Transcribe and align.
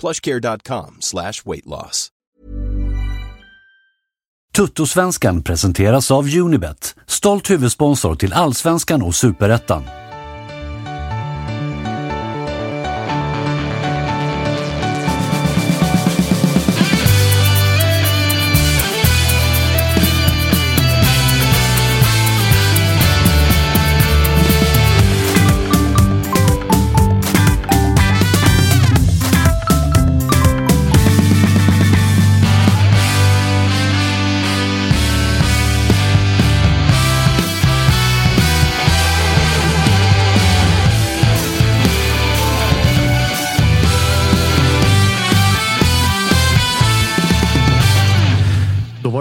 plushcare.com 0.00 0.96
slash 1.00 1.42
weightloss. 1.44 2.08
Tuttosvenskan 4.58 5.42
presenteras 5.42 6.10
av 6.10 6.36
Unibet, 6.36 6.94
stolt 7.06 7.50
huvudsponsor 7.50 8.14
till 8.14 8.32
Allsvenskan 8.32 9.02
och 9.02 9.14
Superettan. 9.14 9.82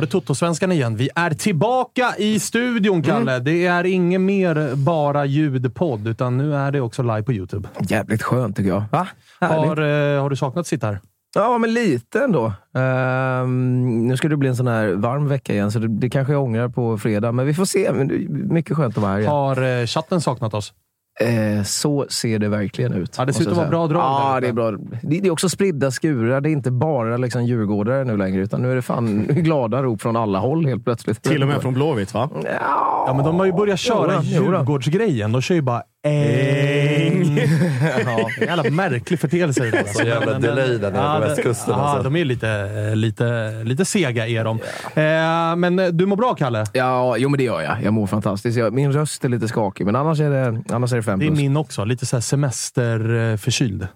Det 0.08 0.12
Toto-svenskan 0.12 0.72
igen. 0.72 0.96
Vi 0.96 1.10
är 1.16 1.30
tillbaka 1.30 2.16
i 2.18 2.40
studion, 2.40 3.02
Kalle. 3.04 3.32
Mm. 3.32 3.44
Det 3.44 3.66
är 3.66 3.84
inget 3.84 4.22
mer 4.22 4.76
bara 4.76 5.26
ljudpodd, 5.26 6.08
utan 6.08 6.38
nu 6.38 6.56
är 6.56 6.72
det 6.72 6.82
också 6.82 7.04
live 7.04 7.24
på 7.24 7.34
YouTube. 7.34 7.70
Jävligt 7.80 8.24
skönt 8.24 8.56
tycker 8.56 8.70
jag. 8.70 8.84
Va? 8.92 9.08
Har, 9.40 9.82
eh, 9.82 10.22
har 10.22 10.30
du 10.30 10.36
saknat 10.36 10.62
att 10.62 10.68
sitta 10.68 10.88
här? 10.88 11.00
Ja, 11.36 11.58
men 11.58 11.74
lite 11.74 12.24
ändå. 12.24 12.54
Ehm, 12.74 14.08
nu 14.08 14.18
ska 14.18 14.28
det 14.28 14.38
bli 14.38 14.50
en 14.50 14.56
sån 14.56 14.68
här 14.68 14.88
varm 14.88 15.28
vecka 15.28 15.54
igen, 15.54 15.72
så 15.72 15.80
det, 15.80 15.88
det 15.88 16.10
kanske 16.10 16.34
jag 16.34 16.44
ångrar 16.44 16.70
på 16.70 16.98
fredag. 16.98 17.32
Men 17.32 17.46
vi 17.46 17.54
får 17.54 17.66
se. 17.66 17.92
Men 17.94 18.28
mycket 18.54 18.78
skönt 18.78 18.98
att 18.98 19.04
vara 19.04 19.12
här 19.12 19.20
igen. 19.20 19.32
Har 19.32 19.80
eh, 19.82 19.86
chatten 19.86 20.22
saknat 20.22 20.54
oss? 20.54 20.74
Eh, 21.20 21.64
så 21.64 22.06
ser 22.10 22.40
det 22.40 22.50
verkligen 22.50 22.94
ut. 22.94 23.16
Ja, 23.18 23.26
det 23.26 23.34
ser 23.34 23.42
ut 23.42 23.48
att 23.48 23.58
vara 23.58 23.70
bra 23.70 23.88
drag 23.88 24.02
Ja, 24.02 24.40
det 24.42 24.48
är 24.48 24.54
bra. 24.54 24.72
Det, 24.72 24.78
det 25.02 25.28
är 25.28 25.32
också 25.32 25.50
spridda 25.50 25.92
skurar. 25.92 26.42
Det 26.42 26.50
är 26.50 26.52
inte 26.52 26.72
bara 26.72 27.18
liksom 27.18 27.46
djurgårdare 27.46 28.04
nu 28.04 28.18
längre, 28.18 28.42
utan 28.42 28.62
nu 28.62 28.72
är 28.72 28.76
det 28.76 28.82
fan 28.82 29.24
glada 29.30 29.84
rop 29.84 30.02
från 30.02 30.16
alla 30.16 30.40
håll 30.40 30.66
helt 30.66 30.84
plötsligt. 30.84 31.24
Till 31.24 31.42
och 31.42 31.48
med 31.48 31.62
från 31.62 31.74
Blåvitt, 31.74 32.14
va? 32.14 32.30
Ja, 32.44 33.14
men 33.16 33.26
de 33.26 33.40
har 33.40 33.46
ju 33.46 33.54
börjat 33.54 33.80
köra 33.80 34.14
Jo. 34.24 34.44
Djurgårdsgrejen. 34.44 35.32
De 35.32 35.42
kör 35.42 35.56
ju 35.56 35.62
bara 35.62 35.84
äng. 36.04 37.38
ja, 38.06 38.30
det 38.40 38.46
jävla 38.46 38.70
märklig 38.70 39.20
företeelse. 39.20 39.68
idag, 39.68 39.80
alltså. 39.80 40.00
Så 40.00 40.06
jävla 40.08 40.32
Men- 40.32 40.42
delay 40.42 40.78
där 40.78 40.92
nere 40.92 41.02
ja, 41.04 41.14
på 41.16 41.22
det- 41.24 41.30
västkusten, 41.30 41.74
Ja, 41.78 41.82
alltså. 41.88 42.04
de 42.04 42.16
är 42.16 42.26
lite, 42.26 42.96
lite, 42.96 43.52
lite 43.64 43.86
sega 43.86 44.28
är 44.28 44.44
de. 44.44 44.58
Eh, 45.02 45.56
men 45.56 45.80
eh, 45.80 45.88
du 45.88 46.06
mår 46.06 46.16
bra, 46.16 46.36
Kalle? 46.36 46.66
Ja, 46.74 47.18
jo 47.18 47.30
men 47.30 47.38
det 47.38 47.44
gör 47.44 47.62
jag. 47.62 47.84
Jag 47.84 47.94
mår 47.94 48.08
fantastiskt. 48.08 48.58
Jag, 48.58 48.74
min 48.74 48.92
röst 48.94 49.26
är 49.26 49.30
lite 49.30 49.48
skakig, 49.48 49.86
men 49.86 49.96
annars 49.96 50.20
är 50.20 50.30
det, 50.30 50.64
annars 50.76 50.92
är 50.92 50.98
det 50.98 51.04
fem 51.04 51.20
Det 51.20 51.26
är 51.26 51.28
plus. 51.28 51.40
min 51.40 51.58
också. 51.58 51.86
Lite 51.86 52.06
så 52.06 52.16
här 52.16 52.22
semesterförkyld. 52.22 53.88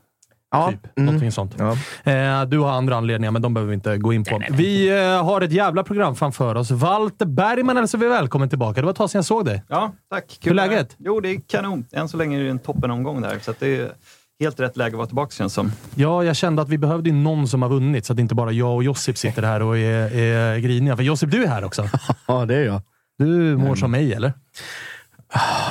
Ja. 0.51 0.71
Typ. 0.71 0.97
Mm. 0.97 1.05
Någonting 1.05 1.31
sånt. 1.31 1.55
Ja. 1.57 1.71
Eh, 2.11 2.45
du 2.45 2.59
har 2.59 2.71
andra 2.71 2.95
anledningar, 2.95 3.31
men 3.31 3.41
de 3.41 3.53
behöver 3.53 3.69
vi 3.69 3.73
inte 3.73 3.97
gå 3.97 4.13
in 4.13 4.23
på. 4.23 4.41
Vi 4.49 4.89
eh, 5.03 5.25
har 5.25 5.41
ett 5.41 5.51
jävla 5.51 5.83
program 5.83 6.15
framför 6.15 6.55
oss. 6.55 6.71
Walter 6.71 7.25
Bergman 7.25 7.77
hälsar 7.77 7.97
vi 7.97 8.07
välkommen 8.07 8.49
tillbaka. 8.49 8.81
Det 8.81 8.85
var 8.85 8.91
ett 8.91 8.97
tag 8.97 9.09
sedan 9.09 9.19
jag 9.19 9.25
såg 9.25 9.45
dig. 9.45 9.63
Ja, 9.67 9.91
tack. 10.09 10.37
Hur 10.41 10.51
är 10.51 10.55
läget? 10.55 10.95
Jo, 10.99 11.19
det 11.19 11.29
är 11.29 11.41
kanon. 11.47 11.85
Än 11.91 12.09
så 12.09 12.17
länge 12.17 12.39
är 12.39 12.43
det 12.43 12.49
en 12.49 12.59
toppenomgång 12.59 13.21
där, 13.21 13.39
så 13.41 13.51
att 13.51 13.59
det 13.59 13.79
är 13.79 13.91
helt 14.39 14.59
rätt 14.59 14.77
läge 14.77 14.89
att 14.89 14.97
vara 14.97 15.07
tillbaka 15.07 15.31
känns 15.31 15.53
som. 15.53 15.71
Ja, 15.95 16.23
jag 16.23 16.35
kände 16.35 16.61
att 16.61 16.69
vi 16.69 16.77
behövde 16.77 17.09
ju 17.09 17.15
någon 17.15 17.47
som 17.47 17.61
har 17.61 17.69
vunnit, 17.69 18.05
så 18.05 18.13
att 18.13 18.19
inte 18.19 18.35
bara 18.35 18.51
jag 18.51 18.75
och 18.75 18.83
Josip 18.83 19.17
sitter 19.17 19.41
här 19.43 19.61
och 19.61 19.77
är, 19.77 20.15
är 20.15 20.57
griniga. 20.57 20.95
För 20.95 21.03
Josip, 21.03 21.31
du 21.31 21.43
är 21.43 21.47
här 21.47 21.63
också. 21.63 21.87
Ja, 22.27 22.45
det 22.45 22.55
är 22.55 22.65
jag. 22.65 22.81
Du 23.17 23.57
mår 23.57 23.75
som 23.75 23.91
mig, 23.91 24.13
eller? 24.13 24.33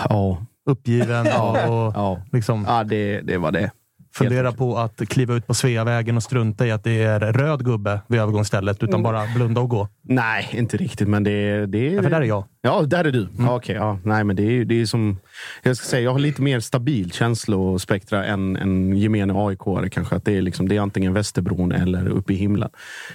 Ja. 0.09 0.47
Uppgiven 0.71 1.27
och, 1.27 1.51
och 1.51 1.93
Ja, 1.95 2.21
liksom 2.33 2.65
ja 2.69 2.85
det, 2.85 3.21
det 3.21 3.39
var 3.39 3.53
det. 3.53 3.71
Fundera 4.12 4.53
på 4.53 4.78
att 4.78 5.09
kliva 5.09 5.34
ut 5.34 5.47
på 5.47 5.54
Sveavägen 5.54 6.16
och 6.16 6.22
strunta 6.22 6.66
i 6.66 6.71
att 6.71 6.84
det 6.84 7.03
är 7.03 7.21
röd 7.21 7.65
gubbe 7.65 8.00
vid 8.06 8.21
övergångsstället, 8.21 8.82
utan 8.82 9.03
bara 9.03 9.26
blunda 9.34 9.60
och 9.60 9.69
gå. 9.69 9.88
Nej, 10.03 10.48
inte 10.53 10.76
riktigt, 10.76 11.09
men 11.09 11.25
det, 11.25 11.66
det 11.66 11.91
Ja, 11.91 12.03
för 12.03 12.10
där 12.10 12.20
är 12.20 12.25
jag. 12.25 12.44
Ja, 12.62 12.82
där 12.82 13.04
är 13.04 13.12
du. 13.12 13.28
Ja, 13.38 13.56
Okej, 13.56 13.75
ja. 13.75 13.99
Nej, 14.04 14.25
men 14.25 14.37
det 14.37 14.43
är, 14.43 14.65
det 14.65 14.81
är 14.81 14.87
som... 14.87 15.19
Jag 15.62 15.77
ska 15.77 15.87
säga, 15.87 16.03
jag 16.03 16.12
har 16.12 16.19
lite 16.19 16.43
mer 16.43 16.61
stabil 16.61 17.12
känslospektra 17.12 18.25
än 18.25 18.56
en 18.56 18.97
gemene 18.97 19.33
aik 19.37 19.59
kanske. 19.93 20.17
Att 20.17 20.25
det, 20.25 20.37
är 20.37 20.43
liksom, 20.43 20.69
det 20.69 20.77
är 20.77 20.81
antingen 20.81 21.12
Västerbron 21.15 21.73
eller 21.73 22.09
uppe 22.09 22.33
i 22.33 22.37
himlen. 22.37 22.69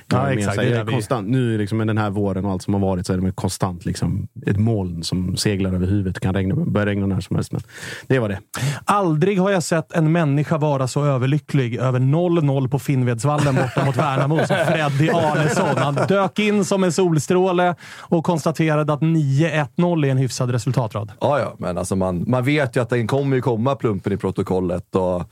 Jag 0.07 0.19
Ja, 0.19 0.31
exakt, 0.33 0.55
så 0.55 0.61
här, 0.61 0.69
det 0.69 0.77
är 0.77 0.83
vi- 0.83 0.91
konstant, 0.91 1.27
nu 1.27 1.57
liksom, 1.57 1.77
med 1.77 1.87
den 1.87 1.97
här 1.97 2.09
våren 2.09 2.45
och 2.45 2.51
allt 2.51 2.63
som 2.63 2.73
har 2.73 2.81
varit 2.81 3.05
så 3.07 3.13
är 3.13 3.17
det 3.17 3.23
med 3.23 3.35
konstant 3.35 3.85
liksom, 3.85 4.27
ett 4.45 4.57
moln 4.57 5.03
som 5.03 5.37
seglar 5.37 5.73
över 5.73 5.87
huvudet. 5.87 6.13
Det 6.13 6.19
kan 6.21 6.33
regna, 6.33 6.55
börja 6.55 6.85
regna 6.85 7.05
när 7.05 7.21
som 7.21 7.35
helst. 7.35 7.51
Men 7.51 7.61
det 8.07 8.19
var 8.19 8.29
det. 8.29 8.39
Aldrig 8.85 9.39
har 9.39 9.51
jag 9.51 9.63
sett 9.63 9.91
en 9.91 10.11
människa 10.11 10.57
vara 10.57 10.87
så 10.87 11.05
överlycklig 11.05 11.75
över 11.75 11.99
0-0 11.99 12.67
på 12.69 12.79
Finnvedsvallen 12.79 13.55
borta 13.55 13.85
mot 13.85 13.95
Värnamo 13.97 14.37
som 14.37 14.55
Freddy 14.67 15.09
Arnesson. 15.09 15.77
Han 15.77 15.95
dök 16.07 16.39
in 16.39 16.65
som 16.65 16.83
en 16.83 16.91
solstråle 16.91 17.75
och 17.99 18.25
konstaterade 18.25 18.93
att 18.93 19.01
9-1-0 19.01 20.05
är 20.05 20.11
en 20.11 20.17
hyfsad 20.17 20.51
resultatrad. 20.51 21.11
Ja, 21.21 21.39
ja, 21.39 21.55
men 21.59 21.77
alltså 21.77 21.95
man, 21.95 22.14
man 22.27 22.43
vet 22.43 22.75
ju 22.75 22.81
att 22.81 22.89
den 22.89 23.07
kommer 23.07 23.35
ju 23.35 23.41
komma 23.41 23.75
plumpen 23.75 24.13
i 24.13 24.17
protokollet. 24.17 24.95
Och 24.95 25.23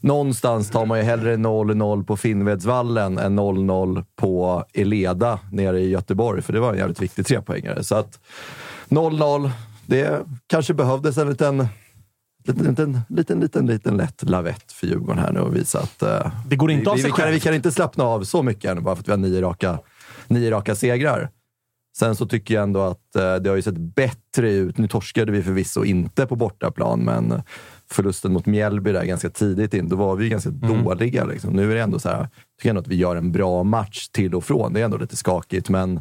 någonstans 0.00 0.70
tar 0.70 0.86
man 0.86 0.98
ju 0.98 1.04
hellre 1.04 1.36
0-0 1.36 2.04
på 2.04 2.16
Finnvedsvallen 2.16 3.18
än 3.18 3.38
0-0 3.38 4.04
på 4.16 4.64
Eleda 4.72 5.38
nere 5.52 5.80
i 5.80 5.88
Göteborg, 5.88 6.42
för 6.42 6.52
det 6.52 6.60
var 6.60 6.72
en 6.72 6.78
jävligt 6.78 7.02
viktig 7.02 7.26
trepoängare. 7.26 7.84
Så 7.84 7.94
att 7.94 8.20
0-0, 8.88 9.50
det 9.86 10.26
kanske 10.46 10.74
behövdes 10.74 11.18
en 11.18 11.28
liten 11.28 11.68
Liten, 12.46 12.66
liten, 12.66 13.02
liten, 13.08 13.40
liten, 13.40 13.66
liten 13.66 13.96
lätt 13.96 14.22
lavett 14.22 14.72
för 14.72 14.86
Djurgården 14.86 15.18
här 15.18 15.32
nu 15.32 15.40
och 15.40 15.56
visa 15.56 15.78
att 15.78 16.02
eh, 16.02 16.32
Det 16.46 16.56
går 16.56 16.70
inte 16.70 16.82
vi, 16.82 16.90
av 16.90 16.96
sig 16.96 17.04
vi, 17.04 17.10
kan, 17.10 17.30
vi 17.30 17.40
kan 17.40 17.54
inte 17.54 17.72
slappna 17.72 18.04
av 18.04 18.24
så 18.24 18.42
mycket 18.42 18.70
än 18.70 18.84
bara 18.84 18.96
för 18.96 19.02
att 19.02 19.08
vi 19.08 19.12
har 19.12 19.18
nio 19.18 19.40
raka, 19.40 19.78
nio 20.28 20.50
raka 20.50 20.74
segrar. 20.74 21.30
Sen 21.98 22.16
så 22.16 22.26
tycker 22.26 22.54
jag 22.54 22.62
ändå 22.62 22.80
att 22.80 23.16
eh, 23.16 23.34
det 23.34 23.48
har 23.50 23.56
ju 23.56 23.62
sett 23.62 23.78
bättre 23.78 24.52
ut. 24.52 24.78
Nu 24.78 24.88
torskade 24.88 25.32
vi 25.32 25.42
förvisso 25.42 25.84
inte 25.84 26.26
på 26.26 26.36
bortaplan, 26.36 27.00
men 27.00 27.42
förlusten 27.90 28.32
mot 28.32 28.46
Mjällby 28.46 28.92
där 28.92 29.04
ganska 29.04 29.30
tidigt 29.30 29.74
in, 29.74 29.88
då 29.88 29.96
var 29.96 30.16
vi 30.16 30.28
ganska 30.28 30.50
Mm. 30.50 30.84
dåliga. 30.84 31.24
Liksom. 31.24 31.52
Nu 31.52 31.70
är 31.70 31.74
det 31.74 31.80
ändå 31.82 31.98
så 31.98 32.08
här, 32.08 32.16
tycker 32.58 32.68
jag 32.68 32.70
ändå 32.70 32.80
att 32.80 32.88
vi 32.88 32.96
gör 32.96 33.16
en 33.16 33.32
bra 33.32 33.62
match 33.62 34.08
till 34.08 34.34
och 34.34 34.44
från. 34.44 34.72
Det 34.72 34.80
är 34.80 34.84
ändå 34.84 34.96
lite 34.96 35.16
skakigt, 35.16 35.68
men 35.68 36.00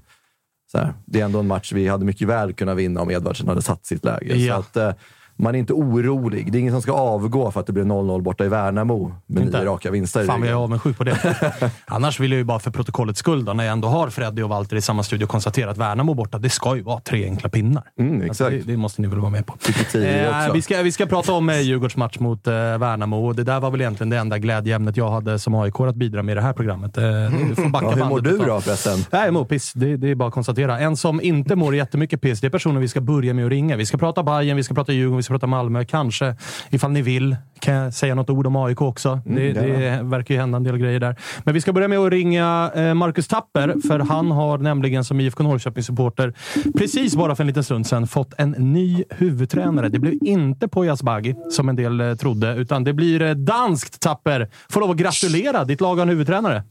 så 0.72 0.78
här, 0.78 0.94
det 1.06 1.22
är 1.22 1.26
ändå 1.26 1.40
en 1.40 1.48
match 1.48 1.74
vi 1.74 1.88
hade 1.88 2.06
mycket 2.06 2.28
väl 2.28 2.54
kunnat 2.54 2.78
vinna 2.78 3.02
om 3.02 3.12
Edvardsen 3.12 3.48
hade 3.48 3.62
satt 3.62 3.86
sitt 3.86 4.06
läge. 4.06 4.36
Ja. 4.36 4.54
Så 4.56 4.60
att, 4.60 4.78
eh, 4.78 5.04
man 5.36 5.56
är 5.56 5.60
inte 5.60 5.74
orolig. 5.74 6.52
Det 6.52 6.58
är 6.58 6.60
ingen 6.60 6.74
som 6.74 6.82
ska 6.82 6.92
avgå 6.92 7.52
för 7.52 7.60
att 7.60 7.68
det 7.68 7.74
blev 7.74 7.86
0-0 7.86 8.22
borta 8.22 8.46
i 8.46 8.48
Värnamo 8.48 9.16
med 9.28 9.44
Inte? 9.44 9.60
nio 9.60 9.66
raka 9.66 9.92
vinster. 9.92 10.26
Fan 10.26 10.40
vad 10.40 10.50
jag 10.50 10.54
är 10.54 10.64
avundsjuk 10.64 10.98
på 10.98 11.04
det. 11.04 11.36
Annars 11.86 12.20
vill 12.20 12.32
jag 12.32 12.38
ju 12.38 12.44
bara 12.44 12.60
för 12.60 12.72
protokollets 12.72 13.20
skull, 13.20 13.46
då, 13.46 13.54
när 13.54 13.64
jag 13.64 13.72
ändå 13.72 13.88
har 13.88 14.10
Freddy 14.10 14.42
och 14.42 14.50
Walter 14.50 14.76
i 14.76 14.82
samma 14.82 15.04
studio, 15.04 15.28
konstatera 15.28 15.72
att 15.72 15.78
Värnamo 15.78 16.14
borta, 16.14 16.38
det 16.38 16.50
ska 16.50 16.76
ju 16.76 16.82
vara 16.82 17.00
tre 17.00 17.26
enkla 17.26 17.50
pinnar. 17.50 17.84
Mm, 18.00 18.22
exakt. 18.22 18.30
Alltså, 18.30 18.68
det, 18.68 18.72
det 18.72 18.78
måste 18.78 19.02
ni 19.02 19.08
väl 19.08 19.20
vara 19.20 19.32
med 19.32 19.46
på. 19.46 19.54
Eh, 19.94 20.54
vi, 20.54 20.62
ska, 20.62 20.82
vi 20.82 20.92
ska 20.92 21.06
prata 21.06 21.34
om 21.34 21.50
eh, 21.50 21.62
Djurgårds 21.62 21.96
match 21.96 22.20
mot 22.20 22.48
eh, 22.48 22.54
Värnamo. 22.54 23.28
Och 23.28 23.36
det 23.36 23.44
där 23.44 23.60
var 23.60 23.72
väl 23.72 23.82
egentligen 23.82 24.10
det 24.10 24.18
enda 24.18 24.38
glädjeämnet 24.38 24.98
jag 24.98 25.10
hade 25.12 25.40
som 25.40 25.56
AIK 25.56 25.80
att 25.80 25.96
bidra 25.96 26.24
med 26.24 26.32
i 26.32 26.36
det 26.36 26.42
här 26.42 26.54
programmet. 26.54 26.98
Eh, 26.98 27.04
du 27.50 27.56
får 27.56 27.70
backa 27.70 27.86
Ja, 27.86 27.92
hur 27.92 28.06
mår 28.06 28.22
du 28.22 28.38
då 28.38 28.62
förresten? 28.62 29.00
Nej, 29.12 29.26
jag 29.26 29.34
mår 29.34 29.46
piss. 29.46 29.74
Det, 29.74 29.98
det 29.98 30.10
är 30.10 30.16
bara 30.16 30.28
att 30.28 30.34
konstatera. 30.34 30.80
En 30.80 30.98
som 30.98 31.22
inte 31.22 31.56
mår 31.56 31.76
jättemycket 31.76 32.22
piss, 32.22 32.42
det 32.42 32.48
är 32.48 32.52
personen 32.52 32.82
vi 32.82 32.88
ska 32.88 33.02
börja 33.02 33.34
med 33.34 33.46
att 33.46 33.52
ringa. 33.52 33.76
Vi 33.76 33.86
ska 33.86 33.98
prata 33.98 34.24
Bayern, 34.24 34.58
vi 34.58 34.64
ska 34.64 34.74
prata 34.74 34.92
Djurgården, 34.92 35.23
vi 35.24 35.26
ska 35.26 35.34
prata 35.34 35.48
Malmö. 35.48 35.86
Kanske, 35.86 36.36
ifall 36.70 36.92
ni 36.92 37.02
vill, 37.02 37.36
kan 37.60 37.74
jag 37.74 37.94
säga 37.94 38.16
något 38.16 38.30
ord 38.30 38.48
om 38.48 38.56
AIK 38.56 38.82
också. 38.82 39.22
det, 39.26 39.54
det 39.54 40.00
verkar 40.04 40.34
ju 40.34 40.40
hända 40.40 40.56
en 40.56 40.64
del 40.64 40.78
grejer 40.78 41.00
där. 41.00 41.16
Men 41.44 41.54
vi 41.54 41.62
ska 41.62 41.74
börja 41.74 41.88
med 41.88 42.00
att 42.00 42.12
ringa 42.12 42.72
eh, 42.76 42.94
Marcus 42.94 43.28
Tapper, 43.28 43.76
för 43.88 44.00
han 44.00 44.32
har 44.32 44.58
nämligen 44.58 45.04
som 45.04 45.20
IFK 45.20 45.44
Norrköping-supporter 45.44 46.34
precis 46.78 47.16
bara 47.16 47.36
för 47.36 47.44
en 47.44 47.48
liten 47.48 47.64
stund 47.64 47.88
sedan 47.88 48.08
fått 48.08 48.34
en 48.38 48.52
ny 48.52 49.04
huvudtränare. 49.10 49.90
Det 49.90 50.00
blev 50.00 50.14
inte 50.22 50.68
Poyas 50.68 51.04
Bagi, 51.04 51.36
som 51.52 51.70
en 51.70 51.76
del 51.76 52.02
eh, 52.02 52.16
trodde, 52.16 52.56
utan 52.56 52.84
det 52.84 52.94
blir 52.94 53.22
eh, 53.22 53.32
danskt 53.32 54.00
Tapper. 54.00 54.50
Får 54.70 54.82
lov 54.82 54.92
att 54.92 54.98
gratulera. 54.98 55.64
Ditt 55.64 55.82
lag 55.82 55.96
har 55.96 56.02
en 56.02 56.10
huvudtränare. 56.10 56.64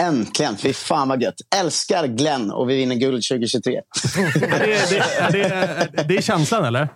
Äntligen! 0.00 0.56
Fy 0.56 0.72
fan 0.72 1.08
vad 1.08 1.22
gött. 1.22 1.34
Älskar 1.60 2.06
Glenn 2.06 2.50
och 2.50 2.70
vi 2.70 2.76
vinner 2.76 2.96
guld 2.96 3.22
2023. 3.30 3.74
Är 4.16 4.66
det, 4.66 4.90
det, 5.30 5.88
det, 5.92 6.04
det 6.08 6.16
är 6.16 6.22
känslan, 6.22 6.64
eller? 6.64 6.88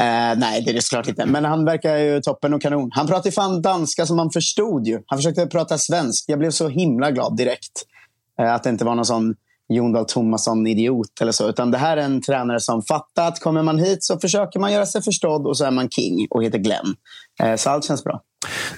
Eh, 0.00 0.38
nej, 0.38 0.62
det 0.62 0.70
är 0.70 0.74
det 0.74 0.82
såklart 0.82 1.08
inte. 1.08 1.26
Men 1.26 1.44
han 1.44 1.64
verkar 1.64 1.96
ju 1.96 2.20
toppen 2.20 2.54
och 2.54 2.62
kanon. 2.62 2.90
Han 2.92 3.06
pratade 3.06 3.32
fan 3.32 3.62
danska 3.62 4.06
som 4.06 4.16
man 4.16 4.30
förstod 4.30 4.86
ju. 4.86 5.02
Han 5.06 5.18
försökte 5.18 5.46
prata 5.46 5.78
svensk. 5.78 6.24
Jag 6.28 6.38
blev 6.38 6.50
så 6.50 6.68
himla 6.68 7.10
glad 7.10 7.36
direkt. 7.36 7.82
Eh, 8.40 8.54
att 8.54 8.62
det 8.62 8.70
inte 8.70 8.84
var 8.84 8.94
någon 8.94 9.04
sån 9.04 9.34
Jon 9.68 9.92
Dahl 9.92 10.04
Tomasson-idiot 10.04 11.20
eller 11.20 11.32
så. 11.32 11.48
Utan 11.48 11.70
det 11.70 11.78
här 11.78 11.96
är 11.96 12.02
en 12.02 12.22
tränare 12.22 12.60
som 12.60 12.82
fattat. 12.82 13.40
kommer 13.40 13.62
man 13.62 13.78
hit 13.78 14.04
så 14.04 14.18
försöker 14.18 14.60
man 14.60 14.72
göra 14.72 14.86
sig 14.86 15.02
förstådd 15.02 15.46
och 15.46 15.56
så 15.56 15.64
är 15.64 15.70
man 15.70 15.90
king 15.90 16.26
och 16.30 16.44
heter 16.44 16.58
Glenn. 16.58 16.94
Eh, 17.42 17.56
så 17.56 17.70
allt 17.70 17.84
känns 17.84 18.04
bra. 18.04 18.22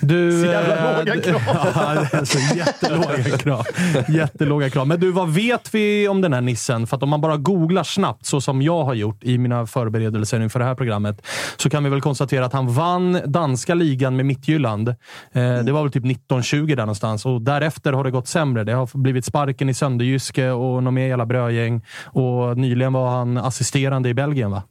Du, 0.01 0.41
Så 0.43 0.47
jävla 0.47 0.77
eh, 0.91 0.99
låga 0.99 1.21
krav. 1.23 1.41
Ja, 1.75 1.95
det 2.11 2.17
är 2.19 2.25
så 2.25 2.57
jättelåga 2.57 3.39
krav. 3.39 3.67
Jättelåga 4.09 4.71
krav. 4.71 4.87
Men 4.87 5.01
du, 5.01 5.11
vad 5.13 5.29
vet 5.35 5.75
vi 5.75 6.09
om 6.09 6.21
den 6.21 6.33
här 6.33 6.41
nissen? 6.41 6.87
För 6.87 6.97
att 6.97 7.03
om 7.03 7.09
man 7.09 7.21
bara 7.21 7.37
googlar 7.37 7.83
snabbt, 7.83 8.27
så 8.27 8.41
som 8.41 8.63
jag 8.63 8.85
har 8.85 8.95
gjort 8.95 9.25
i 9.25 9.39
mina 9.39 9.67
förberedelser 9.67 10.41
inför 10.41 10.59
det 10.59 10.65
här 10.65 10.75
programmet, 10.75 11.27
så 11.57 11.71
kan 11.71 11.85
vi 11.85 11.91
väl 11.91 12.01
konstatera 12.01 12.45
att 12.47 12.53
han 12.53 12.73
vann 12.75 13.21
danska 13.27 13.75
ligan 13.75 14.17
med 14.17 14.27
Midtjylland. 14.27 14.89
Eh, 14.89 14.95
Det 15.65 15.73
var 15.73 15.83
väl 15.83 15.93
typ 15.93 16.05
1920 16.05 16.67
där 16.67 16.77
någonstans 16.77 17.27
och 17.27 17.43
därefter 17.43 17.93
har 17.93 18.05
det 18.05 18.11
gått 18.11 18.29
sämre. 18.29 18.65
Det 18.65 18.73
har 18.73 18.99
blivit 18.99 19.25
sparken 19.25 19.69
i 19.69 19.75
Sönderjyske 19.75 20.51
och 20.51 20.83
något 20.83 20.95
mer 20.95 21.07
jävla 21.07 21.27
brödgäng. 21.27 21.85
Och 22.05 22.59
nyligen 22.59 22.93
var 22.93 23.11
han 23.11 23.37
assisterande 23.39 24.09
i 24.09 24.15
Belgien, 24.15 24.51
va? 24.51 24.63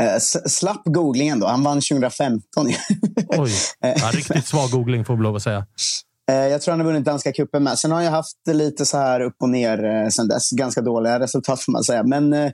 Eh, 0.00 0.18
slapp 0.46 0.82
googlingen 0.84 1.40
då. 1.40 1.46
Han 1.46 1.62
vann 1.62 1.80
2015. 1.80 2.66
Oj. 3.28 3.50
Ja, 3.80 4.10
riktigt 4.12 4.46
svag 4.46 4.70
googling 4.70 5.04
får 5.04 5.16
vi 5.16 5.22
lov 5.22 5.36
att 5.36 5.42
säga. 5.42 5.66
Eh, 6.30 6.34
Jag 6.36 6.62
tror 6.62 6.72
han 6.72 6.80
har 6.80 6.86
vunnit 6.86 7.04
danska 7.04 7.32
cupen 7.32 7.62
med. 7.62 7.78
Sen 7.78 7.90
har 7.90 8.02
jag 8.02 8.10
haft 8.10 8.36
lite 8.48 8.86
så 8.86 8.96
här 8.98 9.20
upp 9.20 9.36
och 9.42 9.48
ner 9.48 9.84
eh, 9.84 10.08
sen 10.08 10.28
dess. 10.28 10.50
Ganska 10.50 10.80
dåliga 10.80 11.20
resultat 11.20 11.60
får 11.60 11.72
man 11.72 11.84
säga. 11.84 12.02
Men 12.02 12.32
eh, 12.32 12.50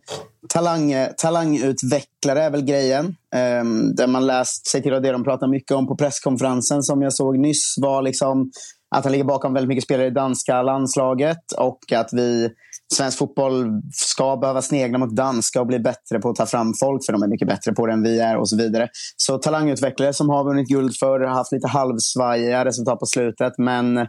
talang, 0.49 0.93
eh, 0.93 1.09
talangutvecklare 1.17 2.43
är 2.43 2.51
väl 2.51 2.63
grejen. 2.63 3.07
Eh, 3.35 3.65
där 3.95 4.07
man 4.07 4.27
läst 4.27 4.67
sig 4.67 4.83
till 4.83 4.93
och 4.95 5.03
det 5.03 5.13
de 5.13 5.25
pratar 5.25 5.49
mycket 5.49 5.71
om 5.73 5.87
på 5.87 5.97
presskonferensen 5.97 6.83
som 6.83 7.03
jag 7.03 7.13
såg 7.15 7.39
nyss 7.39 7.75
var 7.79 8.03
liksom 8.03 8.51
att 8.97 9.05
han 9.05 9.13
ligger 9.13 9.25
bakom 9.25 9.55
väldigt 9.55 9.69
mycket 9.69 9.85
spelare 9.85 10.07
i 10.07 10.11
danska 10.11 10.63
landslaget 10.63 11.53
och 11.59 11.93
att 11.93 12.09
vi 12.13 12.51
svensk 12.95 13.19
fotboll 13.19 13.83
ska 13.93 14.37
behöva 14.37 14.63
snegla 14.63 14.99
mot 14.99 15.17
danska 15.17 15.61
och 15.61 15.67
bli 15.67 15.79
bättre 15.79 16.19
på 16.21 16.31
att 16.31 16.37
ta 16.37 16.47
fram 16.47 16.75
folk 16.81 17.07
för 17.07 17.13
de 17.13 17.23
är 17.23 17.29
mycket 17.29 17.49
bättre 17.49 17.73
på 17.73 17.87
det 17.87 17.93
än 17.93 18.03
vi 18.03 18.21
är 18.21 18.37
och 18.37 18.49
så 18.49 18.57
vidare. 18.57 18.89
Så 19.17 19.39
talangutvecklare 19.39 20.13
som 20.13 20.29
har 20.29 20.45
vunnit 20.45 20.69
guld 20.69 20.97
förr 20.97 21.21
har 21.21 21.35
haft 21.35 21.53
lite 21.53 21.69
halvsvajiga 21.69 22.65
resultat 22.65 22.99
på 22.99 23.07
slutet 23.07 23.53
men 23.59 24.07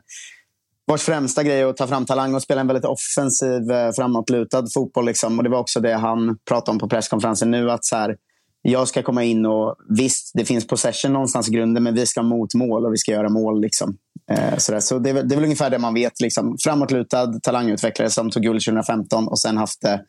vars 0.91 1.01
främsta 1.01 1.43
grej 1.43 1.59
är 1.59 1.65
att 1.65 1.77
ta 1.77 1.87
fram 1.87 2.05
talang 2.05 2.35
och 2.35 2.41
spela 2.41 2.61
en 2.61 2.67
väldigt 2.67 2.85
offensiv, 2.85 3.71
eh, 3.71 3.91
framåtlutad 3.91 4.67
fotboll. 4.73 5.05
Liksom. 5.05 5.37
Och 5.37 5.43
det 5.43 5.49
var 5.49 5.59
också 5.59 5.79
det 5.79 5.93
han 5.93 6.37
pratade 6.47 6.71
om 6.71 6.79
på 6.79 6.89
presskonferensen 6.89 7.51
nu. 7.51 7.71
att 7.71 7.85
så 7.85 7.95
här, 7.95 8.15
Jag 8.61 8.87
ska 8.87 9.03
komma 9.03 9.23
in 9.23 9.45
och 9.45 9.75
visst, 9.89 10.31
det 10.33 10.45
finns 10.45 10.67
possession 10.67 11.13
någonstans 11.13 11.49
i 11.49 11.51
grunden, 11.51 11.83
men 11.83 11.95
vi 11.95 12.05
ska 12.05 12.23
mot 12.23 12.53
mål 12.53 12.85
och 12.85 12.93
vi 12.93 12.97
ska 12.97 13.11
göra 13.11 13.29
mål. 13.29 13.61
Liksom. 13.61 13.97
Eh, 14.31 14.57
så 14.57 14.71
där. 14.71 14.79
så 14.79 14.99
det, 14.99 15.09
är, 15.09 15.13
väl- 15.13 15.27
det 15.29 15.33
är 15.33 15.37
väl 15.37 15.43
ungefär 15.43 15.69
det 15.69 15.79
man 15.79 15.93
vet. 15.93 16.21
Liksom. 16.21 16.57
Framåtlutad 16.63 17.33
talangutvecklare 17.43 18.09
som 18.09 18.29
tog 18.31 18.43
guld 18.43 18.61
2015 18.63 19.27
och 19.27 19.39
sen 19.39 19.57
haft 19.57 19.81
det 19.81 20.01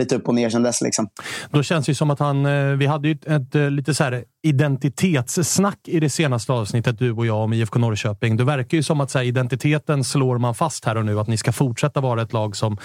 lite 0.00 0.16
upp 0.16 0.28
och 0.28 0.34
ner 0.34 0.50
sen 0.50 0.62
dess. 0.62 0.80
Liksom. 0.80 1.08
Då 1.50 1.62
känns 1.62 1.86
det 1.86 1.94
som 1.94 2.10
att 2.10 2.18
han... 2.18 2.46
eh, 2.46 2.66
Vi 2.76 2.86
hade 2.86 3.08
ju 3.08 3.14
ett, 3.14 3.26
ett 3.26 3.54
eh, 3.54 3.70
lite 3.70 3.94
så 3.94 4.04
här 4.04 4.24
identitetssnack 4.42 5.78
i 5.84 6.00
det 6.00 6.10
senaste 6.10 6.52
avsnittet, 6.52 6.98
du 6.98 7.12
och 7.12 7.26
jag, 7.26 7.36
om 7.36 7.52
IFK 7.52 7.78
Norrköping. 7.78 8.36
Det 8.36 8.44
verkar 8.44 8.76
ju 8.76 8.82
som 8.82 9.00
att 9.00 9.10
så 9.10 9.18
här, 9.18 9.24
identiteten 9.24 10.04
slår 10.04 10.38
man 10.38 10.54
fast 10.54 10.84
här 10.84 10.96
och 10.96 11.04
nu. 11.04 11.20
Att 11.20 11.28
ni 11.28 11.36
ska 11.36 11.52
fortsätta 11.52 12.00
vara 12.00 12.22
ett 12.22 12.32
lag 12.32 12.56
som 12.56 12.76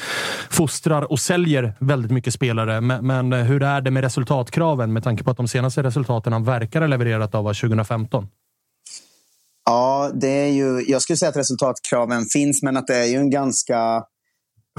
fostrar 0.49 1.11
och 1.11 1.19
säljer 1.19 1.73
väldigt 1.79 2.11
mycket 2.11 2.33
spelare. 2.33 2.81
Men, 2.81 3.07
men 3.07 3.33
eh, 3.33 3.39
hur 3.39 3.63
är 3.63 3.81
det 3.81 3.91
med 3.91 4.03
resultatkraven 4.03 4.93
med 4.93 5.03
tanke 5.03 5.23
på 5.23 5.31
att 5.31 5.37
de 5.37 5.47
senaste 5.47 5.83
resultaten 5.83 6.33
han 6.33 6.43
verkar 6.43 6.81
ha 6.81 6.87
levererat 6.87 7.35
av 7.35 7.43
var 7.43 7.53
2015? 7.53 8.27
Ja, 9.69 10.11
det 10.13 10.27
är 10.27 10.47
ju, 10.47 10.85
jag 10.87 11.01
skulle 11.01 11.17
säga 11.17 11.29
att 11.29 11.37
resultatkraven 11.37 12.25
finns, 12.25 12.63
men 12.63 12.77
att 12.77 12.87
det 12.87 12.95
är 12.95 13.05
ju 13.05 13.17
en 13.17 13.29
ganska 13.29 14.03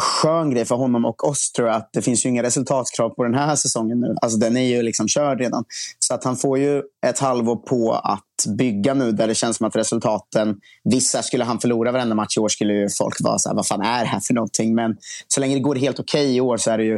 skön 0.00 0.50
grej 0.50 0.64
för 0.64 0.74
honom 0.74 1.04
och 1.04 1.28
oss 1.28 1.52
tror 1.52 1.68
jag. 1.68 1.76
Att 1.76 1.90
det 1.92 2.02
finns 2.02 2.26
ju 2.26 2.28
inga 2.28 2.42
resultatkrav 2.42 3.10
på 3.10 3.24
den 3.24 3.34
här 3.34 3.56
säsongen 3.56 4.00
nu. 4.00 4.14
Alltså 4.22 4.38
den 4.38 4.56
är 4.56 4.76
ju 4.76 4.82
liksom 4.82 5.08
körd 5.08 5.40
redan. 5.40 5.64
Så 5.98 6.14
att 6.14 6.24
han 6.24 6.36
får 6.36 6.58
ju 6.58 6.82
ett 7.06 7.18
halvår 7.18 7.56
på 7.56 7.92
att 7.92 8.56
bygga 8.58 8.94
nu 8.94 9.12
där 9.12 9.28
det 9.28 9.34
känns 9.34 9.56
som 9.56 9.66
att 9.66 9.76
resultaten... 9.76 10.56
Vissa, 10.84 11.22
skulle 11.22 11.44
han 11.44 11.60
förlora 11.60 11.92
varenda 11.92 12.14
match 12.14 12.36
i 12.36 12.40
år 12.40 12.48
skulle 12.48 12.72
ju 12.72 12.88
folk 12.98 13.20
vara 13.20 13.38
så 13.38 13.48
här, 13.48 13.56
vad 13.56 13.66
fan 13.66 13.82
är 13.82 14.00
det 14.00 14.10
här 14.10 14.20
för 14.20 14.34
någonting? 14.34 14.74
Men 14.74 14.96
så 15.28 15.40
länge 15.40 15.54
det 15.54 15.60
går 15.60 15.74
helt 15.74 16.00
okej 16.00 16.36
i 16.36 16.40
år 16.40 16.56
så 16.56 16.70
är 16.70 16.78
det 16.78 16.84
ju, 16.84 16.94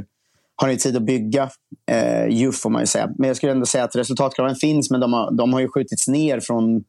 har 0.56 0.68
han 0.68 0.70
ju 0.70 0.76
tid 0.76 0.96
att 0.96 1.02
bygga. 1.02 1.50
Eh, 1.90 2.26
ju 2.26 2.52
får 2.52 2.70
man 2.70 2.82
ju 2.82 2.86
säga. 2.86 3.10
Men 3.18 3.28
jag 3.28 3.36
skulle 3.36 3.52
ändå 3.52 3.66
säga 3.66 3.84
att 3.84 3.96
resultatkraven 3.96 4.56
finns, 4.56 4.90
men 4.90 5.00
de 5.00 5.12
har, 5.12 5.30
de 5.30 5.52
har 5.52 5.60
ju 5.60 5.68
skjutits 5.68 6.08
ner 6.08 6.40
från 6.40 6.84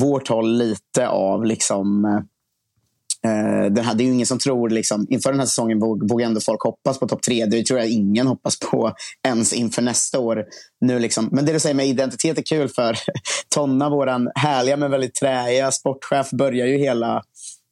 vårt 0.00 0.28
håll 0.28 0.58
lite 0.58 1.08
av 1.08 1.44
liksom 1.44 2.04
eh, 2.04 3.30
eh, 3.30 3.72
den 3.72 3.84
här, 3.84 3.94
det 3.94 4.02
är 4.02 4.06
ju 4.06 4.12
ingen 4.12 4.26
som 4.26 4.38
tror, 4.38 4.70
liksom, 4.70 5.06
inför 5.10 5.30
den 5.30 5.38
här 5.38 5.46
säsongen 5.46 5.80
vågar 5.80 6.26
ändå 6.26 6.40
folk 6.40 6.62
hoppas 6.62 6.98
på 6.98 7.08
topp 7.08 7.22
tre. 7.22 7.46
Det 7.46 7.62
tror 7.62 7.78
jag 7.78 7.88
ingen 7.88 8.26
hoppas 8.26 8.58
på 8.58 8.92
ens 9.26 9.52
inför 9.52 9.82
nästa 9.82 10.18
år. 10.18 10.44
Nu 10.80 10.98
liksom. 10.98 11.28
Men 11.32 11.46
det 11.46 11.52
du 11.52 11.60
säger 11.60 11.74
med 11.74 11.86
identitet 11.86 12.38
är 12.38 12.42
kul 12.42 12.68
för 12.68 12.96
Tonna, 13.54 13.90
vår 13.90 14.38
härliga 14.38 14.76
men 14.76 14.90
väldigt 14.90 15.14
träiga 15.14 15.70
sportchef, 15.70 16.30
börjar 16.30 16.66
ju 16.66 16.78
hela, 16.78 17.22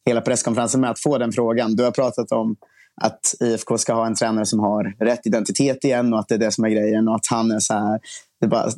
hela 0.07 0.21
presskonferensen 0.21 0.81
med 0.81 0.91
att 0.91 1.01
få 1.01 1.19
den 1.19 1.33
frågan. 1.33 1.77
Du 1.77 1.85
har 1.85 1.91
pratat 1.91 2.33
om 2.33 2.57
att 3.03 3.35
IFK 3.41 3.79
ska 3.79 3.95
ha 3.95 4.07
en 4.07 4.15
tränare 4.15 4.47
som 4.47 4.61
har 4.61 5.05
rätt 5.05 5.27
identitet 5.27 5.85
igen 5.85 6.13
och 6.13 6.19
att 6.19 6.29
det 6.29 6.35
är 6.35 6.39
det 6.39 6.53
som 6.53 6.65
är 6.65 6.69
grejen. 6.69 7.09
Och 7.09 7.15
att 7.15 7.27
han 7.31 7.51
är 7.51 7.59
så 7.59 7.75
här, 7.75 8.01
det 8.41 8.47
bara 8.47 8.71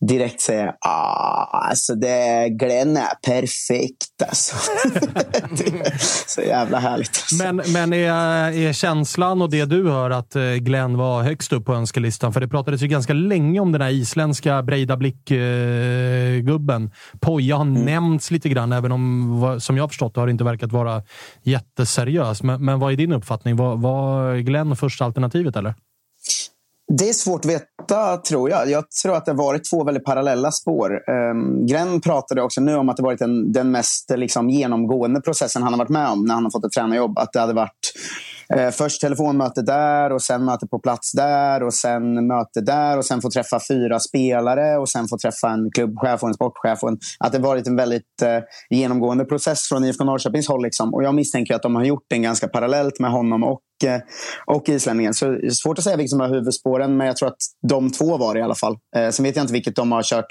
direkt 0.00 0.40
säger 0.40 0.72
ah, 0.80 1.68
alltså 1.68 1.94
det, 1.94 2.48
Glenn 2.50 2.96
är 2.96 3.14
perfekt. 3.26 4.22
Alltså. 4.28 4.56
så 6.26 6.40
jävla 6.40 6.78
härligt. 6.78 7.08
Alltså. 7.08 7.34
Men, 7.44 7.56
men 7.72 7.92
är, 7.92 8.12
är 8.52 8.72
känslan 8.72 9.42
och 9.42 9.50
det 9.50 9.64
du 9.64 9.90
hör 9.90 10.10
att 10.10 10.36
eh, 10.36 10.42
Glenn 10.42 10.96
var 10.96 11.22
högst 11.22 11.52
upp 11.52 11.64
på 11.64 11.74
önskelistan? 11.74 12.32
För 12.32 12.40
det 12.40 12.48
pratades 12.48 12.82
ju 12.82 12.86
ganska 12.86 13.12
länge 13.12 13.60
om 13.60 13.72
den 13.72 13.80
här 13.80 13.90
isländska 13.90 14.62
Breida 14.62 14.96
Blick-gubben. 14.96 16.90
Poja 17.20 17.56
har 17.56 17.64
nämnts 17.64 18.30
lite 18.30 18.48
grann, 18.48 18.72
även 18.72 18.92
om 18.92 19.60
som 19.60 19.76
jag 19.76 19.82
har 19.82 19.88
förstått 19.88 20.14
det 20.14 20.20
har 20.20 20.26
det 20.26 20.32
inte 20.32 20.44
verkat 20.44 20.72
vara 20.72 21.02
jätteseriös. 21.42 22.42
Men, 22.42 22.64
men 22.64 22.78
vad 22.78 22.92
är 22.92 22.96
din 22.96 23.12
uppfattning? 23.12 23.56
Var, 23.56 23.76
var 23.76 24.36
Glenn 24.36 24.76
första 24.76 25.04
alternativet 25.04 25.56
eller? 25.56 25.74
Det 26.98 27.08
är 27.08 27.12
svårt 27.12 27.44
att 27.44 27.50
veta, 27.50 28.16
tror 28.16 28.50
jag. 28.50 28.70
Jag 28.70 28.84
tror 29.02 29.16
att 29.16 29.24
det 29.24 29.32
har 29.32 29.36
varit 29.36 29.70
två 29.70 29.84
väldigt 29.84 30.04
parallella 30.04 30.52
spår. 30.52 30.90
Um, 31.10 31.66
Gren 31.66 32.00
pratade 32.00 32.42
också 32.42 32.60
nu 32.60 32.76
om 32.76 32.88
att 32.88 32.96
det 32.96 33.02
varit 33.02 33.18
den, 33.18 33.52
den 33.52 33.70
mest 33.70 34.10
liksom, 34.16 34.50
genomgående 34.50 35.20
processen 35.20 35.62
han 35.62 35.72
har 35.72 35.78
varit 35.78 35.88
med 35.88 36.08
om 36.08 36.24
när 36.24 36.34
han 36.34 36.44
har 36.44 36.50
fått 36.50 36.64
ett 36.64 36.72
tränarjobb. 36.72 37.18
Att 37.18 37.32
det 37.32 37.40
hade 37.40 37.52
varit 37.52 37.92
Eh, 38.56 38.70
först 38.70 39.00
telefonmöte 39.00 39.62
där 39.62 40.12
och 40.12 40.22
sen 40.22 40.44
möte 40.44 40.66
på 40.66 40.78
plats 40.78 41.12
där 41.12 41.62
och 41.62 41.74
sen 41.74 42.26
möte 42.26 42.60
där 42.60 42.98
och 42.98 43.04
sen 43.04 43.20
få 43.20 43.30
träffa 43.30 43.60
fyra 43.68 44.00
spelare 44.00 44.78
och 44.78 44.88
sen 44.88 45.08
få 45.08 45.18
träffa 45.18 45.50
en 45.50 45.70
klubbchef 45.70 46.22
och 46.22 46.28
en 46.28 46.34
sportchef. 46.34 46.82
Och 46.82 46.88
en, 46.88 46.98
att 47.18 47.32
det 47.32 47.38
varit 47.38 47.66
en 47.66 47.76
väldigt 47.76 48.22
eh, 48.22 48.38
genomgående 48.70 49.24
process 49.24 49.68
från 49.68 49.84
IFK 49.84 50.04
Norrköpings 50.04 50.48
håll. 50.48 50.62
Liksom. 50.62 50.94
Och 50.94 51.04
jag 51.04 51.14
misstänker 51.14 51.54
att 51.54 51.62
de 51.62 51.74
har 51.74 51.84
gjort 51.84 52.04
den 52.10 52.22
ganska 52.22 52.48
parallellt 52.48 53.00
med 53.00 53.10
honom 53.10 53.44
och 53.44 53.60
och 54.46 54.68
islänningen. 54.68 55.14
Så 55.14 55.30
det 55.30 55.46
är 55.46 55.50
svårt 55.50 55.78
att 55.78 55.84
säga 55.84 55.96
vilket 55.96 56.10
som 56.10 56.20
är 56.20 56.28
huvudspåren, 56.28 56.96
men 56.96 57.06
jag 57.06 57.16
tror 57.16 57.28
att 57.28 57.36
de 57.68 57.90
två 57.92 58.16
var 58.16 58.34
det 58.34 58.40
i 58.40 58.42
alla 58.42 58.54
fall. 58.54 58.76
Eh, 58.96 59.10
sen 59.10 59.24
vet 59.24 59.36
jag 59.36 59.42
inte 59.42 59.52
vilket 59.52 59.76
de 59.76 59.92
har 59.92 60.02
kört 60.02 60.26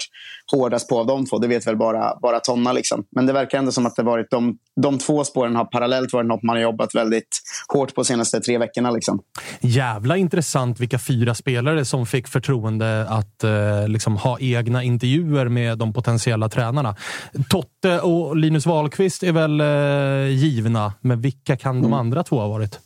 hårdast 0.52 0.88
på 0.88 0.98
av 0.98 1.06
de 1.06 1.26
två. 1.26 1.38
Det 1.38 1.48
vet 1.48 1.66
väl 1.66 1.76
bara, 1.76 2.18
bara 2.22 2.40
Tonna. 2.40 2.72
Liksom. 2.72 3.04
Men 3.16 3.26
det 3.26 3.32
verkar 3.32 3.58
ändå 3.58 3.72
som 3.72 3.86
att 3.86 3.96
det 3.96 4.02
varit 4.02 4.30
de, 4.30 4.56
de 4.82 4.98
två 4.98 5.24
spåren 5.24 5.56
har 5.56 5.64
parallellt 5.64 6.12
varit 6.12 6.26
något 6.26 6.42
man 6.42 6.56
har 6.56 6.62
jobbat 6.62 6.94
väldigt 6.94 7.40
hårt 7.72 7.94
på 7.94 8.00
de 8.00 8.04
senaste 8.04 8.40
tre 8.40 8.58
veckorna. 8.58 8.90
Liksom. 8.90 9.20
Jävla 9.60 10.16
intressant 10.16 10.80
vilka 10.80 10.98
fyra 10.98 11.34
spelare 11.34 11.84
som 11.84 12.06
fick 12.06 12.28
förtroende 12.28 13.06
att 13.08 13.44
eh, 13.44 13.88
liksom, 13.88 14.16
ha 14.16 14.38
egna 14.40 14.82
intervjuer 14.82 15.48
med 15.48 15.78
de 15.78 15.92
potentiella 15.92 16.48
tränarna. 16.48 16.96
Totte 17.48 18.00
och 18.00 18.36
Linus 18.36 18.66
Wahlqvist 18.66 19.22
är 19.22 19.32
väl 19.32 19.60
eh, 19.60 20.36
givna, 20.36 20.92
men 21.00 21.20
vilka 21.20 21.56
kan 21.56 21.74
de 21.82 21.90
Mm. 21.90 21.98
andra 21.98 22.22
två 22.22 22.38
ha 22.40 22.48
varit? 22.48 22.78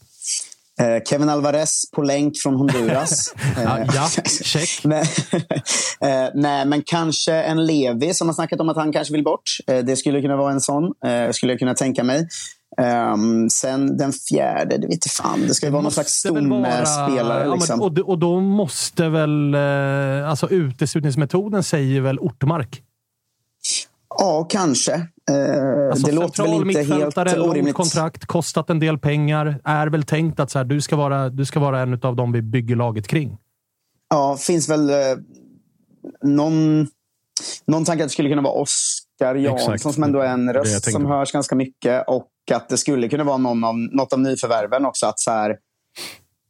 Eh, 0.80 1.02
Kevin 1.08 1.28
Alvarez 1.28 1.90
på 1.94 2.02
länk 2.02 2.38
från 2.38 2.54
Honduras. 2.54 3.34
Ja, 3.94 4.08
check. 4.44 4.68
men, 4.84 5.02
eh, 6.00 6.30
nej, 6.34 6.66
men 6.66 6.82
kanske 6.86 7.32
en 7.32 7.66
Levi 7.66 8.14
som 8.14 8.28
har 8.28 8.34
snackat 8.34 8.60
om 8.60 8.68
att 8.68 8.76
han 8.76 8.92
kanske 8.92 9.12
vill 9.12 9.24
bort. 9.24 9.42
Eh, 9.66 9.78
det 9.78 9.96
skulle 9.96 10.22
kunna 10.22 10.36
vara 10.36 10.52
en 10.52 10.60
sån, 10.60 10.92
skulle 11.32 11.52
jag 11.52 11.58
kunna 11.58 11.74
tänka 11.74 12.04
mig. 12.04 12.28
Ehm, 12.80 13.50
sen 13.50 13.96
den 13.96 14.12
fjärde, 14.12 14.76
det 14.78 14.86
vet 14.86 14.94
inte 14.94 15.08
fan. 15.08 15.40
Det 15.48 15.54
ska 15.54 15.66
ju 15.66 15.72
vara 15.72 15.82
någon 15.82 15.92
slags 15.92 16.26
väl 16.26 16.50
vara-. 16.50 16.84
Ja, 17.16 17.54
Liksom. 17.54 17.82
och, 17.82 17.98
och 17.98 18.18
då 18.18 18.40
måste 18.40 19.08
väl... 19.08 19.54
Alltså 20.24 20.48
uteslutningsmetoden 20.50 21.62
säger 21.62 22.00
väl 22.00 22.18
Ortmark? 22.18 22.82
Ja, 24.18 24.46
kanske. 24.50 25.08
Eh, 25.30 25.90
Alltså, 25.90 26.06
det 26.06 26.12
låter 26.12 26.42
väl 26.42 26.70
inte 26.70 26.94
helt 26.94 27.18
orimligt. 27.18 27.74
kontrakt, 27.74 28.26
kostat 28.26 28.70
en 28.70 28.78
del 28.78 28.98
pengar. 28.98 29.60
Är 29.64 29.86
väl 29.86 30.02
tänkt 30.02 30.40
att 30.40 30.50
så 30.50 30.58
här, 30.58 30.64
du, 30.64 30.80
ska 30.80 30.96
vara, 30.96 31.28
du 31.28 31.44
ska 31.44 31.60
vara 31.60 31.80
en 31.80 32.00
av 32.02 32.16
dem 32.16 32.32
vi 32.32 32.42
bygger 32.42 32.76
laget 32.76 33.08
kring. 33.08 33.38
Ja, 34.10 34.36
finns 34.40 34.68
väl 34.68 34.90
eh, 34.90 34.96
någon, 36.22 36.86
någon 37.66 37.84
tanke 37.84 38.04
att 38.04 38.08
det 38.08 38.12
skulle 38.12 38.28
kunna 38.28 38.42
vara 38.42 38.54
Oskar 38.54 39.34
Jansson 39.34 39.74
Exakt. 39.74 39.94
som 39.94 40.04
ändå 40.04 40.20
är 40.20 40.28
en 40.28 40.52
röst 40.52 40.92
som 40.92 41.06
hörs 41.06 41.32
ganska 41.32 41.54
mycket. 41.54 42.04
Och 42.08 42.28
att 42.52 42.68
det 42.68 42.76
skulle 42.76 43.08
kunna 43.08 43.24
vara 43.24 43.36
någon 43.36 43.64
av, 43.64 43.74
något 43.76 44.12
av 44.12 44.20
nyförvärven 44.20 44.86
också. 44.86 45.06
Att 45.06 45.18
så 45.18 45.30
här, 45.30 45.56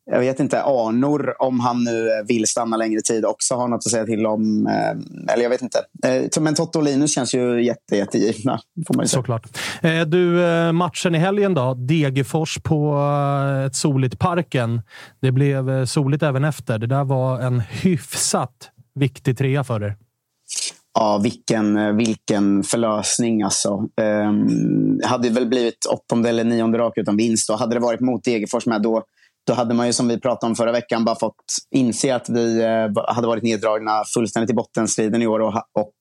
jag 0.06 0.20
vet 0.20 0.40
inte, 0.40 0.62
Arnor, 0.62 1.34
om 1.38 1.60
han 1.60 1.84
nu 1.84 2.08
vill 2.28 2.46
stanna 2.46 2.76
längre 2.76 3.00
tid, 3.00 3.24
också 3.24 3.54
har 3.54 3.68
något 3.68 3.76
att 3.76 3.90
säga 3.90 4.04
till 4.04 4.26
om. 4.26 4.66
Eh, 4.66 5.32
eller 5.32 5.42
jag 5.42 5.50
vet 5.50 5.62
inte. 5.62 5.78
Eh, 6.04 6.42
men 6.42 6.54
Toto 6.54 6.78
och 6.78 6.84
Linus 6.84 7.14
känns 7.14 7.34
ju 7.34 7.64
jätte, 7.64 7.96
jättegivna. 7.96 8.60
Får 8.86 8.94
man. 8.94 9.08
Såklart. 9.08 9.58
Eh, 9.82 10.00
du, 10.00 10.44
eh, 10.44 10.72
matchen 10.72 11.14
i 11.14 11.18
helgen 11.18 11.54
då. 11.54 11.74
Degerfors 11.74 12.58
på 12.62 12.96
eh, 12.96 13.64
ett 13.64 13.76
soligt 13.76 14.18
Parken. 14.18 14.82
Det 15.20 15.32
blev 15.32 15.70
eh, 15.70 15.84
soligt 15.84 16.22
även 16.22 16.44
efter. 16.44 16.78
Det 16.78 16.86
där 16.86 17.04
var 17.04 17.40
en 17.40 17.60
hyfsat 17.60 18.70
viktig 18.94 19.38
trea 19.38 19.64
för 19.64 19.82
er. 19.84 19.96
Ja, 20.94 21.20
vilken, 21.22 21.76
eh, 21.76 21.92
vilken 21.92 22.62
förlösning 22.62 23.42
alltså. 23.42 23.88
Um, 24.00 25.00
hade 25.04 25.28
det 25.28 25.34
väl 25.34 25.46
blivit 25.46 25.84
åttonde 25.84 26.28
eller 26.28 26.44
nionde 26.44 26.78
rak 26.78 26.92
utan 26.96 27.16
vinst. 27.16 27.50
Och 27.50 27.58
hade 27.58 27.74
det 27.74 27.80
varit 27.80 28.00
mot 28.00 28.24
Degerfors 28.24 28.66
med 28.66 28.82
då, 28.82 29.02
då 29.46 29.52
hade 29.52 29.74
man 29.74 29.86
ju 29.86 29.92
som 29.92 30.08
vi 30.08 30.20
pratade 30.20 30.50
om 30.50 30.56
förra 30.56 30.72
veckan 30.72 31.04
bara 31.04 31.18
fått 31.18 31.44
inse 31.70 32.14
att 32.14 32.28
vi 32.28 32.62
eh, 32.62 33.14
hade 33.14 33.26
varit 33.26 33.42
neddragna 33.42 34.02
fullständigt 34.14 34.50
i 34.50 34.54
bottenstriden 34.54 35.22
i 35.22 35.26
år 35.26 35.40
och, 35.40 35.54
och 35.72 35.94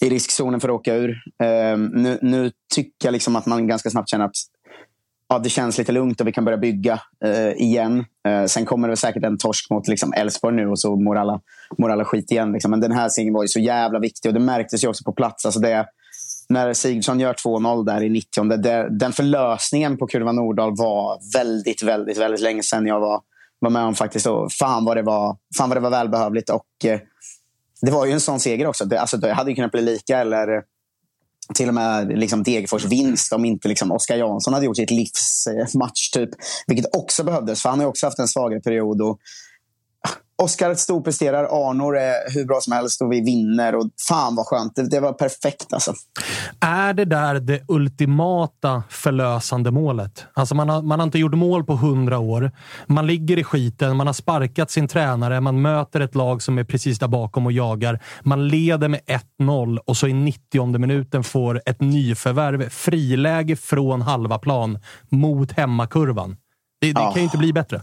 i 0.00 0.10
riskzonen 0.10 0.60
för 0.60 0.68
att 0.68 0.74
åka 0.74 0.94
ur. 0.94 1.16
Ehm, 1.42 1.86
nu, 1.86 2.18
nu 2.22 2.50
tycker 2.74 3.06
jag 3.08 3.12
liksom 3.12 3.36
att 3.36 3.46
man 3.46 3.66
ganska 3.66 3.90
snabbt 3.90 4.10
känner 4.10 4.24
att 4.24 4.36
ja, 5.28 5.38
det 5.38 5.48
känns 5.48 5.78
lite 5.78 5.92
lugnt 5.92 6.20
och 6.20 6.26
vi 6.26 6.32
kan 6.32 6.44
börja 6.44 6.58
bygga 6.58 7.00
eh, 7.24 7.52
igen. 7.52 8.04
Eh, 8.28 8.44
sen 8.44 8.64
kommer 8.64 8.88
det 8.88 8.96
säkert 8.96 9.24
en 9.24 9.38
torsk 9.38 9.70
mot 9.70 9.88
liksom, 9.88 10.12
Elfsborg 10.12 10.56
nu 10.56 10.68
och 10.68 10.80
så 10.80 10.96
mår 10.96 11.16
alla, 11.16 11.40
mår 11.78 11.90
alla 11.90 12.04
skit 12.04 12.30
igen. 12.30 12.52
Liksom. 12.52 12.70
Men 12.70 12.80
den 12.80 12.92
här 12.92 13.08
segern 13.08 13.34
var 13.34 13.42
ju 13.42 13.48
så 13.48 13.60
jävla 13.60 13.98
viktig 13.98 14.28
och 14.28 14.34
det 14.34 14.40
märktes 14.40 14.84
ju 14.84 14.88
också 14.88 15.04
på 15.04 15.12
plats. 15.12 15.44
Alltså 15.44 15.60
det, 15.60 15.86
när 16.48 16.74
Sigurdsson 16.74 17.20
gör 17.20 17.32
2-0 17.32 17.84
där 17.84 18.02
i 18.02 18.08
90 18.08 18.56
det, 18.56 18.88
Den 18.98 19.12
förlösningen 19.12 19.98
på 19.98 20.06
Kurva 20.06 20.32
Nordahl 20.32 20.76
var 20.76 21.18
väldigt, 21.38 21.82
väldigt, 21.82 22.18
väldigt 22.18 22.40
länge 22.40 22.62
sedan 22.62 22.86
jag 22.86 23.00
var, 23.00 23.20
var 23.58 23.70
med 23.70 23.82
om 23.82 23.94
faktiskt. 23.94 24.26
Och 24.26 24.52
fan, 24.52 24.84
vad 24.84 24.96
det 24.96 25.02
var, 25.02 25.36
fan 25.58 25.68
vad 25.68 25.76
det 25.76 25.80
var 25.80 25.90
välbehövligt. 25.90 26.50
Och, 26.50 26.84
eh, 26.84 27.00
det 27.80 27.90
var 27.90 28.06
ju 28.06 28.12
en 28.12 28.20
sån 28.20 28.40
seger 28.40 28.66
också. 28.66 28.84
Det, 28.84 29.00
alltså, 29.00 29.16
det 29.16 29.32
hade 29.32 29.50
ju 29.50 29.56
kunnat 29.56 29.72
bli 29.72 29.82
lika 29.82 30.18
eller 30.18 30.62
till 31.54 31.68
och 31.68 31.74
med 31.74 32.18
liksom 32.18 32.42
Degerfors 32.42 32.84
vinst 32.84 33.32
om 33.32 33.44
inte 33.44 33.68
liksom 33.68 33.92
Oskar 33.92 34.16
Jansson 34.16 34.54
hade 34.54 34.66
gjort 34.66 34.76
sitt 34.76 34.90
livs 34.90 35.46
eh, 35.46 35.78
match. 35.78 36.10
Typ. 36.10 36.30
Vilket 36.66 36.96
också 36.96 37.24
behövdes, 37.24 37.62
för 37.62 37.68
han 37.68 37.78
har 37.78 37.84
ju 37.84 37.88
också 37.88 38.06
haft 38.06 38.18
en 38.18 38.28
svagare 38.28 38.60
period. 38.60 39.02
Och 39.02 39.18
Oskar 40.42 40.74
storpresterar, 40.74 41.44
Arnor 41.44 41.96
är 41.96 42.34
hur 42.34 42.44
bra 42.44 42.60
som 42.60 42.72
helst 42.72 43.02
och 43.02 43.12
vi 43.12 43.20
vinner. 43.20 43.74
Och 43.74 43.86
fan 44.08 44.36
vad 44.36 44.46
skönt. 44.46 44.76
Det, 44.76 44.88
det 44.88 45.00
var 45.00 45.12
perfekt 45.12 45.72
alltså. 45.72 45.94
Är 46.60 46.92
det 46.94 47.04
där 47.04 47.34
det 47.40 47.62
ultimata 47.68 48.82
förlösande 48.88 49.70
målet? 49.70 50.24
Alltså 50.34 50.54
man, 50.54 50.68
har, 50.68 50.82
man 50.82 51.00
har 51.00 51.04
inte 51.06 51.18
gjort 51.18 51.34
mål 51.34 51.64
på 51.64 51.76
hundra 51.76 52.18
år. 52.18 52.50
Man 52.86 53.06
ligger 53.06 53.38
i 53.38 53.44
skiten, 53.44 53.96
man 53.96 54.06
har 54.06 54.14
sparkat 54.14 54.70
sin 54.70 54.88
tränare, 54.88 55.40
man 55.40 55.62
möter 55.62 56.00
ett 56.00 56.14
lag 56.14 56.42
som 56.42 56.58
är 56.58 56.64
precis 56.64 56.98
där 56.98 57.08
bakom 57.08 57.46
och 57.46 57.52
jagar. 57.52 58.00
Man 58.22 58.48
leder 58.48 58.88
med 58.88 59.00
1-0 59.40 59.78
och 59.86 59.96
så 59.96 60.06
i 60.06 60.12
90 60.12 60.78
minuten 60.78 61.24
får 61.24 61.62
ett 61.66 61.80
nyförvärv 61.80 62.68
friläge 62.68 63.56
från 63.56 64.02
halva 64.02 64.38
plan 64.38 64.78
mot 65.10 65.52
hemmakurvan. 65.52 66.36
Det, 66.80 66.92
det 66.92 67.00
Ja. 67.00 67.10
kan 67.12 67.22
ju 67.22 67.24
inte 67.24 67.38
bli 67.38 67.52
bättre. 67.52 67.82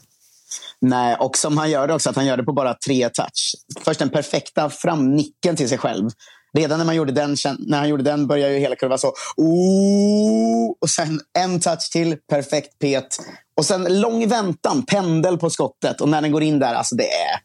Nej, 0.81 1.15
och 1.15 1.37
som 1.37 1.57
han 1.57 1.69
gör 1.69 1.87
det 1.87 1.93
också, 1.93 2.09
att 2.09 2.15
han 2.15 2.25
gör 2.25 2.37
det 2.37 2.43
på 2.43 2.53
bara 2.53 2.73
tre 2.85 3.09
touch. 3.09 3.55
Först 3.81 3.99
den 3.99 4.09
perfekta 4.09 4.69
framnicken 4.69 5.55
till 5.55 5.69
sig 5.69 5.77
själv. 5.77 6.09
Redan 6.57 6.77
när, 6.77 6.85
man 6.85 6.95
gjorde 6.95 7.11
den, 7.11 7.35
när 7.59 7.77
han 7.77 7.89
gjorde 7.89 8.03
den 8.03 8.27
började 8.27 8.53
ju 8.53 8.59
hela 8.59 8.75
kurvan 8.75 8.99
så. 8.99 9.13
Ooh, 9.37 10.73
och 10.81 10.89
sen 10.89 11.19
en 11.37 11.59
touch 11.59 11.89
till, 11.91 12.17
perfekt 12.29 12.79
pet. 12.79 13.07
Och 13.57 13.65
sen 13.65 14.01
lång 14.01 14.27
väntan, 14.27 14.85
pendel 14.85 15.37
på 15.37 15.49
skottet. 15.49 16.01
Och 16.01 16.09
när 16.09 16.21
den 16.21 16.31
går 16.31 16.43
in 16.43 16.59
där, 16.59 16.73
alltså 16.73 16.95
det 16.95 17.07
är... 17.11 17.39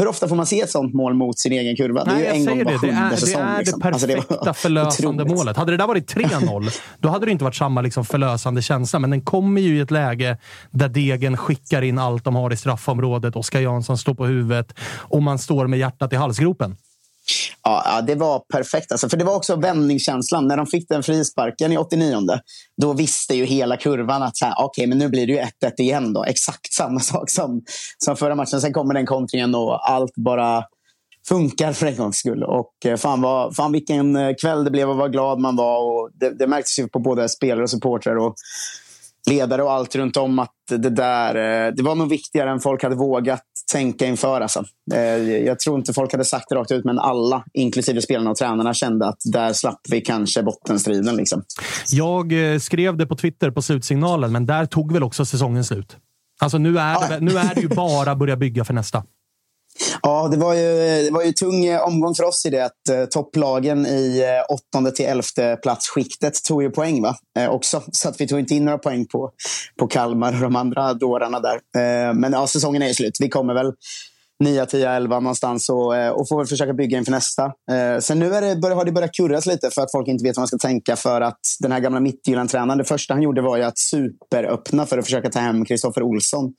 Hur 0.00 0.08
ofta 0.08 0.28
får 0.28 0.36
man 0.36 0.46
se 0.46 0.60
ett 0.60 0.70
sånt 0.70 0.94
mål 0.94 1.14
mot 1.14 1.38
sin 1.38 1.52
egen 1.52 1.76
kurva? 1.76 2.04
Det 2.04 2.10
är 2.10 2.14
Nej, 2.14 2.24
ju 2.24 2.28
en 2.30 2.44
gång 2.46 2.58
var 2.58 2.64
det. 2.64 2.70
Det 2.72 2.78
sjunde 2.78 3.08
det 3.10 3.16
säsong. 3.16 3.42
är 3.42 3.58
liksom. 3.58 3.80
det 3.80 3.86
Alltså, 3.88 4.06
perfekta 4.06 4.44
var 4.44 4.52
förlösande 4.52 5.22
otroligt. 5.22 5.36
målet. 5.38 5.56
Hade 5.56 5.72
det 5.72 5.76
där 5.76 5.86
varit 5.86 6.14
3-0, 6.14 6.70
då 6.98 7.08
hade 7.08 7.26
det 7.26 7.32
inte 7.32 7.44
varit 7.44 7.54
samma 7.54 7.80
liksom 7.80 8.04
förlösande 8.04 8.62
känsla. 8.62 8.98
Men 8.98 9.10
den 9.10 9.20
kommer 9.20 9.60
ju 9.60 9.76
i 9.76 9.80
ett 9.80 9.90
läge 9.90 10.38
där 10.70 10.88
Degen 10.88 11.36
skickar 11.36 11.82
in 11.82 11.98
allt 11.98 12.24
de 12.24 12.36
har 12.36 12.52
i 12.52 12.56
straffområdet. 12.56 13.36
Oskar 13.36 13.60
Jansson 13.60 13.98
står 13.98 14.14
på 14.14 14.26
huvudet 14.26 14.74
och 14.96 15.22
man 15.22 15.38
står 15.38 15.66
med 15.66 15.78
hjärtat 15.78 16.12
i 16.12 16.16
halsgropen. 16.16 16.76
Ja, 17.62 17.82
ja, 17.84 18.00
det 18.00 18.14
var 18.14 18.38
perfekt. 18.38 18.92
Alltså, 18.92 19.08
för 19.08 19.16
det 19.16 19.24
var 19.24 19.36
också 19.36 19.56
vändningskänslan. 19.56 20.48
När 20.48 20.56
de 20.56 20.66
fick 20.66 20.88
den 20.88 21.02
frisparken 21.02 21.72
i 21.72 21.78
89 21.78 22.16
då 22.82 22.92
visste 22.92 23.34
ju 23.34 23.44
hela 23.44 23.76
kurvan 23.76 24.22
att 24.22 24.36
så 24.36 24.44
här, 24.44 24.64
okay, 24.64 24.86
men 24.86 24.98
nu 24.98 25.08
blir 25.08 25.26
det 25.26 25.32
ju 25.32 25.38
1-1 25.38 25.72
igen. 25.78 26.12
Då. 26.12 26.24
Exakt 26.24 26.72
samma 26.72 27.00
sak 27.00 27.30
som, 27.30 27.62
som 27.98 28.16
förra 28.16 28.34
matchen. 28.34 28.60
Sen 28.60 28.72
kommer 28.72 28.94
den 28.94 29.06
kontringen 29.06 29.54
och 29.54 29.90
allt 29.90 30.14
bara 30.14 30.64
funkar 31.28 31.72
för 31.72 31.86
en 31.86 31.96
gångs 31.96 32.16
skull. 32.16 32.42
Och 32.42 32.72
eh, 32.84 32.96
fan, 32.96 33.20
vad, 33.20 33.56
fan 33.56 33.72
vilken 33.72 34.16
eh, 34.16 34.34
kväll 34.40 34.64
det 34.64 34.70
blev 34.70 34.90
och 34.90 34.96
vad 34.96 35.12
glad 35.12 35.40
man 35.40 35.56
var. 35.56 35.78
Och 35.82 36.10
det, 36.14 36.38
det 36.38 36.46
märktes 36.46 36.78
ju 36.78 36.88
på 36.88 36.98
både 36.98 37.28
spelare 37.28 37.62
och 37.62 37.70
supportrar 37.70 38.16
och 38.16 38.34
ledare 39.30 39.62
och 39.62 39.72
allt 39.72 39.96
runt 39.96 40.16
om 40.16 40.38
att 40.38 40.54
det 40.70 40.90
där 40.90 41.34
eh, 41.66 41.72
det 41.74 41.82
var 41.82 41.94
nog 41.94 42.08
viktigare 42.08 42.50
än 42.50 42.60
folk 42.60 42.82
hade 42.82 42.96
vågat 42.96 43.42
tänka 43.72 44.06
inför. 44.06 44.40
Alltså. 44.40 44.64
Eh, 44.94 45.00
Jag 45.28 45.58
tror 45.58 45.78
inte 45.78 45.92
folk 45.92 46.12
hade 46.12 46.24
sagt 46.24 46.48
det 46.48 46.54
rakt 46.54 46.70
ut, 46.72 46.84
men 46.84 46.98
alla, 46.98 47.44
inklusive 47.52 48.02
spelarna 48.02 48.30
och 48.30 48.36
tränarna, 48.36 48.74
kände 48.74 49.06
att 49.06 49.18
där 49.32 49.52
slapp 49.52 49.80
vi 49.90 50.00
kanske 50.00 50.42
bottenstriden. 50.42 51.16
Liksom. 51.16 51.42
Jag 51.90 52.52
eh, 52.52 52.58
skrev 52.58 52.96
det 52.96 53.06
på 53.06 53.16
Twitter 53.16 53.50
på 53.50 53.62
slutsignalen, 53.62 54.32
men 54.32 54.46
där 54.46 54.66
tog 54.66 54.92
väl 54.92 55.02
också 55.02 55.24
säsongen 55.24 55.64
slut. 55.64 55.96
Alltså 56.40 56.58
nu 56.58 56.78
är, 56.78 57.08
det, 57.08 57.20
nu 57.20 57.38
är 57.38 57.54
det 57.54 57.60
ju 57.60 57.68
bara 57.76 58.16
börja 58.16 58.36
bygga 58.36 58.64
för 58.64 58.74
nästa. 58.74 59.02
Ja, 60.02 60.28
det 60.28 60.36
var 60.36 60.54
ju, 60.54 61.02
det 61.02 61.10
var 61.10 61.22
ju 61.22 61.32
tung 61.32 61.64
eh, 61.64 61.80
omgång 61.80 62.14
för 62.14 62.24
oss 62.24 62.46
i 62.46 62.50
det 62.50 62.64
att 62.64 62.88
eh, 62.90 63.04
topplagen 63.04 63.86
i 63.86 64.20
eh, 64.20 64.54
åttonde 64.54 64.92
till 64.92 65.04
elfte 65.04 65.58
platsskiktet 65.62 66.44
tog 66.44 66.62
ju 66.62 66.70
poäng 66.70 67.02
va? 67.02 67.16
Eh, 67.38 67.50
också. 67.50 67.82
Så 67.92 68.08
att 68.08 68.20
vi 68.20 68.28
tog 68.28 68.40
inte 68.40 68.54
in 68.54 68.64
några 68.64 68.78
poäng 68.78 69.06
på, 69.06 69.30
på 69.78 69.86
Kalmar 69.86 70.32
och 70.32 70.40
de 70.40 70.56
andra 70.56 70.94
dårarna 70.94 71.40
där. 71.40 71.54
Eh, 71.54 72.14
men 72.14 72.32
ja, 72.32 72.46
säsongen 72.46 72.82
är 72.82 72.88
ju 72.88 72.94
slut. 72.94 73.16
Vi 73.20 73.28
kommer 73.28 73.54
väl 73.54 73.72
9, 74.44 74.66
10, 74.66 74.90
11 74.90 75.20
någonstans 75.20 75.68
och, 75.68 75.96
eh, 75.96 76.10
och 76.10 76.28
får 76.28 76.36
väl 76.36 76.46
försöka 76.46 76.72
bygga 76.72 76.98
inför 76.98 77.12
nästa. 77.12 77.44
Eh, 77.44 78.00
sen 78.00 78.18
nu 78.18 78.34
är 78.34 78.40
det, 78.40 78.56
bör, 78.56 78.70
har 78.70 78.84
det 78.84 78.92
börjat 78.92 79.14
kurras 79.14 79.46
lite 79.46 79.70
för 79.70 79.82
att 79.82 79.92
folk 79.92 80.08
inte 80.08 80.24
vet 80.24 80.36
vad 80.36 80.40
man 80.40 80.48
ska 80.48 80.58
tänka 80.58 80.96
för 80.96 81.20
att 81.20 81.40
den 81.60 81.72
här 81.72 81.80
gamla 81.80 82.00
Midtjylland-tränaren, 82.00 82.78
det 82.78 82.84
första 82.84 83.14
han 83.14 83.22
gjorde 83.22 83.42
var 83.42 83.56
ju 83.56 83.62
att 83.62 83.78
superöppna 83.78 84.86
för 84.86 84.98
att 84.98 85.04
försöka 85.04 85.30
ta 85.30 85.38
hem 85.38 85.64
Kristoffer 85.64 86.02
Olsson. 86.02 86.54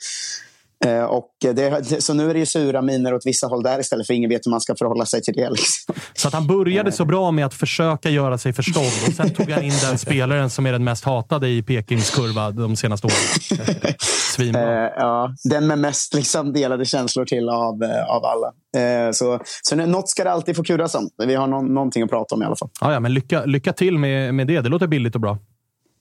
Eh, 0.85 1.03
och 1.03 1.29
det, 1.39 2.03
så 2.03 2.13
nu 2.13 2.29
är 2.29 2.33
det 2.33 2.39
ju 2.39 2.45
sura 2.45 2.81
miner 2.81 3.13
åt 3.13 3.25
vissa 3.25 3.47
håll 3.47 3.63
där 3.63 3.79
istället 3.79 4.07
för 4.07 4.13
ingen 4.13 4.29
vet 4.29 4.45
hur 4.45 4.49
man 4.49 4.61
ska 4.61 4.75
förhålla 4.75 5.05
sig 5.05 5.21
till 5.21 5.33
det. 5.33 5.49
Liksom. 5.49 5.95
Så 6.13 6.27
att 6.27 6.33
han 6.33 6.47
började 6.47 6.91
så 6.91 7.05
bra 7.05 7.31
med 7.31 7.45
att 7.45 7.53
försöka 7.53 8.09
göra 8.09 8.37
sig 8.37 8.53
förstådd 8.53 9.07
och 9.07 9.13
sen 9.13 9.29
tog 9.29 9.49
han 9.49 9.63
in 9.63 9.73
den 9.89 9.97
spelaren 9.97 10.49
som 10.49 10.65
är 10.65 10.71
den 10.71 10.83
mest 10.83 11.03
hatade 11.03 11.49
i 11.49 11.63
Pekings 11.63 12.09
kurva 12.09 12.51
de 12.51 12.75
senaste 12.75 13.07
åren. 13.07 13.59
Svinbra. 14.35 14.85
Eh, 14.85 14.91
ja, 14.97 15.35
den 15.43 15.67
med 15.67 15.79
mest 15.79 16.13
liksom, 16.13 16.53
delade 16.53 16.85
känslor 16.85 17.25
till 17.25 17.49
av, 17.49 17.83
eh, 17.83 18.15
av 18.15 18.25
alla. 18.25 18.51
Eh, 18.77 19.11
så, 19.11 19.39
så 19.61 19.75
något 19.75 20.09
ska 20.09 20.23
det 20.23 20.31
alltid 20.31 20.55
få 20.55 20.63
kuras 20.63 20.95
om. 20.95 21.09
Vi 21.25 21.35
har 21.35 21.47
no 21.47 21.61
någonting 21.61 22.03
att 22.03 22.09
prata 22.09 22.35
om 22.35 22.41
i 22.41 22.45
alla 22.45 22.55
fall. 22.55 22.69
Ja, 22.81 22.93
ja 22.93 22.99
men 22.99 23.13
lycka, 23.13 23.45
lycka 23.45 23.73
till 23.73 23.97
med, 23.97 24.33
med 24.33 24.47
det. 24.47 24.61
Det 24.61 24.69
låter 24.69 24.87
billigt 24.87 25.15
och 25.15 25.21
bra. 25.21 25.37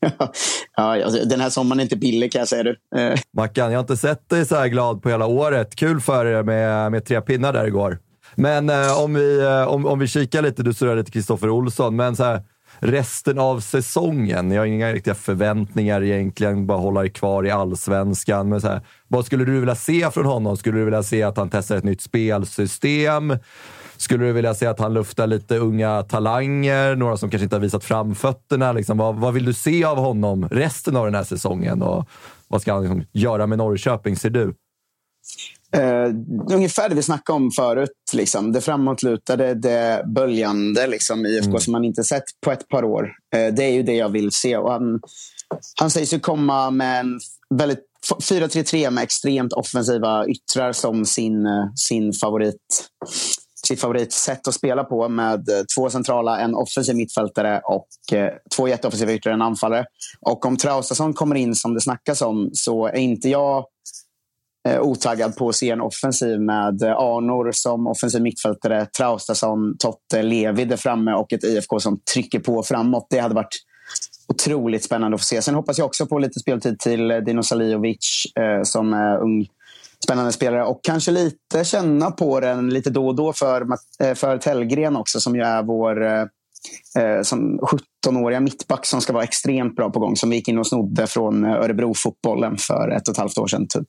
ja, 0.76 1.04
alltså, 1.04 1.24
den 1.24 1.40
här 1.40 1.50
sommaren 1.50 1.80
är 1.80 1.82
inte 1.82 1.96
billig 1.96 2.32
kan 2.32 2.38
jag 2.38 2.48
säga. 2.48 2.62
Du. 2.62 2.76
Eh. 2.96 3.18
Mackan, 3.36 3.70
jag 3.70 3.78
har 3.78 3.82
inte 3.82 3.96
sett 3.96 4.28
dig 4.28 4.46
så 4.46 4.56
här 4.56 4.68
glad 4.68 5.02
på 5.02 5.08
hela 5.08 5.26
året. 5.26 5.76
Kul 5.76 6.00
för 6.00 6.26
er 6.26 6.42
med, 6.42 6.92
med 6.92 7.04
tre 7.04 7.20
pinnar 7.20 7.52
där 7.52 7.66
igår. 7.66 7.98
Men 8.34 8.70
eh, 8.70 9.02
om, 9.02 9.14
vi, 9.14 9.40
eh, 9.40 9.68
om, 9.68 9.86
om 9.86 9.98
vi 9.98 10.06
kikar 10.06 10.42
lite, 10.42 10.62
du 10.62 10.74
surrade 10.74 10.96
lite 10.96 11.10
Kristoffer 11.10 11.50
Olsson, 11.50 11.96
men 11.96 12.16
så 12.16 12.24
här, 12.24 12.42
resten 12.78 13.38
av 13.38 13.60
säsongen. 13.60 14.50
Jag 14.50 14.60
har 14.60 14.66
inga 14.66 14.92
riktiga 14.92 15.14
förväntningar 15.14 16.02
egentligen, 16.02 16.66
bara 16.66 16.78
hålla 16.78 17.08
kvar 17.08 17.46
i 17.46 17.50
allsvenskan. 17.50 18.48
Men 18.48 18.60
så 18.60 18.68
här, 18.68 18.80
vad 19.08 19.26
skulle 19.26 19.44
du 19.44 19.60
vilja 19.60 19.74
se 19.74 20.10
från 20.10 20.26
honom? 20.26 20.56
Skulle 20.56 20.78
du 20.78 20.84
vilja 20.84 21.02
se 21.02 21.22
att 21.22 21.36
han 21.36 21.50
testar 21.50 21.76
ett 21.76 21.84
nytt 21.84 22.00
spelsystem? 22.00 23.36
Skulle 24.00 24.24
du 24.24 24.32
vilja 24.32 24.54
se 24.54 24.66
att 24.66 24.78
han 24.78 24.94
luftar 24.94 25.26
lite 25.26 25.56
unga 25.56 26.02
talanger, 26.02 26.96
några 26.96 27.16
som 27.16 27.30
kanske 27.30 27.44
inte 27.44 27.56
har 27.56 27.60
visat 27.60 27.84
framfötterna? 27.84 28.72
Liksom, 28.72 28.98
vad, 28.98 29.14
vad 29.14 29.34
vill 29.34 29.44
du 29.44 29.52
se 29.52 29.84
av 29.84 29.96
honom 29.96 30.48
resten 30.48 30.96
av 30.96 31.04
den 31.04 31.14
här 31.14 31.24
säsongen? 31.24 31.82
Och 31.82 32.08
vad 32.48 32.62
ska 32.62 32.72
han 32.72 32.82
liksom 32.82 33.04
göra 33.12 33.46
med 33.46 33.58
Norrköping, 33.58 34.16
ser 34.16 34.30
du? 34.30 34.54
Uh, 35.76 36.14
ungefär 36.54 36.88
det 36.88 36.94
vi 36.94 37.02
snackade 37.02 37.36
om 37.36 37.50
förut. 37.50 37.90
Liksom. 38.12 38.52
Det 38.52 38.60
framåtlutade, 38.60 39.54
det 39.54 40.02
böljande 40.06 40.86
liksom, 40.86 41.26
IFK 41.26 41.48
mm. 41.48 41.60
som 41.60 41.72
man 41.72 41.84
inte 41.84 42.04
sett 42.04 42.24
på 42.44 42.52
ett 42.52 42.68
par 42.68 42.84
år. 42.84 43.02
Uh, 43.36 43.54
det 43.54 43.64
är 43.64 43.72
ju 43.72 43.82
det 43.82 43.94
jag 43.94 44.08
vill 44.08 44.32
se. 44.32 44.56
Och 44.56 44.72
han, 44.72 45.00
han 45.80 45.90
sägs 45.90 46.14
ju 46.14 46.20
komma 46.20 46.70
med 46.70 47.00
en 47.00 47.20
väldigt 47.54 47.86
4-3-3 48.08 48.90
med 48.90 49.04
extremt 49.04 49.52
offensiva 49.52 50.26
yttrar 50.26 50.72
som 50.72 51.04
sin, 51.04 51.46
eh, 51.46 51.72
sin 51.74 52.12
favorit 52.12 52.90
sitt 53.70 53.80
favoritsätt 53.80 54.48
att 54.48 54.54
spela 54.54 54.84
på 54.84 55.08
med 55.08 55.48
eh, 55.48 55.64
två 55.76 55.90
centrala, 55.90 56.40
en 56.40 56.54
offensiv 56.54 56.96
mittfältare 56.96 57.60
och 57.64 57.88
eh, 58.12 58.32
två 58.56 58.68
jätteoffensiva 58.68 59.12
yttre, 59.12 59.32
en 59.32 59.42
anfallare. 59.42 59.84
Och 60.20 60.46
om 60.46 60.56
Traustason 60.56 61.14
kommer 61.14 61.36
in 61.36 61.54
som 61.54 61.74
det 61.74 61.80
snackas 61.80 62.22
om 62.22 62.50
så 62.52 62.86
är 62.86 62.96
inte 62.96 63.28
jag 63.28 63.64
eh, 64.68 64.80
otaggad 64.80 65.36
på 65.36 65.48
att 65.48 65.56
se 65.56 65.70
en 65.70 65.80
offensiv 65.80 66.40
med 66.40 66.82
Arnor 66.82 67.50
som 67.52 67.86
offensiv 67.86 68.22
mittfältare, 68.22 68.86
Traustason, 68.86 69.76
Totte, 69.78 70.22
Levi 70.22 70.64
där 70.64 70.76
framme 70.76 71.12
och 71.12 71.32
ett 71.32 71.44
IFK 71.44 71.80
som 71.80 72.00
trycker 72.14 72.38
på 72.38 72.62
framåt. 72.62 73.06
Det 73.10 73.18
hade 73.18 73.34
varit 73.34 73.56
otroligt 74.28 74.84
spännande 74.84 75.14
att 75.14 75.20
få 75.20 75.24
se. 75.24 75.42
Sen 75.42 75.54
hoppas 75.54 75.78
jag 75.78 75.86
också 75.86 76.06
på 76.06 76.18
lite 76.18 76.40
speltid 76.40 76.78
till 76.78 77.08
Dino 77.08 77.42
Salijovic 77.42 78.26
som 78.64 78.92
är 78.92 79.18
ung 79.18 79.46
spännande 80.04 80.32
spelare. 80.32 80.64
Och 80.64 80.80
kanske 80.82 81.10
lite 81.10 81.64
känna 81.64 82.10
på 82.10 82.40
den 82.40 82.70
lite 82.70 82.90
då 82.90 83.06
och 83.06 83.14
då 83.14 83.32
för, 83.32 83.66
eh, 84.02 84.14
för 84.14 84.38
Tellgren 84.38 84.96
också 84.96 85.20
som 85.20 85.36
ju 85.36 85.42
är 85.42 85.62
vår 85.62 86.06
eh, 86.06 86.24
eh 86.98 87.22
som 87.22 87.60
17-åriga 88.06 88.40
mittback 88.40 88.86
som 88.86 89.00
ska 89.00 89.12
vara 89.12 89.24
extremt 89.24 89.76
bra 89.76 89.90
på 89.90 90.00
gång. 90.00 90.16
Som 90.16 90.30
vi 90.30 90.36
gick 90.36 90.48
in 90.48 90.58
och 90.58 90.66
snodde 90.66 91.06
från 91.06 91.44
eh, 91.44 91.50
Örebro-fotbollen 91.50 92.56
för 92.56 92.90
ett 92.90 93.08
och 93.08 93.12
ett 93.12 93.18
halvt 93.18 93.38
år 93.38 93.46
sedan. 93.46 93.66
Typ. 93.68 93.86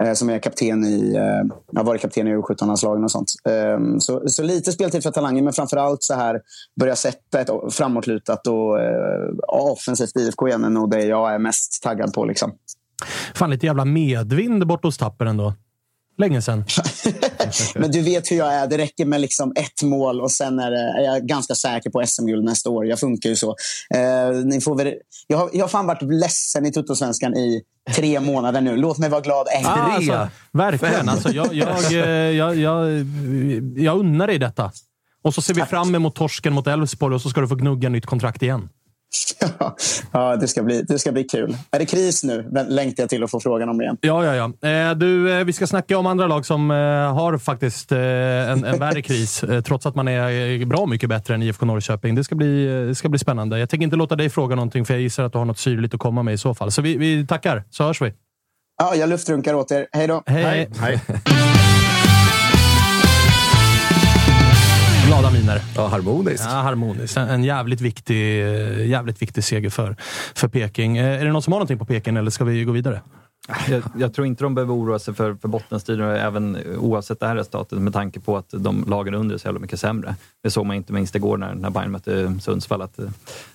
Eh, 0.00 0.12
som 0.12 0.30
är 0.30 0.38
kapten 0.38 0.84
i, 0.84 1.14
eh, 1.14 1.76
har 1.78 1.84
varit 1.84 2.00
kapten 2.00 2.28
i 2.28 2.36
U17-landslagen 2.36 3.04
och 3.04 3.10
sånt. 3.10 3.32
Eh, 3.48 3.98
så, 3.98 4.22
så 4.28 4.42
lite 4.42 4.72
speltid 4.72 5.02
för 5.02 5.10
talanger, 5.10 5.42
men 5.42 5.52
framför 5.52 5.76
allt 5.76 6.02
så 6.02 6.14
här 6.14 6.40
börja 6.80 6.96
sätta 6.96 7.40
ett 7.40 7.50
framåtlutat 7.70 8.46
och 8.46 8.80
eh, 8.80 9.28
offensivt 9.48 10.16
IFK 10.16 10.48
igen 10.48 10.64
är 10.64 10.70
nog 10.70 10.90
det 10.90 11.04
jag 11.04 11.34
är 11.34 11.38
mest 11.38 11.82
taggad 11.82 12.12
på. 12.12 12.24
Liksom. 12.24 12.52
Fan, 13.34 13.50
lite 13.50 13.66
jävla 13.66 13.84
medvind 13.84 14.66
bort 14.66 14.84
hos 14.84 14.98
Tapper 14.98 15.26
ändå. 15.26 15.54
Länge 16.18 16.42
sedan. 16.42 16.64
Men 17.74 17.90
du 17.90 18.00
vet 18.00 18.30
hur 18.30 18.36
jag 18.36 18.54
är. 18.54 18.66
Det 18.66 18.78
räcker 18.78 19.04
med 19.04 19.20
liksom 19.20 19.52
ett 19.56 19.82
mål 19.82 20.20
och 20.20 20.30
sen 20.30 20.58
är, 20.58 20.70
det, 20.70 21.00
är 21.00 21.02
jag 21.02 21.26
ganska 21.26 21.54
säker 21.54 21.90
på 21.90 22.02
SM-guld 22.06 22.44
nästa 22.44 22.70
år. 22.70 22.86
Jag 22.86 23.00
funkar 23.00 23.30
ju 23.30 23.36
så. 23.36 23.56
Eh, 23.94 24.30
ni 24.44 24.60
får 24.60 24.76
väl, 24.76 24.94
jag, 25.26 25.38
har, 25.38 25.50
jag 25.52 25.64
har 25.64 25.68
fan 25.68 25.86
varit 25.86 26.02
ledsen 26.02 26.66
i 26.66 26.72
Tuttosvenskan 26.72 27.36
i 27.36 27.62
tre 27.96 28.20
månader 28.20 28.60
nu. 28.60 28.76
Låt 28.76 28.98
mig 28.98 29.10
vara 29.10 29.20
glad 29.20 29.46
en 29.58 29.66
ah, 29.66 29.70
alltså, 29.70 30.28
Verkligen. 30.52 31.08
Alltså, 31.08 31.28
jag, 31.28 31.54
jag, 31.54 31.92
eh, 31.92 32.00
jag, 32.36 32.56
jag, 32.56 33.06
jag 33.76 33.98
unnar 33.98 34.26
dig 34.26 34.38
detta. 34.38 34.72
Och 35.22 35.34
så 35.34 35.42
ser 35.42 35.54
vi 35.54 35.62
fram 35.62 35.94
emot 35.94 36.14
torsken 36.14 36.52
mot 36.52 36.66
Elfsborg 36.66 37.14
och 37.14 37.22
så 37.22 37.30
ska 37.30 37.40
du 37.40 37.48
få 37.48 37.54
gnugga 37.54 37.88
nytt 37.88 38.06
kontrakt 38.06 38.42
igen. 38.42 38.68
ja, 40.12 40.36
det 40.36 40.48
ska, 40.48 40.62
bli, 40.62 40.82
det 40.82 40.98
ska 40.98 41.12
bli 41.12 41.24
kul. 41.24 41.56
Är 41.70 41.78
det 41.78 41.86
kris 41.86 42.24
nu? 42.24 42.50
Längtar 42.68 43.02
jag 43.02 43.10
till 43.10 43.24
att 43.24 43.30
få 43.30 43.40
frågan 43.40 43.68
om 43.68 43.80
igen. 43.80 43.96
Ja, 44.00 44.24
ja, 44.24 44.34
ja. 44.60 44.68
Eh, 44.68 44.94
du, 44.94 45.32
eh, 45.32 45.44
vi 45.44 45.52
ska 45.52 45.66
snacka 45.66 45.98
om 45.98 46.06
andra 46.06 46.26
lag 46.26 46.46
som 46.46 46.70
eh, 46.70 46.76
har 47.14 47.38
faktiskt 47.38 47.92
en, 47.92 48.64
en 48.64 48.78
värre 48.78 49.02
kris, 49.02 49.44
trots 49.64 49.86
att 49.86 49.94
man 49.94 50.08
är 50.08 50.64
bra 50.66 50.86
mycket 50.86 51.08
bättre 51.08 51.34
än 51.34 51.42
IFK 51.42 51.66
Norrköping. 51.66 52.14
Det 52.14 52.24
ska, 52.24 52.34
bli, 52.34 52.66
det 52.66 52.94
ska 52.94 53.08
bli 53.08 53.18
spännande. 53.18 53.58
Jag 53.58 53.70
tänker 53.70 53.84
inte 53.84 53.96
låta 53.96 54.16
dig 54.16 54.30
fråga 54.30 54.54
någonting, 54.54 54.84
för 54.84 54.94
jag 54.94 55.00
gissar 55.00 55.24
att 55.24 55.32
du 55.32 55.38
har 55.38 55.44
något 55.44 55.58
syrligt 55.58 55.94
att 55.94 56.00
komma 56.00 56.22
med 56.22 56.34
i 56.34 56.38
så 56.38 56.54
fall. 56.54 56.70
Så 56.72 56.82
vi, 56.82 56.96
vi 56.96 57.26
tackar, 57.26 57.64
så 57.70 57.84
hörs 57.84 58.02
vi. 58.02 58.12
Ja, 58.78 58.94
jag 58.94 59.08
luftrunkar 59.08 59.54
åt 59.54 59.70
er. 59.70 59.86
Hej 59.92 60.06
då! 60.06 60.22
Hej! 60.26 60.44
Hej. 60.44 60.70
Hej. 60.80 61.00
glada 65.12 65.30
miner. 65.30 65.60
Ja, 65.76 65.86
harmoniskt. 65.86 66.44
Ja, 66.44 66.50
harmoniskt. 66.50 67.16
En 67.16 67.44
jävligt 67.44 67.80
viktig, 67.80 68.38
jävligt 68.86 69.22
viktig 69.22 69.44
seger 69.44 69.70
för, 69.70 69.96
för 70.34 70.48
Peking. 70.48 70.96
Eh, 70.98 71.20
är 71.20 71.24
det 71.24 71.32
någon 71.32 71.42
som 71.42 71.52
har 71.52 71.60
någonting 71.60 71.78
på 71.78 71.84
Peking 71.84 72.16
eller 72.16 72.30
ska 72.30 72.44
vi 72.44 72.64
gå 72.64 72.72
vidare? 72.72 73.00
Jag, 73.68 73.82
jag, 73.96 74.14
tror 74.14 74.26
inte 74.26 74.44
de 74.44 74.54
behöver 74.54 74.74
oroa 74.74 74.98
sig 74.98 75.14
för, 75.14 75.34
för 75.34 75.48
bottenstriden, 75.48 76.10
även 76.10 76.58
oavsett 76.78 77.20
det 77.20 77.26
här 77.26 77.36
resultatet, 77.36 77.78
med 77.78 77.92
tanke 77.92 78.20
på 78.20 78.36
att 78.36 78.46
de 78.50 78.84
lagen 78.88 79.14
under 79.14 79.34
är 79.34 79.38
så 79.38 79.48
jävla 79.48 79.60
mycket 79.60 79.80
sämre. 79.80 80.14
Det 80.42 80.50
såg 80.50 80.66
man 80.66 80.76
inte 80.76 80.92
minst 80.92 81.14
igår 81.14 81.36
när, 81.36 81.54
när 81.54 81.70
Bayern 81.70 81.90
mötte 81.90 82.38
Sundsvall, 82.40 82.82
att 82.82 82.96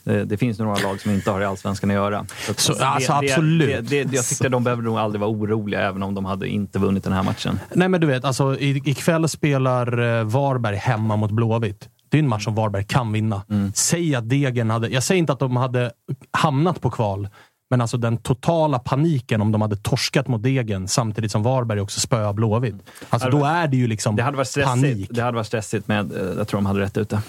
det, 0.04 0.14
eh, 0.14 0.26
det 0.26 0.38
finns 0.38 0.60
några 0.60 0.80
lag 0.80 1.02
som 1.02 1.12
inte 1.12 1.32
har 1.32 1.42
i 1.42 1.46
Allsvenskan 1.46 1.90
att 1.90 1.94
göra. 1.94 2.26
Så, 2.46 2.54
så 2.54 2.74
det, 2.74 2.86
alltså, 2.86 3.14
absolut. 3.14 3.90
Det, 3.90 4.14
jag 4.14 4.26
tycker 4.26 4.50
de 4.50 4.64
behöver 4.64 4.84
nog 4.84 4.98
aldrig 4.98 5.20
vara 5.20 5.32
oroliga, 5.32 5.82
även 5.82 6.04
om 6.04 6.16
de 6.16 6.26
hade 6.26 6.48
inte 6.48 6.80
vunnit 6.80 7.04
den 7.04 7.14
här 7.14 7.24
matchen. 7.24 7.60
Nej, 7.74 7.90
men 7.90 8.02
du 8.02 8.08
vet, 8.08 8.26
alltså, 8.26 8.60
ikväll 8.60 9.30
spelar 9.30 10.20
eh, 10.20 10.24
Varberg 10.24 10.76
hemma 10.76 11.16
mot 11.16 11.32
Blåvitt. 11.32 11.90
Det 12.10 12.18
är 12.18 12.20
en 12.20 12.30
match 12.30 12.44
som 12.44 12.56
Varberg 12.56 12.84
kan 12.84 13.12
vinna. 13.12 13.42
Mm. 13.50 13.72
Säg 13.76 14.16
att 14.16 14.30
Degen 14.30 14.70
hade... 14.70 14.88
Jag 14.88 15.04
säger 15.04 15.20
inte 15.20 15.34
att 15.34 15.40
de 15.40 15.58
hade 15.58 15.92
hamnat 16.32 16.82
på 16.82 16.90
kval, 16.90 17.30
men 17.70 17.82
alltså 17.82 17.98
den 17.98 18.18
totala 18.18 18.80
paniken 18.80 19.42
om 19.42 19.52
de 19.52 19.62
hade 19.62 19.76
torskat 19.76 20.28
mot 20.28 20.44
Degen 20.44 20.88
samtidigt 20.88 21.32
som 21.32 21.44
Varberg 21.44 21.80
också 21.82 22.00
spöade 22.00 22.34
Blåvitt. 22.34 22.76
Alltså 23.10 23.30
då 23.30 23.46
är 23.46 23.68
det 23.68 23.78
ju 23.78 23.88
liksom 23.88 24.16
det 24.16 24.24
hade 24.24 24.38
varit 24.38 24.48
stressigt, 24.48 24.70
panik. 24.70 25.10
Det 25.12 25.22
hade 25.22 25.36
varit 25.36 25.48
stressigt, 25.48 25.88
men 25.88 26.12
eh, 26.12 26.38
jag 26.38 26.48
tror 26.48 26.58
de 26.58 26.66
hade 26.66 26.80
rätt 26.80 26.98
ute. 26.98 27.22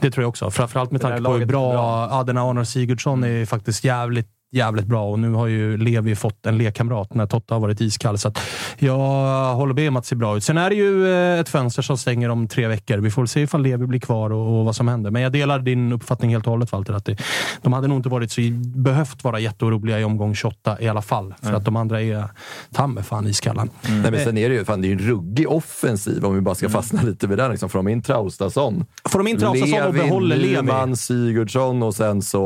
Det 0.00 0.10
tror 0.10 0.22
jag 0.22 0.28
också. 0.28 0.50
Framförallt 0.50 0.90
med 0.90 1.00
tanke 1.00 1.22
på 1.22 1.32
hur 1.32 1.46
bra, 1.46 1.72
bra. 1.72 2.08
Ja, 2.10 2.24
den 2.24 2.66
Sigurdsson 2.66 3.24
är 3.24 3.46
faktiskt 3.46 3.84
jävligt 3.84 4.28
jävligt 4.52 4.86
bra 4.86 5.10
och 5.10 5.18
nu 5.18 5.32
har 5.32 5.46
ju 5.46 5.76
Levi 5.76 6.16
fått 6.16 6.46
en 6.46 6.58
lekkamrat 6.58 7.14
när 7.14 7.26
Totta 7.26 7.54
har 7.54 7.60
varit 7.60 7.80
iskall. 7.80 8.18
Så 8.18 8.32
jag 8.78 9.54
håller 9.54 9.74
med 9.74 9.88
om 9.88 9.96
att 9.96 10.04
det 10.04 10.08
ser 10.08 10.16
bra 10.16 10.36
ut. 10.36 10.44
Sen 10.44 10.58
är 10.58 10.70
det 10.70 10.76
ju 10.76 11.12
eh, 11.12 11.40
ett 11.40 11.48
fönster 11.48 11.82
som 11.82 11.98
stänger 11.98 12.28
om 12.28 12.48
tre 12.48 12.68
veckor. 12.68 12.98
Vi 12.98 13.10
får 13.10 13.26
se 13.26 13.40
ifall 13.40 13.62
Levi 13.62 13.86
blir 13.86 14.00
kvar 14.00 14.30
och, 14.32 14.58
och 14.58 14.64
vad 14.64 14.76
som 14.76 14.88
händer. 14.88 15.10
Men 15.10 15.22
jag 15.22 15.32
delar 15.32 15.58
din 15.58 15.92
uppfattning 15.92 16.30
helt 16.30 16.46
och 16.46 16.50
hållet 16.50 16.72
Walter. 16.72 16.92
Att 16.92 17.04
det, 17.04 17.16
de 17.62 17.72
hade 17.72 17.88
nog 17.88 17.98
inte 17.98 18.08
varit 18.08 18.32
så, 18.32 18.40
behövt 18.62 19.24
vara 19.24 19.40
jätteoroliga 19.40 20.00
i 20.00 20.04
omgång 20.04 20.34
28 20.34 20.76
i 20.80 20.88
alla 20.88 21.02
fall. 21.02 21.34
För 21.40 21.48
mm. 21.48 21.58
att 21.58 21.64
de 21.64 21.76
andra 21.76 22.02
är 22.02 22.28
ta 22.74 22.86
mig 22.86 23.04
fan 23.04 23.26
iskalla. 23.26 23.62
Mm. 23.62 24.02
Nej, 24.02 24.10
men 24.10 24.24
sen 24.24 24.38
är 24.38 24.48
det 24.48 24.54
ju 24.54 24.64
fan, 24.64 24.82
det 24.82 24.88
är 24.88 24.92
en 24.92 24.98
ruggig 24.98 25.50
offensiv 25.50 26.24
om 26.24 26.34
vi 26.34 26.40
bara 26.40 26.54
ska 26.54 26.66
mm. 26.66 26.72
fastna 26.72 27.02
lite 27.02 27.26
vid 27.26 27.38
den. 27.38 27.50
Liksom. 27.50 27.68
Får 27.68 27.78
de 27.78 27.88
in 27.88 28.02
Traustason? 28.02 28.84
Får 29.08 29.18
de 29.18 29.28
in 29.28 29.38
Traustason 29.38 29.82
och 29.82 29.94
behåller 29.94 30.36
Levi? 30.36 30.56
Nyman, 30.56 30.96
Sigurdsson 30.96 31.82
och 31.82 31.94
sen 31.94 32.22
så... 32.22 32.42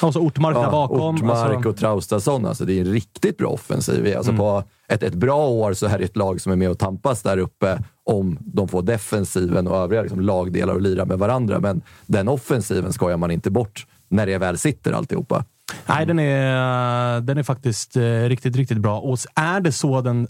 Och 0.00 0.12
så 0.12 0.20
Ortmark 0.20 0.56
ja, 0.56 0.62
där 0.62 0.70
bakom. 0.70 1.23
Ortmark 1.30 1.56
alltså. 1.56 1.68
och 1.68 1.76
Traustason. 1.76 2.46
Alltså, 2.46 2.64
det 2.64 2.72
är 2.72 2.80
en 2.80 2.92
riktigt 2.92 3.38
bra 3.38 3.48
offensiv. 3.48 4.16
Alltså, 4.16 4.30
mm. 4.30 4.38
På 4.38 4.64
ett, 4.88 5.02
ett 5.02 5.14
bra 5.14 5.46
år 5.46 5.72
så 5.72 5.86
är 5.86 5.98
det 5.98 6.04
ett 6.04 6.16
lag 6.16 6.40
som 6.40 6.52
är 6.52 6.56
med 6.56 6.70
och 6.70 6.78
tampas 6.78 7.22
där 7.22 7.38
uppe 7.38 7.78
om 8.04 8.38
de 8.40 8.68
får 8.68 8.82
defensiven 8.82 9.66
och 9.66 9.76
övriga 9.76 10.02
liksom, 10.02 10.20
lagdelar 10.20 10.76
att 10.76 10.82
lira 10.82 11.04
med 11.04 11.18
varandra. 11.18 11.60
Men 11.60 11.82
den 12.06 12.28
offensiven 12.28 12.92
skojar 12.92 13.16
man 13.16 13.30
inte 13.30 13.50
bort 13.50 13.86
när 14.08 14.26
det 14.26 14.38
väl 14.38 14.58
sitter 14.58 14.92
alltihopa. 14.92 15.44
Nej, 15.86 16.06
den 16.06 16.18
är, 16.18 17.20
den 17.20 17.38
är 17.38 17.42
faktiskt 17.42 17.96
eh, 17.96 18.02
riktigt, 18.02 18.56
riktigt 18.56 18.78
bra. 18.78 19.00
Och 19.00 19.18
är 19.34 19.60
det 19.60 19.72
så 19.72 20.00
den 20.00 20.28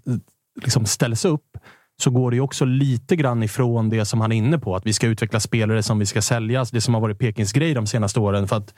liksom 0.62 0.86
ställs 0.86 1.24
upp 1.24 1.58
så 2.02 2.10
går 2.10 2.30
det 2.30 2.34
ju 2.34 2.40
också 2.40 2.64
lite 2.64 3.16
grann 3.16 3.42
ifrån 3.42 3.88
det 3.88 4.04
som 4.04 4.20
han 4.20 4.32
är 4.32 4.36
inne 4.36 4.58
på. 4.58 4.76
Att 4.76 4.86
vi 4.86 4.92
ska 4.92 5.06
utveckla 5.06 5.40
spelare 5.40 5.82
som 5.82 5.98
vi 5.98 6.06
ska 6.06 6.22
sälja. 6.22 6.60
Alltså 6.60 6.74
det 6.74 6.80
som 6.80 6.94
har 6.94 7.00
varit 7.00 7.18
Pekings 7.18 7.52
grej 7.52 7.74
de 7.74 7.86
senaste 7.86 8.20
åren. 8.20 8.48
För 8.48 8.56
att, 8.56 8.74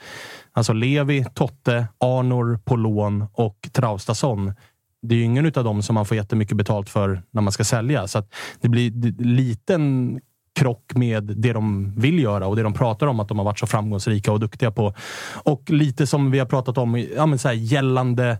alltså 0.51 0.73
Levi, 0.73 1.25
Totte, 1.33 1.87
Arnor 1.99 2.59
på 2.65 2.75
lån 2.75 3.25
och 3.33 3.69
Traustason. 3.73 4.53
Det 5.01 5.15
är 5.15 5.19
ju 5.19 5.23
ingen 5.23 5.45
av 5.45 5.63
dem 5.63 5.83
som 5.83 5.93
man 5.93 6.05
får 6.05 6.17
jättemycket 6.17 6.57
betalt 6.57 6.89
för 6.89 7.21
när 7.31 7.41
man 7.41 7.53
ska 7.53 7.63
sälja. 7.63 8.07
Så 8.07 8.19
att 8.19 8.33
det 8.61 8.69
blir 8.69 8.87
en 9.05 9.35
liten 9.35 10.19
krock 10.55 10.95
med 10.95 11.23
det 11.23 11.53
de 11.53 11.93
vill 11.95 12.19
göra 12.19 12.47
och 12.47 12.55
det 12.55 12.63
de 12.63 12.73
pratar 12.73 13.07
om 13.07 13.19
att 13.19 13.27
de 13.27 13.37
har 13.37 13.45
varit 13.45 13.59
så 13.59 13.67
framgångsrika 13.67 14.31
och 14.31 14.39
duktiga 14.39 14.71
på. 14.71 14.93
Och 15.33 15.69
lite 15.69 16.07
som 16.07 16.31
vi 16.31 16.39
har 16.39 16.45
pratat 16.45 16.77
om 16.77 17.05
ja, 17.15 17.25
men 17.25 17.39
så 17.39 17.47
här, 17.47 17.55
gällande 17.55 18.37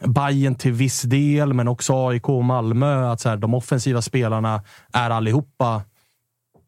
Bayern 0.00 0.54
till 0.54 0.72
viss 0.72 1.02
del, 1.02 1.52
men 1.52 1.68
också 1.68 2.08
AIK 2.08 2.28
och 2.28 2.44
Malmö. 2.44 3.12
Att 3.12 3.20
så 3.20 3.28
här, 3.28 3.36
de 3.36 3.54
offensiva 3.54 4.02
spelarna 4.02 4.62
är 4.92 5.10
allihopa 5.10 5.82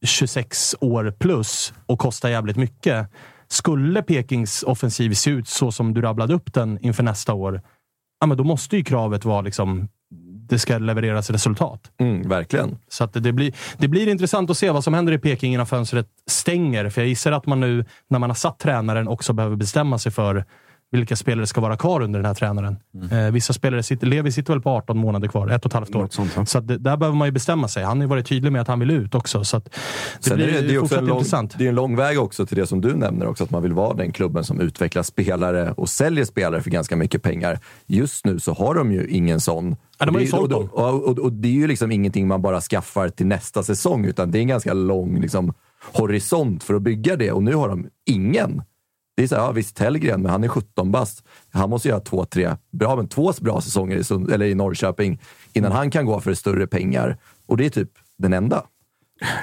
26 0.02 0.74
år 0.80 1.14
plus 1.18 1.74
och 1.86 1.98
kostar 1.98 2.28
jävligt 2.28 2.56
mycket. 2.56 3.08
Skulle 3.48 4.02
Pekings 4.02 4.62
offensiv 4.62 5.14
se 5.14 5.30
ut 5.30 5.48
så 5.48 5.72
som 5.72 5.94
du 5.94 6.02
rabblade 6.02 6.34
upp 6.34 6.52
den 6.52 6.78
inför 6.84 7.02
nästa 7.02 7.34
år, 7.34 7.62
ja, 8.20 8.26
men 8.26 8.36
då 8.36 8.44
måste 8.44 8.76
ju 8.76 8.84
kravet 8.84 9.24
vara 9.24 9.40
liksom 9.40 9.88
det 10.50 10.58
ska 10.58 10.78
levereras 10.78 11.30
resultat. 11.30 11.90
Mm, 11.98 12.28
verkligen. 12.28 12.78
Så 12.88 13.04
att 13.04 13.12
det, 13.12 13.32
blir, 13.32 13.54
det 13.78 13.88
blir 13.88 14.08
intressant 14.08 14.50
att 14.50 14.58
se 14.58 14.70
vad 14.70 14.84
som 14.84 14.94
händer 14.94 15.12
i 15.12 15.18
Peking 15.18 15.54
innan 15.54 15.66
fönstret 15.66 16.06
stänger. 16.26 16.90
För 16.90 17.00
jag 17.00 17.08
gissar 17.08 17.32
att 17.32 17.46
man 17.46 17.60
nu, 17.60 17.84
när 18.08 18.18
man 18.18 18.30
har 18.30 18.34
satt 18.34 18.58
tränaren, 18.58 19.08
också 19.08 19.32
behöver 19.32 19.56
bestämma 19.56 19.98
sig 19.98 20.12
för 20.12 20.44
vilka 20.90 21.16
spelare 21.16 21.46
ska 21.46 21.60
vara 21.60 21.76
kvar 21.76 22.00
under 22.00 22.18
den 22.18 22.26
här 22.26 22.34
tränaren. 22.34 22.76
Mm. 22.94 23.26
Eh, 23.26 23.32
vissa 23.32 23.52
spelare 23.52 23.82
sitter, 23.82 24.06
Levi 24.06 24.32
sitter 24.32 24.52
väl 24.52 24.62
på 24.62 24.70
18 24.70 24.98
månader 24.98 25.28
kvar, 25.28 25.48
ett 25.48 25.64
och 25.64 25.70
ett 25.70 25.72
halvt 25.72 25.94
år. 25.94 26.08
Sånt, 26.10 26.48
så 26.48 26.60
det, 26.60 26.78
där 26.78 26.96
behöver 26.96 27.18
man 27.18 27.28
ju 27.28 27.32
bestämma 27.32 27.68
sig. 27.68 27.84
Han 27.84 27.98
har 27.98 28.04
ju 28.04 28.08
varit 28.08 28.26
tydlig 28.26 28.52
med 28.52 28.62
att 28.62 28.68
han 28.68 28.80
vill 28.80 28.90
ut 28.90 29.14
också. 29.14 29.44
Så 29.44 29.58
det 29.58 29.70
Sen 30.20 30.36
blir 30.36 30.48
är 30.48 30.52
det, 30.52 30.60
det 30.60 30.74
är 30.74 30.98
en 30.98 31.06
lång, 31.06 31.16
intressant. 31.16 31.54
Det 31.58 31.64
är 31.64 31.68
en 31.68 31.74
lång 31.74 31.96
väg 31.96 32.20
också 32.20 32.46
till 32.46 32.56
det 32.56 32.66
som 32.66 32.80
du 32.80 32.94
nämner, 32.94 33.26
också, 33.26 33.44
att 33.44 33.50
man 33.50 33.62
vill 33.62 33.72
vara 33.72 33.94
den 33.94 34.12
klubben 34.12 34.44
som 34.44 34.60
utvecklar 34.60 35.02
spelare 35.02 35.72
och 35.72 35.88
säljer 35.88 36.24
spelare 36.24 36.62
för 36.62 36.70
ganska 36.70 36.96
mycket 36.96 37.22
pengar. 37.22 37.58
Just 37.86 38.24
nu 38.24 38.40
så 38.40 38.52
har 38.52 38.74
de 38.74 38.92
ju 38.92 39.06
ingen 39.06 39.40
sån. 39.40 39.76
Ja, 39.98 40.06
de 40.06 40.14
har 40.14 40.22
ju 40.22 40.26
och, 40.26 40.30
sålt 40.30 40.52
och, 40.52 40.74
och, 40.74 41.04
och, 41.04 41.18
och 41.18 41.32
det 41.32 41.48
är 41.48 41.52
ju 41.52 41.66
liksom 41.66 41.92
ingenting 41.92 42.28
man 42.28 42.42
bara 42.42 42.60
skaffar 42.60 43.08
till 43.08 43.26
nästa 43.26 43.62
säsong, 43.62 44.04
utan 44.04 44.30
det 44.30 44.38
är 44.38 44.40
en 44.40 44.48
ganska 44.48 44.74
lång 44.74 45.20
liksom, 45.20 45.52
horisont 45.92 46.62
för 46.64 46.74
att 46.74 46.82
bygga 46.82 47.16
det. 47.16 47.32
Och 47.32 47.42
nu 47.42 47.54
har 47.54 47.68
de 47.68 47.86
ingen. 48.06 48.62
Det 49.20 49.24
är 49.24 49.28
så 49.28 49.34
här, 49.34 49.42
ja, 49.42 49.52
visst 49.52 49.76
Tellgren, 49.76 50.22
men 50.22 50.30
han 50.30 50.44
är 50.44 50.48
17 50.48 50.92
bast. 50.92 51.24
Han 51.52 51.70
måste 51.70 51.88
göra 51.88 52.00
två, 52.00 52.24
tre, 52.24 52.56
bra, 52.72 52.96
men 52.96 53.08
två 53.08 53.32
bra 53.40 53.60
säsonger 53.60 53.96
i, 53.96 54.04
Sund, 54.04 54.30
eller 54.30 54.46
i 54.46 54.54
Norrköping 54.54 55.20
innan 55.52 55.72
han 55.72 55.90
kan 55.90 56.06
gå 56.06 56.20
för 56.20 56.34
större 56.34 56.66
pengar. 56.66 57.16
Och 57.46 57.56
det 57.56 57.66
är 57.66 57.70
typ 57.70 57.90
den 58.18 58.32
enda. 58.32 58.62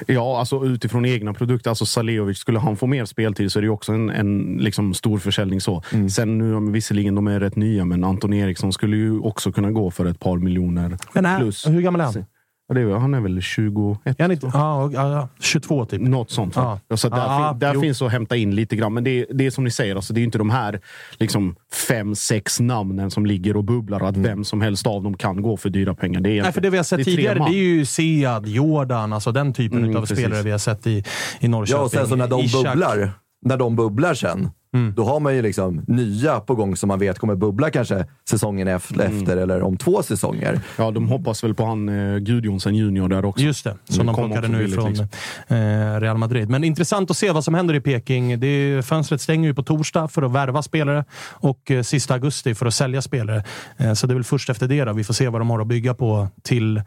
Ja, 0.06 0.38
alltså 0.38 0.64
utifrån 0.64 1.04
egna 1.04 1.34
produkter. 1.34 1.70
Alltså 1.70 1.86
Salehovic, 1.86 2.38
skulle 2.38 2.58
han 2.58 2.76
få 2.76 2.86
mer 2.86 3.04
speltid 3.04 3.52
så 3.52 3.58
är 3.58 3.60
det 3.60 3.66
ju 3.66 3.70
också 3.70 3.92
en, 3.92 4.10
en 4.10 4.56
liksom 4.60 4.94
stor 4.94 5.18
försäljning. 5.18 5.60
så. 5.60 5.82
Mm. 5.92 6.10
Sen 6.10 6.38
nu, 6.38 6.72
visserligen 6.72 7.14
de 7.14 7.26
är 7.26 7.40
rätt 7.40 7.56
nya, 7.56 7.84
men 7.84 8.04
Anton 8.04 8.32
Eriksson 8.32 8.72
skulle 8.72 8.96
ju 8.96 9.18
också 9.20 9.52
kunna 9.52 9.70
gå 9.70 9.90
för 9.90 10.06
ett 10.06 10.20
par 10.20 10.36
miljoner 10.36 10.98
men 11.12 11.24
här, 11.24 11.40
plus. 11.40 11.66
Hur 11.66 11.80
gammal 11.80 12.00
är 12.00 12.04
han? 12.04 12.24
Ja, 12.68 12.74
det 12.74 12.80
är, 12.80 12.86
han 12.98 13.14
är 13.14 13.20
väl 13.20 13.40
21? 13.42 13.98
Är 14.18 14.32
inte, 14.32 14.50
ja, 14.54 14.90
ja, 14.92 15.28
22 15.40 15.84
typ. 15.84 16.00
Något 16.00 16.30
sånt. 16.30 16.56
Ja. 16.56 16.80
Så 16.96 17.08
där, 17.08 17.18
Ah, 17.26 17.50
fin, 17.50 17.58
där 17.58 17.80
finns 17.80 18.02
att 18.02 18.12
hämta 18.12 18.36
in 18.36 18.54
lite 18.54 18.76
grann. 18.76 18.94
Men 18.94 19.04
det, 19.04 19.26
det 19.30 19.46
är 19.46 19.50
som 19.50 19.64
ni 19.64 19.70
säger, 19.70 19.96
alltså, 19.96 20.12
det 20.14 20.20
är 20.20 20.24
inte 20.24 20.38
de 20.38 20.50
här 20.50 20.80
liksom, 21.18 21.56
fem, 21.88 22.14
sex 22.14 22.60
namnen 22.60 23.10
som 23.10 23.26
ligger 23.26 23.56
och 23.56 23.64
bubblar 23.64 24.02
och 24.02 24.08
att 24.08 24.16
vem 24.16 24.44
som 24.44 24.60
helst 24.60 24.86
av 24.86 25.02
dem 25.02 25.16
kan 25.16 25.42
gå 25.42 25.56
för 25.56 25.70
dyra 25.70 25.94
pengar. 25.94 26.20
Det 26.20 26.38
är 26.38 26.42
Nej, 26.42 26.52
för 26.52 26.60
det 26.60 26.70
vi 26.70 26.76
har 26.76 26.84
sett 26.84 26.98
det 26.98 27.04
tidigare, 27.04 27.38
man. 27.38 27.50
det 27.50 27.56
är 27.58 27.62
ju 27.64 27.84
Sead, 27.84 28.46
Jordan, 28.48 29.12
alltså 29.12 29.32
den 29.32 29.52
typen 29.52 29.78
Mm, 29.84 29.96
av 29.96 30.00
precis. 30.00 30.18
spelare 30.18 30.42
vi 30.42 30.50
har 30.50 30.58
sett 30.58 30.86
i, 30.86 31.04
i 31.40 31.48
Norrköping. 31.48 31.78
Ja, 31.78 31.84
och 31.84 31.90
sen 31.90 32.06
så 32.06 32.16
när 32.16 32.28
de 32.28 32.40
Ishak. 32.40 32.64
bubblar, 32.64 33.10
när 33.46 33.56
de 33.56 33.76
bubblar 33.76 34.14
sen, 34.14 34.50
då 34.96 35.04
har 35.04 35.20
man 35.20 35.34
ju 35.34 35.42
liksom 35.42 35.84
nya 35.86 36.40
på 36.40 36.54
gång 36.54 36.76
som 36.76 36.88
man 36.88 36.98
vet 36.98 37.18
kommer 37.18 37.34
bubbla 37.34 37.70
kanske 37.70 38.06
säsongen 38.30 38.68
efter, 38.68 39.00
efter 39.00 39.36
eller 39.36 39.62
om 39.62 39.76
två 39.76 40.02
säsonger. 40.02 40.60
Ja, 40.76 40.90
de 40.90 41.08
hoppas 41.08 41.44
väl 41.44 41.54
på 41.54 41.64
han 41.64 41.88
eh, 41.88 42.18
Gudjonsen 42.18 42.74
junior 42.74 43.08
där 43.08 43.24
också. 43.24 43.44
Just 43.44 43.64
det, 43.64 43.76
som 43.84 44.06
de 44.06 44.14
plockade 44.14 44.48
nu 44.48 44.68
från 44.68 44.88
liksom. 44.88 45.08
eh, 45.48 46.00
Real 46.00 46.18
Madrid. 46.18 46.50
Men 46.50 46.64
intressant 46.64 47.10
att 47.10 47.16
se 47.16 47.30
vad 47.30 47.44
som 47.44 47.54
händer 47.54 47.74
i 47.74 47.80
Peking. 47.80 48.40
Det 48.40 48.46
är, 48.46 48.82
fönstret 48.82 49.20
stänger 49.20 49.48
ju 49.48 49.54
på 49.54 49.62
torsdag 49.62 50.08
för 50.08 50.22
att 50.22 50.32
värva 50.32 50.62
spelare 50.62 51.04
och 51.30 51.70
eh, 51.70 51.82
sista 51.82 52.14
augusti 52.14 52.54
för 52.54 52.66
att 52.66 52.74
sälja 52.74 53.02
spelare. 53.02 53.44
Eh, 53.76 53.92
så 53.92 54.06
det 54.06 54.12
är 54.12 54.14
väl 54.14 54.24
först 54.24 54.50
efter 54.50 54.68
det 54.68 54.84
då. 54.84 54.92
vi 54.92 55.04
får 55.04 55.14
se 55.14 55.28
vad 55.28 55.40
de 55.40 55.50
har 55.50 55.60
att 55.60 55.66
bygga 55.66 55.94
på 55.94 56.28
till, 56.42 56.82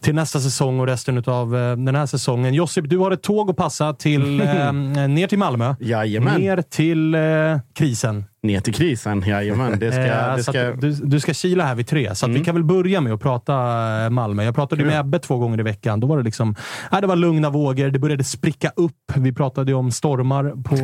till 0.00 0.14
nästa 0.14 0.40
säsong 0.40 0.80
och 0.80 0.86
resten 0.86 1.24
av 1.26 1.56
eh, 1.56 1.76
den 1.76 1.94
här 1.94 2.06
säsongen. 2.06 2.54
Josip, 2.54 2.88
du 2.88 2.98
har 2.98 3.10
ett 3.10 3.22
tåg 3.22 3.50
att 3.50 3.56
passa 3.56 3.94
till, 3.94 4.40
eh, 4.40 4.72
ner 4.72 5.26
till 5.26 5.38
Malmö. 5.38 5.74
Jajamän. 5.80 6.40
Ner 6.40 6.62
till 6.62 7.14
eh, 7.14 7.21
Eh, 7.22 7.60
krisen. 7.74 8.31
Ner 8.44 8.60
till 8.60 8.74
krisen, 8.74 9.22
jajamän. 9.26 9.78
Det 9.78 9.92
ska, 9.92 10.00
Eh, 10.02 10.36
det 10.36 10.42
ska... 10.42 10.72
du, 10.72 10.90
du 10.92 11.20
ska 11.20 11.34
kila 11.34 11.64
här 11.64 11.74
vid 11.74 11.86
tre, 11.86 12.14
så 12.14 12.26
Mm. 12.26 12.38
vi 12.38 12.44
kan 12.44 12.54
väl 12.54 12.64
börja 12.64 13.00
med 13.00 13.12
att 13.12 13.20
prata 13.20 13.54
eh, 14.04 14.10
Malmö. 14.10 14.44
Jag 14.44 14.54
pratade 14.54 14.84
med 14.84 15.00
Ebbe 15.00 15.18
två 15.18 15.38
gånger 15.38 15.60
i 15.60 15.62
veckan. 15.62 16.00
Då 16.00 16.06
var 16.06 16.16
det 16.16 16.22
liksom, 16.22 16.54
nej, 16.92 17.00
det 17.00 17.06
var 17.06 17.16
lugna 17.16 17.50
vågor. 17.50 17.90
Det 17.90 17.98
började 17.98 18.24
spricka 18.24 18.70
upp. 18.76 18.92
Vi 19.16 19.32
pratade 19.32 19.74
om 19.74 19.90
stormar 19.90 20.52
på 20.64 20.74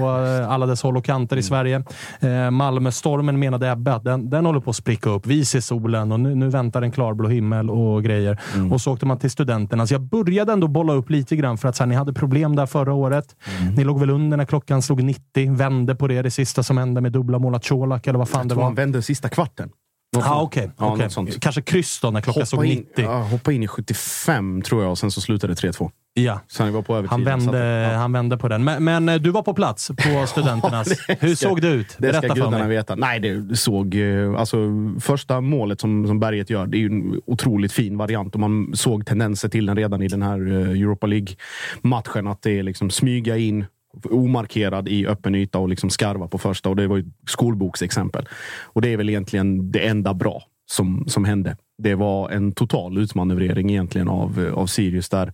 eh, 0.43 0.51
alla 0.51 0.67
dess 0.67 0.83
håll 0.83 0.97
och 0.97 1.05
kanter 1.05 1.37
Mm. 1.37 1.41
i 1.41 1.43
Sverige. 1.43 1.83
Eh, 2.21 2.51
Malmö-stormen 2.51 3.39
menade 3.39 3.71
Ebbe 3.71 3.95
att 3.95 4.05
den, 4.05 4.31
den 4.31 4.47
håller 4.47 4.61
på 4.61 4.71
att 4.71 4.77
spricka 4.77 5.11
upp. 5.11 5.27
Vi 5.27 5.45
ser 5.45 5.61
solen 5.61 6.13
och 6.13 6.21
nu, 6.21 6.35
nu 6.35 6.49
väntar 6.49 6.83
en 6.83 6.91
klarblå 6.91 7.29
himmel 7.29 7.71
och 7.71 8.05
grejer. 8.05 8.39
Mm. 8.55 8.73
Och 8.73 8.81
så 8.81 8.93
åkte 8.93 9.07
man 9.07 9.19
till 9.19 9.31
studenterna. 9.31 9.87
Så 9.87 9.95
jag 9.95 10.01
började 10.03 10.53
ändå 10.53 10.69
bolla 10.69 10.93
upp 10.93 11.11
lite 11.11 11.37
grann 11.37 11.59
för 11.59 11.69
att 11.69 11.77
så 11.77 11.83
här, 11.83 11.89
ni 11.89 11.95
hade 11.95 12.13
problem 12.13 12.57
där 12.57 12.67
förra 12.67 12.93
året. 12.93 13.37
Mm. 13.61 13.75
Ni 13.75 13.85
låg 13.85 14.01
väl 14.01 14.11
under 14.11 14.37
när 14.37 14.45
klockan 14.45 14.83
slog 14.83 15.03
90. 15.03 15.55
Vände 15.57 15.95
på 15.95 16.07
det, 16.09 16.23
det 16.23 16.31
sista 16.31 16.63
som 16.63 16.79
hände 16.79 17.01
med 17.01 17.13
dubbla 17.13 17.39
mål 17.39 17.48
av 17.55 17.59
Colak, 17.59 18.07
eller 18.07 18.19
vad 18.19 18.29
fan 18.29 18.39
Jag 18.41 18.47
det 18.49 18.49
tror 18.49 18.57
var. 18.61 18.65
han 18.65 18.75
vände 18.75 19.03
sista 19.03 19.29
kvarten. 19.29 19.71
Ja, 20.17 20.23
sånt. 20.23 20.43
okej. 20.43 20.71
Ja, 20.79 21.09
sånt. 21.11 21.41
Kanske 21.41 21.63
kryss 21.63 22.01
då, 22.01 22.11
när 22.11 22.21
klockan 22.21 22.43
Hoppa 22.53 22.65
in, 22.65 22.79
90. 22.79 23.05
ja, 23.05 23.23
hoppa 23.23 23.53
in 23.53 23.63
i 23.63 23.69
75 23.69 24.63
tror 24.63 24.83
jag 24.83 24.91
och 24.91 24.99
sen 24.99 25.11
så 25.11 25.21
slutade 25.21 25.55
det 25.55 25.69
3-2. 25.71 25.91
Ja. 26.15 26.41
Vi 26.61 26.71
var 26.71 26.83
på 26.83 26.93
övertid. 26.97 27.11
Han 27.11 27.25
vände, 27.25 27.93
han 27.97 28.13
vände 28.13 28.37
på 28.39 28.49
den. 28.49 28.65
Men, 28.65 28.85
men 28.85 29.09
eh, 29.09 29.15
du 29.17 29.31
var 29.31 29.43
på 29.43 29.55
plats 29.55 29.89
på 29.89 30.27
studenternas. 30.27 30.89
Hur 31.09 31.35
ska- 31.35 31.49
såg 31.49 31.61
det 31.61 31.69
ut? 31.69 31.87
Det 31.89 31.95
ska 31.95 32.01
Berätta 32.21 32.29
för 32.29 32.35
gudarna 32.35 32.59
mig. 32.59 32.69
veta. 32.69 32.95
Nej, 32.95 33.21
det 33.21 33.57
såg... 33.57 33.95
eh, 33.95 34.35
Alltså, 34.39 34.57
första 35.01 35.41
målet 35.41 35.81
som, 35.81 36.07
som 36.07 36.21
Berget 36.21 36.51
gör, 36.51 36.67
det 36.67 36.77
är 36.77 36.81
ju 36.81 36.87
en 36.87 37.21
otroligt 37.27 37.73
fin 37.73 37.97
variant 37.99 38.35
och 38.35 38.41
man 38.41 38.71
såg 38.75 39.07
tendenser 39.07 39.49
till 39.49 39.67
den 39.67 39.77
redan 39.77 40.03
i 40.03 40.09
den 40.09 40.23
här 40.23 40.53
eh, 40.53 40.71
Europa 40.71 41.07
League-matchen. 41.07 42.27
Att 42.27 42.43
det 42.43 42.59
är 42.59 42.63
liksom 42.63 42.91
smyga 42.91 43.37
in 43.37 43.65
omarkerad 44.11 44.89
i 44.89 45.07
öppen 45.07 45.35
yta 45.35 45.59
och 45.59 45.69
liksom 45.69 45.91
skarva 45.91 46.29
på 46.29 46.39
första. 46.39 46.69
Och 46.69 46.77
Det 46.77 46.87
var 46.87 46.97
ju 46.97 47.05
skolboksexempel. 47.27 48.29
Och 48.63 48.83
det 48.83 48.89
är 48.93 48.97
väl 48.97 49.09
egentligen 49.09 49.71
det 49.71 49.87
enda 49.87 50.15
bra 50.15 50.43
som, 50.71 51.05
som 51.09 51.25
hände. 51.25 51.57
Det 51.83 51.95
var 51.95 52.31
en 52.31 52.53
total 52.53 52.99
utmanövrering 52.99 53.71
egentligen 53.71 54.09
av, 54.09 54.47
eh, 54.47 54.53
av 54.55 54.67
Sirius 54.67 55.09
där 55.09 55.33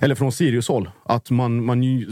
eller 0.00 0.14
från 0.14 0.32
Sirius 0.32 0.68
håll, 0.68 0.90
att 1.04 1.30
man, 1.30 1.64
man, 1.64 1.82
ju- 1.82 2.10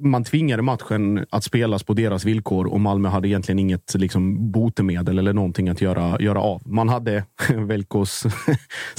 man 0.00 0.24
tvingade 0.24 0.62
matchen 0.62 1.26
att 1.30 1.44
spelas 1.44 1.82
på 1.82 1.92
deras 1.94 2.24
villkor 2.24 2.66
och 2.66 2.80
Malmö 2.80 3.08
hade 3.08 3.28
egentligen 3.28 3.58
inget 3.58 3.94
liksom, 3.94 4.50
botemedel 4.52 5.18
eller 5.18 5.32
någonting 5.32 5.68
att 5.68 5.80
göra, 5.80 6.20
göra 6.20 6.40
av. 6.40 6.62
Man 6.66 6.88
hade 6.88 7.24
Velkos 7.54 8.24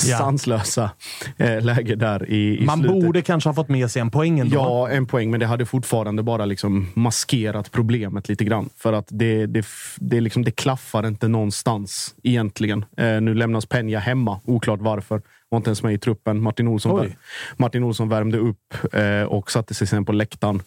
Ja. 0.08 0.18
sanslösa 0.18 0.92
eh, 1.38 1.62
läge 1.62 1.96
där 1.96 2.30
i, 2.30 2.58
i 2.62 2.66
Man 2.66 2.80
slutet. 2.80 3.04
borde 3.04 3.22
kanske 3.22 3.50
ha 3.50 3.54
fått 3.54 3.70
med 3.70 3.92
sig 3.92 4.00
en 4.00 4.12
poäng 4.12 4.40
ändå. 4.40 4.56
Ja, 4.56 4.90
en 4.90 5.06
poäng, 5.08 5.32
men 5.32 5.40
det 5.40 5.46
hade 5.46 5.66
fortfarande 5.66 6.24
bara 6.24 6.46
liksom 6.46 6.88
maskerat 6.94 7.72
problemet 7.72 8.30
lite 8.30 8.44
grann. 8.44 8.70
För 8.78 8.94
att 8.94 9.08
det, 9.10 9.46
det, 9.46 9.66
det, 10.00 10.22
liksom, 10.22 10.44
det 10.46 10.52
klaffar 10.52 11.08
inte 11.08 11.28
någonstans 11.28 12.16
egentligen. 12.24 12.86
Eh, 12.98 13.22
nu 13.22 13.34
lämnas 13.34 13.66
Penja 13.66 14.00
hemma, 14.00 14.40
oklart 14.46 14.82
varför. 14.82 15.22
Var 15.50 15.58
inte 15.58 15.70
ens 15.70 15.84
med 15.84 15.94
i 15.94 15.98
truppen. 15.98 16.42
Martin 16.42 16.68
Olsson, 16.68 17.00
Oj. 17.00 17.18
Martin 17.58 17.84
Olsson 17.84 18.10
värmde 18.10 18.38
upp 18.38 18.74
eh, 18.94 19.24
och 19.24 19.52
satte 19.52 19.74
sig 19.74 19.88
sen 19.88 20.06
på 20.06 20.12
läktaren. 20.12 20.62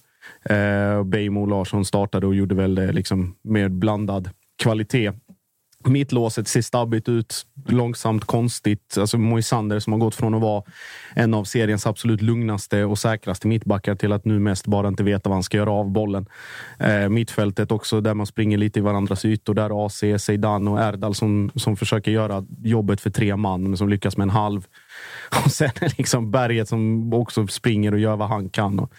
Eh, 0.45 1.05
Beijmo 1.05 1.47
Larsson 1.47 1.85
startade 1.85 2.27
och 2.27 2.35
gjorde 2.35 2.55
väl 2.55 2.75
det 2.75 2.93
liksom 2.93 3.35
med 3.43 3.73
blandad 3.73 4.31
kvalitet. 4.63 5.13
Mittlåset 5.85 6.49
ser 6.49 6.63
stabbigt 6.63 7.09
ut. 7.09 7.47
Långsamt, 7.67 8.25
konstigt. 8.25 8.97
Alltså 8.99 9.19
Moisander 9.19 9.79
som 9.79 9.93
har 9.93 10.01
gått 10.01 10.15
från 10.15 10.35
att 10.35 10.41
vara 10.41 10.63
en 11.15 11.35
av 11.35 11.45
seriens 11.45 11.87
absolut 11.87 12.23
lugnaste 12.23 12.85
och 12.85 12.99
säkraste 12.99 13.49
mittbackar 13.49 13.95
till 13.95 14.13
att 14.13 14.25
nu 14.25 14.39
mest 14.39 14.67
bara 14.67 14.89
inte 14.89 15.03
veta 15.03 15.29
vad 15.29 15.37
han 15.37 15.43
ska 15.43 15.57
göra 15.57 15.71
av 15.71 15.91
bollen. 15.91 16.27
Eh, 16.79 17.09
mittfältet 17.09 17.73
också, 17.73 18.01
där 18.01 18.15
man 18.15 18.27
springer 18.27 18.59
lite 18.59 18.79
i 18.79 18.83
varandras 18.83 19.25
ytor. 19.25 19.55
Där 19.55 19.87
AC, 19.87 20.05
Zeidan 20.19 20.69
och 20.69 20.81
Erdal 20.81 21.15
som, 21.15 21.51
som 21.55 21.77
försöker 21.77 22.11
göra 22.11 22.45
jobbet 22.63 23.01
för 23.01 23.11
tre 23.11 23.37
man, 23.37 23.63
men 23.63 23.77
som 23.77 23.89
lyckas 23.89 24.17
med 24.17 24.25
en 24.25 24.31
halv. 24.31 24.67
Och 25.45 25.53
sen 25.53 25.71
är 25.81 25.95
liksom 25.99 26.31
Berget 26.31 26.69
som 26.69 27.13
också 27.15 27.47
springer 27.47 27.93
och 27.93 28.01
gör 28.01 28.17
vad 28.17 28.29
han 28.29 28.49
kan. 28.49 28.79
Och, 28.79 28.93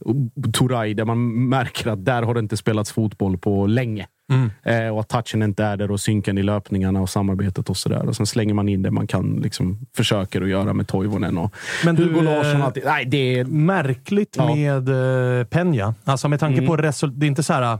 och 0.00 0.16
Turay, 0.54 0.94
där 0.94 1.04
man 1.04 1.48
märker 1.48 1.90
att 1.90 2.04
där 2.04 2.22
har 2.22 2.34
det 2.34 2.40
inte 2.40 2.56
spelats 2.56 2.92
fotboll 2.92 3.38
på 3.38 3.66
länge. 3.66 4.06
Mm. 4.32 4.50
Eh, 4.62 4.88
och 4.94 5.00
att 5.00 5.08
touchen 5.08 5.42
inte 5.42 5.64
är 5.64 5.76
där 5.76 5.90
och 5.90 6.00
synken 6.00 6.38
i 6.38 6.42
löpningarna 6.42 7.00
och 7.00 7.10
samarbetet 7.10 7.70
och 7.70 7.76
sådär. 7.76 8.08
Och 8.08 8.16
sen 8.16 8.26
slänger 8.26 8.54
man 8.54 8.68
in 8.68 8.82
det 8.82 8.90
man 8.90 9.06
kan, 9.06 9.36
liksom, 9.42 9.78
försöker 9.96 10.42
att 10.42 10.48
göra 10.48 10.72
med 10.72 10.88
Toivonen 10.88 11.38
och 11.38 11.54
Men 11.84 11.94
du, 11.96 12.04
Hugo 12.04 12.20
Larsson. 12.20 12.60
eh, 12.60 12.64
Alltid. 12.66 12.82
Nej, 12.86 13.04
det 13.04 13.38
är... 13.38 13.44
Märkligt 13.44 14.34
Ja. 14.38 14.54
med 14.54 14.88
uh, 14.88 15.44
Peña. 15.44 15.94
Alltså 16.04 16.28
med 16.28 16.40
tanke 16.40 16.58
Mm. 16.58 16.66
på 16.66 16.76
resultat. 16.76 17.20
Det 17.20 17.26
är 17.26 17.28
inte 17.28 17.42
så 17.42 17.52
här... 17.52 17.78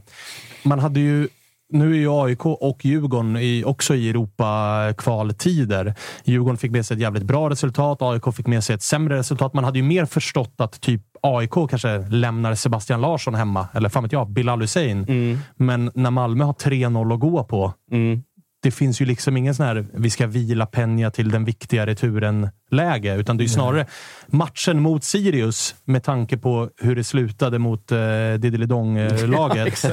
Man 0.62 0.78
hade 0.78 1.00
ju... 1.00 1.28
Nu 1.72 1.90
är 1.92 1.96
ju 1.98 2.08
AIK 2.10 2.46
och 2.46 2.84
Djurgården 2.84 3.36
i, 3.36 3.62
också 3.66 3.94
i 3.94 4.10
Europa-kvaltider. 4.10 5.94
Djurgården 6.24 6.56
fick 6.58 6.70
med 6.70 6.86
sig 6.86 6.94
ett 6.94 7.00
jävligt 7.00 7.22
bra 7.22 7.50
resultat. 7.50 8.02
AIK 8.02 8.34
fick 8.36 8.46
med 8.46 8.64
sig 8.64 8.74
ett 8.74 8.82
sämre 8.82 9.18
resultat. 9.18 9.54
Man 9.54 9.64
hade 9.64 9.78
ju 9.78 9.84
mer 9.84 10.04
förstått 10.04 10.54
att 10.58 10.80
typ 10.80 11.02
AIK 11.22 11.50
kanske 11.70 11.98
lämnar 11.98 12.54
Sebastian 12.54 13.00
Larsson 13.00 13.34
hemma. 13.34 13.68
Eller 13.74 13.88
fan 13.88 14.02
vet 14.02 14.12
jag, 14.12 14.30
Bilal 14.30 14.60
Hussein. 14.60 15.04
Mm. 15.08 15.38
Men 15.56 15.90
när 15.94 16.10
Malmö 16.10 16.44
har 16.44 16.52
3-0 16.52 17.14
att 17.14 17.20
gå 17.20 17.44
på. 17.44 17.74
Mm. 17.92 18.22
Det 18.62 18.70
finns 18.70 19.00
ju 19.00 19.04
liksom 19.04 19.36
ingen 19.36 19.54
sån 19.54 19.66
här 19.66 19.86
vi 19.92 20.10
ska 20.10 20.26
vila 20.26 20.64
Peña 20.64 21.10
till 21.10 21.30
den 21.30 21.44
viktiga 21.44 21.86
returen-läge. 21.86 23.14
Utan 23.14 23.36
det 23.36 23.42
är 23.42 23.44
ju 23.44 23.48
snarare 23.48 23.86
matchen 24.26 24.82
mot 24.82 25.04
Sirius 25.04 25.74
med 25.84 26.04
tanke 26.04 26.36
på 26.36 26.70
hur 26.80 26.96
det 26.96 27.04
slutade 27.04 27.58
mot 27.58 27.92
uh, 27.92 27.96
Diddley-Dong-laget. 28.38 29.84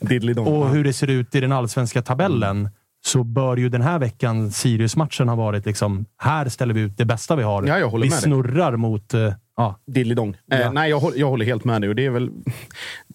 Diddly-dong. 0.00 0.46
och 0.46 0.70
hur 0.70 0.84
det 0.84 0.92
ser 0.92 1.10
ut 1.10 1.34
i 1.34 1.40
den 1.40 1.52
allsvenska 1.52 2.02
tabellen. 2.02 2.68
Så 3.04 3.24
bör 3.24 3.56
ju 3.56 3.68
den 3.68 3.82
här 3.82 3.98
veckan 3.98 4.50
Sirius-matchen 4.50 5.28
ha 5.28 5.36
varit 5.36 5.66
liksom, 5.66 6.04
här 6.18 6.48
ställer 6.48 6.74
vi 6.74 6.80
ut 6.80 6.96
det 6.96 7.04
bästa 7.04 7.36
vi 7.36 7.42
har. 7.42 7.62
Ja, 7.66 7.78
jag 7.78 7.88
håller 7.88 8.04
vi 8.04 8.10
med 8.10 8.16
dig. 8.16 8.22
snurrar 8.22 8.76
mot... 8.76 9.14
eh, 9.14 9.32
ja. 9.56 9.78
Diddly-dong. 9.86 10.36
Eh, 10.52 10.72
nej, 10.72 10.90
jag, 10.90 11.00
håller- 11.00 11.18
jag 11.18 11.28
håller 11.28 11.44
helt 11.44 11.64
med 11.64 11.80
dig. 11.80 11.88
Och 11.88 11.94
det 11.96 12.06
är 12.06 12.10
väl, 12.10 12.30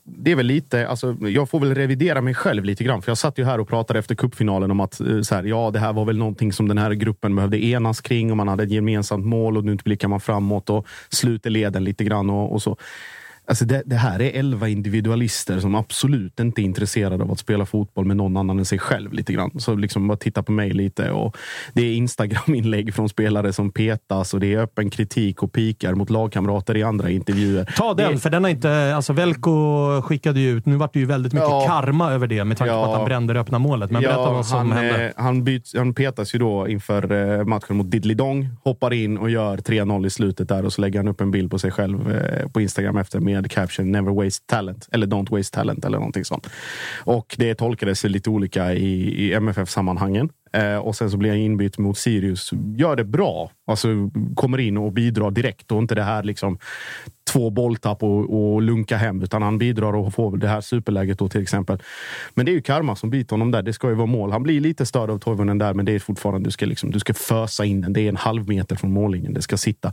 det 0.04 0.32
är 0.32 0.36
väl 0.36 0.45
lite, 0.45 0.88
alltså, 0.88 1.15
jag 1.19 1.50
får 1.50 1.60
väl 1.60 1.76
revidera 1.76 2.21
mig 2.21 2.34
själv 2.34 2.63
lite 2.65 2.84
grann. 2.84 3.02
För 3.02 3.10
jag 3.12 3.17
satt 3.17 3.38
ju 3.38 3.43
här 3.45 3.60
och 3.60 3.67
pratade 3.67 4.00
efter 4.00 4.15
cupfinalen 4.15 4.71
om 4.71 4.80
att 4.80 5.00
eh, 5.00 5.21
så 5.21 5.36
här, 5.36 5.43
ja, 5.43 5.71
det 5.74 5.80
här 5.80 5.93
var 5.93 6.06
väl 6.06 6.17
någonting 6.17 6.54
som 6.54 6.67
den 6.67 6.78
här 6.78 6.91
gruppen 6.91 7.36
behövde 7.36 7.63
enas 7.65 8.02
kring 8.02 8.32
och 8.32 8.38
man 8.38 8.48
hade 8.48 8.63
ett 8.63 8.71
gemensamt 8.71 9.26
mål 9.26 9.58
och 9.58 9.63
nu 9.65 9.76
blickar 9.76 10.08
man 10.08 10.19
framåt 10.19 10.69
och 10.69 10.88
sluter 11.10 11.50
leden 11.50 11.84
lite 11.84 12.04
grann 12.04 12.30
och, 12.30 12.54
och 12.54 12.62
så. 12.62 12.78
Alltså 13.48 13.66
det, 13.66 13.84
det 13.86 13.96
här 13.96 14.22
är 14.22 14.40
elva 14.40 14.68
individualister 14.70 15.60
som 15.60 15.76
absolut 15.76 16.40
inte 16.40 16.62
är 16.62 16.64
intresserade 16.64 17.24
av 17.24 17.32
att 17.32 17.40
spela 17.40 17.66
fotboll 17.66 18.06
med 18.06 18.18
någon 18.18 18.38
annan 18.38 18.60
än 18.60 18.66
sig 18.66 18.80
själv. 18.80 19.14
lite 19.14 19.34
grann. 19.34 19.52
Så 19.60 19.76
liksom 19.76 20.08
bara 20.08 20.18
titta 20.18 20.44
på 20.44 20.52
mig 20.52 20.70
lite. 20.74 21.12
Och 21.12 21.38
det 21.74 21.82
är 21.82 21.96
Instagram-inlägg 21.96 22.94
från 22.94 23.10
spelare 23.10 23.54
som 23.54 23.72
petas 23.72 24.34
och 24.34 24.40
det 24.40 24.54
är 24.54 24.58
öppen 24.60 24.90
kritik 24.90 25.44
och 25.44 25.52
pikar 25.52 25.94
mot 25.96 26.10
lagkamrater 26.10 26.78
i 26.78 26.84
andra 26.84 27.10
intervjuer. 27.10 27.74
Ta 27.78 27.94
den, 27.94 28.12
Det- 28.12 28.18
för 28.20 28.30
den 28.30 28.44
har 28.44 28.52
inte... 28.52 28.96
Alltså 28.96 29.14
Velko 29.14 30.02
skickade 30.02 30.40
ju 30.40 30.50
ut... 30.58 30.66
Nu 30.66 30.76
vart 30.76 30.94
det 30.94 31.00
ju 31.00 31.06
väldigt 31.06 31.34
mycket 31.34 31.50
Ja. 31.50 31.66
karma 31.68 32.12
över 32.12 32.28
det 32.28 32.44
med 32.44 32.58
tanke 32.58 32.72
på 32.72 32.78
Ja. 32.78 32.86
att 32.92 32.98
han 32.98 33.06
brände 33.06 33.34
det 33.34 33.40
öppna 33.40 33.60
målet. 33.60 33.92
Men 33.92 34.02
berätta 34.02 34.32
vad 34.32 34.46
som 34.46 34.58
han, 34.58 34.72
hände. 34.72 35.06
eh, 35.06 35.12
Han, 35.24 35.44
byts, 35.44 35.76
han 35.76 35.94
petas 35.94 36.36
ju 36.36 36.40
då 36.40 36.68
inför 36.68 37.12
eh, 37.40 37.46
matchen 37.46 37.76
mot 37.78 37.88
Diddley-Dong. 37.88 38.50
Hoppar 38.64 38.94
in 38.94 39.18
och 39.18 39.30
gör 39.30 39.58
3-0 39.58 40.06
i 40.06 40.10
slutet 40.10 40.50
där 40.50 40.66
och 40.66 40.74
så 40.74 40.82
lägger 40.82 41.00
han 41.00 41.08
upp 41.08 41.22
en 41.22 41.32
bild 41.32 41.52
på 41.52 41.60
sig 41.60 41.72
själv 41.72 42.12
eh, 42.12 42.48
på 42.50 42.62
Instagram 42.62 42.98
efter 42.98 43.20
med 43.41 43.52
caption 43.52 43.91
“Never 43.91 44.12
waste 44.12 44.45
talent” 44.45 44.89
eller 44.91 45.08
“Don't 45.08 45.32
waste 45.32 45.56
talent” 45.56 45.86
eller 45.86 45.98
någonting 45.98 46.26
sånt. 46.26 46.50
Och 47.04 47.36
det 47.38 47.56
tolkades 47.56 48.04
lite 48.04 48.30
olika 48.30 48.74
i, 48.74 49.26
i 49.26 49.34
MFF-sammanhangen. 49.34 50.30
Eh, 50.54 50.78
och 50.78 50.95
sen 50.95 51.12
så 51.12 51.17
blir 51.17 51.30
han 51.30 51.39
inbytt 51.39 51.78
mot 51.78 51.98
Sirius. 51.98 52.52
Gör 52.78 52.95
det 52.95 53.04
bra. 53.04 53.52
Alltså 53.67 53.88
kommer 54.36 54.58
in 54.58 54.78
och 54.78 54.91
bidrar 54.91 55.32
direkt 55.32 55.71
och 55.71 55.80
inte 55.80 55.95
det 55.95 56.04
här 56.04 56.24
liksom 56.24 56.58
två 57.32 57.50
bolltapp 57.50 58.04
och, 58.04 58.54
och 58.54 58.62
lunka 58.62 58.98
hem, 58.98 59.21
utan 59.21 59.41
han 59.41 59.58
bidrar 59.58 59.93
och 59.93 60.13
får 60.13 60.38
det 60.38 60.48
här 60.48 60.62
superläget 60.62 61.19
då 61.19 61.30
till 61.30 61.41
exempel. 61.41 61.82
Men 62.34 62.45
det 62.45 62.52
är 62.52 62.54
ju 62.54 62.62
karma 62.62 62.95
som 62.95 63.10
biter 63.10 63.34
honom 63.34 63.52
där. 63.52 63.62
Det 63.62 63.74
ska 63.74 63.89
ju 63.89 63.95
vara 63.95 64.08
mål. 64.08 64.32
Han 64.32 64.43
blir 64.43 64.62
lite 64.62 64.86
störd 64.86 65.10
av 65.10 65.19
Toivonen 65.19 65.58
där, 65.58 65.74
men 65.74 65.86
det 65.86 65.91
är 65.91 66.00
fortfarande 66.00 66.48
du 66.48 66.52
ska, 66.52 66.65
liksom, 66.65 66.91
du 66.91 67.00
ska 67.00 67.13
fösa 67.13 67.65
in 67.65 67.82
den. 67.82 67.93
Det 67.93 68.02
är 68.02 68.10
en 68.10 68.15
halv 68.15 68.48
meter 68.48 68.76
från 68.76 68.91
mållinjen. 68.91 69.34
Det 69.34 69.41
ska 69.41 69.58
sitta. 69.58 69.91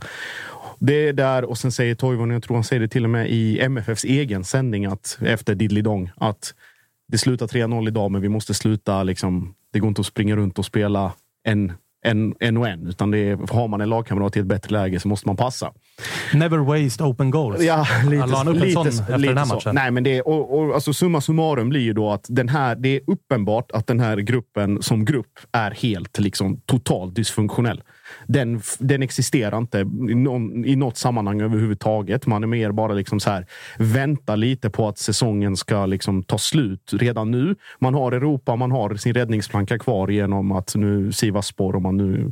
Det 0.79 1.07
är 1.07 1.13
där 1.13 1.43
och 1.43 1.57
sen 1.57 1.71
säger 1.71 1.95
Toivonen, 1.95 2.33
jag 2.33 2.43
tror 2.43 2.55
han 2.55 2.63
säger 2.63 2.79
det 2.79 2.87
till 2.87 3.03
och 3.03 3.09
med 3.09 3.29
i 3.29 3.59
MFFs 3.59 4.03
egen 4.03 4.43
sändning 4.43 4.85
att, 4.85 5.17
efter 5.21 5.55
Diddley-Dong, 5.55 6.09
att 6.15 6.53
det 7.07 7.17
slutar 7.17 7.47
3-0 7.47 7.87
idag, 7.87 8.11
men 8.11 8.21
vi 8.21 8.29
måste 8.29 8.53
sluta. 8.53 9.03
Liksom, 9.03 9.53
det 9.73 9.79
går 9.79 9.87
inte 9.87 10.01
att 10.01 10.07
springa 10.07 10.35
runt 10.35 10.59
och 10.59 10.65
spela 10.65 11.13
en, 11.43 11.71
en, 12.05 12.35
en 12.39 12.57
och 12.57 12.67
en, 12.67 12.87
utan 12.87 13.11
det 13.11 13.17
är, 13.17 13.53
har 13.53 13.67
man 13.67 13.81
en 13.81 13.89
lagkamrat 13.89 14.37
i 14.37 14.39
ett 14.39 14.45
bättre 14.45 14.71
läge 14.71 14.99
så 14.99 15.07
måste 15.07 15.27
man 15.27 15.37
passa. 15.37 15.73
Never 16.33 16.57
waste 16.57 17.03
open 17.03 17.31
goals. 17.31 17.61
Ja, 17.61 17.87
lite, 18.09 18.35
Han 18.35 18.47
upp 18.47 18.55
en 18.55 18.61
lite, 18.61 18.73
sån 18.73 18.87
efter 18.87 19.17
lite 19.17 19.31
den 19.31 19.37
här 19.37 19.45
så. 19.45 19.55
matchen. 19.55 19.75
Nej, 19.75 19.91
men 19.91 20.03
det 20.03 20.21
och, 20.21 20.59
och, 20.59 20.75
alltså, 20.75 20.93
summa 20.93 21.21
summarum 21.21 21.69
blir 21.69 21.81
ju 21.81 21.93
då 21.93 22.11
att 22.11 22.25
den 22.29 22.49
här, 22.49 22.75
det 22.75 22.89
är 22.89 23.01
uppenbart 23.07 23.71
att 23.71 23.87
den 23.87 23.99
här 23.99 24.17
gruppen 24.17 24.81
som 24.81 25.05
grupp 25.05 25.39
är 25.51 25.71
helt 25.71 26.19
liksom, 26.19 26.61
totalt 26.65 27.15
dysfunktionell. 27.15 27.81
Den, 28.27 28.61
den 28.79 29.03
existerar 29.03 29.57
inte 29.57 29.79
i, 29.79 30.15
någon, 30.15 30.65
i 30.65 30.75
något 30.75 30.97
sammanhang 30.97 31.41
överhuvudtaget. 31.41 32.27
Man 32.27 32.43
är 32.43 32.47
mer 32.47 32.71
bara 32.71 32.93
liksom 32.93 33.19
så 33.19 33.29
här, 33.29 33.45
vänta 33.77 34.35
lite 34.35 34.69
på 34.69 34.87
att 34.87 34.97
säsongen 34.97 35.57
ska 35.57 35.85
liksom 35.85 36.23
ta 36.23 36.37
slut 36.37 36.91
redan 36.93 37.31
nu. 37.31 37.55
Man 37.79 37.93
har 37.93 38.11
Europa, 38.11 38.55
man 38.55 38.71
har 38.71 38.95
sin 38.95 39.13
räddningsplanka 39.13 39.79
kvar 39.79 40.07
genom 40.07 40.51
att 40.51 40.75
nu 40.75 41.11
Sivasspor, 41.11 41.75
om 41.75 41.83
man 41.83 41.97
nu 41.97 42.31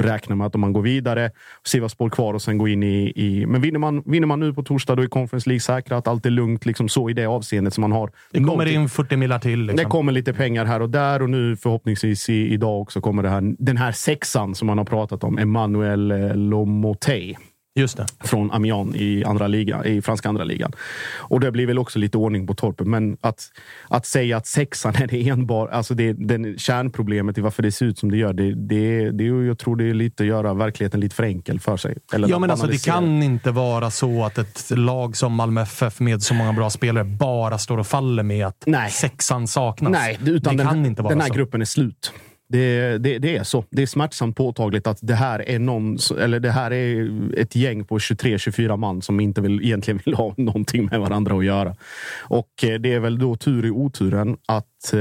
räknar 0.00 0.36
med 0.36 0.46
att 0.46 0.54
om 0.54 0.60
man 0.60 0.72
går 0.72 0.82
vidare, 0.82 1.30
Sivasspor 1.66 2.10
kvar 2.10 2.34
och 2.34 2.42
sen 2.42 2.58
gå 2.58 2.68
in 2.68 2.82
i... 2.82 3.12
i 3.16 3.46
men 3.46 3.60
vinner 3.60 3.78
man, 3.78 4.02
vinner 4.06 4.26
man 4.26 4.40
nu 4.40 4.54
på 4.54 4.62
torsdag, 4.62 4.94
då 4.96 5.02
är 5.02 5.06
Conference 5.06 5.48
League 5.48 5.60
säkrat. 5.60 6.08
Allt 6.08 6.26
är 6.26 6.30
lugnt, 6.30 6.66
liksom 6.66 6.88
så 6.88 7.10
i 7.10 7.12
det 7.12 7.26
avseendet 7.26 7.74
som 7.74 7.82
man 7.82 7.92
har. 7.92 8.10
Det 8.30 8.38
kommer 8.38 8.46
någonting- 8.46 8.82
in 8.82 8.88
40 8.88 9.16
millar 9.16 9.38
till. 9.38 9.60
Liksom. 9.60 9.76
det 9.76 9.84
kommer 9.84 10.12
lite 10.12 10.32
pengar 10.32 10.64
här 10.64 10.82
och 10.82 10.90
där 10.90 11.22
och 11.22 11.30
nu 11.30 11.56
förhoppningsvis 11.56 12.28
i, 12.28 12.52
idag 12.52 12.80
också 12.80 13.00
kommer 13.00 13.22
det 13.22 13.28
här, 13.28 13.54
den 13.58 13.76
här 13.76 13.92
sexan 13.92 14.54
som 14.54 14.66
man 14.66 14.78
har 14.78 14.84
pratat 14.84 15.24
om. 15.24 15.38
Emmanuel 15.38 16.32
Lomotey 16.48 17.34
Just 17.74 17.96
det. 17.96 18.06
från 18.24 18.50
Amiens 18.50 18.96
i, 18.96 19.24
andra 19.24 19.46
liga, 19.46 19.84
i 19.84 20.02
franska 20.02 20.28
andra 20.28 20.44
ligan. 20.44 20.72
Och 21.14 21.40
det 21.40 21.50
blir 21.50 21.66
väl 21.66 21.78
också 21.78 21.98
lite 21.98 22.18
ordning 22.18 22.46
på 22.46 22.54
torpet. 22.54 22.86
Men 22.86 23.16
att, 23.20 23.50
att 23.88 24.06
säga 24.06 24.36
att 24.36 24.46
sexan 24.46 24.94
är 24.98 25.06
det 25.06 25.28
enbart, 25.28 25.70
alltså 25.70 25.94
det, 25.94 26.12
den 26.12 26.58
kärnproblemet 26.58 27.38
i 27.38 27.40
varför 27.40 27.62
det 27.62 27.72
ser 27.72 27.86
ut 27.86 27.98
som 27.98 28.10
det 28.10 28.16
gör. 28.16 28.32
Det, 28.32 28.54
det, 28.54 29.10
det, 29.10 29.24
jag 29.24 29.58
tror 29.58 29.76
det 29.76 29.84
är 29.84 29.94
lite 29.94 30.22
att 30.22 30.26
göra 30.26 30.54
verkligheten 30.54 31.00
lite 31.00 31.14
för 31.14 31.22
enkel 31.22 31.60
för 31.60 31.76
sig. 31.76 31.96
Eller 32.12 32.28
Ja, 32.28 32.38
men 32.38 32.50
alltså, 32.50 32.66
det 32.66 32.84
kan 32.84 33.22
inte 33.22 33.50
vara 33.50 33.90
så 33.90 34.24
att 34.24 34.38
ett 34.38 34.70
lag 34.70 35.16
som 35.16 35.32
Malmö 35.32 35.62
FF 35.62 36.00
med 36.00 36.22
så 36.22 36.34
många 36.34 36.52
bra 36.52 36.70
spelare 36.70 37.04
bara 37.04 37.58
står 37.58 37.78
och 37.78 37.86
faller 37.86 38.22
med 38.22 38.46
att 38.46 38.62
Nej. 38.66 38.90
sexan 38.90 39.48
saknas. 39.48 39.92
Nej, 39.92 40.18
utan 40.24 40.56
det 40.56 40.62
den, 40.62 40.72
kan 40.72 40.86
inte 40.86 41.02
vara 41.02 41.12
den 41.12 41.20
här 41.20 41.28
så. 41.28 41.34
gruppen 41.34 41.60
är 41.60 41.64
slut. 41.64 42.12
Det, 42.52 42.98
det, 42.98 43.18
det 43.18 43.36
är 43.36 43.44
så. 43.44 43.64
Det 43.70 43.82
är 43.82 43.86
smärtsamt 43.86 44.36
påtagligt 44.36 44.86
att 44.86 44.98
det 45.02 45.14
här 45.14 45.48
är 45.48 45.58
någon, 45.58 45.98
eller 46.18 46.40
det 46.40 46.50
här 46.50 46.70
är 46.70 47.10
ett 47.38 47.56
gäng 47.56 47.84
på 47.84 47.98
23-24 47.98 48.76
man 48.76 49.02
som 49.02 49.20
inte 49.20 49.40
vill, 49.40 49.62
egentligen 49.62 50.00
vill 50.04 50.14
ha 50.14 50.34
någonting 50.36 50.84
med 50.84 51.00
varandra 51.00 51.38
att 51.38 51.44
göra. 51.44 51.76
Och 52.20 52.64
eh, 52.64 52.80
det 52.80 52.92
är 52.92 53.00
väl 53.00 53.18
då 53.18 53.36
tur 53.36 53.66
i 53.66 53.70
oturen 53.70 54.36
att 54.46 54.92
eh, 54.92 55.00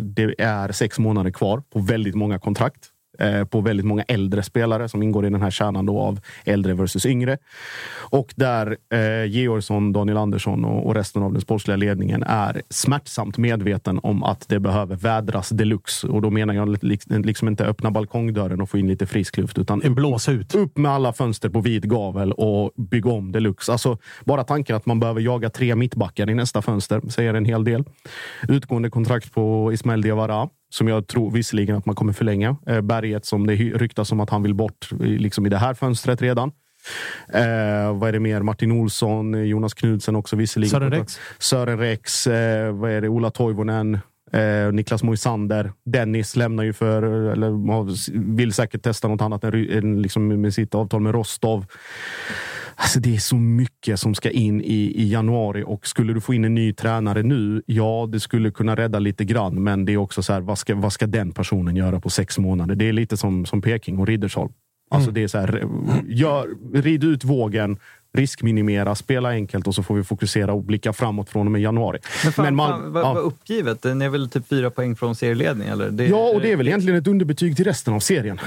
det 0.00 0.34
är 0.38 0.72
sex 0.72 0.98
månader 0.98 1.30
kvar 1.30 1.62
på 1.72 1.78
väldigt 1.78 2.14
många 2.14 2.38
kontrakt 2.38 2.90
eh, 3.18 3.44
På 3.44 3.60
väldigt 3.60 3.86
många 3.86 4.02
äldre 4.02 4.42
spelare 4.42 4.88
som 4.88 5.02
ingår 5.02 5.26
i 5.26 5.30
den 5.30 5.42
här 5.42 5.50
kärnan 5.50 5.86
då 5.86 6.00
av 6.00 6.20
äldre 6.44 6.74
versus 6.74 7.06
yngre. 7.06 7.38
Och 8.10 8.32
där 8.36 8.76
eh, 8.92 9.30
Georgsson, 9.30 9.92
Daniel 9.92 10.16
Andersson 10.16 10.64
och, 10.64 10.86
och 10.86 10.94
resten 10.94 11.22
av 11.22 11.32
den 11.32 11.40
sportsliga 11.40 11.76
ledningen 11.76 12.22
är 12.22 12.62
smärtsamt 12.70 13.38
medveten 13.38 14.00
om 14.02 14.24
att 14.24 14.48
det 14.48 14.60
behöver 14.60 14.96
vädras 14.96 15.48
deluxe. 15.48 16.06
Och 16.06 16.22
då 16.22 16.30
menar 16.30 16.54
jag 16.54 16.84
liksom, 16.84 17.22
liksom 17.22 17.48
inte 17.48 17.64
öppna 17.64 17.90
balkongdörren 17.90 18.60
och 18.60 18.70
få 18.70 18.78
in 18.78 18.88
lite 18.88 19.06
frisk 19.06 19.36
luft, 19.36 19.58
utan 19.58 19.82
En 19.82 19.94
blås 19.94 20.28
ut. 20.28 20.54
upp 20.54 20.78
med 20.78 20.90
alla 20.92 21.12
fönster 21.12 21.48
på 21.48 21.60
vid 21.60 21.90
gavel 21.90 22.32
och 22.32 22.72
bygga 22.76 23.10
om 23.10 23.32
deluxe. 23.32 23.72
Alltså, 23.72 23.98
bara 24.24 24.44
tanken 24.44 24.76
att 24.76 24.86
man 24.86 25.00
behöver 25.00 25.20
jaga 25.20 25.50
tre 25.50 25.74
mittbackar 25.74 26.30
i 26.30 26.34
nästa 26.34 26.62
fönster 26.62 27.00
säger 27.08 27.34
en 27.34 27.44
hel 27.44 27.64
del. 27.64 27.84
Utgående 28.48 28.90
kontrakt 28.90 29.32
på 29.32 29.72
Ismael 29.72 30.02
Diawara 30.02 30.48
som 30.74 30.88
jag 30.88 31.06
tror 31.06 31.30
visserligen 31.30 31.76
att 31.76 31.86
man 31.86 31.94
kommer 31.94 32.12
förlänga. 32.12 32.56
Eh, 32.66 32.80
Berget 32.80 33.24
som 33.24 33.46
det 33.46 33.54
ryktas 33.54 34.12
om 34.12 34.20
att 34.20 34.30
han 34.30 34.42
vill 34.42 34.54
bort 34.54 34.88
liksom 35.00 35.46
i 35.46 35.48
det 35.48 35.58
här 35.58 35.74
fönstret 35.74 36.22
redan. 36.22 36.52
Eh, 37.32 37.98
vad 37.98 38.08
är 38.08 38.12
det 38.12 38.20
mer? 38.20 38.42
Martin 38.42 38.72
Olsson, 38.72 39.48
Jonas 39.48 39.74
Knudsen 39.74 40.16
också 40.16 40.36
visserligen. 40.36 40.70
Sören 40.70 40.90
Rex. 40.90 41.20
Sören 41.38 41.78
Rex, 41.78 42.26
eh, 42.26 42.72
vad 42.72 42.90
är 42.90 43.00
det? 43.00 43.08
Ola 43.08 43.30
Toivonen. 43.30 43.98
Eh, 44.32 44.72
Niklas 44.72 45.02
Moisander. 45.02 45.72
Dennis 45.84 46.36
lämnar 46.36 46.64
ju 46.64 46.72
för, 46.72 47.02
eller 47.02 48.34
vill 48.36 48.52
säkert 48.52 48.82
testa 48.82 49.08
något 49.08 49.20
annat 49.20 49.44
än 49.44 50.02
liksom 50.02 50.40
med 50.40 50.54
sitt 50.54 50.74
avtal 50.74 51.00
med 51.00 51.14
Rostov. 51.14 51.66
Alltså 52.76 53.00
det 53.00 53.14
är 53.14 53.18
så 53.18 53.36
mycket 53.36 54.00
som 54.00 54.14
ska 54.14 54.30
in 54.30 54.60
i, 54.60 54.92
i 54.94 55.12
januari 55.12 55.64
och 55.66 55.86
skulle 55.86 56.12
du 56.12 56.20
få 56.20 56.34
in 56.34 56.44
en 56.44 56.54
ny 56.54 56.72
tränare 56.72 57.22
nu, 57.22 57.62
ja, 57.66 58.08
det 58.12 58.20
skulle 58.20 58.50
kunna 58.50 58.76
rädda 58.76 58.98
lite 58.98 59.24
grann. 59.24 59.62
Men 59.62 59.84
det 59.84 59.92
är 59.92 59.96
också 59.96 60.22
så 60.22 60.32
här, 60.32 60.40
vad 60.40 60.58
ska, 60.58 60.74
vad 60.74 60.92
ska 60.92 61.06
den 61.06 61.32
personen 61.32 61.76
göra 61.76 62.00
på 62.00 62.10
sex 62.10 62.38
månader? 62.38 62.74
Det 62.74 62.88
är 62.88 62.92
lite 62.92 63.16
som, 63.16 63.46
som 63.46 63.62
Peking 63.62 63.98
och 63.98 64.06
Riddersholm. 64.06 64.52
Alltså 64.90 65.10
det 65.10 65.22
är 65.22 65.28
så 65.28 65.38
här, 65.38 65.68
gör, 66.08 66.48
rid 66.74 67.04
ut 67.04 67.24
vågen 67.24 67.78
riskminimera, 68.14 68.94
spela 68.94 69.28
enkelt 69.30 69.66
och 69.66 69.74
så 69.74 69.82
får 69.82 69.94
vi 69.94 70.04
fokusera 70.04 70.52
och 70.52 70.62
blicka 70.62 70.92
framåt 70.92 71.30
från 71.30 71.46
och 71.46 71.52
med 71.52 71.60
januari. 71.60 71.98
Men 72.24 72.32
fan, 72.32 72.44
Men 72.56 72.58
fan, 72.68 72.92
vad, 72.92 73.02
ja. 73.02 73.14
vad 73.14 73.22
uppgivet? 73.22 73.84
Ni 73.84 74.04
är 74.04 74.08
väl 74.08 74.30
typ 74.30 74.48
fyra 74.48 74.70
poäng 74.70 74.96
från 74.96 75.14
serieledning? 75.14 75.68
Eller? 75.68 75.90
Det, 75.90 76.06
Ja, 76.06 76.30
och 76.34 76.40
det 76.40 76.52
är 76.52 76.56
väl 76.56 76.68
egentligen 76.68 76.98
ett 76.98 77.06
underbetyg 77.08 77.56
till 77.56 77.64
resten 77.64 77.94
av 77.94 78.00
serien. 78.00 78.38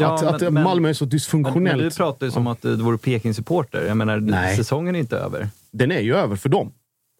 Ja, 0.00 0.14
att, 0.14 0.22
men- 0.22 0.34
att 0.34 0.52
men- 0.52 0.62
Malmö 0.64 0.88
är 0.88 0.92
så 0.92 1.04
dysfunktionellt. 1.04 1.76
men 1.76 1.88
du 1.88 1.94
pratar 1.94 2.26
ju 2.26 2.32
som 2.32 2.46
att 2.46 2.62
du 2.62 2.76
vore 2.76 2.98
Peking-supporter. 2.98 3.84
Jag 3.86 3.96
menar, 3.96 4.16
Nej. 4.20 4.56
säsongen 4.56 4.94
är 4.94 4.98
inte 5.00 5.16
över. 5.18 5.48
Den 5.70 5.92
är 5.92 6.00
ju 6.00 6.14
över 6.16 6.36
för 6.36 6.48
dem. 6.48 6.72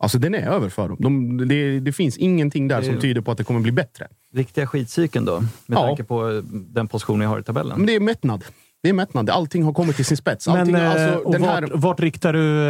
Alltså 0.02 0.18
den 0.18 0.34
är 0.34 0.46
över 0.48 0.68
för 0.68 0.88
dem. 0.88 0.96
De, 1.00 1.48
det, 1.48 1.80
det 1.80 1.92
finns 1.92 2.16
ingenting 2.16 2.68
där 2.68 2.82
som 2.82 3.00
tyder 3.00 3.20
på 3.20 3.30
att 3.30 3.38
det 3.38 3.44
kommer 3.44 3.60
bli 3.60 3.72
bättre. 3.72 4.08
Riktiga 4.34 4.66
skitcykeln 4.66 5.24
då? 5.24 5.40
Med 5.40 5.50
Ja. 5.78 5.86
tanke 5.86 6.04
på 6.04 6.42
den 6.52 6.88
position 6.88 7.20
jag 7.20 7.28
har 7.28 7.40
i 7.40 7.42
tabellen. 7.42 7.76
Men 7.78 7.86
det 7.86 7.94
är 7.94 8.00
mättnad. 8.00 8.44
Det 8.88 8.92
är 8.92 8.94
mättnad. 8.94 9.30
Allting 9.30 9.62
har 9.62 9.72
kommit 9.72 9.96
till 9.96 10.04
sin 10.04 10.16
spets. 10.16 10.48
Allting, 10.48 10.72
Men 10.72 10.82
eh, 10.82 10.90
alltså, 10.90 11.30
den 11.30 11.42
här, 11.42 11.60
vart, 11.62 11.70
vart 11.74 12.00
riktar 12.00 12.32
du 12.32 12.66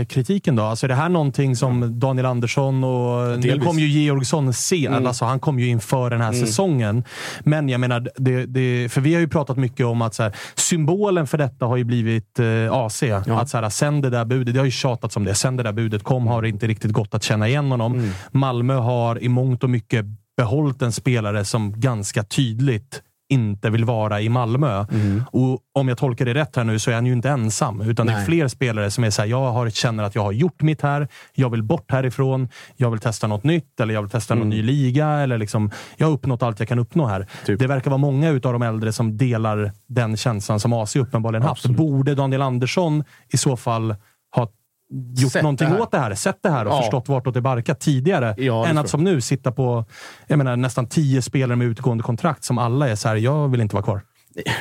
eh, 0.00 0.04
kritiken 0.06 0.56
då? 0.56 0.62
Alltså 0.62 0.86
är 0.86 0.88
det 0.88 0.94
här 0.94 1.08
någonting 1.08 1.56
som 1.56 2.00
Daniel 2.00 2.26
Andersson 2.26 2.84
och... 2.84 3.28
Nu 3.28 3.36
Delvis. 3.48 3.66
kom 3.66 3.78
ju 3.78 3.86
Georgsson 3.86 4.52
se, 4.52 4.86
Mm. 4.86 5.06
alltså 5.06 5.24
han 5.24 5.40
kom 5.40 5.58
ju 5.58 5.66
inför 5.68 6.10
den 6.10 6.20
här 6.20 6.32
Mm. 6.32 6.46
säsongen. 6.46 7.04
Men 7.40 7.68
jag 7.68 7.80
menar, 7.80 8.08
det, 8.16 8.46
det, 8.46 8.92
för 8.92 9.00
vi 9.00 9.14
har 9.14 9.20
ju 9.20 9.28
pratat 9.28 9.56
mycket 9.56 9.86
om 9.86 10.02
att 10.02 10.14
så 10.14 10.22
här, 10.22 10.32
symbolen 10.54 11.26
för 11.26 11.38
detta 11.38 11.66
har 11.66 11.76
ju 11.76 11.84
blivit 11.84 12.38
eh, 12.38 12.72
AC. 12.72 13.02
Att 13.28 13.48
så 13.48 13.58
här, 13.58 13.68
sen 13.68 14.00
det 14.00 14.10
där 14.10 14.24
budet, 14.24 14.54
det 14.54 14.60
har 14.60 14.64
ju 14.64 14.70
tjatats 14.70 15.16
om 15.16 15.24
det, 15.24 15.34
sen 15.34 15.56
det 15.56 15.62
där 15.62 15.72
budet 15.72 16.02
kom 16.02 16.26
har 16.26 16.42
det 16.42 16.48
inte 16.48 16.66
riktigt 16.66 16.92
gått 16.92 17.14
att 17.14 17.22
känna 17.22 17.48
igen 17.48 17.70
honom. 17.70 17.92
Mm. 17.94 18.10
Malmö 18.30 18.74
har 18.74 19.22
i 19.22 19.28
mångt 19.28 19.64
och 19.64 19.70
mycket 19.70 20.04
behållit 20.36 20.82
en 20.82 20.92
spelare 20.92 21.44
som 21.44 21.80
ganska 21.80 22.22
tydligt 22.22 23.02
inte 23.32 23.70
vill 23.70 23.84
vara 23.84 24.20
i 24.20 24.28
Malmö. 24.28 24.84
Mm. 24.90 25.24
Och 25.32 25.60
om 25.72 25.88
jag 25.88 25.98
tolkar 25.98 26.24
det 26.24 26.34
rätt 26.34 26.56
här 26.56 26.64
nu 26.64 26.78
så 26.78 26.90
är 26.90 26.94
han 26.94 27.06
ju 27.06 27.12
inte 27.12 27.28
ensam, 27.28 27.80
utan 27.80 28.06
det 28.06 28.12
är 28.12 28.16
Nej. 28.16 28.26
fler 28.26 28.48
spelare 28.48 28.90
som 28.90 29.04
är 29.04 29.10
såhär, 29.10 29.28
jag 29.28 29.52
har, 29.52 29.70
känner 29.70 30.04
att 30.04 30.14
jag 30.14 30.22
har 30.22 30.32
gjort 30.32 30.62
mitt 30.62 30.82
här, 30.82 31.08
jag 31.34 31.50
vill 31.50 31.62
bort 31.62 31.90
härifrån, 31.92 32.48
jag 32.76 32.90
vill 32.90 33.00
testa 33.00 33.26
något 33.26 33.44
nytt 33.44 33.80
eller 33.80 33.94
jag 33.94 34.02
vill 34.02 34.10
testa 34.10 34.34
någon 34.34 34.48
ny 34.48 34.62
liga. 34.62 35.08
Eller 35.08 35.38
liksom, 35.38 35.70
jag 35.96 36.06
har 36.06 36.12
uppnått 36.14 36.42
allt 36.42 36.58
jag 36.58 36.68
kan 36.68 36.78
uppnå 36.78 37.06
här. 37.06 37.16
Mm. 37.16 37.28
Typ. 37.46 37.58
Det 37.58 37.66
verkar 37.66 37.90
vara 37.90 37.98
många 37.98 38.30
utav 38.30 38.52
de 38.52 38.62
äldre 38.62 38.92
som 38.92 39.16
delar 39.16 39.72
den 39.86 40.16
känslan 40.16 40.60
som 40.60 40.72
AC 40.72 40.96
uppenbarligen 40.96 41.42
haft. 41.42 41.66
Borde 41.66 42.14
Daniel 42.14 42.42
Andersson 42.42 43.04
i 43.28 43.36
så 43.36 43.56
fall 43.56 43.94
gjort 45.16 45.32
Sett 45.32 45.42
någonting 45.42 45.70
det 45.70 45.80
åt 45.80 45.90
det 45.90 45.98
här, 45.98 46.14
sett 46.14 46.38
det 46.42 46.50
här 46.50 46.66
och 46.66 46.72
Ja. 46.72 46.82
förstått 46.82 47.08
vartåt 47.08 47.34
det 47.34 47.40
barkar 47.40 47.74
tidigare. 47.74 48.34
Ja, 48.38 48.62
det 48.62 48.70
än 48.70 48.78
att 48.78 48.88
som 48.88 49.04
nu 49.04 49.20
sitta 49.20 49.52
på 49.52 49.84
jag 50.26 50.36
menar, 50.38 50.56
nästan 50.56 50.86
tio 50.86 51.22
spelare 51.22 51.56
med 51.56 51.66
utgående 51.66 52.04
kontrakt 52.04 52.44
som 52.44 52.58
alla 52.58 52.88
är 52.88 52.94
så 52.94 53.08
här, 53.08 53.16
jag 53.16 53.48
vill 53.48 53.60
inte 53.60 53.74
vara 53.74 53.84
kvar. 53.84 54.00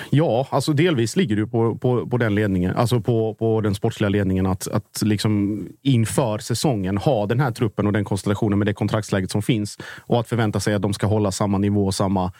Ja, 0.10 0.48
alltså 0.50 0.74
delvis 0.74 1.15
ligger 1.15 1.36
det 1.36 1.48
på, 1.48 1.76
på, 1.76 2.08
på 2.08 2.17
den 2.17 2.36
ledningen, 2.36 2.76
alltså 2.76 3.02
på, 3.02 3.34
på 3.36 3.62
den 3.62 3.76
sportsliga 3.76 4.10
ledningen 4.10 4.46
att, 4.46 4.67
att 4.67 5.02
liksom 5.02 5.62
inför 5.82 6.38
säsongen 6.38 6.98
ha 6.98 7.26
den 7.26 7.39
här 7.39 7.52
truppen 7.52 7.88
och 7.88 7.94
den 7.94 8.06
konstellationen 8.06 8.60
med 8.60 8.67
det 8.67 8.74
kontraktsläget 8.74 9.32
som 9.32 9.41
finns 9.41 9.78
och 10.00 10.20
att 10.20 10.30
förvänta 10.30 10.60
sig 10.60 10.74
att 10.74 10.82
de 10.82 10.94
ska 10.94 11.08
hålla 11.08 11.32
samma 11.32 11.58
nivå, 11.58 11.91
samma 11.91 12.32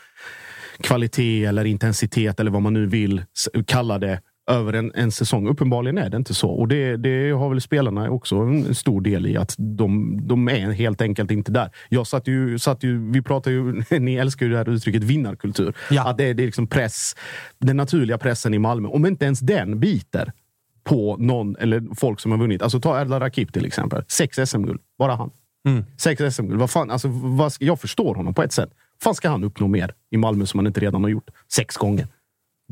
kvalitet 0.82 1.46
eller 1.46 1.66
intensitet 1.66 2.40
eller 2.40 2.52
vad 2.52 2.62
man 2.62 2.74
nu 2.74 2.86
vill 2.86 3.24
kalla 3.66 3.98
det 4.00 4.20
över 4.50 4.74
en, 4.74 4.92
en 4.96 5.12
säsong. 5.12 5.48
Uppenbarligen 5.48 5.98
är 5.98 6.10
det 6.10 6.18
inte 6.18 6.34
så. 6.34 6.50
Och 6.50 6.68
det, 6.68 6.98
det 6.98 7.32
har 7.32 7.50
väl 7.50 7.62
spelarna 7.62 8.10
också 8.10 8.36
en 8.36 8.76
stor 8.76 9.02
del 9.02 9.28
i. 9.28 9.38
att 9.38 9.56
De, 9.58 10.20
de 10.28 10.50
är 10.50 10.72
helt 10.72 11.02
enkelt 11.02 11.32
inte 11.32 11.52
där. 11.52 11.70
Jag 11.90 12.08
satt 12.08 12.28
ju, 12.28 12.60
satt 12.60 12.84
ju, 12.84 13.12
vi 13.12 13.22
pratar 13.22 13.52
ju, 13.52 13.84
ni 14.00 14.16
älskar 14.16 14.46
ju 14.46 14.52
det 14.52 14.58
här 14.58 14.70
uttrycket 14.70 15.04
vinnarkultur. 15.04 15.74
Ja. 15.90 16.10
Att 16.10 16.18
det, 16.18 16.34
det 16.34 16.44
är 16.44 16.46
liksom 16.46 16.68
press, 16.68 17.16
den 17.60 17.78
naturliga 17.78 18.18
pressen 18.18 18.54
i 18.54 18.60
Malmö. 18.60 18.88
Om 18.88 19.06
inte 19.06 19.26
ens 19.26 19.40
den 19.40 19.80
biter 19.80 20.32
på 20.84 21.18
någon 21.20 21.56
eller 21.56 21.96
folk 21.96 22.20
som 22.20 22.32
har 22.32 22.38
vunnit. 22.40 22.62
Alltså 22.62 22.80
ta 22.80 23.02
Erdal 23.02 23.20
Rakip 23.20 23.54
till 23.54 23.66
exempel. 23.66 24.04
Sex 24.08 24.40
SM-guld. 24.46 24.82
Bara 24.98 25.16
han. 25.16 25.32
Mm. 25.68 25.84
Sex 25.98 26.36
SM-guld. 26.36 26.60
Vad 26.60 26.70
fan, 26.70 26.92
alltså, 26.92 27.08
vad 27.12 27.54
jag 27.60 27.80
förstår 27.80 28.16
honom 28.16 28.34
på 28.34 28.44
ett 28.44 28.54
sätt. 28.54 28.70
fan 29.04 29.16
ska 29.16 29.30
han 29.30 29.44
uppnå 29.44 29.68
mer 29.68 29.94
i 30.12 30.18
Malmö 30.18 30.46
som 30.46 30.58
han 30.58 30.68
inte 30.68 30.80
redan 30.80 31.04
har 31.04 31.10
gjort? 31.10 31.30
Sex 31.54 31.78
gånger. 31.78 32.08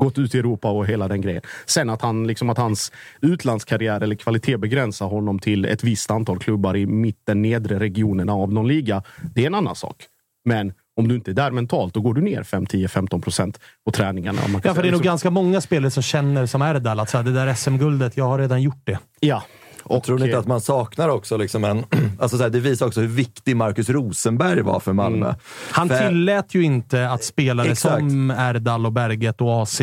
Gått 0.00 0.18
ut 0.18 0.34
i 0.34 0.38
Europa 0.38 0.70
och 0.70 0.86
hela 0.86 1.08
den 1.08 1.20
grejen. 1.20 1.42
Sen 1.66 1.90
att, 1.90 2.02
han, 2.02 2.26
liksom, 2.26 2.50
att 2.50 2.58
hans 2.58 2.92
utlandskarriär 3.20 4.00
eller 4.00 4.14
kvalitet 4.14 4.56
begränsar 4.56 5.06
honom 5.06 5.38
till 5.38 5.64
ett 5.64 5.84
visst 5.84 6.10
antal 6.10 6.38
klubbar 6.38 6.76
i 6.76 6.86
mitten, 6.86 7.42
nedre 7.42 7.78
regionerna 7.78 8.32
av 8.32 8.52
någon 8.52 8.68
liga. 8.68 9.02
Det 9.34 9.42
är 9.42 9.46
en 9.46 9.54
annan 9.54 9.76
sak. 9.76 9.96
Men 10.44 10.72
om 10.96 11.08
du 11.08 11.14
inte 11.14 11.30
är 11.30 11.34
där 11.34 11.50
mentalt, 11.50 11.94
då 11.94 12.00
går 12.00 12.14
du 12.14 12.20
ner 12.20 12.42
5, 12.42 12.66
10, 12.66 12.88
15 12.88 13.20
procent 13.20 13.60
på 13.84 13.90
träningarna. 13.90 14.40
Ja, 14.64 14.74
för 14.74 14.82
det 14.82 14.88
är 14.88 14.92
nog 14.92 15.02
ganska 15.02 15.30
många 15.30 15.60
spelare 15.60 15.90
som 15.90 16.02
känner 16.02 16.46
som 16.46 16.62
Erdal 16.62 17.00
att 17.00 17.10
så 17.10 17.16
här, 17.16 17.24
det 17.24 17.32
där 17.32 17.54
SM-guldet, 17.54 18.16
jag 18.16 18.24
har 18.24 18.38
redan 18.38 18.62
gjort 18.62 18.82
det. 18.84 18.98
Ja. 19.20 19.42
Och 19.90 20.02
tror 20.02 20.18
ni 20.18 20.24
inte 20.24 20.38
att 20.38 20.46
man 20.46 20.60
saknar 20.60 21.08
också 21.08 21.36
liksom 21.36 21.64
en... 21.64 21.84
Alltså 22.18 22.36
så 22.36 22.42
här, 22.42 22.50
det 22.50 22.60
visar 22.60 22.86
också 22.86 23.00
hur 23.00 23.08
viktig 23.08 23.56
Marcus 23.56 23.88
Rosenberg 23.88 24.62
var 24.62 24.80
för 24.80 24.92
Malmö. 24.92 25.26
Mm. 25.26 25.38
Han 25.70 25.88
För- 25.88 26.08
tillät 26.08 26.54
ju 26.54 26.62
inte 26.62 27.10
att 27.10 27.24
spelare 27.24 27.70
Exakt. 27.70 27.98
som 27.98 28.30
Erdal 28.30 28.86
och 28.86 28.92
Berget 28.92 29.40
och 29.40 29.62
AC 29.62 29.80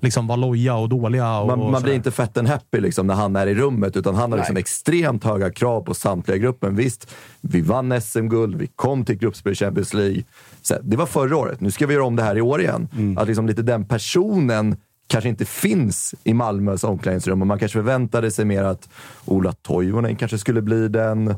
liksom 0.00 0.26
var 0.26 0.36
loja 0.36 0.74
och 0.76 0.88
dåliga. 0.88 1.38
Och, 1.38 1.46
Man, 1.46 1.60
och 1.60 1.72
man 1.72 1.82
blir 1.82 1.94
inte 1.94 2.10
fett 2.10 2.36
and 2.36 2.48
happy 2.48 2.80
liksom 2.80 3.06
när 3.06 3.14
han 3.14 3.36
är 3.36 3.46
i 3.46 3.54
rummet, 3.54 3.96
utan 3.96 4.14
han 4.14 4.32
har 4.32 4.38
liksom 4.38 4.56
extremt 4.56 5.24
höga 5.24 5.50
krav 5.50 5.80
på 5.80 5.94
samtliga 5.94 6.36
gruppen. 6.36 6.76
Visst, 6.76 7.10
vi 7.40 7.60
vann 7.60 8.00
SM-guld, 8.00 8.56
vi 8.56 8.66
kom 8.66 9.04
till 9.04 9.18
gruppspel 9.18 9.52
i 9.52 9.56
Champions 9.56 9.94
League. 9.94 10.22
Så, 10.62 10.74
det 10.82 10.96
var 10.96 11.06
förra 11.06 11.36
året, 11.36 11.60
nu 11.60 11.70
ska 11.70 11.86
vi 11.86 11.94
göra 11.94 12.04
om 12.04 12.16
det 12.16 12.22
här 12.22 12.36
i 12.36 12.40
år 12.40 12.60
igen. 12.60 12.88
Mm. 12.92 13.18
Att 13.18 13.28
liksom 13.28 13.46
lite 13.46 13.62
den 13.62 13.84
personen 13.84 14.76
kanske 15.10 15.28
inte 15.28 15.44
finns 15.44 16.14
i 16.24 16.34
Malmös 16.34 16.84
omklädningsrum 16.84 17.40
och 17.40 17.46
man 17.46 17.58
kanske 17.58 17.78
förväntade 17.78 18.30
sig 18.30 18.44
mer 18.44 18.64
att 18.64 18.88
Ola 19.24 19.52
Toivonen 19.52 20.16
kanske 20.16 20.38
skulle 20.38 20.62
bli 20.62 20.88
den, 20.88 21.34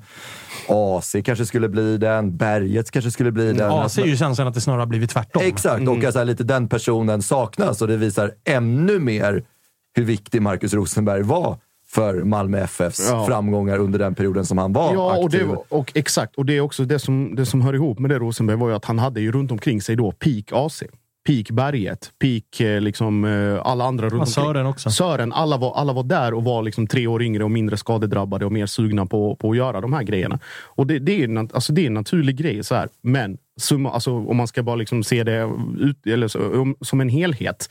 AC 0.69 1.17
kanske 1.25 1.47
skulle 1.47 1.69
bli 1.69 1.99
den, 1.99 2.37
Berget 2.37 2.91
kanske 2.91 3.11
skulle 3.11 3.33
bli 3.33 3.53
den. 3.53 3.71
AC 3.71 3.99
är 3.99 4.05
ju 4.07 4.17
känslan 4.17 4.49
att 4.49 4.55
det 4.55 4.61
snarare 4.61 4.81
har 4.81 4.87
blivit 4.87 5.11
tvärtom. 5.11 5.43
Exakt, 5.45 5.89
och 5.89 6.05
alltså, 6.05 6.25
lite 6.25 6.45
den 6.45 6.69
personen 6.69 7.23
saknas 7.23 7.83
och 7.83 7.89
det 7.89 7.97
visar 7.97 8.33
ännu 8.45 8.99
mer 8.99 9.45
hur 9.95 10.05
viktig 10.05 10.43
Marcus 10.43 10.75
Rosenberg 10.75 11.23
var 11.23 11.59
för 11.89 12.25
Malmö 12.25 12.59
FFs 12.61 13.09
Ja. 13.11 13.27
framgångar 13.27 13.79
under 13.79 13.99
den 13.99 14.15
perioden 14.15 14.47
som 14.47 14.59
han 14.59 14.73
var 14.73 14.95
Ja, 14.95 15.17
och, 15.19 15.31
det, 15.31 15.37
aktiv. 15.37 15.49
var- 15.49 15.65
och 15.69 15.93
exakt. 15.95 16.37
Och 16.37 16.47
det 16.47 16.57
är 16.57 16.61
också 16.61 16.85
det 16.85 16.99
som, 16.99 17.35
det 17.35 17.47
som 17.47 17.61
hör 17.61 17.75
ihop 17.75 17.99
med 17.99 18.11
det 18.11 18.19
Rosenberg 18.19 18.57
var 18.57 18.69
ju 18.69 18.75
att 18.75 18.85
han 18.85 18.99
hade 18.99 19.21
ju 19.21 19.33
runt 19.33 19.53
omkring 19.53 19.83
sig 19.83 19.97
då 19.97 20.13
peak 20.13 20.45
AC. 20.53 20.83
Peak 21.27 21.51
Berget, 21.51 22.13
peak 22.19 22.61
eh, 22.61 22.81
liksom, 22.81 23.25
eh, 23.25 23.61
alla 23.65 23.85
andra 23.85 24.05
runt 24.05 24.13
omkring. 24.13 24.27
Sören 24.27 24.67
också. 24.67 24.91
Sören, 24.91 25.33
alla 25.33 25.57
var, 25.57 25.75
alla 25.75 25.93
var 25.93 26.03
där 26.03 26.35
och 26.35 26.45
var 26.45 26.63
liksom 26.63 26.87
tre 26.87 27.07
år 27.07 27.23
yngre 27.23 27.45
och 27.45 27.51
mindre 27.51 27.77
skadedrabbade 27.77 28.45
och 28.45 28.53
mer 28.53 28.67
sugna 28.67 29.07
på, 29.07 29.37
på 29.37 29.51
att 29.51 29.57
göra 29.57 29.81
de 29.81 29.93
här 29.93 30.03
grejerna. 30.03 30.39
Och 30.65 30.87
det, 30.87 30.99
det, 30.99 31.23
är, 31.23 31.39
alltså, 31.39 31.73
det 31.73 31.83
är 31.83 31.87
en 31.87 31.95
naturlig 31.95 32.37
grej. 32.37 32.65
Så 32.65 32.75
här. 32.75 32.89
Men 33.03 33.39
summa, 33.61 33.91
alltså, 33.91 34.13
om 34.13 34.37
man 34.37 34.49
ska 34.49 34.63
bara 34.63 34.77
liksom 34.77 35.03
se 35.03 35.25
det 35.25 35.51
ut, 35.79 36.07
eller 36.07 36.29
så, 36.29 36.75
som 36.81 37.01
en 37.01 37.09
helhet. 37.09 37.69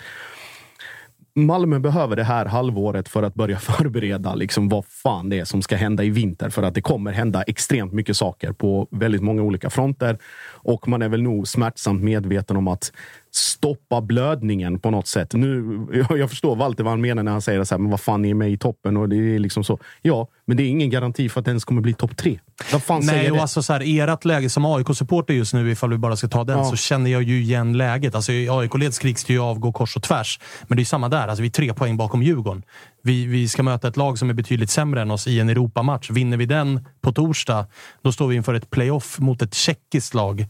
Malmö 1.36 1.80
behöver 1.80 2.16
det 2.16 2.24
här 2.24 2.46
halvåret 2.46 3.10
för 3.10 3.24
att 3.24 3.34
börja 3.34 3.60
förbereda 3.60 4.36
liksom 4.36 4.70
vad 4.70 4.86
fan 4.86 5.30
det 5.30 5.40
är 5.40 5.46
som 5.46 5.62
ska 5.62 5.76
hända 5.76 6.04
i 6.04 6.10
vinter. 6.10 6.50
För 6.50 6.64
att 6.64 6.74
det 6.74 6.82
kommer 6.82 7.12
hända 7.12 7.42
extremt 7.42 7.94
mycket 7.94 8.18
saker 8.18 8.52
på 8.52 8.88
väldigt 8.92 9.22
många 9.22 9.42
olika 9.42 9.70
fronter. 9.70 10.18
Och 10.48 10.88
man 10.88 11.02
är 11.02 11.10
väl 11.10 11.22
nog 11.22 11.48
smärtsamt 11.48 12.04
medveten 12.04 12.58
om 12.58 12.68
att 12.68 12.92
stoppa 13.34 14.02
blödningen 14.02 14.80
på 14.80 14.92
något 14.92 15.08
sätt. 15.08 15.34
Nu, 15.34 15.80
jag, 15.94 16.20
jag 16.20 16.30
förstår 16.30 16.56
Walter 16.56 16.84
vad 16.84 16.92
han 16.92 17.02
menar 17.02 17.24
när 17.24 17.32
han 17.32 17.42
säger 17.42 17.64
så 17.64 17.76
här, 17.76 17.80
men 17.80 17.92
vad 17.92 18.00
fan, 18.02 18.26
är 18.26 18.34
med 18.34 18.52
i 18.52 18.58
toppen 18.58 18.98
och 18.98 19.10
det 19.10 19.16
är 19.36 19.40
liksom 19.40 19.64
så. 19.64 19.80
Ja, 20.02 20.28
men 20.46 20.58
det 20.58 20.64
är 20.64 20.68
ingen 20.68 20.90
garanti 20.90 21.30
för 21.30 21.42
att 21.42 21.48
ens 21.48 21.66
kommer 21.66 21.82
bli 21.82 21.94
topp 21.94 22.18
tre. 22.18 22.40
Vad 22.72 22.84
fan 22.84 23.00
Nej, 23.00 23.10
säger 23.10 23.32
och 23.32 23.36
det? 23.36 23.42
alltså 23.42 23.64
så 23.64 23.74
här, 23.74 24.10
ert 24.10 24.26
läge 24.26 24.50
som 24.50 24.66
AIK-supporter 24.66 25.34
just 25.34 25.54
nu, 25.54 25.72
ifall 25.72 25.90
vi 25.90 25.98
bara 25.98 26.16
ska 26.16 26.28
ta 26.28 26.44
den, 26.44 26.58
Ja. 26.58 26.66
så 26.66 26.76
känner 26.76 27.12
jag 27.12 27.24
ju 27.24 27.42
igen 27.42 27.78
läget. 27.78 28.16
Alltså, 28.16 28.32
I 28.32 28.50
AIK-led 28.50 28.94
skriks 28.94 29.24
det 29.24 29.34
ju 29.34 29.40
avgå 29.40 29.72
kors 29.72 29.96
och 29.96 30.04
tvärs. 30.04 30.40
Men 30.68 30.76
det 30.76 30.84
är 30.84 30.86
samma 30.86 31.10
där. 31.10 31.28
Alltså, 31.28 31.42
vi 31.42 31.48
är 31.48 31.52
tre 31.52 31.74
poäng 31.74 31.98
bakom 31.98 32.24
Djurgården. 32.24 32.64
Vi, 33.04 33.26
vi 33.26 33.48
ska 33.48 33.64
möta 33.64 33.88
ett 33.88 33.98
lag 33.98 34.18
som 34.20 34.30
är 34.30 34.34
betydligt 34.34 34.70
sämre 34.70 35.02
än 35.02 35.12
oss 35.12 35.28
i 35.28 35.40
en 35.40 35.50
Europamatch. 35.50 36.10
Vinner 36.10 36.38
vi 36.38 36.46
den 36.46 36.86
på 37.02 37.12
torsdag, 37.12 37.68
då 38.04 38.12
står 38.12 38.28
vi 38.28 38.36
inför 38.36 38.54
ett 38.54 38.70
playoff 38.70 39.20
mot 39.20 39.42
ett 39.42 39.54
tjeckiskt 39.54 40.14
lag 40.14 40.46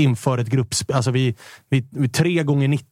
inför 0.00 0.38
ett 0.38 0.48
gruppspel. 0.48 0.96
Alltså 0.96 1.10
vi, 1.10 1.34
vi, 1.70 1.86
vi 1.90 2.08
tre 2.08 2.42
gånger 2.42 2.68
90 2.68 2.86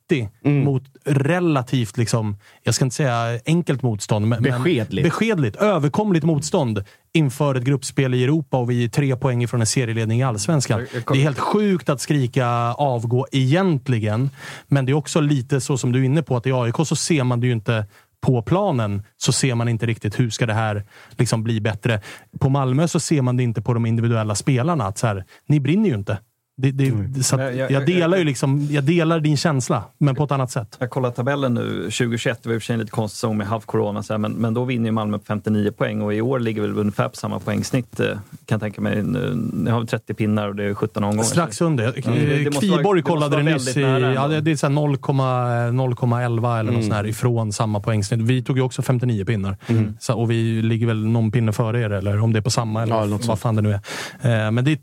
Mm. 0.44 0.64
mot 0.64 0.83
relativt, 1.05 1.97
liksom, 1.97 2.37
jag 2.62 2.75
ska 2.75 2.85
inte 2.85 2.97
säga 2.97 3.40
enkelt 3.47 3.83
motstånd, 3.83 4.27
men 4.29 4.42
Beskedligt. 4.42 4.92
Men 4.92 5.03
beskedligt, 5.03 5.57
överkomligt 5.57 6.25
motstånd 6.25 6.85
inför 7.14 7.55
ett 7.55 7.64
gruppspel 7.64 8.14
i 8.14 8.25
Europa 8.25 8.57
och 8.59 8.71
vi 8.71 8.85
är 8.85 8.88
tre 8.88 9.16
poäng 9.16 9.42
ifrån 9.42 9.61
en 9.61 9.66
serieledning 9.66 10.21
i 10.21 10.23
Allsvenskan. 10.23 10.87
Det 10.92 11.18
är 11.18 11.23
helt 11.23 11.38
sjukt 11.38 11.88
att 11.88 12.01
skrika 12.01 12.47
avgå 12.79 13.27
egentligen, 13.33 14.31
men 14.68 14.87
det 14.87 14.92
är 14.92 14.94
också 14.94 15.21
lite 15.21 15.61
så 15.61 15.79
som 15.79 15.92
du 15.92 16.01
är 16.01 16.05
inne 16.05 16.23
på, 16.23 16.37
att 16.37 16.47
i 16.47 16.53
AIK 16.53 16.77
så 16.77 16.97
ser 16.97 17.25
man 17.25 17.40
det 17.40 17.47
ju 17.47 17.53
inte 17.53 17.87
på 18.21 18.42
planen 18.42 19.03
så 19.16 19.33
ser 19.33 19.55
man 19.55 19.68
inte 19.68 19.87
riktigt 19.87 20.21
hur 20.21 20.31
ska 20.31 20.47
det 20.47 20.55
här 20.55 20.85
liksom 21.11 21.44
bli 21.44 21.61
bättre. 21.61 22.01
På 22.40 22.49
Malmö 22.49 22.88
så 22.88 23.01
ser 23.01 23.23
man 23.23 23.37
det 23.37 23.43
inte 23.43 23.62
på 23.62 23.74
de 23.74 23.87
individuella 23.87 24.35
spelarna. 24.35 24.87
Att 24.87 24.99
så 24.99 25.07
här, 25.07 25.24
ni 25.47 25.61
brinner 25.61 25.89
ju 25.89 25.95
inte. 25.95 26.18
Det, 26.61 26.71
det, 26.71 27.23
så 27.25 27.35
att 27.35 27.41
Men 27.41 27.57
jag- 27.59 27.71
jag, 27.71 27.87
delar 27.87 28.19
ju 28.19 28.25
liksom, 28.25 28.67
jag 28.71 28.85
delar 28.85 29.21
din 29.21 29.37
känsla, 29.37 29.83
men 29.99 30.15
på 30.15 30.25
ett 30.25 30.31
annat 30.33 30.51
sätt. 30.51 30.77
Jag 30.79 30.91
kollar 30.91 31.11
tabellen 31.11 31.55
nu. 31.55 31.83
2021 31.83 32.39
det 32.43 32.49
var 32.49 32.55
i 32.55 32.59
och 32.59 32.63
för 32.63 32.67
sig 32.67 32.75
en 32.75 32.81
lite 32.81 32.91
konstig 32.93 33.17
säsong 33.17 33.37
med 33.37 33.47
halv 33.47 33.61
corona, 33.61 34.03
så 34.03 34.13
här, 34.13 34.19
men, 34.19 34.33
men 34.33 34.55
då 34.55 34.65
vinner 34.65 34.87
ju 34.87 34.93
Malmö 34.93 35.19
på 35.19 35.25
59 35.25 35.71
poäng 35.71 36.03
och 36.03 36.15
i 36.15 36.21
år 36.21 36.39
ligger 36.39 36.63
väl 36.63 36.79
ungefär 36.79 37.09
på 37.09 37.17
samma 37.17 37.39
poängsnitt. 37.39 38.01
eh, 38.01 38.07
Kan 38.07 38.21
jag 38.47 38.61
tänka 38.61 38.81
mig. 38.81 39.03
Nu, 39.03 39.33
ni 39.53 39.71
har 39.71 39.79
väl 39.79 39.87
30 39.89 40.15
pinnar 40.15 40.49
och 40.49 40.57
det 40.57 40.65
är 40.65 40.75
17 40.75 41.05
omgångar. 41.05 41.23
Strax 41.23 41.61
under. 41.61 41.85
Ja, 41.85 41.91
det- 42.13 42.61
Kviborg 42.61 43.03
kollade 43.03 43.37
det 43.37 43.43
nyss. 43.43 43.77
I, 43.77 43.81
ja, 44.15 44.29
det, 44.29 44.41
det 44.41 44.51
är 44.51 44.57
så 44.57 44.67
här 44.67 44.75
0,- 44.75 45.73
0,11 45.73 46.61
eller 46.61 46.63
något 46.65 46.71
Mm. 46.73 46.83
sånt 46.83 46.95
här 46.95 47.07
ifrån 47.07 47.53
samma 47.53 47.81
poängsnitt. 47.81 48.21
Vi 48.21 48.43
tog 48.43 48.57
ju 48.57 48.63
också 48.63 48.83
59 48.83 49.25
pinnar. 49.25 49.57
Mm. 49.67 49.97
Så, 50.01 50.15
och 50.15 50.31
vi 50.31 50.63
ligger 50.63 50.87
väl 50.87 51.07
någon 51.07 51.31
pinne 51.31 51.53
före 51.53 51.81
er, 51.81 51.91
eller 51.91 52.21
om 52.21 52.33
det 52.33 52.39
är 52.39 52.43
på 52.43 52.51
samma, 52.51 52.83
eller 52.83 52.95
Ja, 52.95 53.01
eller 53.03 53.11
något 53.11 53.27
vad 53.27 53.39
fan 53.39 53.57
det 53.57 53.63
nu 53.63 53.71
är. 53.73 54.47
Eh, 54.47 54.51
men 54.51 54.65
det 54.65 54.73
är 54.73 54.79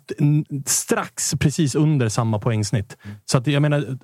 strax 0.70 1.34
precis 1.40 1.64
under 1.74 2.09
samma 2.09 2.39
poängsnitt. 2.39 2.97
Så 3.26 3.38
att, 3.38 3.47
jag 3.47 3.61
menar, 3.61 3.97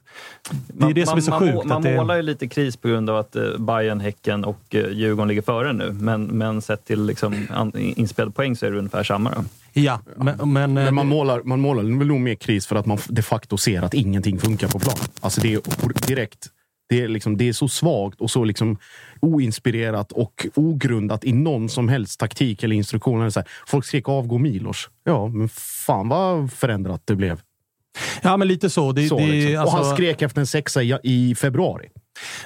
det 0.68 0.86
är 0.86 0.93
det 0.93 1.05
som 1.05 1.18
är 1.18 1.22
så 1.22 1.32
man, 1.32 1.39
sjukt. 1.39 1.66
Man, 1.66 1.84
man 1.84 1.95
målar 1.95 2.16
ju 2.16 2.22
lite 2.22 2.47
kris 2.47 2.78
på 2.78 2.88
grund 2.88 3.09
av 3.09 3.18
att 3.18 3.36
eh, 3.36 3.57
Bayern, 3.57 3.99
Häcken 3.99 4.45
och 4.45 4.76
eh, 4.76 4.91
Djurgården 4.91 5.28
ligger 5.28 5.41
före 5.41 5.74
nu. 5.74 5.91
Men, 5.91 6.24
men 6.24 6.62
sett 6.62 6.86
till 6.86 7.05
liksom, 7.05 7.47
inspelade 7.76 8.32
poäng 8.32 8.55
så 8.55 8.66
är 8.66 8.72
det 8.72 8.78
ungefär 8.78 9.03
samma. 9.03 9.30
Då. 9.30 9.43
Ja, 9.74 9.99
men... 10.16 10.53
men, 10.53 10.74
Men 10.74 10.95
man 10.95 11.07
målar, 11.07 11.41
man 11.43 11.59
målar 11.59 11.84
väl 11.84 12.07
nog 12.07 12.20
mer 12.20 12.36
kris 12.36 12.68
för 12.68 12.76
att 12.76 12.86
man 12.86 12.97
de 13.07 13.22
facto 13.22 13.57
ser 13.57 13.82
att 13.82 13.93
ingenting 13.93 14.39
funkar 14.39 14.68
på 14.68 14.80
plan. 14.80 14.97
Alltså 15.20 15.41
det 15.41 15.53
är 15.53 15.62
direkt. 16.07 16.47
Det 16.89 17.01
är, 17.01 17.07
liksom, 17.07 17.38
det 17.38 17.49
är 17.49 17.53
så 17.53 17.68
svagt 17.68 18.22
och 18.22 18.32
så 18.32 18.43
liksom 18.43 18.78
oinspirerat 19.20 20.12
och 20.12 20.47
ogrundat 20.55 21.24
i 21.24 21.34
någon 21.34 21.70
som 21.70 21.89
helst 21.89 22.20
taktik 22.20 22.64
eller 22.64 22.76
instruktioner. 22.76 23.30
Så 23.30 23.39
här, 23.39 23.49
folk 23.68 23.86
skrek 23.86 24.09
avgå 24.09 24.38
Milos. 24.38 24.89
Ja, 25.03 25.28
men 25.28 25.49
fan 25.86 26.09
vad 26.09 26.53
förändrat 26.53 27.01
det 27.05 27.16
blev. 27.16 27.39
Ja, 28.22 28.38
men 28.38 28.48
lite 28.48 28.70
så. 28.70 28.92
Det, 28.92 29.08
så 29.08 29.18
det, 29.18 29.26
liksom. 29.26 29.66
Och 29.66 29.72
han 29.72 29.80
alltså- 29.80 29.96
skrek 29.96 30.22
efter 30.22 30.39
en 30.39 30.48
sexa 30.48 30.84
i, 30.84 31.00
i 31.04 31.36
februari. 31.36 31.89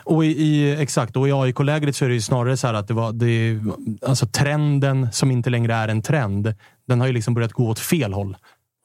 Och 0.04 0.26
i, 0.26 0.28
i, 0.28 0.82
exakt, 0.82 1.18
och 1.18 1.28
i 1.28 1.32
AIK-lägret 1.32 1.96
så 1.96 2.06
är 2.06 2.10
det 2.10 2.16
ju 2.16 2.22
snarare 2.22 2.58
så 2.58 2.68
här 2.68 2.74
att 2.74 2.88
det 2.88 2.94
var, 2.94 3.14
det, 3.14 3.60
alltså 4.08 4.26
trenden 4.26 5.12
som 5.12 5.32
inte 5.32 5.50
längre 5.50 5.74
är 5.74 5.88
en 5.88 6.02
trend, 6.02 6.54
den 6.88 7.00
har 7.00 7.08
ju 7.08 7.14
liksom 7.14 7.34
börjat 7.34 7.54
gå 7.54 7.70
åt 7.70 7.80
fel 7.80 8.14
håll. 8.14 8.38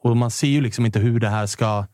Och 0.02 0.16
man 0.16 0.30
ser 0.30 0.48
ju 0.48 0.61
liksom 0.61 0.86
inte 0.86 0.98
hur 0.98 1.20
det 1.20 1.28
här 1.28 1.46
ska... 1.46 1.86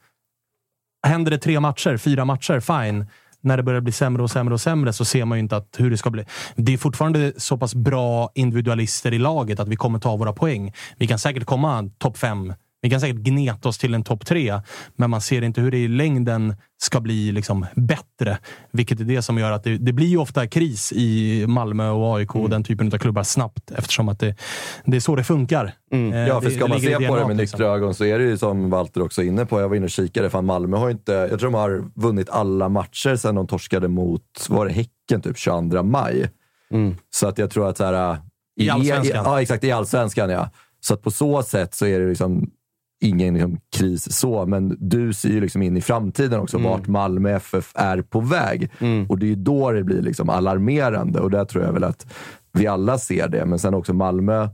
Händer 1.07 1.31
det 1.31 1.39
tre 1.39 1.61
matcher, 1.61 1.97
fyra 1.97 2.25
matcher, 2.25 2.61
fine. 2.61 3.07
När 3.41 3.57
det 3.57 3.63
börjar 3.63 3.81
bli 3.81 3.93
sämre 3.93 4.23
och 4.23 4.31
sämre 4.31 4.55
och 4.55 4.61
sämre 4.61 4.93
så 4.93 5.05
ser 5.05 5.25
man 5.25 5.39
ju 5.39 5.43
inte 5.43 5.57
att 5.57 5.75
hur 5.79 5.91
det 5.91 5.97
ska 5.97 6.11
bli. 6.11 6.25
Det 6.57 6.73
är 6.75 6.79
fortfarande 6.79 7.33
så 7.37 7.59
pass 7.59 7.75
bra 7.75 8.31
individualister 8.35 9.15
i 9.15 9.19
laget 9.19 9.61
att 9.61 9.69
vi 9.69 9.77
kommer 9.77 9.99
ta 9.99 10.17
våra 10.17 10.33
poäng. 10.33 10.73
Vi 10.97 11.07
kan 11.07 11.19
säkert 11.19 11.45
komma 11.45 11.91
topp 11.99 12.19
fem. 12.19 12.55
Vi 12.87 12.91
kan 12.91 13.01
säkert 13.01 13.17
gneta 13.17 13.69
oss 13.69 13.79
till 13.79 13.95
en 13.95 14.03
topp 14.05 14.27
tre, 14.27 14.61
men 14.97 15.11
man 15.11 15.21
ser 15.21 15.43
inte 15.43 15.61
hur 15.61 15.71
det 15.71 15.79
i 15.79 15.89
längden 15.89 16.55
ska 16.79 17.01
bli 17.01 17.33
liksom 17.33 17.67
bättre. 17.75 18.39
Vilket 18.73 19.01
är 19.01 19.05
det 19.05 19.23
som 19.23 19.39
gör 19.39 19.53
att 19.53 19.65
det, 19.65 19.79
det 19.79 19.93
blir 19.93 20.07
ju 20.07 20.17
ofta 20.17 20.47
kris 20.47 20.93
i 20.93 21.45
Malmö 21.47 21.91
och 21.91 22.17
AIK 22.17 22.37
och 22.37 22.51
den 22.51 22.65
typen 22.65 22.87
av 22.93 22.99
klubbar 22.99 23.23
snabbt 23.23 23.71
eftersom 23.71 24.09
att 24.09 24.21
det, 24.21 24.35
det 24.85 24.97
är 24.97 25.01
så 25.01 25.17
det 25.17 25.25
funkar. 25.25 25.73
Eh, 25.93 26.01
Ja, 26.01 26.41
för 26.41 26.51
ska 26.51 26.67
man 26.67 26.79
ligger 26.79 27.01
i 27.01 27.03
se 27.03 27.09
på 27.09 27.17
det 27.17 27.27
med 27.27 27.37
liksom. 27.37 27.59
nyktra 27.59 27.75
ögon 27.75 27.95
så 27.95 28.05
är 28.05 28.19
det 28.19 28.25
ju 28.25 28.39
som 28.39 28.71
Walter 28.71 29.03
också 29.03 29.23
är 29.23 29.27
inne 29.27 29.47
på. 29.47 29.61
Jag 29.61 29.69
var 29.69 29.77
inne 29.77 29.85
och 29.85 29.91
kikade. 29.91 30.31
Fan, 30.31 30.47
Malmö 30.47 30.77
har 30.77 30.91
inte... 30.91 31.13
Jag 31.13 31.41
tror 31.41 31.51
de 31.51 31.55
har 31.55 31.85
vunnit 31.95 32.31
alla 32.31 32.69
matcher 32.69 33.17
sedan 33.17 33.35
de 33.35 33.47
torskade 33.47 33.89
mot, 33.89 34.47
var 34.49 34.67
det 34.67 34.73
Häcken, 34.73 35.23
typ 35.23 35.39
22 35.39 35.83
maj. 35.83 36.31
Så 37.11 37.29
att 37.29 37.39
jag 37.39 37.51
tror 37.51 37.69
att 37.69 37.77
så 37.77 37.85
här... 37.85 38.19
I 38.57 38.71
Allsvenskan. 38.71 39.25
ja, 39.25 39.43
exakt. 39.43 39.65
I 39.65 39.71
allsvenskan, 39.73 40.31
ja. 40.31 40.51
Så 40.81 40.95
att 40.95 41.03
på 41.03 41.11
så 41.11 41.43
sätt 41.43 41.75
så 41.75 41.87
är 41.87 42.01
det 42.01 42.09
liksom 42.09 42.51
ingen 43.01 43.35
liksom, 43.35 43.59
kris 43.77 44.13
så, 44.13 44.47
men 44.47 44.77
du 44.81 45.13
ser 45.13 45.29
ju 45.29 45.41
liksom 45.41 45.63
in 45.63 45.77
i 45.77 45.81
framtiden 45.81 46.41
också 46.41 46.59
vart 46.59 46.87
Malmö 46.87 47.31
FF 47.31 47.73
är 47.75 48.03
på 48.03 48.21
väg. 48.21 48.71
Och 49.09 49.19
det 49.19 49.27
är 49.27 49.29
ju 49.29 49.35
då 49.35 49.73
det 49.73 49.85
blir 49.85 50.03
liksom 50.03 50.31
alarmerande 50.31 51.21
och 51.21 51.31
där 51.31 51.45
tror 51.45 51.65
jag 51.65 51.73
väl 51.73 51.85
att 51.85 52.07
vi 52.53 52.67
alla 52.67 52.99
ser 52.99 53.29
det. 53.29 53.47
Men 53.47 53.59
sen 53.59 53.75
också 53.75 53.95
Malmö 53.95 54.49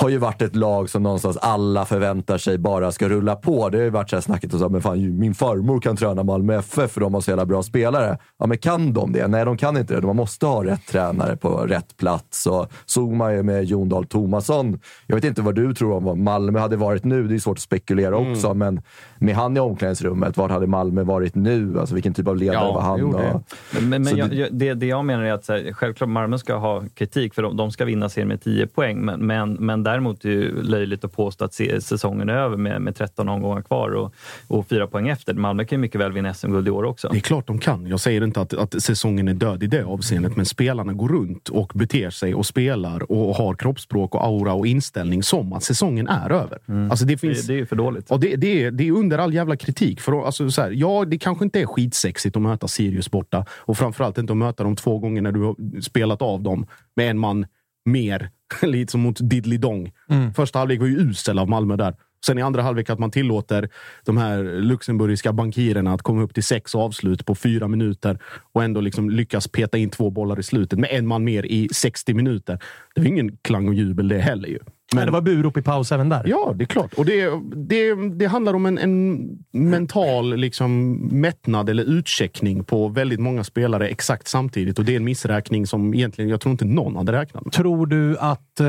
har 0.00 0.08
ju 0.08 0.18
varit 0.18 0.42
ett 0.42 0.56
lag 0.56 0.90
som 0.90 1.02
någonstans 1.02 1.36
alla 1.36 1.84
förväntar 1.84 2.38
sig 2.38 2.58
bara 2.58 2.92
ska 2.92 3.08
rulla 3.08 3.36
på. 3.36 3.68
Det 3.68 3.78
har 3.78 3.84
ju 3.84 3.90
varit 3.90 4.10
så 4.10 4.16
här 4.16 4.20
snacket 4.20 4.54
och 4.54 4.60
så, 4.60 4.68
men 4.68 4.82
fan, 4.82 5.18
min 5.18 5.34
farmor 5.34 5.80
kan 5.80 5.96
träna 5.96 6.22
Malmö 6.22 6.58
FF 6.58 6.90
för 6.90 7.00
de 7.00 7.14
har 7.14 7.20
så 7.20 7.30
jävla 7.30 7.46
bra 7.46 7.62
spelare. 7.62 8.18
Ja, 8.38 8.46
men 8.46 8.58
kan 8.58 8.92
de 8.92 9.12
det? 9.12 9.28
Nej, 9.28 9.44
de 9.44 9.56
kan 9.56 9.76
inte 9.76 10.00
det. 10.00 10.06
Man 10.06 10.16
måste 10.16 10.46
ha 10.46 10.64
rätt 10.64 10.86
tränare 10.86 11.36
på 11.36 11.48
rätt 11.48 11.96
plats. 11.96 12.46
Och 12.46 12.72
såg 12.86 13.12
man 13.12 13.34
ju 13.34 13.42
med 13.42 13.64
Jon 13.64 13.88
Dahl 13.88 14.06
Tomasson. 14.06 14.80
Jag 15.06 15.16
vet 15.16 15.24
inte 15.24 15.42
vad 15.42 15.54
du 15.54 15.74
tror 15.74 15.92
om 15.92 16.04
vad 16.04 16.18
Malmö 16.18 16.58
hade 16.58 16.76
varit 16.76 17.04
nu. 17.04 17.28
Det 17.28 17.34
är 17.34 17.38
svårt 17.38 17.58
att 17.58 17.62
spekulera 17.62 18.16
också, 18.16 18.54
men 18.54 18.82
med 19.20 19.34
han 19.34 19.56
i 19.56 19.60
omklädningsrummet, 19.60 20.36
vart 20.36 20.50
hade 20.50 20.66
Malmö 20.66 21.02
varit 21.02 21.34
nu? 21.34 21.80
Alltså 21.80 21.94
vilken 21.94 22.14
typ 22.14 22.28
av 22.28 22.36
ledare 22.36 22.54
Ja, 22.56 22.72
var 22.72 22.80
han? 22.82 22.98
jo, 23.00 23.12
det. 23.12 23.30
Och, 23.34 23.82
Men, 23.82 24.02
men 24.02 24.16
jag, 24.16 24.30
det- 24.30 24.36
jag, 24.36 24.48
det, 24.52 24.74
det 24.74 24.86
jag 24.86 25.04
menar 25.04 25.24
är 25.24 25.32
att 25.32 25.44
så 25.44 25.52
här, 25.52 25.72
självklart 25.72 26.10
Malmö 26.10 26.38
ska 26.38 26.56
ha 26.56 26.82
kritik 26.94 27.34
för 27.34 27.42
de, 27.42 27.56
de 27.56 27.70
ska 27.72 27.84
vinna 27.84 28.08
serien 28.08 28.28
med 28.28 28.42
10 28.42 28.66
poäng. 28.66 29.00
Men, 29.00 29.26
men, 29.26 29.52
men 29.52 29.82
däremot 29.82 30.24
är 30.24 30.28
det 30.28 30.34
ju 30.34 30.62
löjligt 30.62 31.04
att 31.04 31.12
påstå 31.16 31.44
att 31.44 31.54
säsongen 31.80 32.28
är 32.28 32.34
över 32.34 32.56
med, 32.56 32.82
med 32.82 32.96
13 32.96 33.28
omgångar 33.28 33.62
kvar 33.62 33.90
och, 33.90 34.14
och 34.48 34.66
4 34.68 34.86
poäng 34.86 35.08
efter. 35.08 35.34
Malmö 35.34 35.64
kan 35.64 35.76
ju 35.78 35.80
mycket 35.80 36.00
väl 36.00 36.12
vinna 36.12 36.34
SM-guld 36.34 36.68
i 36.68 36.70
år 36.70 36.84
också. 36.84 37.08
Det 37.12 37.18
är 37.18 37.20
klart 37.20 37.46
de 37.46 37.58
kan. 37.58 37.86
Jag 37.86 38.00
säger 38.00 38.24
inte 38.24 38.40
att, 38.40 38.54
att 38.54 38.82
säsongen 38.82 39.28
är 39.28 39.34
död 39.34 39.62
i 39.62 39.66
det 39.66 39.84
avseendet, 39.84 40.36
men 40.36 40.46
spelarna 40.46 40.92
går 40.92 41.08
runt 41.08 41.48
och 41.48 41.72
beter 41.74 42.10
sig 42.10 42.34
och 42.34 42.46
spelar 42.46 43.12
och 43.12 43.34
har 43.34 43.54
kroppsspråk 43.54 44.14
och 44.14 44.24
aura 44.26 44.52
och 44.52 44.66
inställning 44.66 45.22
som 45.22 45.52
att 45.52 45.62
säsongen 45.62 46.08
är 46.08 46.30
över. 46.32 46.58
Alltså 46.90 47.04
det, 47.04 47.16
finns, 47.18 47.40
det, 47.46 47.52
det 47.52 47.56
är 47.56 47.58
ju 47.60 47.66
för 47.66 47.76
dåligt. 47.76 48.10
och 48.10 48.20
det, 48.20 48.36
det, 48.36 48.64
är, 48.64 48.70
det 48.70 48.88
är 48.88 48.92
under 48.92 49.09
all 49.18 49.34
jävla 49.34 49.56
kritik. 49.56 50.00
För, 50.00 50.26
alltså, 50.26 50.50
så 50.50 50.62
här, 50.62 50.70
ja, 50.70 51.04
det 51.04 51.18
kanske 51.18 51.44
inte 51.44 51.60
är 51.60 51.66
skitsexigt 51.66 52.36
att 52.36 52.42
möta 52.42 52.68
Sirius 52.68 53.10
borta 53.10 53.46
och 53.50 53.78
framförallt 53.78 54.18
inte 54.18 54.32
att 54.32 54.36
möta 54.36 54.64
dem 54.64 54.76
två 54.76 54.98
gånger 54.98 55.22
när 55.22 55.32
du 55.32 55.40
har 55.40 55.80
spelat 55.80 56.22
av 56.22 56.42
dem 56.42 56.66
med 56.96 57.10
en 57.10 57.18
man 57.18 57.46
mer. 57.84 58.30
Lite 58.62 58.92
som 58.92 59.00
mot 59.00 59.18
Diddley 59.20 59.58
Dong. 59.58 59.92
Första 60.36 60.58
halvlek 60.58 60.80
var 60.80 60.86
ju 60.86 60.98
usel 60.98 61.38
av 61.38 61.48
Malmö 61.48 61.76
där. 61.76 61.94
Sen 62.26 62.38
i 62.38 62.42
andra 62.42 62.62
halvlek 62.62 62.90
att 62.90 62.98
man 62.98 63.10
tillåter 63.10 63.68
de 64.04 64.16
här 64.16 64.42
luxemburgiska 64.42 65.32
bankirerna 65.32 65.92
att 65.92 66.02
komma 66.02 66.22
upp 66.22 66.34
till 66.34 66.44
sex 66.44 66.74
avslut 66.74 67.26
på 67.26 67.34
fyra 67.34 67.68
minuter 67.68 68.18
och 68.52 68.64
ändå 68.64 68.80
liksom 68.80 69.10
lyckas 69.10 69.48
peta 69.48 69.78
in 69.78 69.90
två 69.90 70.10
bollar 70.10 70.40
i 70.40 70.42
slutet 70.42 70.78
med 70.78 70.90
en 70.92 71.06
man 71.06 71.24
mer 71.24 71.46
i 71.46 71.68
60 71.72 72.14
minuter. 72.14 72.58
Det 72.94 73.00
var 73.00 73.08
ingen 73.08 73.36
klang 73.36 73.68
och 73.68 73.74
jubel 73.74 74.08
det 74.08 74.18
heller 74.18 74.48
ju. 74.48 74.58
Men 74.94 75.06
det 75.06 75.12
var 75.12 75.20
burop 75.20 75.56
i 75.56 75.62
paus 75.62 75.92
även 75.92 76.08
där. 76.08 76.22
Ja, 76.26 76.52
det 76.56 76.64
är 76.64 76.66
klart. 76.66 76.94
Och 76.94 77.04
det, 77.04 77.30
det, 77.56 77.94
det 77.94 78.26
handlar 78.26 78.54
om 78.54 78.66
en, 78.66 78.78
en 78.78 79.28
mental 79.52 80.36
liksom, 80.36 80.92
mättnad 81.12 81.68
eller 81.68 81.84
utcheckning 81.84 82.64
på 82.64 82.88
väldigt 82.88 83.20
många 83.20 83.44
spelare 83.44 83.88
exakt 83.88 84.28
samtidigt. 84.28 84.78
Och 84.78 84.84
det 84.84 84.92
är 84.92 84.96
en 84.96 85.04
missräkning 85.04 85.66
som 85.66 85.94
egentligen 85.94 86.30
jag 86.30 86.40
tror 86.40 86.50
inte 86.50 86.64
någon 86.64 86.96
hade 86.96 87.12
räknat 87.12 87.44
med. 87.44 87.52
Tror 87.52 87.86
du 87.86 88.18
att 88.18 88.60
eh, 88.60 88.66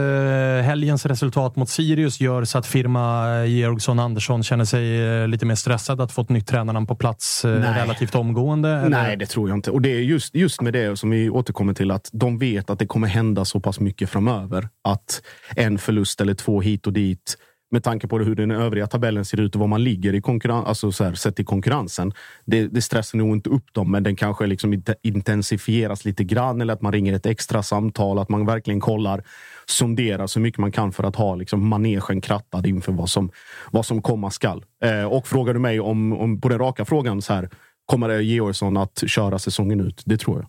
helgens 0.66 1.06
resultat 1.06 1.56
mot 1.56 1.70
Sirius 1.70 2.22
gör 2.22 2.44
så 2.44 2.58
att 2.58 2.68
firma 2.68 3.46
Georgsson 3.46 4.00
Andersson 4.00 4.44
känner 4.44 4.66
sig 4.66 5.02
eh, 5.02 5.28
lite 5.28 5.46
mer 5.46 5.56
stressad 5.56 6.02
att 6.02 6.12
få 6.12 6.22
ett 6.22 6.30
nytt 6.30 6.48
tränarnamn 6.48 6.88
på 6.88 6.96
plats 6.96 7.46
eh, 7.46 7.50
relativt 7.50 8.16
omgående? 8.16 8.70
eller? 8.70 8.90
Nej, 8.90 9.18
det 9.18 9.26
tror 9.26 9.50
jag 9.50 9.58
inte. 9.58 9.72
Och 9.72 9.82
det 9.82 9.90
är 9.90 10.00
just, 10.00 10.36
just 10.36 10.62
med 10.62 10.74
det 10.74 11.00
som 11.00 11.10
vi 11.10 11.30
återkommer 11.30 11.74
till, 11.74 11.92
att 11.92 12.10
de 12.14 12.38
vet 12.38 12.70
att 12.70 12.80
det 12.80 12.86
kommer 12.86 13.08
hända 13.08 13.46
så 13.46 13.60
pass 13.60 13.80
mycket 13.80 14.10
framöver. 14.10 14.70
Att 14.84 15.22
en 15.56 15.78
förlust 15.78 16.11
eller 16.20 16.34
två 16.34 16.62
hit 16.62 16.88
och 16.88 16.94
dit, 16.94 17.38
med 17.72 17.84
tanke 17.84 18.08
på 18.08 18.20
hur 18.20 18.36
den 18.36 18.52
övriga 18.52 18.88
tabellen 18.88 19.26
ser 19.26 19.40
ut 19.40 19.56
och 19.56 19.60
var 19.62 19.68
man 19.68 19.84
ligger 19.84 20.16
i 20.16 20.22
konkurrens, 20.22 20.68
alltså 20.68 20.92
så 20.92 21.04
här, 21.04 21.14
sett 21.14 21.40
i 21.40 21.44
konkurrensen. 21.44 22.14
Det, 22.46 22.68
det 22.68 22.82
stressar 22.82 23.18
nog 23.18 23.36
inte 23.36 23.50
upp 23.50 23.74
dem, 23.74 23.92
men 23.92 24.04
den 24.04 24.16
kanske 24.16 24.48
liksom 24.48 24.84
intensifieras 25.04 26.06
lite 26.06 26.24
grann. 26.24 26.62
Eller 26.62 26.74
att 26.74 26.82
man 26.82 26.92
ringer 26.92 27.14
ett 27.14 27.26
extra 27.26 27.64
samtal, 27.64 28.20
att 28.20 28.30
man 28.30 28.46
verkligen 28.46 28.80
kollar, 28.80 29.24
sonderar 29.66 30.28
så 30.28 30.40
mycket 30.40 30.60
man 30.60 30.72
kan 30.72 30.92
för 30.92 31.04
att 31.04 31.16
ha 31.16 31.36
liksom 31.36 31.68
manegen 31.68 32.22
krattad 32.22 32.66
inför 32.66 32.92
vad 32.92 33.10
som, 33.10 33.32
vad 33.72 33.86
som 33.86 34.02
komma 34.02 34.32
skall. 34.32 34.66
Eh, 34.84 35.04
och 35.04 35.28
frågar 35.28 35.54
du 35.54 35.60
mig 35.60 35.80
om, 35.80 36.14
om 36.14 36.42
på 36.42 36.50
den 36.50 36.60
raka 36.60 36.86
frågan 36.86 37.22
så 37.22 37.34
här, 37.34 37.50
kommer 37.86 38.20
Georgsson 38.20 38.78
att 38.78 39.04
köra 39.08 39.40
säsongen 39.40 39.82
ut? 39.82 40.02
Det 40.06 40.18
tror 40.18 40.40
jag. 40.40 40.48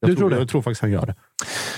Jag 0.00 0.10
Du 0.10 0.16
tror 0.16 0.30
det? 0.30 0.38
Jag 0.38 0.48
tror 0.48 0.62
faktiskt 0.62 0.82
han 0.82 0.90
gör 0.90 1.06
det. 1.06 1.14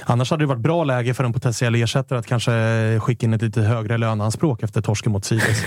Annars 0.04 0.30
hade 0.30 0.42
det 0.42 0.46
varit 0.46 0.60
bra 0.60 0.84
läge 0.84 1.14
för 1.14 1.24
en 1.24 1.32
potentiell 1.32 1.74
ersättare 1.74 2.18
att 2.18 2.26
kanske 2.26 2.52
skicka 3.00 3.26
in 3.26 3.34
ett 3.34 3.42
lite 3.42 3.60
högre 3.60 3.98
löneanspråk 3.98 4.62
efter 4.62 4.82
torsken 4.82 5.12
mot 5.12 5.24
Sirius. 5.24 5.62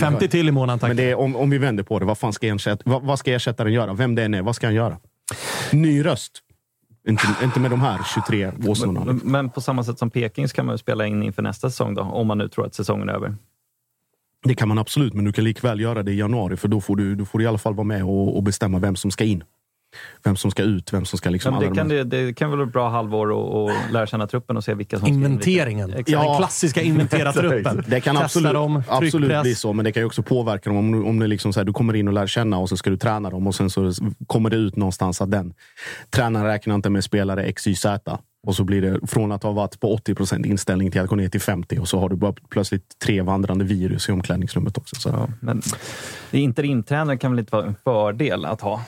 50 0.00 0.28
till 0.28 0.48
i 0.48 0.52
månaden 0.52 0.78
tack. 0.78 0.88
Men 0.88 0.96
det 0.96 1.10
är, 1.10 1.18
om, 1.18 1.36
om 1.36 1.50
vi 1.50 1.58
vänder 1.58 1.82
på 1.82 1.98
det, 1.98 2.04
vad, 2.04 2.18
fan 2.18 2.32
ska 2.32 2.46
ersätt, 2.46 2.80
vad, 2.84 3.02
vad 3.02 3.18
ska 3.18 3.32
ersättaren 3.32 3.72
göra? 3.72 3.94
Vem 3.94 4.14
det 4.14 4.24
än 4.24 4.34
är, 4.34 4.42
vad 4.42 4.56
ska 4.56 4.66
han 4.66 4.74
göra? 4.74 4.96
Ny 5.72 6.04
röst. 6.04 6.32
Inte, 7.08 7.26
inte 7.42 7.60
med 7.60 7.70
de 7.70 7.80
här 7.80 8.00
23 8.14 8.52
åsnorna. 8.66 9.04
Men, 9.04 9.20
men 9.24 9.50
på 9.50 9.60
samma 9.60 9.84
sätt 9.84 9.98
som 9.98 10.10
Peking 10.10 10.48
så 10.48 10.54
kan 10.54 10.66
man 10.66 10.74
ju 10.74 10.78
spela 10.78 11.06
in 11.06 11.22
inför 11.22 11.42
nästa 11.42 11.70
säsong 11.70 11.94
då, 11.94 12.02
om 12.02 12.26
man 12.26 12.38
nu 12.38 12.48
tror 12.48 12.66
att 12.66 12.74
säsongen 12.74 13.08
är 13.08 13.12
över. 13.12 13.36
Det 14.44 14.54
kan 14.54 14.68
man 14.68 14.78
absolut, 14.78 15.14
men 15.14 15.24
du 15.24 15.32
kan 15.32 15.44
likväl 15.44 15.80
göra 15.80 16.02
det 16.02 16.12
i 16.12 16.18
januari, 16.18 16.56
för 16.56 16.68
då 16.68 16.80
får 16.80 16.96
du, 16.96 17.14
då 17.14 17.24
får 17.24 17.38
du 17.38 17.44
i 17.44 17.48
alla 17.48 17.58
fall 17.58 17.74
vara 17.74 17.84
med 17.84 18.04
och, 18.04 18.36
och 18.36 18.42
bestämma 18.42 18.78
vem 18.78 18.96
som 18.96 19.10
ska 19.10 19.24
in. 19.24 19.44
Vem 20.24 20.36
som 20.36 20.50
ska 20.50 20.62
ut, 20.62 20.92
vem 20.92 21.04
som 21.04 21.18
ska 21.18 21.30
liksom... 21.30 21.54
Ja, 21.54 21.60
men 21.60 21.70
det, 21.70 21.76
kan, 21.76 21.88
de 21.88 21.94
här- 21.96 22.04
det, 22.04 22.26
det 22.26 22.32
kan 22.34 22.50
väl 22.50 22.58
vara 22.58 22.66
ett 22.66 22.72
bra 22.72 22.88
halvår 22.88 23.30
och, 23.30 23.64
och 23.64 23.70
lära 23.92 24.06
känna 24.06 24.26
truppen 24.26 24.56
och 24.56 24.64
se 24.64 24.74
vilka 24.74 24.98
som 24.98 25.06
ska 25.06 25.14
Inventeringen. 25.14 25.90
Exakt. 25.90 26.06
Den 26.26 26.36
klassiska 26.36 26.82
inventera 26.82 27.32
truppen. 27.32 27.84
Det 27.88 28.00
kan 28.00 28.14
Testa 28.14 28.24
absolut, 28.24 28.52
dem, 28.52 28.82
absolut 28.88 29.40
bli 29.42 29.54
så, 29.54 29.72
men 29.72 29.84
det 29.84 29.92
kan 29.92 30.00
ju 30.00 30.06
också 30.06 30.22
påverka 30.22 30.70
dem. 30.70 30.76
Om, 30.78 30.92
du- 30.92 31.02
om 31.02 31.18
det 31.18 31.26
liksom 31.26 31.52
så 31.52 31.60
här, 31.60 31.64
du 31.64 31.72
kommer 31.72 31.96
in 31.96 32.08
och 32.08 32.14
lär 32.14 32.26
känna 32.26 32.58
och 32.58 32.68
så 32.68 32.76
ska 32.76 32.90
du 32.90 32.96
träna 32.96 33.30
dem 33.30 33.46
och 33.46 33.54
sen 33.54 33.70
så 33.70 33.92
kommer 34.26 34.50
det 34.50 34.56
ut 34.56 34.76
någonstans 34.76 35.20
att 35.20 35.30
den 35.30 35.54
tränaren 36.10 36.46
räknar 36.46 36.74
inte 36.74 36.90
med 36.90 37.04
spelare 37.04 37.44
X, 37.44 37.66
Y, 37.66 37.74
Z. 37.74 38.18
Och 38.46 38.54
så 38.54 38.64
blir 38.64 38.82
det 38.82 39.06
från 39.06 39.32
att 39.32 39.42
ha 39.42 39.52
varit 39.52 39.80
på 39.80 39.94
80 39.94 40.14
procent 40.14 40.46
inställning 40.46 40.90
till 40.90 41.00
att 41.00 41.06
gå 41.08 41.16
ner 41.16 41.28
till 41.28 41.40
50 41.40 41.78
och 41.78 41.88
så 41.88 42.00
har 42.00 42.08
du 42.08 42.16
bara 42.16 42.34
plötsligt 42.50 42.98
tre 43.04 43.22
vandrande 43.22 43.64
virus 43.64 44.08
i 44.08 44.12
omklädningsrummet 44.12 44.78
också. 44.78 44.96
Så. 44.96 45.08
Ja, 45.08 45.28
men 45.40 45.62
interimtränare 46.30 47.16
kan 47.16 47.30
väl 47.30 47.38
inte 47.38 47.52
vara 47.56 47.66
en 47.66 47.74
fördel 47.84 48.44
att 48.44 48.60
ha? 48.60 48.80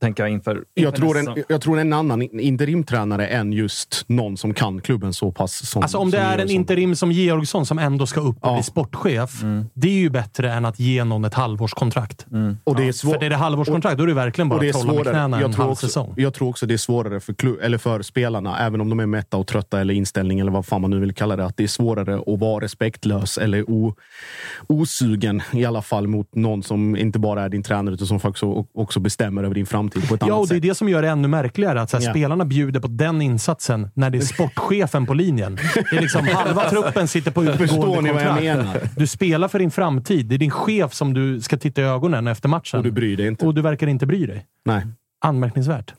Tänker 0.00 0.22
jag 0.22 0.30
inför, 0.32 0.50
inför 0.54 0.64
Jag 0.74 0.94
tror, 0.94 1.18
en, 1.18 1.44
jag 1.48 1.60
tror 1.60 1.78
en 1.78 1.92
annan 1.92 2.22
interimtränare 2.22 3.26
än 3.26 3.52
just 3.52 4.04
någon 4.06 4.36
som 4.36 4.54
kan 4.54 4.80
klubben 4.80 5.12
så 5.12 5.32
pass. 5.32 5.66
Som, 5.70 5.82
Alltså 5.82 5.98
om 5.98 6.10
det 6.10 6.16
som 6.16 6.26
är 6.26 6.38
en 6.38 6.50
interim 6.50 6.96
som 6.96 7.12
Georgsson 7.12 7.66
som 7.66 7.78
ändå 7.78 8.06
ska 8.06 8.20
upp 8.20 8.36
och 8.40 8.48
Ja. 8.50 8.54
bli 8.54 8.62
sportchef. 8.62 9.42
Mm. 9.42 9.64
Det 9.74 9.88
är 9.88 9.92
ju 9.92 10.10
bättre 10.10 10.52
än 10.52 10.64
att 10.64 10.80
ge 10.80 11.04
någon 11.04 11.24
ett 11.24 11.34
halvårskontrakt. 11.34 12.26
Och 12.64 12.76
det 12.76 12.88
är 12.88 12.92
svår- 12.92 13.12
För 13.12 13.20
det 13.20 13.26
är 13.26 13.30
det 13.30 13.36
halvårskontrakt, 13.36 13.96
då 13.98 14.02
är 14.02 14.06
det 14.08 14.14
verkligen 14.14 14.48
bara 14.48 14.58
Och 14.60 14.64
att 14.66 14.72
trolla 14.82 14.92
med 14.92 15.02
knäna 15.12 15.36
Jag 15.40 15.44
en 15.48 15.52
tror, 15.52 15.62
halv 15.62 15.72
också, 15.72 15.86
säsong. 15.86 16.14
jag 16.16 16.34
tror 16.34 16.48
också 16.48 16.66
det 16.66 16.74
är 16.74 16.78
svårare 16.78 17.20
för, 17.20 17.32
klubb, 17.32 17.58
eller 17.62 17.78
för 17.78 18.02
spelarna, 18.02 18.58
även 18.58 18.80
om 18.80 18.88
de 18.88 19.00
är 19.00 19.06
mätta 19.06 19.36
och 19.36 19.46
trötta 19.46 19.80
eller 19.80 19.94
inställning 19.94 20.40
eller 20.40 20.52
vad 20.52 20.66
fan 20.66 20.80
man 20.80 20.90
nu 20.90 21.00
vill 21.00 21.14
kalla 21.14 21.36
det. 21.36 21.44
Att 21.44 21.56
det 21.56 21.62
är 21.64 21.68
svårare 21.68 22.14
att 22.34 22.40
vara 22.40 22.64
respektlös 22.64 23.38
eller 23.38 23.70
o, 23.70 23.94
osugen 24.66 25.42
i 25.52 25.64
alla 25.64 25.82
fall 25.82 26.06
mot 26.06 26.34
någon 26.34 26.62
som 26.62 26.96
inte 26.96 27.18
bara 27.18 27.42
är 27.42 27.48
din 27.48 27.62
tränare 27.62 27.94
utan 27.94 28.06
som 28.06 28.20
faktiskt 28.20 28.42
också, 28.42 28.66
också 28.74 29.00
bestämmer 29.00 29.44
över 29.44 29.54
din 29.54 29.66
framtid 29.66 29.89
på 30.08 30.14
ett 30.14 30.20
Ja, 30.20 30.26
annat 30.26 30.38
och 30.40 30.48
det 30.48 30.52
är 30.54 30.56
sätt. 30.56 30.62
det 30.62 30.74
som 30.74 30.88
gör 30.88 31.02
det 31.02 31.08
ännu 31.08 31.28
märkligare. 31.28 31.80
Att 31.82 31.90
så 31.90 31.96
här, 31.96 32.04
Ja. 32.04 32.10
spelarna 32.12 32.44
bjuder 32.44 32.80
på 32.80 32.88
den 32.88 33.22
insatsen 33.22 33.88
när 33.94 34.10
det 34.10 34.18
är 34.18 34.22
sportchefen 34.22 35.06
på 35.06 35.14
linjen. 35.14 35.58
Det 35.90 35.96
är 35.96 36.00
liksom 36.00 36.26
halva 36.32 36.70
truppen 36.70 37.08
sitter 37.08 37.30
på 37.30 37.42
Förstår 37.42 37.64
utgående 37.64 38.02
ni 38.02 38.12
vad 38.12 38.22
jag 38.26 38.34
menar? 38.56 38.80
Du 38.96 39.06
spelar 39.06 39.48
för 39.48 39.58
din 39.58 39.70
framtid. 39.70 40.26
Det 40.26 40.34
är 40.34 40.38
din 40.38 40.50
chef 40.50 40.94
som 40.94 41.14
du 41.14 41.40
ska 41.40 41.56
titta 41.56 41.80
i 41.80 41.84
ögonen 41.84 42.26
efter 42.26 42.48
matchen. 42.48 42.78
Och 42.78 42.84
du 42.84 42.90
bryr 42.90 43.16
dig 43.16 43.26
inte. 43.26 43.46
Och 43.46 43.54
du 43.54 43.62
verkar 43.62 43.86
inte 43.86 44.06
bry 44.06 44.26
dig. 44.26 44.46
Nej. 44.64 44.86
Anmärkningsvärt. 45.24 45.94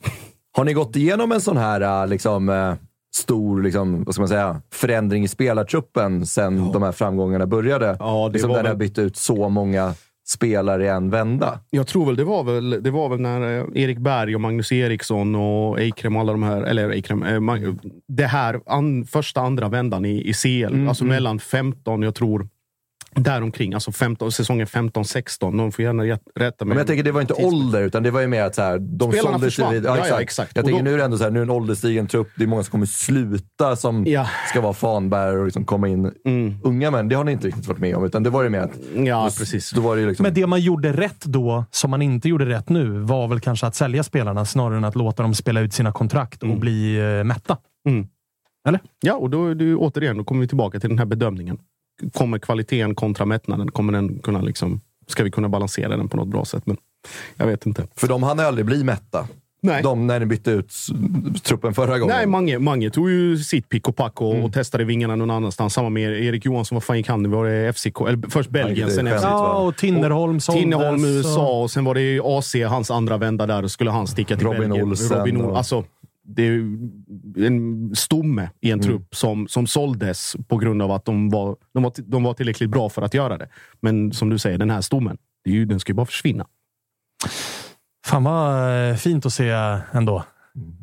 Har 0.56 0.64
ni 0.64 0.72
gått 0.72 0.96
igenom 0.96 1.32
en 1.32 1.40
sån 1.40 1.56
här 1.56 2.02
äh, 2.02 2.08
liksom, 2.08 2.48
äh, 2.48 2.74
stor 3.16 3.62
liksom, 3.62 4.04
vad 4.04 4.14
ska 4.14 4.20
man 4.22 4.28
säga, 4.28 4.60
förändring 4.72 5.24
i 5.24 5.28
spelartruppen 5.28 6.26
sen 6.26 6.72
de 6.72 6.82
här 6.82 6.92
framgångarna 6.92 7.46
började? 7.46 7.96
Ja, 7.98 8.26
det 8.28 8.32
liksom 8.32 8.48
var 8.50 8.56
där 8.56 8.62
det 8.62 8.68
har 8.68 8.74
väl- 8.76 8.88
bytt 8.88 8.98
ut 8.98 9.16
så 9.16 9.48
många 9.48 9.94
spelare 10.28 10.84
i 10.84 10.88
en 10.88 11.10
vända. 11.10 11.60
Jag 11.70 11.86
tror 11.86 12.06
väl 12.06 12.16
det 12.16 12.24
var 12.24 12.44
väl, 12.44 12.82
det 12.82 12.90
var 12.90 13.08
väl 13.08 13.20
när 13.20 13.58
eh, 13.58 13.64
Erik 13.82 13.98
Berg 13.98 14.34
och 14.34 14.40
Magnus 14.40 14.72
Eriksson 14.72 15.34
och 15.34 15.80
Eikrem 15.80 16.16
alla 16.16 16.32
de 16.32 16.42
här, 16.42 16.62
eller 16.62 16.90
Eikrem, 16.90 17.22
eh, 17.22 17.40
Mag- 17.40 17.78
det 18.08 18.26
här 18.26 18.60
an, 18.66 19.04
första, 19.04 19.40
andra 19.40 19.68
vändan 19.68 20.04
i, 20.04 20.28
i 20.28 20.32
CL, 20.32 20.88
alltså 20.88 21.04
mellan 21.04 21.38
15, 21.38 22.02
jag 22.02 22.14
tror, 22.14 22.48
däromkring, 23.14 23.74
alltså 23.74 23.92
15, 23.92 24.32
säsongen 24.32 24.66
15-16. 24.66 25.50
Någon 25.50 25.72
får 25.72 25.84
gärna 25.84 26.02
rätt- 26.04 26.20
rätta 26.34 26.64
mig. 26.64 26.68
Men 26.68 26.78
jag 26.78 26.86
tänker, 26.86 27.04
det 27.04 27.12
var 27.12 27.20
inte 27.20 27.34
ålder, 27.34 27.82
utan 27.82 28.02
det 28.02 28.10
var 28.10 28.20
ju 28.20 28.26
mer 28.26 28.42
att 28.42 28.54
så 28.54 28.62
här, 28.62 28.78
de 28.78 29.12
Spelarna 29.12 29.32
sålde 29.32 29.46
försvann. 29.46 29.72
vid- 29.74 29.84
Ja, 29.84 30.06
ja, 30.08 30.20
exakt. 30.20 30.52
Jag 30.56 30.62
Och 30.62 30.66
tänker 30.68 30.84
då- 30.84 30.90
nu 30.90 30.94
är 30.94 30.98
det 30.98 31.04
ändå 31.04 31.18
så 31.18 31.24
här, 31.24 31.30
nu 31.30 31.38
är 31.38 31.42
en 31.42 31.50
ålderstigen 31.50 32.06
trupp. 32.06 32.28
Det 32.36 32.42
är 32.44 32.48
många 32.48 32.62
som 32.62 32.70
kommer 32.70 32.86
sluta 32.86 33.76
som 33.76 34.04
Ja. 34.06 34.26
ska 34.48 34.60
vara 34.60 34.72
fanbärare 34.72 35.38
och 35.38 35.44
liksom 35.44 35.64
komma 35.64 35.88
in 35.88 36.12
Mm. 36.24 36.54
unga 36.64 36.90
män. 36.90 37.08
Det 37.08 37.14
har 37.14 37.24
ni 37.24 37.32
inte 37.32 37.46
riktigt 37.46 37.66
varit 37.66 37.80
med 37.80 37.96
om, 37.96 38.04
utan 38.04 38.22
det 38.22 38.30
var 38.30 38.42
ju 38.42 38.48
mer 38.48 38.60
att 38.60 38.78
Ja, 38.94 39.30
precis. 39.38 39.70
då 39.70 39.80
var 39.80 39.96
det 39.96 40.02
ju 40.02 40.08
liksom... 40.08 40.22
Men 40.24 40.34
det 40.34 40.46
man 40.46 40.60
gjorde 40.60 40.92
rätt 40.92 41.24
då, 41.24 41.64
som 41.70 41.90
man 41.90 42.02
inte 42.02 42.28
gjorde 42.28 42.46
rätt 42.46 42.68
nu, 42.68 42.88
var 42.98 43.28
väl 43.28 43.40
kanske 43.40 43.66
att 43.66 43.74
sälja 43.74 44.02
spelarna 44.02 44.44
snarare 44.44 44.76
än 44.76 44.84
att 44.84 44.96
låta 44.96 45.22
dem 45.22 45.34
spela 45.34 45.60
ut 45.60 45.72
sina 45.72 45.92
kontrakt 45.92 46.42
och 46.42 46.56
bli 46.58 46.96
eh, 47.18 47.24
mätta. 47.24 47.56
Mm. 47.88 48.06
Eller? 48.68 48.80
Ja, 49.00 49.14
och 49.14 49.30
då 49.30 49.46
är 49.46 49.54
det 49.54 49.64
ju 49.64 49.76
återigen, 49.76 50.16
då 50.16 50.24
kommer 50.24 50.40
vi 50.40 50.48
tillbaka 50.48 50.80
till 50.80 50.88
den 50.88 50.98
här 50.98 51.06
bedömningen. 51.06 51.58
Kommer 52.12 52.38
kvaliteten 52.38 52.94
kontra 52.94 53.26
mättnaden, 53.26 53.70
kommer 53.70 53.92
den 53.92 54.18
kunna 54.18 54.40
liksom, 54.42 54.80
ska 55.06 55.24
vi 55.24 55.30
kunna 55.30 55.48
balansera 55.48 55.96
den 55.96 56.08
på 56.08 56.16
något 56.16 56.28
bra 56.28 56.44
sätt? 56.44 56.66
Men 56.66 56.76
jag 57.36 57.46
vet 57.46 57.66
inte. 57.66 57.86
För 57.96 58.08
de 58.08 58.22
hann 58.22 58.40
aldrig 58.40 58.66
bli 58.66 58.84
mätta. 58.84 59.28
Nej. 59.64 59.82
De 59.82 60.06
när 60.06 60.20
ni 60.20 60.26
bytte 60.26 60.50
ut 60.50 60.72
truppen 61.42 61.74
förra 61.74 61.98
gången. 61.98 62.16
Nej, 62.16 62.26
Mange, 62.26 62.58
Mange 62.58 62.90
tog 62.90 63.10
ju 63.10 63.38
sitt 63.38 63.68
pick 63.68 63.88
och 63.88 63.96
pack 63.96 64.20
och, 64.20 64.44
och 64.44 64.52
testade 64.52 64.84
vingarna 64.84 65.16
någon 65.16 65.30
annanstans. 65.30 65.74
Samma 65.74 65.88
med 65.90 66.22
Erik 66.24 66.44
Johansson. 66.44 66.76
Vad 66.76 66.82
fan 66.84 66.96
gick 66.96 67.08
han? 67.08 67.22
Det 67.22 67.28
var 67.28 67.46
det 67.46 67.72
FCK, 67.72 68.00
eller 68.00 68.30
först 68.30 68.50
Belgien, 68.50 68.90
sen 68.90 69.06
FCK. 69.06 69.22
Ja, 69.24 69.52
och 69.58 69.76
Tinnerholm 69.76 70.40
såldes. 70.40 70.62
Tinnerholm, 70.62 71.02
och- 71.04 71.08
USA 71.08 71.62
och 71.62 71.70
sen 71.70 71.84
var 71.84 71.94
det 71.94 72.00
ju 72.00 72.20
AC, 72.24 72.54
hans 72.68 72.90
andra 72.90 73.16
vända 73.16 73.46
där. 73.46 73.62
Och 73.62 73.70
skulle 73.70 73.90
han 73.90 74.06
sticka 74.06 74.36
till 74.36 74.46
Robin 74.46 74.60
Belgien. 74.60 74.88
Olsen 74.88 75.18
Robin 75.18 75.36
Ol- 75.36 75.50
och- 75.50 75.56
Alltså, 75.58 75.84
det 76.34 76.46
är 76.46 77.46
en 77.46 77.90
stomme 77.96 78.50
i 78.60 78.70
en 78.70 78.80
trupp 78.80 79.14
som, 79.14 79.48
som 79.48 79.66
såldes 79.66 80.36
på 80.48 80.56
grund 80.56 80.82
av 80.82 80.90
att 80.90 81.04
de 81.04 81.30
var, 81.30 81.56
de, 81.74 81.82
var, 81.82 81.92
de 81.96 82.22
var 82.22 82.34
tillräckligt 82.34 82.70
bra 82.70 82.88
för 82.88 83.02
att 83.02 83.14
göra 83.14 83.38
det. 83.38 83.48
Men 83.80 84.12
som 84.12 84.30
du 84.30 84.38
säger, 84.38 84.58
den 84.58 84.70
här 84.70 84.80
stommen, 84.80 85.18
det 85.44 85.50
är 85.50 85.54
ju, 85.54 85.64
den 85.64 85.80
ska 85.80 85.90
ju 85.90 85.94
bara 85.94 86.06
försvinna. 86.06 86.46
Fan 88.06 88.24
vad 88.24 88.90
eh, 88.90 88.96
fint 88.96 89.26
att 89.26 89.32
se 89.32 89.48
ändå. 89.92 90.24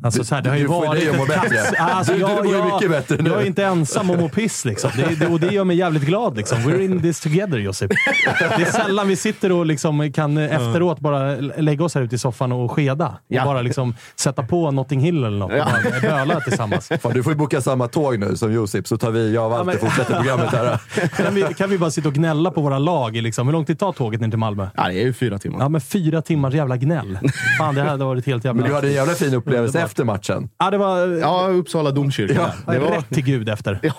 Alltså, 0.04 0.24
så 0.24 0.34
här, 0.34 0.42
det 0.42 0.48
har 0.50 0.56
ju 0.56 0.62
du 0.62 0.68
varit 0.68 1.02
ett 1.02 1.28
bättre. 1.28 1.56
kaos. 1.56 1.72
Alltså, 1.78 2.12
Du- 2.12 2.18
du 2.18 2.24
jag, 2.24 2.46
ju 2.46 2.52
jag, 2.52 2.64
mycket 2.74 2.90
bättre 2.90 3.16
nu. 3.22 3.30
Jag 3.30 3.42
är 3.42 3.46
inte 3.46 3.64
ensam 3.64 4.10
om 4.10 4.24
att 4.24 4.32
piss 4.32 4.64
liksom. 4.64 4.90
det, 4.96 5.14
det, 5.20 5.26
och 5.26 5.40
det 5.40 5.46
gör 5.46 5.64
mig 5.64 5.76
jävligt 5.76 6.02
glad. 6.02 6.36
Liksom. 6.36 6.58
We're 6.58 6.80
in 6.80 7.02
this 7.02 7.20
together, 7.20 7.58
Josip. 7.58 7.90
Det 8.56 8.62
är 8.62 8.72
sällan 8.72 9.08
vi 9.08 9.16
sitter 9.16 9.52
och 9.52 9.66
liksom 9.66 10.12
kan 10.12 10.38
efteråt 10.38 11.00
bara 11.00 11.34
lägga 11.36 11.84
oss 11.84 11.94
här 11.94 12.02
ute 12.02 12.14
i 12.14 12.18
soffan 12.18 12.52
och 12.52 12.70
skeda. 12.72 13.06
Och 13.08 13.14
Ja. 13.28 13.44
bara 13.44 13.62
liksom 13.62 13.94
sätta 14.16 14.42
på 14.42 14.70
Notting 14.70 15.00
Hill 15.00 15.24
eller 15.24 15.38
något 15.38 15.52
och 15.52 15.58
bara 15.58 16.00
böla 16.18 16.40
tillsammans. 16.40 16.88
Fan, 17.02 17.12
du 17.14 17.22
får 17.22 17.32
ju 17.32 17.38
boka 17.38 17.60
samma 17.60 17.88
tåg 17.88 18.18
nu 18.18 18.36
som 18.36 18.52
Josip, 18.52 18.86
så 18.88 18.96
tar 18.96 19.10
vi, 19.10 19.34
jag 19.34 19.44
och 19.44 19.50
Walter 19.50 19.64
men- 19.66 19.78
fortsätter 19.78 20.14
programmet 20.14 20.50
här. 20.52 20.78
Kan 21.24 21.34
vi, 21.34 21.42
kan 21.42 21.70
vi 21.70 21.78
bara 21.78 21.90
sitta 21.90 22.08
och 22.08 22.14
gnälla 22.14 22.50
på 22.50 22.60
våra 22.60 22.78
lag? 22.78 23.16
Liksom. 23.16 23.46
Hur 23.46 23.52
lång 23.52 23.64
tid 23.64 23.78
tar 23.78 23.92
tåget 23.92 24.20
ner 24.20 24.28
till 24.28 24.38
Malmö? 24.38 24.68
Ja, 24.76 24.88
det 24.88 24.94
är 25.00 25.04
ju 25.04 25.12
fyra 25.12 25.38
timmar. 25.38 25.58
Ja, 25.60 25.68
men 25.68 25.80
fyra 25.80 26.22
timmars 26.22 26.54
jävla 26.54 26.76
gnäll. 26.76 27.18
Fan, 27.58 27.74
det 27.74 27.82
här 27.82 27.88
hade 27.88 28.04
varit 28.04 28.26
helt 28.26 28.44
jävla... 28.44 28.60
Men 28.62 28.70
du 28.70 28.74
hade 28.74 28.86
en 28.88 28.94
jävla 28.94 29.14
fin 29.14 29.34
upplevelse 29.34 29.59
Underbart. 29.68 29.84
efter 29.90 30.04
matchen. 30.04 30.48
Ja, 30.58 30.70
det 30.70 30.78
var... 30.78 31.06
Ja, 31.06 31.48
Uppsala 31.48 31.90
domkyrka. 31.90 32.34
Ja, 32.66 32.72
det 32.72 32.78
var, 32.78 32.90
Rätt 32.90 33.08
till 33.10 33.24
Gud 33.24 33.48
efter. 33.48 33.78
ja, 33.82 33.94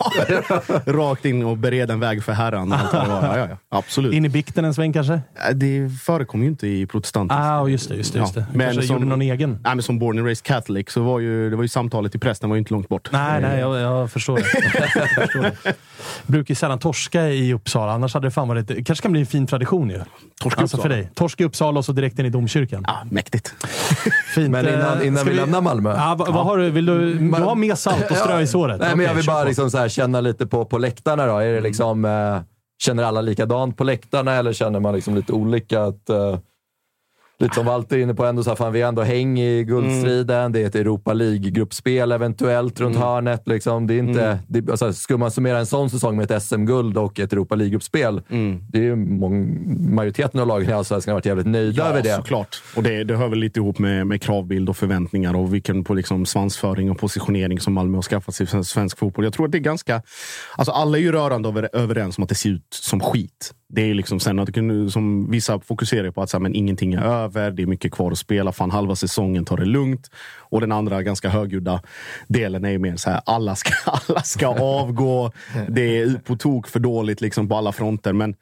rakt 0.85 1.25
in 1.25 1.43
och 1.45 1.57
bereda 1.57 1.93
en 1.93 1.99
väg 1.99 2.23
för 2.23 2.31
Herren. 2.33 2.73
allt 2.73 2.93
vad 2.93 3.03
det 3.03 3.09
var. 3.09 3.21
Ja, 3.23 3.37
ja, 3.37 3.47
ja. 3.49 3.57
Absolut. 3.77 4.13
In 4.13 4.25
i 4.25 4.29
bikten 4.29 4.65
en 4.65 4.73
sväng 4.73 4.93
kanske? 4.93 5.13
Äh, 5.13 5.21
Det 5.55 5.89
förekommer 6.03 6.43
ju 6.45 6.49
inte 6.49 6.67
i 6.67 6.85
protestantiskt. 6.85 7.39
Ah, 7.41 7.67
just 7.67 7.89
det. 7.89 7.95
Just 7.95 8.13
det, 8.13 8.19
just 8.19 8.33
det. 8.33 8.39
Ja, 8.39 8.45
men 8.53 8.67
kanske 8.67 8.83
som- 8.87 8.95
gjorde 8.95 9.05
någon 9.05 9.21
egen? 9.21 9.51
Nej, 9.63 9.75
men 9.75 9.83
som 9.83 9.99
born 9.99 10.17
and 10.17 10.25
raised 10.27 10.45
catholic 10.45 10.89
så 10.91 11.01
var 11.03 11.19
ju, 11.19 11.49
det 11.49 11.55
var 11.55 11.63
ju 11.63 11.67
samtalet 11.69 12.11
till 12.11 12.19
prästen 12.21 12.49
var 12.49 12.55
ju 12.55 12.59
inte 12.59 12.73
långt 12.73 12.89
bort. 12.89 13.09
Nej, 13.11 13.41
nej, 13.41 13.59
jag, 13.59 13.77
jag 13.79 14.11
förstår 14.11 14.35
det. 14.37 14.43
Jag 14.99 15.09
förstår 15.09 15.41
det. 15.41 15.73
Brukar 16.27 16.51
ju 16.51 16.55
sällan 16.55 16.79
torska 16.79 17.29
i 17.29 17.53
Uppsala, 17.53 17.91
annars 17.91 18.13
hade 18.13 18.27
det 18.27 18.31
fan 18.31 18.47
varit... 18.47 18.67
Det 18.67 18.83
kanske 18.83 19.01
kan 19.01 19.11
bli 19.11 19.21
en 19.21 19.27
fin 19.27 19.47
tradition 19.47 19.89
ju. 19.89 19.99
Torsk 20.41 20.57
Alltså 20.57 20.77
för 20.77 20.83
Uppsala. 20.83 20.95
dig. 20.95 21.11
Torsk 21.15 21.41
i 21.41 21.43
Uppsala 21.43 21.79
och 21.79 21.85
så 21.85 21.91
direkt 21.91 22.19
in 22.19 22.25
i 22.25 22.29
domkyrkan. 22.29 22.83
Ja, 22.87 22.97
mäktigt. 23.11 23.53
Fint. 24.35 24.49
Men 24.51 24.67
innan, 24.67 25.03
innan 25.03 25.19
ska 25.19 25.29
vi, 25.29 25.35
lämnar 25.35 25.61
Malmö. 25.61 25.95
Ja, 25.97 26.15
vad, 26.19 26.33
vad 26.33 26.45
har 26.45 26.57
du? 26.57 26.69
Vill 26.69 26.85
du, 26.85 27.13
du 27.13 27.31
har 27.31 27.55
mer 27.55 27.75
salt 27.75 28.11
och 28.11 28.17
strö 28.17 28.39
i 28.41 28.47
såret? 28.47 28.79
Nej, 28.79 28.95
men 28.95 29.05
jag 29.05 29.13
vill 29.13 29.25
bara 29.25 29.43
liksom 29.43 29.71
så 29.71 29.77
här, 29.77 29.89
känna 29.89 30.21
lite 30.21 30.47
på, 30.47 30.65
på 30.65 30.77
läktarna. 30.77 31.25
Då. 31.25 31.37
Är 31.37 31.53
det 31.53 31.61
liksom, 31.61 32.05
eh, 32.05 32.39
känner 32.83 33.03
alla 33.03 33.21
likadant 33.21 33.77
på 33.77 33.83
läktarna 33.83 34.33
eller 34.33 34.53
känner 34.53 34.79
man 34.79 34.95
liksom 34.95 35.15
lite 35.15 35.33
olika? 35.33 35.83
Att, 35.83 36.09
eh, 36.09 36.37
lite 37.41 37.55
som 37.55 37.65
Walter 37.65 37.97
är 37.97 38.01
inne 38.01 38.13
på, 38.13 38.25
ändå 38.25 38.43
så 38.43 38.49
här, 38.49 38.55
fan, 38.55 38.73
vi 38.73 38.81
är 38.81 38.87
ändå 38.87 39.01
häng 39.01 39.39
i 39.39 39.63
guldstriden. 39.63 40.51
Det 40.51 40.61
är 40.61 40.67
ett 40.67 40.75
Europa 40.75 41.13
League-gruppspel 41.13 42.11
eventuellt 42.11 42.79
runt 42.79 42.97
hörnet. 42.97 43.47
Liksom. 43.47 43.87
Det 43.87 43.93
är 43.93 43.99
inte, 43.99 44.39
det, 44.47 44.69
alltså, 44.69 44.93
skulle 44.93 45.19
man 45.19 45.31
summera 45.31 45.59
en 45.59 45.65
sån 45.65 45.89
säsong 45.89 46.17
med 46.17 46.31
ett 46.31 46.43
SM-guld 46.43 46.97
och 46.97 47.19
ett 47.19 47.33
Europa 47.33 47.55
League-gruppspel, 47.55 48.21
det 48.69 48.77
är 48.77 48.83
ju 48.83 48.95
majoriteten 48.95 50.39
av 50.39 50.47
lagen 50.47 50.69
i 50.69 50.73
Allsvenskan 50.73 51.11
har 51.11 51.15
varit 51.17 51.25
jävligt 51.25 51.47
nöjda 51.47 51.89
över 51.89 52.01
det. 52.01 52.15
såklart. 52.15 52.61
Och 52.75 52.83
det, 52.83 53.03
det 53.03 53.15
hör 53.15 53.27
väl 53.27 53.39
lite 53.39 53.59
ihop 53.59 53.79
med, 53.79 54.07
med 54.07 54.21
kravbild 54.21 54.69
och 54.69 54.77
förväntningar 54.77 55.35
och 55.35 55.53
vilken 55.53 55.83
på 55.83 55.93
liksom 55.93 56.25
svansföring 56.25 56.91
och 56.91 56.99
positionering 56.99 57.59
som 57.59 57.73
Malmö 57.73 57.97
har 57.97 58.01
skaffat 58.01 58.35
sig 58.35 58.47
för 58.47 58.63
svensk 58.63 58.97
fotboll. 58.97 59.25
Jag 59.25 59.33
tror 59.33 59.45
att 59.45 59.51
det 59.51 59.57
är 59.57 59.59
ganska... 59.59 60.01
Alltså 60.55 60.71
alla 60.71 60.97
är 60.97 61.01
ju 61.01 61.11
rörande 61.11 61.49
över, 61.49 61.69
överens 61.73 62.17
om 62.17 62.23
att 62.23 62.29
det 62.29 62.35
ser 62.35 62.49
ut 62.49 62.67
som 62.69 62.99
skit. 62.99 63.53
Det 63.73 63.81
är 63.81 63.93
liksom 63.93 64.19
sen 64.19 64.39
att 64.39 64.49
som 64.91 65.31
vissa 65.31 65.59
fokuserar 65.59 66.11
på 66.11 66.21
att 66.21 66.29
så 66.29 66.37
här, 66.37 66.41
men 66.41 66.55
ingenting 66.55 66.93
är 66.93 67.03
över, 67.03 67.51
det 67.51 67.63
är 67.63 67.67
mycket 67.67 67.91
kvar 67.91 68.11
att 68.11 68.17
spela, 68.17 68.51
fan 68.51 68.71
halva 68.71 68.95
säsongen, 68.95 69.45
tar 69.45 69.57
det 69.57 69.65
lugnt. 69.65 70.09
Och 70.39 70.61
den 70.61 70.71
andra 70.71 71.03
ganska 71.03 71.29
högljudda 71.29 71.81
delen 72.27 72.65
är 72.65 72.69
ju 72.69 72.79
mer 72.79 72.95
så 72.95 73.09
här, 73.09 73.21
alla 73.25 73.55
ska, 73.55 73.73
alla 74.09 74.21
ska 74.21 74.47
avgå. 74.47 75.31
Det 75.69 75.97
är 75.99 76.19
på 76.25 76.35
tok 76.35 76.67
för 76.67 76.79
dåligt 76.79 77.21
liksom 77.21 77.49
på 77.49 77.55
alla 77.55 77.71
fronter. 77.71 78.13
Men 78.13 78.35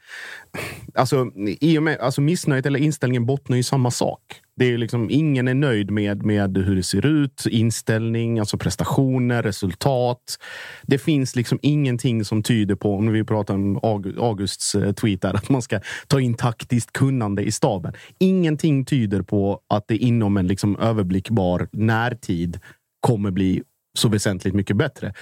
alltså, 0.96 1.32
i 1.60 1.78
och 1.78 1.84
med, 1.84 2.00
alltså 2.00 2.22
missnöjet 2.22 2.66
eller 2.66 2.80
inställningen 2.80 3.26
bottnar 3.26 3.56
ju 3.56 3.60
i 3.60 3.64
samma 3.64 3.92
sak. 3.92 4.22
Det 4.60 4.74
är 4.74 4.78
liksom, 4.78 5.08
ingen 5.10 5.48
är 5.48 5.54
nöjd 5.54 5.92
med, 5.92 6.26
med 6.26 6.58
hur 6.58 6.76
det 6.76 6.84
ser 6.84 7.06
ut, 7.06 7.46
inställning, 7.50 8.40
alltså 8.40 8.58
prestationer, 8.58 9.44
resultat. 9.44 10.38
Det 10.84 10.98
finns 10.98 11.36
liksom 11.36 11.60
ingenting 11.62 12.26
som 12.26 12.44
tyder 12.44 12.76
på, 12.76 12.96
om 12.96 13.12
vi 13.12 13.24
pratar 13.24 13.54
om 13.54 13.80
Augusts 14.18 14.76
eh, 14.76 14.92
tweet, 14.94 15.22
där, 15.22 15.34
att 15.36 15.50
man 15.50 15.62
ska 15.62 15.80
ta 16.08 16.22
in 16.22 16.34
taktiskt 16.34 16.94
kunnande 16.94 17.44
i 17.44 17.52
staben. 17.52 17.94
Ingenting 18.20 18.86
tyder 18.86 19.22
på 19.22 19.62
att 19.70 19.88
det 19.88 19.98
inom 19.98 20.38
en 20.38 20.48
liksom 20.48 20.80
överblickbar 20.80 21.68
närtid 21.72 22.60
kommer 23.00 23.32
bli 23.32 23.64
så 23.98 24.10
väsentligt 24.10 24.54
mycket 24.54 24.76
bättre. 24.76 25.14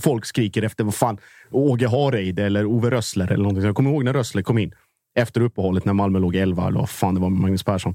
Folk 0.00 0.24
skriker 0.24 0.62
efter 0.62 0.84
vad 0.84 0.94
fan, 0.94 1.18
Åge 1.50 1.88
Hareide 1.88 2.44
eller 2.44 2.66
Ove 2.66 2.90
Rössler 2.90 3.26
eller 3.26 3.42
någonting. 3.42 3.64
Jag 3.64 3.74
kommer 3.74 3.90
ihåg 3.90 4.04
när 4.04 4.12
Rössler 4.12 4.42
kom 4.42 4.58
in 4.58 4.74
efter 5.16 5.40
uppehållet 5.40 5.84
när 5.84 5.92
Malmö 5.92 6.18
låg 6.18 6.36
11 6.36 6.66
eller 6.66 6.78
vad 6.78 6.90
fan 6.90 7.14
det 7.14 7.20
var 7.20 7.30
med 7.30 7.40
Magnus 7.40 7.62
Persson. 7.62 7.94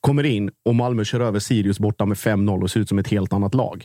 Kommer 0.00 0.26
in 0.26 0.50
och 0.64 0.74
Malmö 0.74 1.04
kör 1.04 1.20
över 1.20 1.38
Sirius 1.38 1.78
borta 1.78 2.06
med 2.06 2.16
5-0 2.16 2.62
och 2.62 2.70
ser 2.70 2.80
ut 2.80 2.88
som 2.88 2.98
ett 2.98 3.08
helt 3.08 3.32
annat 3.32 3.54
lag. 3.54 3.84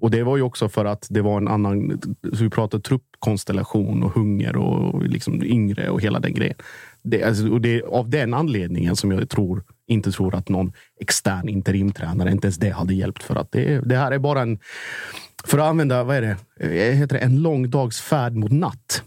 Och 0.00 0.10
det 0.10 0.22
var 0.22 0.36
ju 0.36 0.42
också 0.42 0.68
för 0.68 0.84
att 0.84 1.06
det 1.10 1.22
var 1.22 1.36
en 1.36 1.48
annan, 1.48 2.00
så 2.32 2.44
vi 2.44 2.50
pratar 2.50 2.78
truppkonstellation 2.78 4.02
och 4.02 4.14
hunger 4.14 4.56
och 4.56 5.02
liksom 5.02 5.42
yngre 5.42 5.90
och 5.90 6.00
hela 6.00 6.20
den 6.20 6.34
grejen. 6.34 6.56
Det, 7.02 7.22
alltså, 7.22 7.48
och 7.48 7.60
det 7.60 7.78
är 7.78 7.82
av 7.82 8.10
den 8.10 8.34
anledningen 8.34 8.96
som 8.96 9.10
jag 9.10 9.28
tror, 9.28 9.64
inte 9.86 10.12
tror 10.12 10.34
att 10.34 10.48
någon 10.48 10.72
extern 11.00 11.48
interimtränare, 11.48 12.30
inte 12.30 12.46
ens 12.46 12.56
det 12.56 12.70
hade 12.70 12.94
hjälpt. 12.94 13.22
För 13.22 13.36
att 13.36 13.52
det, 13.52 13.80
det 13.80 13.96
här 13.96 14.12
är 14.12 14.18
bara 14.18 14.42
en, 14.42 14.58
för 15.44 15.58
att 15.58 15.64
använda, 15.64 16.04
vad 16.04 16.16
är 16.16 16.22
det, 16.22 16.36
eh, 16.60 16.94
heter 16.94 17.16
det 17.16 17.22
en 17.22 17.42
lång 17.42 17.70
dags 17.70 18.00
färd 18.00 18.34
mot 18.34 18.52
natt. 18.52 19.02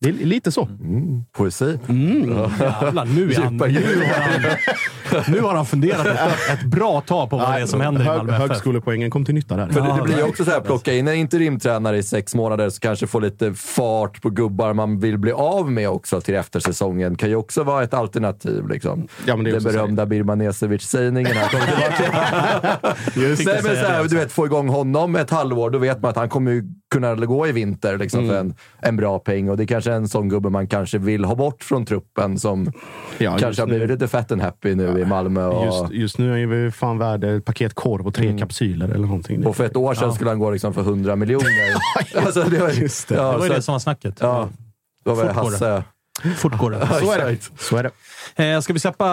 Det 0.00 0.08
är 0.08 0.12
lite 0.12 0.52
så. 0.52 0.64
Mm, 0.64 1.24
poesi. 1.32 1.78
Mm. 1.88 2.28
Jävlar, 2.60 3.04
nu, 3.04 3.32
är 3.32 3.40
han, 3.40 3.56
nu, 3.56 3.64
har 3.64 4.20
han, 4.20 5.32
nu 5.32 5.40
har 5.40 5.54
han 5.54 5.66
funderat 5.66 6.06
ett, 6.06 6.50
ett 6.50 6.64
bra 6.64 7.00
tag 7.00 7.30
på 7.30 7.36
vad 7.38 7.54
det 7.54 7.60
är 7.60 7.66
som 7.66 7.80
händer 7.80 8.02
i 8.02 8.04
Hög, 8.04 8.16
Malmö 8.16 8.32
FF. 8.32 8.48
högskolepoängen 8.48 9.10
kom 9.10 9.24
till 9.24 9.34
nytta 9.34 9.56
där. 9.56 9.68
För 9.68 9.80
det, 9.80 9.96
det 9.96 10.02
blir 10.02 10.16
ju 10.16 10.22
också 10.22 10.44
så 10.44 10.50
här, 10.50 10.60
plocka 10.60 10.94
in 10.94 11.08
en 11.08 11.14
interimtränare 11.14 11.98
i 11.98 12.02
sex 12.02 12.34
månader 12.34 12.70
så 12.70 12.80
kanske 12.80 13.06
få 13.06 13.20
lite 13.20 13.54
fart 13.54 14.22
på 14.22 14.30
gubbar 14.30 14.72
man 14.74 15.00
vill 15.00 15.18
bli 15.18 15.32
av 15.32 15.72
med 15.72 15.88
också 15.88 16.20
till 16.20 16.34
eftersäsongen. 16.34 17.16
Kan 17.16 17.28
ju 17.28 17.36
också 17.36 17.62
vara 17.62 17.84
ett 17.84 17.94
alternativ. 17.94 18.68
Liksom. 18.68 19.08
Ja, 19.26 19.36
men 19.36 19.44
det 19.44 19.50
är 19.50 19.52
Den 19.52 19.56
också 19.60 19.68
så 19.68 19.78
berömda 19.78 20.06
Birmanesevic-sägningen 20.06 21.36
här 21.36 21.48
kommer 21.50 21.66
tillbaka. 21.66 22.88
Nej, 23.16 23.36
det. 23.36 23.62
men 23.62 23.84
så 23.84 23.90
här, 23.90 24.04
du 24.08 24.16
vet, 24.16 24.32
få 24.32 24.46
igång 24.46 24.68
honom 24.68 25.16
ett 25.16 25.30
halvår, 25.30 25.70
då 25.70 25.78
vet 25.78 26.02
man 26.02 26.10
att 26.10 26.16
han 26.16 26.28
kommer 26.28 26.50
ju 26.50 26.64
kunna 26.90 27.14
gå 27.14 27.46
i 27.46 27.52
vinter 27.52 27.98
liksom, 27.98 28.20
Mm. 28.20 28.30
för 28.30 28.40
en, 28.40 28.54
en 28.80 28.96
bra 28.96 29.18
peng. 29.18 29.48
Och 29.50 29.56
det 29.56 29.62
är 29.64 29.66
kanske 29.66 29.92
en 29.92 30.08
sån 30.08 30.28
gubbe 30.28 30.50
man 30.50 30.66
kanske 30.66 30.98
vill 30.98 31.24
ha 31.24 31.34
bort 31.34 31.64
från 31.64 31.86
truppen 31.86 32.38
som 32.38 32.72
Ja, 33.18 33.38
kanske 33.38 33.62
har 33.62 33.66
nu- 33.66 33.72
blivit 33.72 33.90
lite 33.90 34.08
fat 34.08 34.32
and 34.32 34.42
happy 34.42 34.74
nu 34.74 35.00
i 35.00 35.04
Malmö. 35.04 35.44
Och, 35.46 35.66
Just, 35.66 35.92
just 35.92 36.18
nu 36.18 36.42
är 36.42 36.46
vi 36.46 36.70
fan 36.70 36.98
värd 36.98 37.24
ett 37.24 37.44
paket 37.44 37.74
korv 37.74 38.06
och 38.06 38.14
tre 38.14 38.38
kapsyler 38.38 38.88
eller 38.88 39.06
någonting. 39.06 39.46
och 39.46 39.56
för 39.56 39.64
ett 39.64 39.76
år 39.76 39.94
sedan 39.94 40.14
skulle 40.14 40.30
han 40.30 40.38
gå 40.38 40.50
liksom 40.50 40.74
för 40.74 40.80
100 40.80 41.16
miljoner. 41.16 41.46
alltså, 42.16 42.42
det 42.42 42.58
var, 42.60 42.70
Just 42.70 43.08
det. 43.08 43.14
Ja, 43.14 43.32
Det 43.32 43.38
var 43.38 43.44
ju 43.44 43.48
så 43.50 43.54
det 43.56 43.62
som 43.62 43.72
var 43.72 43.78
snacket. 43.78 44.14
Ja, 44.20 44.48
då 45.04 45.14
var. 45.14 45.24
Hasse. 45.24 45.82
Fort 46.36 46.58
går 46.58 46.70
det. 46.70 46.86
Så 47.00 47.12
är 47.12 47.18
det. 47.30 47.36
Så 47.58 47.76
är 47.76 47.82
det. 47.82 47.90
Eh, 48.38 48.60
ska 48.60 48.72
vi 48.72 48.78
släppa 48.78 49.04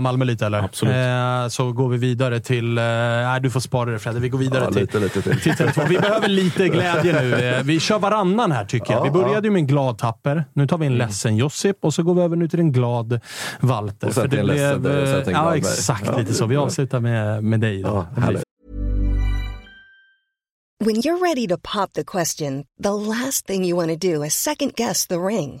Malmö 0.00 0.24
lite 0.24 0.46
eller? 0.46 0.58
Absolut. 0.62 0.94
Eh, 0.94 1.48
så 1.48 1.72
går 1.72 1.88
vi 1.88 1.96
vidare 1.98 2.40
till... 2.40 2.78
Eh, 2.78 2.84
nej, 2.84 3.40
du 3.40 3.50
får 3.50 3.60
spara 3.60 3.90
det 3.90 3.98
Fredde. 3.98 4.20
Vi 4.20 4.28
går 4.28 4.38
vidare 4.38 4.64
Ja, 4.64 4.70
till, 4.72 4.80
lite, 4.80 4.98
lite 4.98 5.22
till. 5.22 5.40
till 5.40 5.52
Tele2. 5.52 5.88
Vi 5.88 5.98
behöver 5.98 6.28
lite 6.28 6.68
glädje 6.68 7.20
nu. 7.22 7.34
Eh, 7.34 7.62
vi 7.62 7.80
kör 7.80 7.98
varannan 7.98 8.52
här 8.52 8.64
tycker 8.64 8.92
jag. 8.92 9.00
Ja, 9.00 9.04
vi 9.04 9.10
började 9.10 9.46
ju 9.48 9.52
med 9.52 9.60
en 9.60 9.66
glad 9.66 9.98
Tapper. 9.98 10.44
Nu 10.52 10.66
tar 10.66 10.78
vi 10.78 10.86
en 10.86 10.98
ledsen 10.98 11.36
Josip 11.36 11.76
och 11.80 11.94
så 11.94 12.02
går 12.02 12.14
vi 12.14 12.22
över 12.22 12.36
nu 12.36 12.48
till 12.48 12.60
en 12.60 12.72
glad 12.72 13.20
Walter. 13.60 14.08
Och 14.08 14.14
sen 14.14 14.30
till 14.30 14.38
en 14.38 14.46
ledsen 14.46 14.82
dig 14.82 15.02
och 15.02 15.08
sen 15.08 15.24
till 15.24 15.34
en 15.34 15.40
glad 15.42 15.52
Ja, 15.52 15.56
exakt. 15.56 16.06
Ja. 16.06 16.18
Lite 16.18 16.34
så. 16.34 16.46
Vi 16.46 16.56
avslutar 16.56 17.00
med, 17.00 17.44
med 17.44 17.60
dig. 17.60 17.82
Då. 17.82 18.06
Ja. 18.16 18.22
When 20.84 20.96
you're 20.96 21.22
ready 21.28 21.46
to 21.48 21.56
pop 21.56 21.92
the 21.92 22.04
question, 22.04 22.64
the 22.82 22.90
last 22.90 23.46
thing 23.46 23.64
you 23.64 23.76
want 23.86 24.00
to 24.00 24.08
do 24.08 24.24
is 24.24 24.34
second 24.34 24.72
guess 24.76 25.06
the 25.06 25.14
ring. 25.14 25.60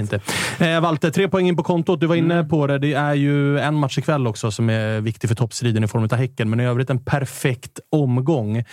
Inte. 0.00 0.20
Eh, 0.58 0.80
Walter, 0.80 1.10
tre 1.10 1.28
poäng 1.28 1.48
in 1.48 1.56
på 1.56 1.62
kontot. 1.62 2.00
Du 2.00 2.06
var 2.06 2.14
inne 2.16 2.34
Mm. 2.34 2.48
på 2.48 2.66
det. 2.66 2.78
Det 2.78 2.92
är 2.92 3.14
ju 3.14 3.58
en 3.58 3.74
match 3.74 3.98
ikväll 3.98 4.26
också 4.26 4.50
som 4.50 4.70
är 4.70 5.00
viktig 5.00 5.28
för 5.28 5.34
toppstriden 5.36 5.84
i 5.84 5.88
form 5.88 6.02
av 6.04 6.14
Häcken, 6.14 6.50
men 6.50 6.60
i 6.60 6.64
övrigt 6.66 6.90
en 6.90 6.98
perfekt 7.04 7.80
omgång. 7.90 8.56
Eh, 8.56 8.64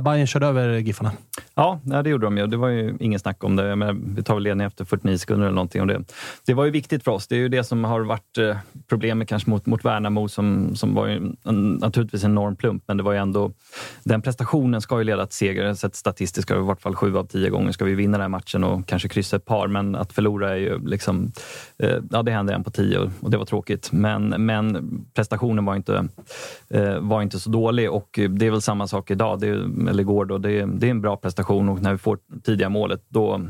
Bayern 0.00 0.26
körde 0.26 0.46
över 0.46 0.78
Giffarna. 0.78 1.12
Ja, 1.54 1.80
det 1.84 2.10
gjorde 2.10 2.26
de 2.26 2.38
ju. 2.38 2.46
Det 2.46 2.56
var 2.56 2.68
ju 2.68 2.96
ingen 3.00 3.18
snack 3.20 3.44
om 3.44 3.56
det. 3.56 3.76
Men 3.76 4.14
vi 4.14 4.22
tar 4.22 4.34
väl 4.34 4.42
ledning 4.42 4.66
efter 4.66 4.84
49 4.84 5.18
sekunder 5.18 5.46
eller 5.46 5.54
någonting. 5.54 5.82
om 5.82 5.88
det. 5.88 6.04
det 6.46 6.54
var 6.54 6.64
ju 6.64 6.70
viktigt 6.70 7.04
för 7.04 7.10
oss. 7.10 7.26
Det 7.26 7.34
är 7.34 7.38
ju 7.38 7.48
det 7.48 7.64
som 7.64 7.84
har 7.84 8.00
varit 8.00 8.38
eh, 8.38 8.56
problemet 8.88 9.28
kanske 9.28 9.50
mot, 9.50 9.66
mot 9.66 9.84
Värnamo 9.84 10.28
som, 10.28 10.76
som 10.76 10.94
var 10.94 11.06
ju 11.06 11.16
en, 11.44 11.72
naturligtvis 11.72 12.24
en 12.24 12.30
enorm 12.30 12.56
plump, 12.56 12.82
men 12.88 12.96
det 12.96 13.02
var 13.02 13.12
ju 13.12 13.18
ändå... 13.18 13.52
Den 14.04 14.22
prestationen 14.22 14.80
ska 14.80 14.98
ju 14.98 15.04
leda 15.04 15.26
till 15.26 15.36
seger. 15.36 15.74
Sett 15.74 15.94
statistiskt 15.96 16.42
ska 16.42 16.54
det 16.54 16.60
i 16.60 16.64
vart 16.64 16.82
fall 16.82 16.94
sju 16.96 17.16
av 17.16 17.24
tio 17.26 17.50
gånger 17.50 17.72
ska 17.72 17.84
vi 17.84 17.94
vinna 17.94 18.12
den 18.18 18.20
här 18.20 18.28
matchen 18.28 18.64
och 18.64 18.86
kanske 18.88 19.08
kryssa 19.08 19.36
ett 19.36 19.44
par, 19.44 19.68
men 19.68 19.94
att 19.98 20.12
förlora 20.12 20.50
är 20.50 20.56
ju 20.56 20.86
liksom... 20.86 21.32
Eh, 21.78 21.96
ja, 22.10 22.22
det 22.22 22.30
hände 22.30 22.54
en 22.54 22.64
på 22.64 22.70
tio 22.70 22.98
och, 23.20 23.30
det 23.30 23.36
var 23.36 23.44
tråkigt. 23.44 23.92
Men, 23.92 24.28
men 24.28 24.88
prestationen 25.14 25.64
var 25.64 25.76
inte, 25.76 26.08
eh, 26.70 26.98
var 26.98 27.22
inte 27.22 27.40
så 27.40 27.50
dålig 27.50 27.90
och 27.90 28.08
det 28.30 28.46
är 28.46 28.50
väl 28.50 28.62
samma 28.62 28.86
sak 28.86 29.10
idag, 29.10 29.40
det 29.40 29.48
eller 29.48 30.00
igår. 30.00 30.24
Då. 30.24 30.38
Det, 30.38 30.52
är, 30.52 30.66
det 30.66 30.86
är 30.86 30.90
en 30.90 31.00
bra 31.00 31.16
prestation 31.16 31.68
och 31.68 31.82
när 31.82 31.92
vi 31.92 31.98
får 31.98 32.18
tidiga 32.42 32.68
målet, 32.68 33.02
då, 33.08 33.40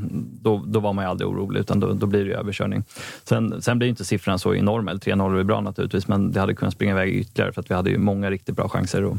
då, 0.43 0.65
då 0.67 0.81
var 0.81 0.93
man 0.93 1.05
ju 1.05 1.11
aldrig 1.11 1.29
orolig, 1.29 1.61
utan 1.61 1.81
då, 1.81 1.93
då 1.93 2.07
blir 2.07 2.21
det 2.21 2.31
ju 2.31 2.35
överkörning. 2.35 2.85
Sen, 3.25 3.63
sen 3.63 3.79
blir 3.79 3.89
inte 3.89 4.05
siffran 4.05 4.39
så 4.39 4.55
enorm, 4.55 4.89
eller 4.89 5.01
3-0 5.01 5.39
är 5.39 5.45
bra 5.45 5.61
naturligtvis, 5.61 6.09
men 6.09 6.33
det 6.33 6.41
hade 6.41 6.55
kunnat 6.55 6.75
springa 6.75 6.93
iväg 6.93 7.15
ytterligare 7.15 7.53
för 7.53 7.61
att 7.61 7.71
vi 7.71 7.75
hade 7.75 7.91
ju 7.91 7.99
många 7.99 8.31
riktigt 8.31 8.57
bra 8.57 8.69
chanser. 8.69 9.05
Och, 9.05 9.17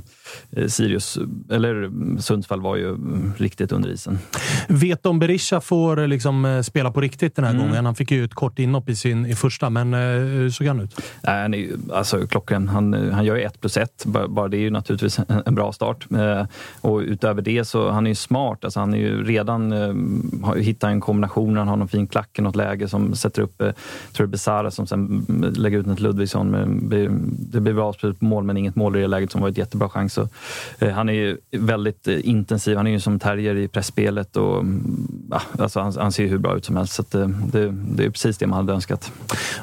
eh, 0.51 0.67
Sirius, 0.67 1.19
eller 1.49 1.91
Sundsvall 2.21 2.61
var 2.61 2.75
ju 2.75 2.97
riktigt 3.37 3.71
under 3.71 3.89
isen. 3.89 4.19
Vet 4.67 5.05
om 5.05 5.19
Berisha 5.19 5.61
får 5.61 5.99
eh, 5.99 6.07
liksom 6.07 6.45
eh, 6.45 6.61
spela 6.61 6.91
på 6.91 7.01
riktigt 7.01 7.18
den 7.19 7.45
här 7.45 7.51
Mm. 7.53 7.67
gången? 7.67 7.85
Han 7.85 7.95
fick 7.95 8.11
ju 8.11 8.23
ett 8.23 8.33
kort 8.33 8.59
inhopp 8.59 8.89
i 8.89 8.95
sin 8.95 9.25
i 9.25 9.35
första, 9.35 9.69
men 9.69 9.93
eh, 9.93 9.99
hur 9.99 10.49
såg 10.49 10.67
han 10.67 10.79
ut? 10.79 11.01
Nej, 11.23 11.41
han 11.41 11.53
är 11.53 11.67
alltså 11.93 12.27
klockren. 12.27 12.67
Han, 12.67 13.11
han 13.11 13.25
gör 13.25 13.35
ju 13.35 13.41
ett 13.43 13.61
plus 13.61 13.77
ett. 13.77 14.05
Bara 14.05 14.27
bara 14.27 14.47
det 14.47 14.57
är 14.57 14.61
ju 14.61 14.69
naturligtvis 14.69 15.19
en, 15.19 15.41
en 15.45 15.55
bra 15.55 15.71
start. 15.73 16.07
Eh, 16.11 16.45
och 16.81 16.99
utöver 16.99 17.41
det 17.41 17.65
så 17.65 17.89
han 17.91 18.05
är 18.05 18.11
ju 18.11 18.15
smart. 18.15 18.63
Alltså 18.65 18.79
han 18.79 18.93
är 18.93 18.97
ju 18.97 19.23
redan 19.23 19.71
eh, 19.71 20.45
har- 20.47 20.55
hittar 20.55 20.89
en 20.89 20.99
kombination, 21.01 21.57
han 21.57 21.67
har 21.67 21.75
någon 21.77 21.87
fin 21.87 22.07
klack 22.07 22.39
i 22.39 22.41
något 22.41 22.55
läge 22.55 22.87
som 22.87 23.15
sätter 23.15 23.41
upp, 23.41 23.61
eh, 23.61 23.71
tror 24.13 24.27
det 24.27 24.31
Besara 24.31 24.71
som 24.71 24.87
sen 24.87 25.25
lägger 25.57 25.77
ut 25.79 25.87
ett 25.87 25.99
Ludvigsson. 25.99 26.51
Det 27.51 27.59
blir 27.61 27.73
bra 27.73 27.85
avslut 27.87 28.19
på 28.19 28.25
mål, 28.25 28.43
men 28.43 28.57
inget 28.57 28.75
mål 28.75 28.95
i 28.95 29.01
det 29.01 29.07
läget 29.07 29.31
som 29.31 29.41
var 29.41 29.49
ett 29.49 29.57
jättebra 29.57 29.89
chans. 29.89 30.13
Så, 30.13 30.27
eh, 30.79 30.89
han 30.91 31.09
är 31.09 31.13
ju 31.13 31.37
väldigt 31.51 32.07
eh, 32.07 32.27
intensiv, 32.29 32.77
han 32.77 32.87
är 32.87 32.91
ju 32.91 32.99
som 32.99 33.19
terrier 33.19 33.55
i 33.55 33.67
pressspelet 33.67 34.37
och 34.37 34.59
mm, 34.59 35.07
ja, 35.31 35.41
alltså 35.59 35.79
han, 35.79 35.93
han 35.97 36.11
ser 36.11 36.23
ju 36.23 36.29
hur 36.29 36.37
bra 36.37 36.57
ut 36.57 36.65
som 36.65 36.75
helst. 36.77 36.93
Så 36.93 37.03
att, 37.09 37.15
eh, 37.15 37.27
det, 37.27 37.71
det 37.71 38.05
är 38.05 38.09
precis 38.09 38.37
det 38.37 38.47
man 38.47 38.57
hade 38.57 38.73
önskat. 38.73 39.11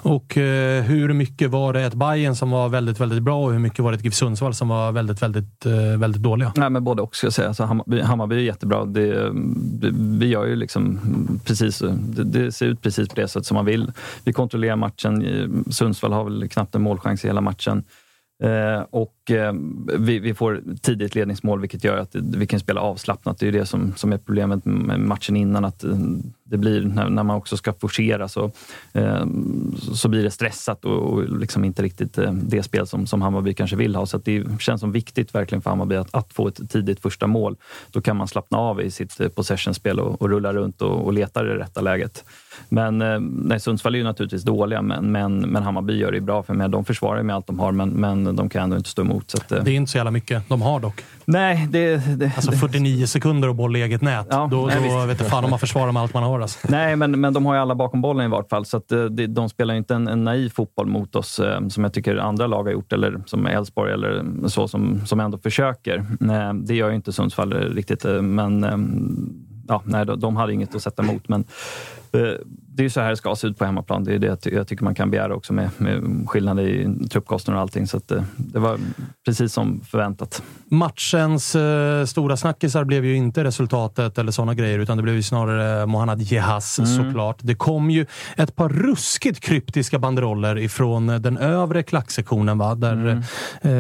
Och 0.03 0.37
eh, 0.39 0.83
hur 0.83 1.13
mycket 1.13 1.51
var 1.51 1.73
det 1.73 1.83
ett 1.83 1.95
Bayern 1.95 2.37
som 2.37 2.51
var 2.51 2.69
väldigt, 2.69 3.01
väldigt 3.01 3.23
bra 3.23 3.45
och 3.45 3.53
hur 3.53 3.59
mycket 3.59 3.79
var 3.79 3.93
det 3.93 3.99
ett 3.99 4.05
GIF 4.05 4.15
Sundsvall 4.15 4.55
som 4.55 4.69
var 4.69 4.93
väldigt, 4.93 5.23
väldigt, 5.23 5.67
eh, 5.67 5.99
väldigt 5.99 6.23
dåliga? 6.23 6.53
Nej, 6.57 6.71
men 6.71 6.85
både 6.85 7.03
och 7.03 7.17
ska 7.17 7.27
jag 7.27 7.35
säga. 7.35 7.49
Alltså, 7.49 7.65
Hammarby, 7.65 8.01
Hammarby 8.01 8.37
är 8.37 8.41
jättebra. 8.41 8.85
Det, 8.85 9.33
vi 10.19 10.27
gör 10.27 10.47
ju 10.47 10.57
liksom 10.57 11.01
precis, 11.45 11.79
det, 11.79 12.25
det 12.25 12.53
ser 12.53 12.67
ut 12.67 12.83
precis 12.83 13.09
på 13.09 13.21
det 13.21 13.29
sätt 13.29 13.47
som 13.47 13.55
man 13.55 13.65
vill. 13.65 13.93
Vi 14.25 14.33
kontrollerar 14.33 14.77
matchen. 14.77 15.65
Sundsvall 15.71 16.13
har 16.13 16.25
väl 16.25 16.49
knappt 16.49 16.75
en 16.75 16.83
målchans 16.83 17.25
i 17.25 17.27
hela 17.27 17.41
matchen. 17.41 17.85
Eh, 18.43 18.85
och 18.91 19.31
eh, 19.31 19.53
vi, 19.99 20.19
vi 20.19 20.35
får 20.35 20.63
tidigt 20.83 21.15
ledningsmål 21.15 21.61
vilket 21.61 21.85
gör 21.85 21.97
att 21.97 22.15
vi 22.15 22.47
kan 22.47 22.61
spela 22.61 22.81
avslappnat. 22.81 23.39
Det 23.39 23.47
är 23.47 23.53
ju 23.53 23.59
det 23.59 23.67
som, 23.67 23.95
som 23.97 24.13
är 24.13 24.19
problemet 24.19 24.65
med 24.65 25.01
matchen 25.01 25.37
innan. 25.37 25.65
Att 25.65 25.85
det 26.49 26.57
blir, 26.57 26.81
när, 26.81 27.09
när 27.09 27.23
man 27.23 27.37
också 27.37 27.57
ska 27.57 27.73
forcera 27.73 28.29
så, 28.29 28.51
eh, 28.93 29.27
så 29.93 30.09
blir 30.09 30.23
det 30.23 30.31
stressat 30.31 30.85
och, 30.85 31.13
och 31.13 31.39
liksom 31.39 31.65
inte 31.65 31.83
riktigt 31.83 32.19
eh, 32.19 32.33
det 32.33 32.63
spel 32.63 32.87
som, 32.87 33.07
som 33.07 33.23
Hammarby 33.23 33.55
kanske 33.55 33.77
vill 33.77 33.97
ha. 33.97 34.07
Så 34.07 34.17
att 34.17 34.25
det 34.25 34.45
känns 34.61 34.81
som 34.81 34.93
viktigt 34.93 35.35
verkligen 35.35 35.63
för 35.63 35.71
Hammarby 35.71 35.97
att, 35.97 36.15
att 36.15 36.33
få 36.33 36.49
ett 36.49 36.71
tidigt 36.71 37.01
första 37.01 37.27
mål. 37.27 37.57
Då 37.91 38.01
kan 38.01 38.17
man 38.17 38.29
slappna 38.29 38.59
av 38.59 38.83
i 38.83 38.91
sitt 38.91 39.21
eh, 39.21 39.29
possessionspel 39.29 40.01
och, 40.01 40.23
och 40.23 40.29
rulla 40.31 40.53
runt 40.53 40.83
och, 40.83 41.05
och 41.05 41.13
leta 41.13 41.43
det 41.43 41.59
rätta 41.59 41.81
läget. 41.81 42.25
Men 42.69 43.03
eh, 43.03 43.21
nej, 43.21 43.61
Sundsvall 43.61 43.95
är 43.95 43.99
ju 43.99 44.05
naturligtvis 44.05 44.43
dåliga, 44.43 44.83
men, 44.83 45.13
men, 45.13 45.39
men 45.39 45.63
Hammarby 45.63 45.99
gör 45.99 46.13
det 46.13 46.21
bra. 46.21 46.43
För 46.43 46.55
mig. 46.55 46.69
De 46.69 46.85
försvarar 46.85 47.23
med 47.23 47.37
allt 47.37 47.47
de 47.47 47.59
har, 47.59 47.73
men, 47.73 47.89
men 47.89 48.37
de 48.37 48.49
kan 48.49 48.63
ändå 48.63 48.77
inte 48.77 48.91
stå 48.91 49.03
emot. 49.03 49.31
Så 49.31 49.37
att, 49.37 49.53
eh, 49.53 49.65
Det 49.65 49.71
är 49.71 49.75
inte 49.75 49.93
så 49.93 49.99
jävla 49.99 50.11
mycket 50.11 50.49
de 50.49 50.63
har 50.63 50.81
dock. 50.81 51.05
Nej, 51.29 51.66
det... 51.70 52.16
det 52.16 52.33
Alltså 52.37 52.53
49 52.53 53.07
sekunder 53.07 53.49
och 53.49 53.55
boll 53.55 53.77
i 53.77 53.83
eget 53.83 54.03
nät. 54.03 54.27
Ja, 54.31 54.49
då 54.51 54.66
nej, 54.66 54.89
då 54.91 55.07
vet 55.07 55.20
jag 55.20 55.29
fan 55.29 55.45
om 55.45 55.51
man 55.51 55.59
försvarar 55.59 55.93
med 55.93 56.03
allt 56.03 56.14
man 56.14 56.22
har. 56.22 56.41
Alltså. 56.41 56.59
Nej, 56.68 56.97
men, 56.97 57.20
men 57.20 57.33
de 57.33 57.47
har 57.47 57.55
ju 57.55 57.61
alla 57.61 57.74
bakom 57.74 58.01
bollen 58.01 58.27
i 58.27 58.29
vart 58.29 58.49
fall. 58.49 58.64
Så 58.64 58.77
eh, 58.77 59.05
det, 59.05 59.27
de 59.27 59.49
spelar 59.49 59.74
inte 59.74 59.95
en, 59.95 60.09
en 60.09 60.24
naiv 60.24 60.49
fotboll 60.49 60.87
mot 60.87 61.16
oss 61.16 61.39
eh, 61.39 61.68
som 61.68 61.85
jag 61.85 61.93
tycker 61.93 62.16
andra 62.16 62.47
lag 62.47 62.64
har 62.64 62.70
gjort, 62.70 62.93
eller 62.93 63.22
som 63.27 63.47
Elfsborg 63.47 63.93
eller 63.93 64.24
så, 64.49 64.68
som, 64.68 65.07
som 65.07 65.20
ändå 65.20 65.39
försöker. 65.39 65.99
Eh, 66.20 66.55
Det 66.55 66.74
gör 66.74 66.89
ju 66.89 66.95
inte 66.97 67.12
Sundsvall 67.12 67.53
riktigt, 67.53 68.05
eh, 68.05 68.22
men 68.22 68.64
eh, 68.64 68.77
ja, 69.68 69.83
nej, 69.85 70.07
de, 70.07 70.20
de 70.20 70.37
hade 70.37 70.53
inget 70.53 70.74
att 70.74 70.83
sätta 70.83 71.03
emot. 71.03 71.29
Men 71.29 71.41
eh, 71.41 71.47
det 72.13 72.83
är 72.83 72.83
ju 72.83 72.91
så 72.91 73.01
här 73.01 73.11
det 73.11 73.17
ska 73.17 73.37
se 73.37 73.47
ut 73.47 73.59
på 73.59 73.65
hemmaplan. 73.65 74.05
Det 74.05 74.15
är 74.15 74.19
det 74.19 74.27
jag 74.27 74.41
ty- 74.41 74.55
jag 74.55 74.69
tycker 74.69 74.85
man 74.85 74.95
kan 74.95 75.11
begära 75.11 75.35
också 75.35 75.53
med, 75.53 75.71
med 75.79 76.25
skillnader 76.29 76.63
i 76.63 77.09
truppkostnader 77.09 77.57
och 77.57 77.63
allting. 77.63 77.87
Så 77.87 77.97
att, 77.97 78.11
eh, 78.11 78.23
det 78.37 78.59
var 78.59 78.79
precis 79.27 79.53
som 79.53 79.81
förväntat. 79.81 80.43
Matchens 80.71 81.55
eh, 81.57 82.05
stora 82.05 82.37
snackisar 82.37 82.85
blev 82.85 83.05
ju 83.05 83.17
inte 83.17 83.45
resultatet 83.45 84.19
eller 84.19 84.33
sådana 84.33 84.55
grejer, 84.55 84.79
utan 84.79 84.97
det 84.97 85.03
blev 85.03 85.15
ju 85.15 85.23
snarare 85.23 85.87
Mohanad 85.87 86.23
Jehas 86.23 86.79
Mm. 86.79 86.97
såklart. 86.97 87.37
Det 87.43 87.55
kom 87.55 87.91
ju 87.91 88.07
ett 88.37 88.57
par 88.57 88.69
ruskigt 88.69 89.41
kryptiska 89.41 89.99
banderoller 89.99 90.59
ifrån 90.59 91.07
den 91.07 91.39
övre 91.39 91.83
klacksektionen, 91.83 92.59
va? 92.59 92.75
där, 92.75 92.93
Mm. 92.93 93.23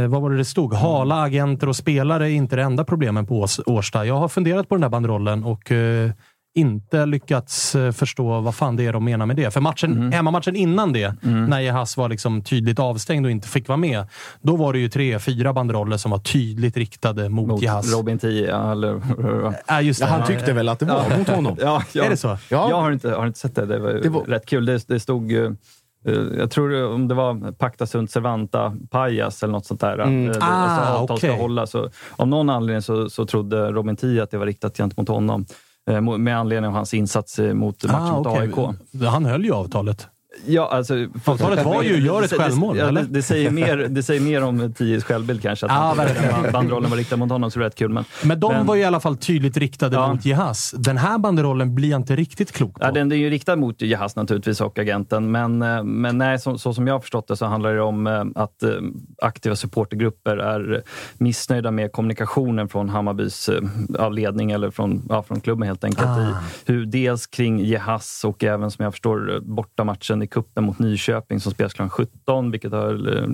eh, 0.04 0.08
vad 0.08 0.22
var 0.22 0.30
det 0.30 0.36
det 0.36 0.44
stod? 0.44 0.74
Hala, 0.74 1.22
agenter 1.22 1.68
och 1.68 1.76
spelare 1.76 2.24
är 2.30 2.34
inte 2.34 2.56
det 2.56 2.62
enda 2.62 2.84
problemen 2.84 3.26
på 3.26 3.44
Ås- 3.46 3.60
Årsta. 3.66 4.06
Jag 4.06 4.16
har 4.18 4.28
funderat 4.28 4.68
på 4.68 4.74
den 4.74 4.82
där 4.82 4.88
banderollen 4.88 5.44
och 5.44 5.72
eh, 5.72 6.10
inte 6.56 7.06
lyckats 7.06 7.74
eh, 7.74 7.92
förstå 7.92 8.40
vad 8.40 8.54
fan 8.54 8.76
det 8.76 8.86
är 8.86 8.92
de 8.92 9.04
menar 9.04 9.26
med 9.26 9.36
det. 9.36 9.50
För 9.50 9.60
matchen, 9.60 9.92
Mm. 9.92 10.12
hemmamatchen 10.12 10.56
innan 10.56 10.92
det, 10.92 11.14
när 11.22 11.60
Jehas 11.60 11.96
var 11.96 12.08
liksom 12.08 12.42
tydligt 12.42 12.78
avstängd 12.78 13.26
och 13.26 13.30
inte 13.32 13.48
fick 13.48 13.68
vara 13.68 13.76
med, 13.76 14.06
då 14.42 14.56
var 14.56 14.72
det 14.72 14.78
ju 14.78 14.88
tre, 14.88 15.18
fyra 15.18 15.52
banderoller 15.52 15.96
som 15.96 16.10
var 16.10 16.18
tydligt 16.18 16.76
riktade 16.76 17.28
mot, 17.28 17.48
Mot 17.48 17.62
Jehas. 17.62 17.92
Robin 17.94 18.18
10, 18.18 18.56
eller... 18.72 19.00
Ja, 19.66 19.80
just 19.80 20.00
det. 20.00 20.06
Ja, 20.06 20.10
han 20.12 20.26
tyckte 20.26 20.52
väl 20.52 20.68
att 20.68 20.78
det 20.78 20.86
var 20.86 21.18
mot 21.18 21.28
honom? 21.28 21.56
Ja, 21.60 21.82
ja. 21.92 22.04
Är 22.04 22.10
det 22.10 22.16
så? 22.16 22.28
Ja. 22.28 22.70
Jag 22.70 22.80
har 22.80 22.92
inte, 22.92 23.10
har 23.10 23.26
inte 23.26 23.38
sett 23.38 23.54
det. 23.54 23.66
Det 23.66 23.78
var, 23.78 23.92
Det 23.92 24.08
var- 24.08 24.24
rätt 24.24 24.46
kul. 24.46 24.66
Det, 24.66 24.88
det 24.88 25.00
stod... 25.00 25.32
ju, 25.32 25.46
eh, 26.06 26.12
Jag 26.38 26.50
tror 26.50 26.84
om 26.94 27.08
det 27.08 27.14
var 27.14 27.52
Pacta 27.52 27.86
sunt 27.86 28.10
servanta 28.10 28.76
pajas 28.90 29.42
eller 29.42 29.52
något 29.52 29.66
sånt 29.66 29.80
där. 29.80 29.98
Mm. 29.98 30.26
Eh, 30.26 30.32
Det, 30.32 30.38
Ah, 30.40 30.46
alltså, 30.46 30.92
avtal 31.02 31.18
ska 31.18 31.32
hålla. 31.36 31.66
Så, 31.66 31.90
av 32.16 32.28
någon 32.28 32.50
anledning 32.50 32.82
så, 32.82 33.10
så 33.10 33.26
trodde 33.26 33.70
Robin 33.70 33.96
10 33.96 34.22
att 34.22 34.30
det 34.30 34.38
var 34.38 34.46
riktat 34.46 34.76
gentemot 34.76 35.08
honom. 35.08 35.46
Eh, 35.90 36.00
Med 36.18 36.38
anledning 36.38 36.68
av 36.68 36.74
hans 36.74 36.94
insats 36.94 37.38
eh, 37.38 37.54
mot 37.54 37.84
matchen 37.84 37.96
Ah, 38.00 38.18
mot 38.18 38.26
okej. 38.26 38.52
AIK. 38.92 39.04
Han 39.10 39.24
höll 39.24 39.44
ju 39.44 39.52
avtalet. 39.52 40.08
Ja, 40.46 40.68
alltså, 40.72 41.06
Avtalet 41.24 41.64
var 41.64 41.82
ju, 41.82 41.96
gör 42.06 42.22
ett 42.22 42.30
det- 42.30 42.36
det- 42.36 42.42
självmål, 42.42 42.78
eller? 42.78 43.02
Det, 43.02 43.08
det, 43.08 43.22
säger 43.22 43.50
mer, 43.50 43.76
det 43.76 44.02
säger 44.02 44.20
mer 44.20 44.42
om 44.42 44.72
Tios 44.72 45.04
självbild 45.04 45.42
kanske. 45.42 45.66
Att 45.66 45.72
Ja, 45.72 45.94
verkligen. 46.04 46.34
att 46.44 46.52
bandrollen 46.52 46.90
var 46.90 46.96
riktad 46.96 47.16
mot 47.16 47.30
honom, 47.30 47.50
så 47.50 47.58
det 47.58 47.64
är 47.64 47.66
rätt 47.68 47.74
kul. 47.74 47.88
Men, 47.92 48.04
Men 48.24 48.40
de 48.40 48.52
Men- 48.52 48.66
var 48.66 48.74
ju 48.74 48.80
i 48.80 48.84
alla 48.84 49.00
fall 49.00 49.16
tydligt 49.16 49.56
riktade 49.56 49.96
Ja. 49.96 50.12
mot 50.12 50.24
Jehas. 50.24 50.74
Den 50.78 50.96
här 50.96 51.18
banderollen 51.18 51.74
blir 51.74 51.90
jag 51.90 51.98
inte 52.00 52.16
riktigt 52.16 52.52
klok 52.52 52.74
på. 52.74 52.86
Ja, 52.86 52.92
den 52.92 53.12
är 53.12 53.16
ju 53.16 53.30
riktad 53.30 53.56
mot 53.56 53.82
Jahas 53.82 54.16
naturligtvis 54.16 54.60
och 54.60 54.78
agenten, 54.78 55.30
men, 55.30 55.62
eh, 55.62 55.84
men 55.84 56.18
nej, 56.18 56.38
så, 56.38 56.58
så 56.58 56.74
som 56.74 56.86
jag 56.86 56.94
har 56.94 57.00
förstått 57.00 57.28
det 57.28 57.36
så 57.36 57.46
handlar 57.46 57.74
det 57.74 57.82
om 57.82 58.06
eh, 58.06 58.24
att 58.34 58.62
eh, 58.62 58.70
aktiva 59.22 59.56
supportergrupper 59.56 60.36
är 60.36 60.82
missnöjda 61.18 61.70
med 61.70 61.92
kommunikationen 61.92 62.68
från 62.68 62.88
Hammarbys 62.88 63.50
ledning 64.12 64.50
eller 64.50 64.70
från, 64.70 65.02
ja, 65.08 65.22
från 65.22 65.40
klubben 65.40 65.68
helt 65.68 65.84
enkelt. 65.84 66.06
Ah. 66.08 66.20
I 66.20 66.26
hur, 66.66 66.86
dels 66.86 67.26
kring 67.26 67.66
Jahas 67.66 68.24
och 68.24 68.44
även 68.44 68.70
som 68.70 68.82
jag 68.84 68.92
förstår 68.92 69.40
bortamatchen 69.42 70.22
i 70.22 70.26
kuppen 70.36 70.64
mot 70.64 70.78
Nyköping 70.78 71.40
som 71.40 71.52
spelas 71.52 71.74
klockan 71.74 71.90
17, 71.90 72.50
vilket 72.50 72.72
har 72.72 73.16
eh, 73.16 73.28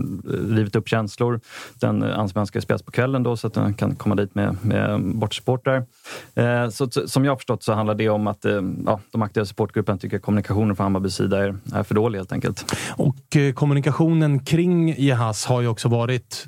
rivit 0.54 0.76
upp 0.76 0.88
känslor. 0.88 1.40
Den 1.80 2.02
eh, 2.02 2.18
allsvenska 2.18 2.60
ska 2.60 2.64
spelas 2.64 2.82
på 2.82 2.90
kvällen 2.90 3.22
då 3.22 3.36
så 3.36 3.46
att 3.46 3.54
den 3.54 3.74
kan 3.74 3.94
komma 3.94 4.14
dit 4.14 4.34
med, 4.34 4.56
med 4.62 5.00
bortasupportrar. 5.00 5.86
Eh, 6.34 6.68
så, 6.68 6.90
som 6.90 7.24
jag 7.24 7.32
har 7.32 7.36
förstått 7.36 7.62
så 7.62 7.72
handlar 7.72 7.94
det 7.94 8.08
om 8.08 8.26
att 8.26 8.44
eh, 8.44 8.60
ja, 8.86 9.00
de 9.10 9.22
aktiva 9.22 9.46
supportgrupperna 9.46 9.98
tycker 9.98 10.16
att 10.16 10.22
kommunikationen 10.22 10.76
från 10.76 10.84
Hammarbys 10.84 11.14
sida 11.14 11.44
är, 11.44 11.56
är 11.74 11.82
för 11.82 11.94
dålig 11.94 12.18
helt 12.18 12.32
enkelt. 12.32 12.74
Och 12.96 13.36
eh, 13.36 13.52
kommunikationen 13.52 14.44
kring 14.44 14.94
Jehas 14.98 15.46
har 15.46 15.60
ju 15.60 15.68
också 15.68 15.88
varit 15.88 16.46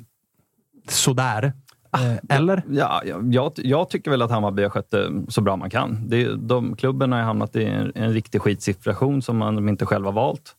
sådär. 0.87 1.53
Eh, 1.95 2.37
Eller? 2.37 2.63
Ja, 2.69 3.01
jag, 3.05 3.51
jag, 3.63 3.89
tycker 3.89 4.11
väl 4.11 4.21
att 4.21 4.31
Hammarby 4.31 4.63
har 4.63 4.69
skött 4.69 4.91
det 4.91 5.11
så 5.27 5.41
bra 5.41 5.55
man 5.55 5.69
kan. 5.69 6.09
Det, 6.09 6.35
de, 6.35 6.75
klubben 6.75 7.11
har 7.11 7.19
hamnat 7.19 7.55
i 7.55 7.63
en, 7.63 7.91
en 7.95 8.13
riktig 8.13 8.41
skitsituation 8.41 9.21
som 9.21 9.37
man 9.37 9.69
inte 9.69 9.85
själv 9.85 10.05
har 10.05 10.13
valt. 10.13 10.55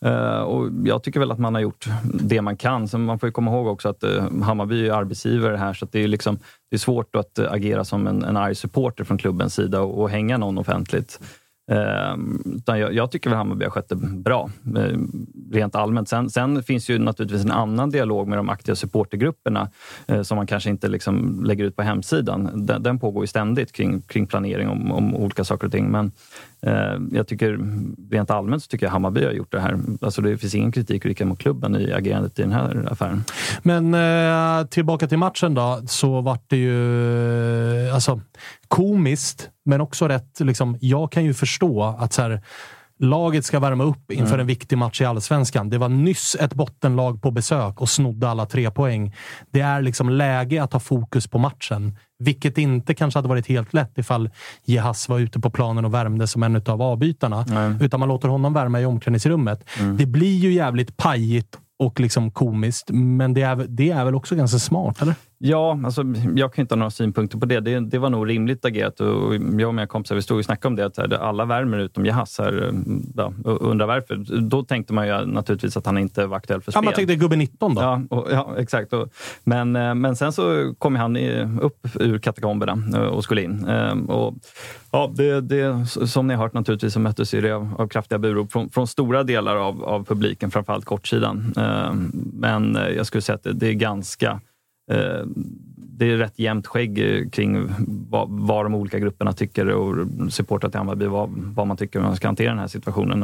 Eh, 0.00 0.40
och 0.40 0.68
jag 0.84 1.02
tycker 1.02 1.20
väl 1.20 1.30
att 1.30 1.38
man 1.38 1.54
har 1.54 1.60
gjort 1.60 1.86
det 2.02 2.42
man 2.42 2.56
kan. 2.56 2.88
Sen 2.88 3.04
man 3.04 3.18
får 3.18 3.30
komma 3.30 3.50
ihåg 3.50 3.66
också 3.66 3.88
att 3.88 4.04
uh, 4.04 4.42
Hammarby 4.42 4.88
är 4.88 4.92
arbetsgivare 4.92 5.56
här 5.56 5.74
så 5.74 5.86
det 5.90 6.04
är, 6.04 6.08
liksom, 6.08 6.38
det 6.70 6.76
är 6.76 6.78
svårt 6.78 7.16
att 7.16 7.38
agera 7.38 7.84
som 7.84 8.06
en, 8.06 8.24
en 8.24 8.36
arg 8.36 8.54
supporter 8.54 9.04
från 9.04 9.18
klubbens 9.18 9.54
sida 9.54 9.80
och, 9.80 10.02
och 10.02 10.10
hänga 10.10 10.38
någon 10.38 10.58
offentligt. 10.58 11.20
Ehm, 11.68 12.42
utan 12.56 12.78
jag, 12.78 12.94
jag 12.94 13.10
tycker 13.10 13.30
väl 13.30 13.36
Hammarby 13.36 13.64
har 13.64 13.70
skött 13.70 13.88
det 13.88 13.96
bra, 13.96 14.50
eh, 14.76 14.98
rent 15.52 15.74
allmänt. 15.74 16.08
Sen, 16.08 16.30
sen 16.30 16.62
finns 16.62 16.90
ju 16.90 16.98
naturligtvis 16.98 17.44
en 17.44 17.50
annan 17.50 17.90
dialog 17.90 18.28
med 18.28 18.38
de 18.38 18.48
aktiva 18.48 18.76
supportergrupperna 18.76 19.70
eh, 20.06 20.22
som 20.22 20.36
man 20.36 20.46
kanske 20.46 20.70
inte 20.70 20.88
liksom 20.88 21.44
lägger 21.44 21.64
ut 21.64 21.76
på 21.76 21.82
hemsidan. 21.82 22.66
Den, 22.66 22.82
den 22.82 22.98
pågår 22.98 23.22
ju 23.22 23.26
ständigt 23.26 23.72
kring, 23.72 24.02
kring 24.02 24.26
planering 24.26 24.68
om, 24.68 24.92
om 24.92 25.14
olika 25.14 25.44
saker 25.44 25.66
och 25.66 25.72
ting. 25.72 25.90
Men 25.90 26.12
Eh, 26.62 26.98
jag 27.12 27.26
tycker 27.26 27.58
rent 28.10 28.30
allmänt 28.30 28.62
så 28.62 28.68
tycker 28.68 28.86
jag 28.86 28.90
Hammarby 28.90 29.24
har 29.24 29.32
gjort 29.32 29.52
det 29.52 29.60
här. 29.60 29.78
Alltså 30.00 30.22
det 30.22 30.38
finns 30.38 30.54
ingen 30.54 30.72
kritik 30.72 31.02
att 31.02 31.08
rikta 31.08 31.24
mot 31.24 31.38
klubben 31.38 31.76
i 31.76 31.92
agerandet 31.92 32.38
i 32.38 32.42
den 32.42 32.52
här 32.52 32.88
affären. 32.90 33.24
Men 33.62 33.94
eh, 33.94 34.66
tillbaka 34.66 35.06
till 35.06 35.18
matchen 35.18 35.54
då, 35.54 35.80
så 35.86 36.20
vart 36.20 36.44
det 36.46 36.56
ju 36.56 37.90
alltså, 37.90 38.20
komiskt, 38.68 39.50
men 39.64 39.80
också 39.80 40.08
rätt... 40.08 40.40
Liksom, 40.40 40.76
jag 40.80 41.12
kan 41.12 41.24
ju 41.24 41.34
förstå 41.34 41.96
att 41.98 42.12
så 42.12 42.22
här, 42.22 42.40
laget 42.98 43.44
ska 43.44 43.60
värma 43.60 43.84
upp 43.84 44.10
inför 44.12 44.28
Mm. 44.34 44.40
en 44.40 44.46
viktig 44.46 44.78
match 44.78 45.00
i 45.00 45.04
allsvenskan. 45.04 45.70
Det 45.70 45.78
var 45.78 45.88
nyss 45.88 46.36
ett 46.40 46.54
bottenlag 46.54 47.22
på 47.22 47.30
besök 47.30 47.80
och 47.80 47.88
snodde 47.88 48.28
alla 48.28 48.46
tre 48.46 48.70
poäng. 48.70 49.14
Det 49.50 49.60
är 49.60 49.82
liksom 49.82 50.08
läge 50.08 50.62
att 50.62 50.72
ha 50.72 50.80
fokus 50.80 51.26
på 51.26 51.38
matchen, 51.38 51.96
vilket 52.18 52.58
inte 52.58 52.94
kanske 52.94 53.18
hade 53.18 53.28
varit 53.28 53.46
helt 53.46 53.72
lätt 53.74 53.98
ifall 53.98 54.30
Jehas 54.64 55.08
var 55.08 55.18
ute 55.18 55.40
på 55.40 55.50
planen 55.50 55.84
och 55.84 55.94
värmde 55.94 56.26
som 56.26 56.42
en 56.42 56.56
av 56.66 56.82
avbytarna. 56.82 57.44
Nej. 57.48 57.74
Utan 57.80 58.00
man 58.00 58.08
låter 58.08 58.28
honom 58.28 58.52
värma 58.52 58.80
i 58.80 58.84
omklädningsrummet. 58.86 59.64
Det 59.98 60.06
blir 60.06 60.36
ju 60.36 60.52
jävligt 60.52 60.96
pajigt 60.96 61.58
och 61.78 62.00
liksom 62.00 62.30
komiskt, 62.30 62.90
men 62.90 63.34
det 63.34 63.42
är, 63.42 63.56
det 63.68 63.90
är 63.90 64.04
väl 64.04 64.14
också 64.14 64.34
ganska 64.34 64.58
smart, 64.58 65.02
eller? 65.02 65.14
Ja, 65.40 65.80
alltså, 65.84 66.02
jag 66.36 66.52
kan 66.54 66.62
inte 66.62 66.74
ha 66.74 66.78
några 66.78 66.90
synpunkter 66.90 67.38
på 67.38 67.46
det. 67.46 67.60
Det, 67.60 67.80
det 67.80 67.98
var 67.98 68.10
nog 68.10 68.28
rimligt 68.28 68.64
agerat. 68.64 69.00
Och 69.00 69.34
jag 69.34 69.68
och 69.68 69.74
mina 69.74 69.86
kompisar 69.86 70.14
vi 70.14 70.22
stod 70.22 70.38
och 70.38 70.44
snackade 70.44 70.68
om 70.68 70.76
det, 70.76 70.86
att 70.86 70.96
här, 70.96 71.12
alla 71.14 71.44
värmer 71.44 71.78
utom 71.78 72.06
Jahas 72.06 72.38
här, 72.38 72.72
ja, 73.16 73.32
undrar 73.44 73.86
varför. 73.86 74.40
Då 74.40 74.62
tänkte 74.62 74.92
man 74.92 75.06
ju 75.06 75.26
naturligtvis 75.26 75.76
att 75.76 75.86
han 75.86 75.98
inte 75.98 76.26
var 76.26 76.36
aktuell 76.36 76.60
för 76.60 76.70
Ja, 76.72 76.72
spel. 76.72 76.84
man 76.84 76.94
tänkte 76.94 77.14
gubbe 77.14 77.36
19 77.36 77.74
då. 77.74 77.80
Ja, 77.82 78.02
och, 78.10 78.26
ja 78.30 78.54
exakt. 78.58 78.92
Och, 78.92 79.08
men, 79.44 79.76
eh, 79.76 79.94
men 79.94 80.16
sen 80.16 80.32
så 80.32 80.74
kom 80.78 80.96
han 80.96 81.16
upp 81.60 81.86
ur 82.00 82.18
katakomberna 82.18 82.78
eh, 82.98 83.02
och 83.08 83.24
skulle 83.24 83.42
in. 83.42 83.64
Eh, 83.68 83.92
Och, 84.08 84.34
ja, 84.92 85.10
det, 85.14 85.40
det, 85.40 85.86
som 85.86 86.26
ni 86.26 86.34
har 86.34 86.42
hört 86.44 86.52
naturligtvis 86.52 86.92
så 86.92 87.00
möttes 87.00 87.30
det 87.30 87.52
av, 87.52 87.74
av 87.78 87.88
kraftiga 87.88 88.18
burop 88.18 88.52
från, 88.52 88.70
från 88.70 88.86
stora 88.86 89.22
delar 89.22 89.56
av, 89.56 89.84
av 89.84 90.04
publiken, 90.04 90.50
framförallt 90.50 90.84
kortsidan. 90.84 91.52
Eh, 91.56 91.92
Men 92.32 92.76
eh, 92.76 92.88
jag 92.88 93.06
skulle 93.06 93.22
säga 93.22 93.36
att 93.36 93.42
det, 93.42 93.52
det 93.52 93.68
är 93.68 93.72
ganska 93.72 94.30
eh, 94.30 94.38
det 95.76 96.10
är 96.12 96.16
rätt 96.16 96.38
jämnt 96.38 96.66
skägg 96.66 96.98
eh, 97.22 97.28
kring 97.28 97.68
vad, 98.10 98.28
vad 98.30 98.64
de 98.64 98.74
olika 98.74 98.98
grupperna 98.98 99.32
tycker 99.32 99.68
och 99.68 100.06
supportrar 100.32 100.70
till 100.70 100.78
Hammarby, 100.78 101.06
vad, 101.06 101.30
vad 101.30 101.66
man 101.66 101.76
tycker 101.76 102.00
man 102.00 102.16
ska 102.16 102.28
hantera 102.28 102.50
den 102.50 102.58
här 102.58 102.66
situationen. 102.68 103.22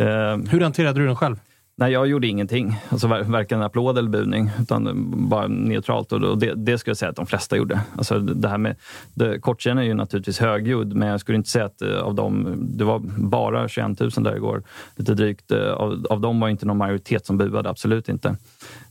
Eh, 0.00 0.36
Hur 0.50 0.60
hanterade 0.60 1.00
du 1.00 1.06
den 1.06 1.16
själv? 1.16 1.36
Nej, 1.76 1.92
jag 1.92 2.06
gjorde 2.06 2.26
ingenting. 2.26 2.76
Alltså, 2.88 3.06
var- 3.08 3.22
varken 3.22 3.62
applåd 3.62 3.98
eller 3.98 4.10
buning, 4.10 4.50
utan 4.60 5.10
bara 5.28 5.46
neutralt. 5.48 6.12
Och 6.12 6.38
det, 6.38 6.54
det 6.54 6.78
skulle 6.78 6.90
jag 6.90 6.96
säga 6.96 7.10
att 7.10 7.16
de 7.16 7.26
flesta 7.26 7.56
gjorde. 7.56 7.80
Alltså, 7.96 8.18
det 8.18 8.48
här 8.48 8.58
med, 8.58 8.76
det, 9.14 9.38
kortsidan 9.38 9.78
är 9.78 9.82
ju 9.82 9.94
naturligtvis 9.94 10.38
högljudd, 10.38 10.94
men 10.96 11.08
jag 11.08 11.20
skulle 11.20 11.36
inte 11.36 11.50
säga 11.50 11.64
att 11.64 11.82
eh, 11.82 11.98
av 11.98 12.14
dem, 12.14 12.54
det 12.58 12.84
var 12.84 12.98
bara 13.18 13.68
21 13.68 14.00
000 14.00 14.10
där 14.10 14.36
igår, 14.36 14.62
lite 14.96 15.14
drygt. 15.14 15.50
Eh, 15.50 15.70
Av, 15.72 16.06
av 16.10 16.20
dem 16.20 16.40
var 16.40 16.48
inte 16.48 16.66
någon 16.66 16.76
majoritet 16.78 17.26
som 17.26 17.38
buade, 17.38 17.70
absolut 17.70 18.08
inte. 18.08 18.36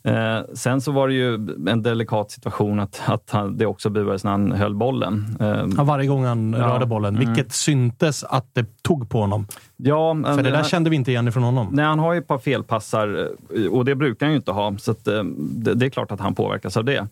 Eh, 0.04 0.40
sen 0.54 0.82
så 0.82 0.92
var 0.92 1.08
det 1.08 1.14
ju 1.14 1.34
en 1.70 1.82
delikat 1.84 2.32
situation 2.32 2.80
att, 2.80 3.02
att 3.06 3.30
han, 3.32 3.58
det 3.58 3.66
också 3.66 3.90
buades 3.90 4.24
när 4.24 4.32
han 4.32 4.52
höll 4.52 4.76
bollen. 4.76 5.38
Eh, 5.40 5.66
Ja, 5.78 5.84
varje 5.84 6.08
gång 6.08 6.26
han 6.26 6.54
Ja. 6.54 6.60
rörde 6.68 6.86
bollen. 6.86 7.16
Mm. 7.16 7.28
Vilket 7.34 7.54
syntes 7.54 8.24
att 8.24 8.46
det 8.54 8.66
tog 8.84 9.10
på 9.10 9.20
honom. 9.22 9.48
ja, 9.78 10.16
För 10.26 10.38
det 10.38 10.50
där 10.50 10.56
han- 10.56 10.64
kände 10.64 10.90
vi 10.90 10.96
inte 10.96 11.12
igen 11.12 11.28
ifrån 11.28 11.44
honom. 11.44 11.68
Nej, 11.72 11.86
han 11.86 12.00
har 12.00 12.14
ju 12.14 12.20
ett 12.20 12.28
par 12.28 12.38
felpassar 12.38 13.30
eh, 13.56 13.66
och 13.72 13.86
det 13.86 13.96
brukar 13.96 14.26
han 14.26 14.34
ju 14.34 14.38
inte 14.38 14.52
ha. 14.52 14.78
Så 14.78 14.92
att, 14.92 15.08
eh, 15.08 15.24
det, 15.38 15.74
det 15.74 15.86
är 15.86 15.90
klart 15.90 16.12
att 16.12 16.20
han 16.20 16.36
påverkas 16.36 16.78
av 16.78 16.86
det. 16.86 17.08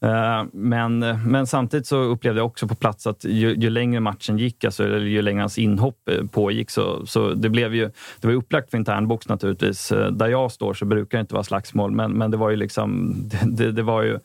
Eh, 0.00 0.44
men, 0.52 0.98
men 1.26 1.46
samtidigt 1.46 1.86
så 1.86 1.96
upplevde 1.96 2.40
jag 2.40 2.46
också 2.46 2.68
på 2.68 2.74
plats 2.74 3.06
att 3.06 3.24
ju, 3.24 3.54
ju 3.54 3.70
längre 3.70 4.00
matchen 4.00 4.38
gick, 4.38 4.64
alltså, 4.64 4.84
eller 4.84 4.98
ju 4.98 5.22
längre 5.22 5.40
hans 5.40 5.58
inhopp 5.58 6.08
eh, 6.10 6.26
pågick, 6.26 6.70
så, 6.70 7.06
så 7.06 7.34
det 7.34 7.48
blev 7.48 7.74
ju 7.74 7.84
det 8.20 8.26
var 8.26 8.30
ju 8.30 8.38
upplagt 8.38 8.70
för 8.70 8.78
internbox 8.78 9.28
naturligtvis. 9.28 9.92
Eh, 9.92 10.10
där 10.10 10.28
jag 10.28 10.52
står 10.52 10.74
så 10.74 10.84
brukar 10.84 11.18
det 11.18 11.20
inte 11.20 11.34
vara 11.34 11.44
slagsmål, 11.44 11.90
men, 11.90 12.12
men 12.12 12.30
det 12.30 12.36
var 12.36 12.50
ju 12.50 12.56
liksom, 12.56 13.14
det, 13.28 13.64
det, 13.64 13.72
det 13.72 13.82
var 13.82 14.02
ju 14.02 14.18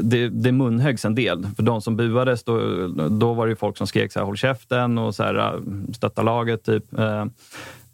det, 0.00 0.28
det 0.28 0.52
munhöggs 0.52 1.04
en 1.04 1.14
del. 1.14 1.46
För 1.56 1.62
de 1.62 1.80
som 1.80 1.96
buades, 1.96 2.44
då, 2.44 2.86
då 3.08 3.34
var 3.34 3.46
det 3.46 3.50
ju 3.50 3.56
folk 3.56 3.76
som 3.76 3.86
skrek 3.86 4.12
så 4.12 4.18
här, 4.18 4.26
håll 4.26 4.36
käften 4.36 4.98
och 4.98 5.14
så 5.14 5.22
här, 5.22 5.60
stötta 5.94 6.22
laget. 6.22 6.64
Typ. 6.64 6.84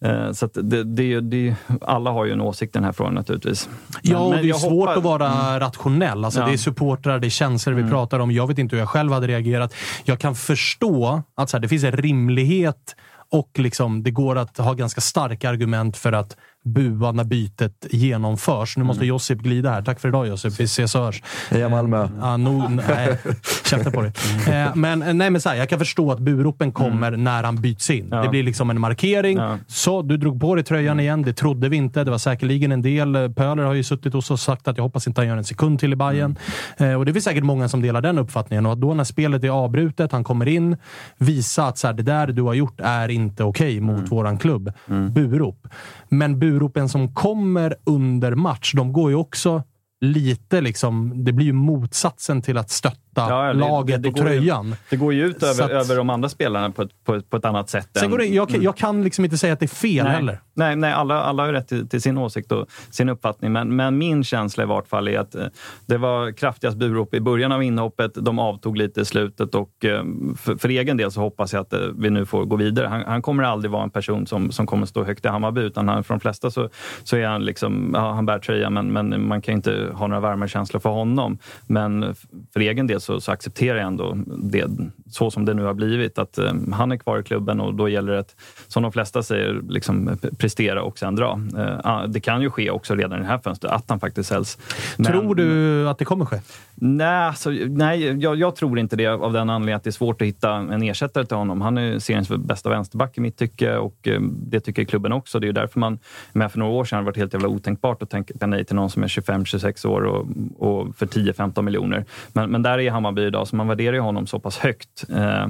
Eh, 0.05 0.32
Så 0.32 0.48
det, 0.55 0.84
det, 0.84 1.20
det, 1.20 1.55
alla 1.80 2.11
har 2.11 2.24
ju 2.24 2.32
en 2.32 2.40
åsikt 2.40 2.76
i 2.76 2.78
den 2.78 2.84
här 2.84 2.92
frågan 2.92 3.14
naturligtvis. 3.14 3.68
Ja, 4.03 4.12
Men- 4.12 4.22
och 4.22 4.30
men 4.30 4.42
det 4.42 4.48
är 4.50 4.55
svårt 4.55 4.70
hoppas- 4.88 4.96
att 4.96 5.03
vara 5.05 5.28
Mm. 5.28 5.61
rationell. 5.61 6.24
Alltså, 6.24 6.40
Ja. 6.40 6.44
Mm. 6.44 6.53
Det 6.53 6.57
är 6.57 6.59
supportrar, 6.59 7.18
det 7.18 7.26
är 7.26 7.30
känslor 7.30 7.74
vi 7.74 7.90
pratar 7.90 8.18
om. 8.18 8.30
Jag 8.32 8.46
vet 8.46 8.59
inte 8.59 8.76
hur 8.76 8.80
jag 8.80 8.88
själv 8.88 9.12
hade 9.12 9.26
reagerat. 9.26 9.74
Jag 10.05 10.18
kan 10.18 10.34
förstå 10.34 11.22
att 11.36 11.50
så 11.50 11.57
här, 11.57 11.62
det 11.62 11.68
finns 11.68 11.84
en 11.84 11.92
rimlighet 11.92 12.96
och 13.30 13.50
liksom, 13.59 14.03
det 14.03 14.11
går 14.11 14.38
att 14.38 14.57
ha 14.59 14.72
ganska 14.74 15.00
starka 15.00 15.50
argument 15.50 15.96
för 15.96 16.12
att 16.12 16.36
bua 16.65 17.13
när 17.13 17.25
bytet 17.25 17.87
genomförs. 17.91 18.77
Nu 18.77 18.81
Mm. 18.81 18.87
måste 18.87 19.07
Josip 19.07 19.39
glida 19.39 19.71
här. 19.71 19.83
Tack 19.83 20.01
för 20.01 20.09
idag 20.09 20.27
Josip. 20.27 20.61
Vi 20.61 20.65
ses 20.65 20.95
och 20.95 21.01
hörs. 21.05 21.23
Heja 21.51 21.69
Malmö! 21.69 22.09
Ja, 22.21 22.37
no, 22.37 22.69
nej, 22.89 23.19
käften 23.71 23.93
på 23.93 24.03
dig. 24.03 24.13
Eh, 24.49 24.75
men, 24.75 25.03
eh, 25.03 25.15
nej, 25.15 25.31
men 25.31 25.41
så 25.41 25.49
här, 25.49 25.57
jag 25.57 25.69
kan 25.69 25.79
förstå 25.79 26.13
att 26.13 26.19
buropen 26.19 26.73
kommer 26.73 27.11
när 27.11 27.43
han 27.43 27.57
byts 27.57 27.91
in. 27.91 28.09
Ja. 28.11 28.23
Det 28.23 28.29
blir 28.29 28.43
liksom 28.43 28.71
en 28.71 28.81
markering. 28.81 29.39
Ja. 29.39 29.59
Så, 29.67 30.03
du 30.03 30.17
drog 30.17 30.41
på 30.41 30.55
dig 30.55 30.65
tröjan 30.65 31.01
igen. 31.01 31.23
Det 31.23 31.33
trodde 31.33 31.69
vi 31.69 31.77
inte. 31.77 32.05
Det 32.05 32.11
var 32.11 32.19
säkerligen 32.19 32.73
en 32.73 32.83
del. 32.83 33.15
Eh, 33.17 33.29
Pöler 33.29 33.63
har 33.63 33.75
ju 33.75 33.83
suttit 33.85 34.13
hos 34.13 34.25
oss 34.25 34.31
och 34.31 34.41
sagt 34.41 34.69
att 34.69 34.77
jag 34.77 34.85
hoppas 34.85 35.07
inte 35.07 35.21
han 35.21 35.29
gör 35.29 35.37
en 35.37 35.45
sekund 35.45 35.79
till 35.81 35.93
i 35.93 35.97
Bayern. 35.97 36.39
Eh, 36.77 36.95
och 36.95 37.05
Det 37.05 37.13
finns 37.13 37.25
säkert 37.25 37.45
många 37.45 37.69
som 37.69 37.83
delar 37.83 38.01
den 38.01 38.19
uppfattningen. 38.19 38.67
Och 38.67 38.73
att 38.73 38.81
då 38.81 38.95
när 38.95 39.05
spelet 39.05 39.45
är 39.45 39.49
avbrutet, 39.51 40.13
han 40.13 40.25
kommer 40.25 40.49
in, 40.49 40.77
visa 41.19 41.65
att 41.67 41.79
så 41.79 41.87
här, 41.87 41.95
det 41.95 42.03
där 42.03 42.27
du 42.27 42.43
har 42.43 42.55
gjort 42.55 42.81
är 42.81 43.09
inte 43.09 43.45
okej 43.45 43.81
mot 43.81 44.11
våran 44.13 44.39
klubb. 44.39 44.73
Burop. 45.11 45.69
Men 46.09 46.39
buropen 46.53 46.88
som 46.88 47.14
kommer 47.14 47.74
under 47.86 48.34
match, 48.34 48.72
de 48.76 48.92
går 48.92 49.11
ju 49.11 49.16
också 49.16 49.62
lite 50.00 50.61
liksom... 50.61 51.24
Det 51.24 51.32
blir 51.32 51.46
ju 51.46 51.53
motsatsen 51.53 52.42
till 52.42 52.59
att 52.59 52.70
stötta 52.70 53.01
Ja, 53.15 53.43
det- 53.47 53.53
laget 53.53 54.03
det 54.03 54.09
och 54.09 54.15
går 54.15 54.29
ju- 54.31 54.37
tröjan. 54.39 54.75
Det 54.91 54.97
går 54.97 55.13
ju 55.13 55.27
ut 55.27 55.43
över, 55.43 55.65
att- 55.65 55.71
över 55.71 55.97
de 55.97 56.11
andra 56.11 56.29
spelarna 56.29 56.71
på 56.71 56.83
ett, 56.83 57.05
på, 57.05 57.21
på 57.23 57.37
ett 57.37 57.45
annat 57.45 57.71
sätt. 57.71 57.89
Sen 57.95 58.05
än- 58.05 58.11
går 58.11 58.19
det, 58.19 58.25
jag, 58.27 58.49
kan- 58.49 58.55
Mm. 58.55 58.65
jag 58.65 58.77
kan 58.77 59.05
liksom 59.05 59.25
inte 59.25 59.39
säga 59.39 59.53
att 59.53 59.61
det 59.61 59.67
är 59.67 59.69
fel 59.69 60.05
nej, 60.05 60.15
heller. 60.15 60.41
Nej, 60.55 60.77
nej 60.77 60.93
alla, 60.93 61.23
alla 61.23 61.43
har 61.43 61.47
ju 61.49 61.53
rätt 61.53 61.69
till, 61.69 61.89
till 61.89 62.03
sin 62.03 62.19
åsikt 62.19 62.53
och 62.53 62.67
sin 62.91 63.09
uppfattning. 63.09 63.53
Men, 63.53 63.77
men 63.77 63.99
min 63.99 64.25
känsla 64.25 64.63
i 64.63 64.67
vart 64.67 64.89
fall 64.89 65.09
är 65.09 65.19
att 65.19 65.35
eh, 65.35 65.47
det 65.87 65.99
var 65.99 66.33
kraftigast 66.33 66.77
burop 66.77 67.15
i 67.15 67.21
början 67.21 67.53
av 67.53 67.63
inhoppet. 67.63 68.15
De 68.15 68.39
avtog 68.39 68.77
lite 68.77 69.01
i 69.01 69.05
slutet 69.05 69.55
och 69.55 69.85
eh, 69.85 70.03
för, 70.39 70.57
för 70.57 70.69
egen 70.69 70.97
del 70.97 71.11
så 71.11 71.21
hoppas 71.21 71.53
jag 71.53 71.61
att 71.61 71.73
eh, 71.73 71.81
vi 71.99 72.11
nu 72.11 72.27
får 72.27 72.45
gå 72.45 72.57
vidare. 72.57 72.87
Han, 72.87 73.03
han 73.07 73.23
kommer 73.23 73.43
aldrig 73.43 73.71
vara 73.71 73.83
en 73.83 73.91
person 73.91 74.27
som, 74.27 74.51
som 74.53 74.67
kommer 74.67 74.87
stå 74.87 75.05
högt 75.05 75.25
i 75.25 75.29
Hammarby, 75.29 75.61
utan 75.61 75.89
han, 75.89 76.05
för 76.05 76.15
de 76.15 76.21
flesta 76.21 76.51
så, 76.51 76.69
så 77.05 77.17
är 77.17 77.27
han 77.27 77.45
liksom, 77.45 77.91
ja, 77.95 78.13
han 78.13 78.27
bär 78.27 78.39
tröjan, 78.39 78.73
men, 78.75 78.93
men 78.93 79.29
man 79.29 79.43
kan 79.43 79.55
inte 79.55 79.89
ha 79.95 80.07
några 80.07 80.21
varma 80.21 80.49
känslor 80.49 80.81
för 80.81 80.91
honom. 80.91 81.39
Men 81.67 82.15
för 82.53 82.61
egen 82.61 82.87
del 82.87 83.01
så, 83.03 83.20
så 83.20 83.32
accepterar 83.32 83.78
jag 83.78 83.86
ändå 83.86 84.16
det, 84.26 84.66
så 85.11 85.30
som 85.30 85.44
det 85.44 85.55
nu 85.55 85.62
har 85.62 85.74
blivit. 85.74 86.18
Att 86.18 86.38
eh, 86.38 86.53
han 86.72 86.92
är 86.92 86.96
kvar 86.96 87.18
i 87.18 87.22
klubben 87.22 87.61
och 87.61 87.74
då 87.74 87.88
gäller 87.88 88.12
det 88.12 88.18
att, 88.18 88.36
som 88.68 88.82
de 88.82 88.92
flesta 88.92 89.22
säger, 89.22 89.61
liksom, 89.68 90.18
p- 90.22 90.28
prestera 90.38 90.82
och 90.82 90.98
sen 90.98 91.16
dra. 91.16 91.40
Eh, 91.59 91.80
ah, 91.84 92.07
det 92.07 92.20
kan 92.20 92.42
ju 92.42 92.50
ske 92.50 92.70
också 92.70 92.94
redan 92.94 93.18
i 93.18 93.22
det 93.22 93.28
här 93.28 93.38
fönstret, 93.38 93.72
att 93.72 93.84
han 93.88 94.00
faktiskt 94.00 94.28
säljs. 94.28 94.59
Tror 95.07 95.34
du 95.34 95.88
att 95.88 95.98
det 95.98 96.05
kommer 96.05 96.24
ske? 96.24 96.40
Nej, 96.74 97.07
alltså, 97.07 97.50
nej 97.50 98.22
jag, 98.22 98.36
jag 98.36 98.57
tror 98.57 98.78
inte 98.78 98.96
det 98.96 99.07
av 99.07 99.32
den 99.32 99.50
anledningen 99.50 99.76
att 99.76 99.84
det 99.84 99.90
är 99.90 99.92
svårt 99.92 100.22
att 100.22 100.28
hitta 100.28 100.53
en 100.55 100.82
ersättare 100.82 101.26
till 101.26 101.36
honom. 101.36 101.61
Han 101.61 101.78
är 101.78 101.98
seriens 101.98 102.28
bästa 102.28 102.70
vänsterback 102.70 103.18
i 103.18 103.20
mitt 103.20 103.36
tycke 103.36 103.76
och 103.76 104.09
eh, 104.09 104.20
det 104.20 104.61
tycker 104.61 104.84
klubben 104.84 105.12
också. 105.12 105.38
Det 105.38 105.48
är 105.48 105.53
därför 105.53 105.80
man, 105.80 105.98
med 106.32 106.53
för 106.53 106.59
några 106.59 106.72
år 106.72 106.84
sedan 106.84 106.96
hade 106.96 107.07
varit 107.07 107.16
helt 107.16 107.32
jävla 107.32 107.48
otänkbart 107.48 108.03
att 108.03 108.11
tänka 108.11 108.46
nej 108.46 108.64
till 108.64 108.76
någon 108.76 108.90
som 108.90 109.03
är 109.03 109.09
25-26 109.09 109.86
år 109.86 110.03
och, 110.03 110.26
och 110.59 110.96
för 110.96 111.07
10-15 111.07 111.62
miljoner. 111.62 112.05
Men, 112.32 112.50
men 112.50 112.62
där 112.62 112.78
är 112.78 112.90
Hammarby 112.93 113.22
idag, 113.22 113.49
så 113.49 113.57
man 113.57 113.68
värderar 113.68 113.93
ju 113.93 114.01
honom 114.01 114.26
så 114.26 114.40
pass 114.40 114.59
högt. 114.59 115.05
Eh, 115.11 115.47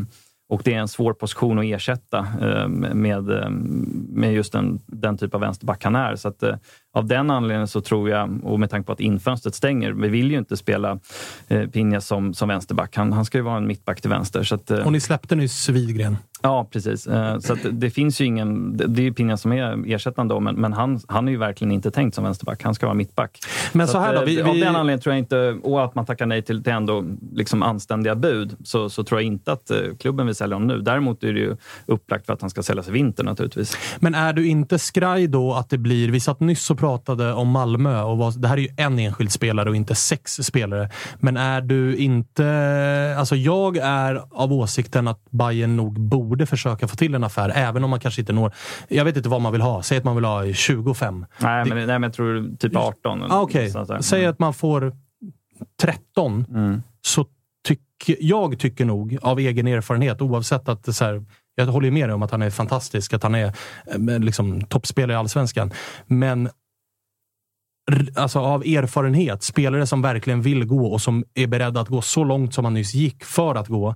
och 0.49 0.62
det 0.64 0.74
är 0.74 0.78
en 0.78 0.88
svår 0.88 1.12
position 1.12 1.59
att 1.59 1.64
ersätta 1.64 2.18
eh, 2.18 2.68
med, 2.95 3.30
eh, 3.30 3.51
med 4.09 4.34
just 4.34 4.53
den, 4.53 4.80
den 4.86 5.18
typ 5.18 5.34
av 5.34 5.40
vänsterback 5.40 5.84
han 5.84 5.97
är. 5.97 6.16
Så 6.16 6.28
att, 6.28 6.43
av 6.95 7.07
den 7.07 7.30
anledningen 7.30 7.68
så 7.68 7.80
tror 7.80 8.11
jag, 8.11 8.40
och 8.45 8.61
med 8.61 8.70
tanke 8.70 8.86
på 8.86 8.93
att 8.93 9.01
infönstret 9.01 9.55
stänger, 9.55 9.93
vi 9.93 10.09
vill 10.09 10.30
ju 10.30 10.38
inte 10.38 10.57
spela 10.57 10.99
eh, 11.49 11.66
Pinja 11.68 12.01
som, 12.01 12.34
som 12.34 12.49
vänsterback. 12.49 12.97
Han, 12.97 13.12
han 13.12 13.24
ska 13.24 13.38
ju 13.38 13.43
vara 13.45 13.57
en 13.57 13.66
mittback 13.66 14.01
till 14.01 14.11
vänster. 14.11 14.43
Så 14.43 14.55
att, 14.55 14.70
eh, 14.70 14.78
Och 14.86 14.93
ni 14.93 15.01
släppte 15.01 15.34
nyss 15.36 15.68
Widgren. 15.68 16.16
Ja, 16.45 16.68
precis. 16.72 17.07
Eh, 17.07 17.38
Så 17.38 17.57
det 17.72 17.90
finns 17.90 18.20
ju 18.20 18.24
ingen... 18.24 18.76
det- 18.76 18.86
Det 18.86 19.01
är 19.03 19.05
ju 19.05 19.12
Pinja 19.12 19.36
som 19.36 19.53
är 19.53 19.93
ersättaren 19.95 20.28
då, 20.28 20.40
men, 20.40 20.55
men 20.55 20.72
han, 20.72 21.01
han 21.09 21.28
är 21.28 21.32
ju 21.32 21.38
verkligen 21.38 21.72
inte 21.72 21.90
tänkt 21.90 22.14
som 22.14 22.24
vänsterback. 22.24 22.62
Han 22.62 22.74
ska 22.74 22.86
vara 22.86 22.95
mittback. 22.95 23.38
Men 23.72 23.88
så 23.88 23.99
här 23.99 24.14
att, 24.14 24.20
då, 24.20 24.26
vi- 24.26 24.40
eh, 24.40 24.49
Av 24.49 24.55
vi- 24.55 24.61
den 24.61 24.76
anledningen 24.76 25.01
tror 25.01 25.12
jag 25.14 25.18
inte, 25.18 25.57
och 25.62 25.84
att 25.84 25.95
man 25.95 26.07
tackar 26.07 26.26
nej 26.26 26.43
till, 26.43 26.62
till 26.62 26.72
ändå 26.72 27.05
liksom 27.32 27.62
anständiga 27.62 28.14
bud, 28.14 28.57
så, 28.64 28.90
så 28.90 29.05
tror 29.05 29.20
jag 29.20 29.26
inte 29.26 29.53
att 29.53 29.70
eh, 29.70 29.76
klubben 30.01 30.26
vill 30.26 30.34
sälja 30.34 30.57
honom 30.57 30.68
nu. 30.68 30.80
Däremot 30.82 31.24
är 31.24 31.32
det 31.32 31.40
ju 31.40 31.57
upplagt 31.86 32.26
för 32.26 32.32
att 32.32 32.40
han 32.40 32.51
ska 32.51 32.62
säljas 32.62 32.88
i 32.88 32.93
vinter 32.93 33.24
naturligtvis. 33.24 33.76
Men 34.01 34.14
är 34.14 34.32
du 34.32 34.47
inte 34.47 34.78
skraj 34.78 35.26
då 35.26 35.55
att 35.55 35.70
det 35.70 35.78
blir... 35.78 36.09
Vi 36.11 36.20
satt 36.20 36.40
nyss 36.40 36.70
och 36.70 36.78
pratade 36.83 37.33
om 37.33 37.49
Malmö 37.49 38.03
och 38.03 38.18
vad, 38.18 38.41
det 38.41 38.49
här 38.49 38.57
är 38.57 38.61
ju 38.61 38.68
en 38.76 38.99
enskild 38.99 39.33
spelare 39.33 39.68
och 39.70 39.76
inte 39.76 39.95
sex 39.95 40.33
spelare. 40.35 40.91
Men 41.20 41.37
är 41.37 41.61
du 41.61 41.97
inte... 41.97 43.14
Alltså 43.18 43.37
jag 43.37 43.76
är 43.76 44.22
av 44.30 44.53
åsikten 44.53 45.09
att 45.09 45.20
Bayern 45.30 45.76
nog 45.76 46.01
borde 46.01 46.47
försöka 46.47 46.89
få 46.89 46.97
till 46.97 47.14
en 47.14 47.24
affär, 47.24 47.53
även 47.55 47.85
om 47.85 47.91
man 47.91 48.01
kanske 48.01 48.20
inte 48.22 48.33
når... 48.33 48.53
Jag 48.89 49.05
vet 49.05 49.16
inte 49.16 49.28
vad 49.28 49.41
man 49.41 49.53
vill 49.53 49.61
ha. 49.61 49.83
Säg 49.83 49.99
att 49.99 50.05
man 50.05 50.14
vill 50.16 50.24
ha 50.24 50.53
25. 50.53 51.26
Nej, 51.39 51.64
Det- 51.64 51.68
men, 51.74 51.78
nej, 51.78 51.87
men 51.87 52.03
jag 52.03 52.12
tror 52.12 52.57
typ 52.57 52.76
18. 52.76 53.22
eller 53.22 53.35
Ah, 53.35 53.41
Okej, 53.41 53.70
där. 53.72 54.01
säg 54.01 54.26
att 54.26 54.39
man 54.39 54.55
får 54.55 54.93
13. 55.83 56.47
Mm. 56.51 56.83
Så 57.03 57.26
tycker 57.68 58.16
jag 58.20 58.59
tycker 58.59 58.85
nog, 58.85 59.18
av 59.22 59.39
egen 59.39 59.66
erfarenhet, 59.66 60.22
oavsett 60.22 60.68
att 60.68 60.95
så 60.95 61.05
här, 61.05 61.24
jag 61.55 61.66
håller 61.66 61.91
med 61.91 62.09
dig 62.09 62.14
om 62.14 62.22
att 62.22 62.30
han 62.30 62.43
är 62.43 62.51
fantastisk, 62.51 63.12
att 63.14 63.22
han 63.22 63.35
är 63.35 63.47
eh, 64.11 64.18
liksom, 64.18 64.61
toppspelare 64.64 65.12
i 65.12 65.16
allsvenskan. 65.16 65.72
Men 66.07 66.49
alltså, 68.16 68.38
av 68.38 68.62
erfarenhet, 68.62 69.43
spelare 69.43 69.86
som 69.86 70.03
verkligen 70.03 70.43
vill 70.43 70.64
gå 70.64 70.86
och 70.93 71.01
som 71.01 71.24
är 71.34 71.47
beredda 71.47 71.80
att 71.80 71.88
gå 71.88 72.03
så 72.03 72.24
långt 72.24 72.55
som 72.55 72.64
han 72.64 72.74
nyss 72.74 72.95
gick 72.95 73.24
för 73.24 73.55
att 73.55 73.68
gå. 73.68 73.95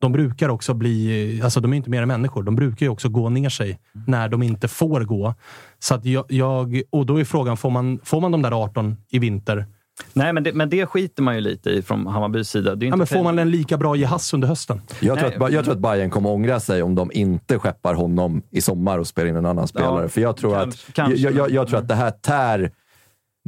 De 0.00 0.12
brukar 0.12 0.48
också 0.48 0.74
bli, 0.74 1.40
alltså 1.44 1.60
de 1.60 1.72
är 1.72 1.76
inte 1.76 1.90
mer 1.90 2.02
än 2.02 2.08
människor, 2.08 2.42
de 2.42 2.56
brukar 2.56 2.86
ju 2.86 2.90
också 2.90 3.08
gå 3.08 3.28
ner 3.28 3.48
sig 3.48 3.78
när 4.06 4.28
de 4.28 4.42
inte 4.42 4.68
får 4.68 5.00
gå. 5.00 5.34
Så 5.78 5.94
att 5.94 6.04
jag, 6.04 6.24
jag, 6.28 6.82
och 6.90 7.06
då 7.06 7.20
är 7.20 7.24
frågan, 7.24 7.56
får 7.56 7.70
man, 7.70 8.00
får 8.04 8.20
man 8.20 8.32
de 8.32 8.42
där 8.42 8.62
18 8.62 8.96
i 9.10 9.18
vinter? 9.18 9.66
Nej, 10.12 10.32
men 10.32 10.42
det, 10.42 10.52
men 10.52 10.68
det 10.70 10.86
skiter 10.86 11.22
man 11.22 11.34
ju 11.34 11.40
lite 11.40 11.70
i 11.70 11.82
från 11.82 12.06
Hammarbys 12.06 12.48
sida. 12.50 12.74
Det 12.74 12.84
är 12.84 12.86
Ja, 12.86 12.94
inte 12.94 12.96
men 12.98 13.06
får 13.06 13.22
man 13.24 13.38
en 13.38 13.50
lika 13.50 13.76
bra 13.76 13.96
Jeahze 13.96 14.36
under 14.36 14.48
hösten? 14.48 14.80
Jag 15.00 15.18
tror, 15.18 15.28
Nej. 15.38 15.46
att, 15.46 15.52
jag 15.52 15.64
tror 15.64 15.74
att 15.74 15.80
Bayern 15.80 16.10
kommer 16.10 16.30
ångra 16.30 16.60
sig 16.60 16.82
om 16.82 16.94
de 16.94 17.10
inte 17.12 17.58
skeppar 17.58 17.94
honom 17.94 18.42
i 18.50 18.60
sommar 18.60 18.98
och 18.98 19.06
spelar 19.06 19.28
in 19.28 19.36
en 19.36 19.46
annan 19.46 19.68
spelare. 19.68 20.08
För 20.08 20.20
jag 20.20 20.36
tror, 20.36 20.54
kanske- 20.54 20.86
att, 20.88 20.94
kanske. 20.94 21.16
jag, 21.22 21.32
jag, 21.34 21.50
jag 21.50 21.68
tror 21.68 21.78
att 21.78 21.88
det 21.88 21.94
här 21.94 22.10
tär 22.10 22.70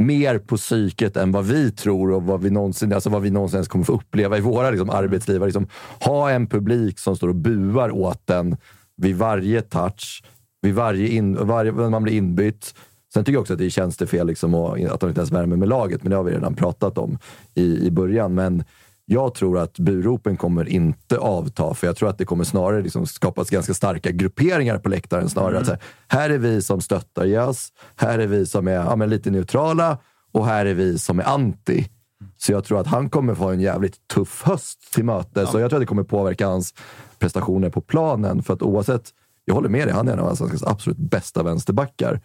mer 0.01 0.39
på 0.39 0.57
psyket 0.57 1.17
än 1.17 1.33
vad 1.33 1.45
vi 1.45 1.71
tror 1.71 2.11
och 2.11 2.23
vad 2.23 2.41
vi 2.41 2.51
någonsin, 2.51 2.93
alltså 2.93 3.11
vad 3.11 3.23
vi 3.23 3.31
någonsin 3.31 3.57
ens 3.57 3.69
kommer 3.69 3.85
få 3.85 3.93
uppleva 3.93 4.39
i 4.39 4.41
våra 4.41 4.71
liksom, 4.71 4.91
arbetsliv. 4.91 5.43
Att 5.43 5.49
Liksom, 5.49 5.67
ha 6.01 6.31
en 6.31 6.47
publik 6.47 6.99
som 6.99 7.17
står 7.17 7.29
och 7.29 7.35
buar 7.35 7.91
åt 7.91 8.31
en 8.31 8.57
vid 8.97 9.17
varje 9.17 9.63
touch, 9.63 10.25
vid 10.63 10.75
varje, 10.75 11.09
in, 11.09 11.47
varje 11.47 11.73
när 11.73 11.91
man 11.91 12.03
blir 12.03 12.15
inbytt. 12.15 12.75
Sen 13.15 13.25
tycker 13.25 13.35
jag 13.35 13.41
också 13.41 13.53
att 13.53 13.59
det 13.59 13.65
är 13.65 13.71
tjänstefel 13.71 14.27
liksom, 14.27 14.55
och 14.55 14.81
att 14.81 15.01
de 15.01 15.09
inte 15.09 15.21
ens 15.21 15.33
värmer 15.33 15.57
med 15.57 15.69
laget, 15.69 16.03
men 16.03 16.11
det 16.11 16.17
har 16.17 16.25
vi 16.25 16.33
redan 16.33 16.55
pratat 16.55 16.99
om 16.99 17.19
i, 17.55 17.87
i 17.87 17.91
början. 17.91 18.35
Men 18.35 18.65
jag 19.13 19.35
tror 19.35 19.59
att 19.59 19.79
buropen 19.79 20.37
kommer 20.37 20.69
inte 20.69 21.19
avta, 21.19 21.75
för 21.75 21.87
jag 21.87 21.97
tror 21.97 22.09
att 22.09 22.19
det 22.19 22.25
kommer 22.25 22.45
snarare 22.45 22.83
liksom 22.83 23.07
skapas 23.07 23.51
ganska 23.51 23.75
starka 23.75 24.11
grupperingar 24.11 24.79
på 24.79 24.89
läktaren. 24.89 25.29
Snarare 25.29 25.59
att 25.59 25.67
så 25.67 25.73
här, 25.73 25.81
här 26.09 26.31
är 26.31 26.39
vi 26.39 26.63
som 26.63 26.81
stöttar 26.81 27.25
Jas, 27.25 27.73
här 27.97 28.19
är 28.19 28.27
vi 28.27 28.47
som 28.47 28.69
är 28.69 28.73
ja, 28.73 28.95
lite 28.97 29.31
neutrala 29.31 29.99
och 30.33 30.47
här 30.47 30.67
är 30.67 30.75
vi 30.75 30.99
som 30.99 31.19
är 31.19 31.25
anti. 31.25 31.89
Så 32.37 32.53
jag 32.53 32.65
tror 32.65 32.81
att 32.81 32.87
han 32.87 33.11
kommer 33.11 33.35
få 33.35 33.49
en 33.49 33.61
jävligt 33.61 34.09
tuff 34.09 34.43
höst 34.43 34.93
till 34.93 35.05
mötes. 35.05 35.51
Så 35.51 35.61
jag 35.61 35.71
tror 35.71 35.79
att 35.79 35.83
det 35.83 35.87
kommer 35.87 36.03
påverka 36.03 36.47
hans 36.47 36.75
prestationer 37.19 37.71
på 37.71 37.81
planen. 37.81 38.43
För 38.43 38.55
att 38.55 38.63
oavsett, 38.63 39.11
jag 39.45 39.55
håller 39.55 39.69
med 39.69 39.87
dig, 39.87 39.95
han 39.95 40.09
är 40.09 40.13
en 40.13 40.19
av 40.19 40.29
allsvenskans 40.29 40.63
absolut 40.63 40.99
bästa 40.99 41.43
vänsterbackar. 41.43 42.21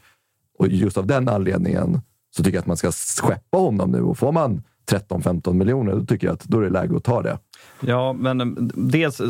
Och 0.59 0.67
just 0.67 0.97
av 0.97 1.07
den 1.07 1.29
anledningen 1.29 2.01
så 2.36 2.43
tycker 2.43 2.57
jag 2.57 2.61
att 2.61 2.67
man 2.67 2.77
ska 2.77 2.91
skeppa 2.91 3.57
honom 3.57 3.91
nu. 3.91 4.01
Och 4.01 4.17
får 4.17 4.31
man 4.31 4.63
13-15 4.91 5.53
miljoner, 5.53 5.95
då 5.95 6.05
tycker 6.05 6.27
jag 6.27 6.33
att 6.33 6.43
då 6.43 6.59
är 6.59 6.63
det 6.63 6.69
läge 6.69 6.97
att 6.97 7.03
ta 7.03 7.21
det. 7.21 7.38
Ja, 7.80 8.13
men 8.13 8.41
eh, 8.41 8.47
dels, 8.74 9.22
eh, 9.22 9.28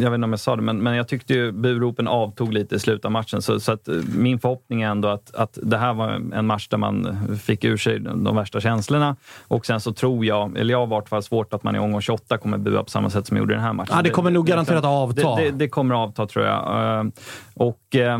jag 0.00 0.10
vet 0.10 0.14
inte 0.14 0.24
om 0.24 0.30
jag 0.30 0.40
sa 0.40 0.56
det, 0.56 0.62
men, 0.62 0.82
men 0.82 0.94
jag 0.94 1.08
tyckte 1.08 1.34
ju 1.34 1.52
buropen 1.52 2.08
avtog 2.08 2.52
lite 2.52 2.74
i 2.74 2.78
slutet 2.78 3.04
av 3.04 3.12
matchen. 3.12 3.42
Så, 3.42 3.60
så 3.60 3.72
att 3.72 3.88
eh, 3.88 3.94
min 4.16 4.38
förhoppning 4.38 4.82
är 4.82 4.88
ändå 4.88 5.08
att, 5.08 5.34
att 5.34 5.58
det 5.62 5.78
här 5.78 5.94
var 5.94 6.08
en 6.34 6.46
match 6.46 6.68
där 6.68 6.78
man 6.78 7.18
fick 7.42 7.64
ur 7.64 7.76
sig 7.76 7.98
de, 7.98 8.36
värsta 8.36 8.60
känslorna. 8.60 9.16
Och 9.48 9.66
sen 9.66 9.80
så 9.80 9.92
tror 9.92 10.24
jag, 10.24 10.58
eller 10.58 10.74
jag 10.74 10.78
har 10.78 10.86
i 10.86 10.90
vart 10.90 11.08
fall 11.08 11.22
svårt 11.22 11.54
att 11.54 11.62
man 11.62 11.76
i 11.76 11.78
omgång 11.78 12.00
28 12.00 12.38
kommer 12.38 12.58
bua 12.58 12.82
på 12.82 12.90
samma 12.90 13.10
sätt 13.10 13.26
som 13.26 13.36
jag 13.36 13.42
gjorde 13.42 13.52
i 13.52 13.56
den 13.56 13.64
här 13.64 13.72
matchen. 13.72 13.94
Ja, 13.96 14.02
det 14.02 14.10
kommer 14.10 14.30
nog 14.30 14.46
garanterat 14.46 14.84
avta. 14.84 15.36
Det, 15.36 15.44
det, 15.44 15.50
det 15.50 15.68
kommer 15.68 15.94
avta 15.94 16.26
tror 16.26 16.44
jag. 16.44 17.12
Och 17.58 17.96
eh, 17.96 18.18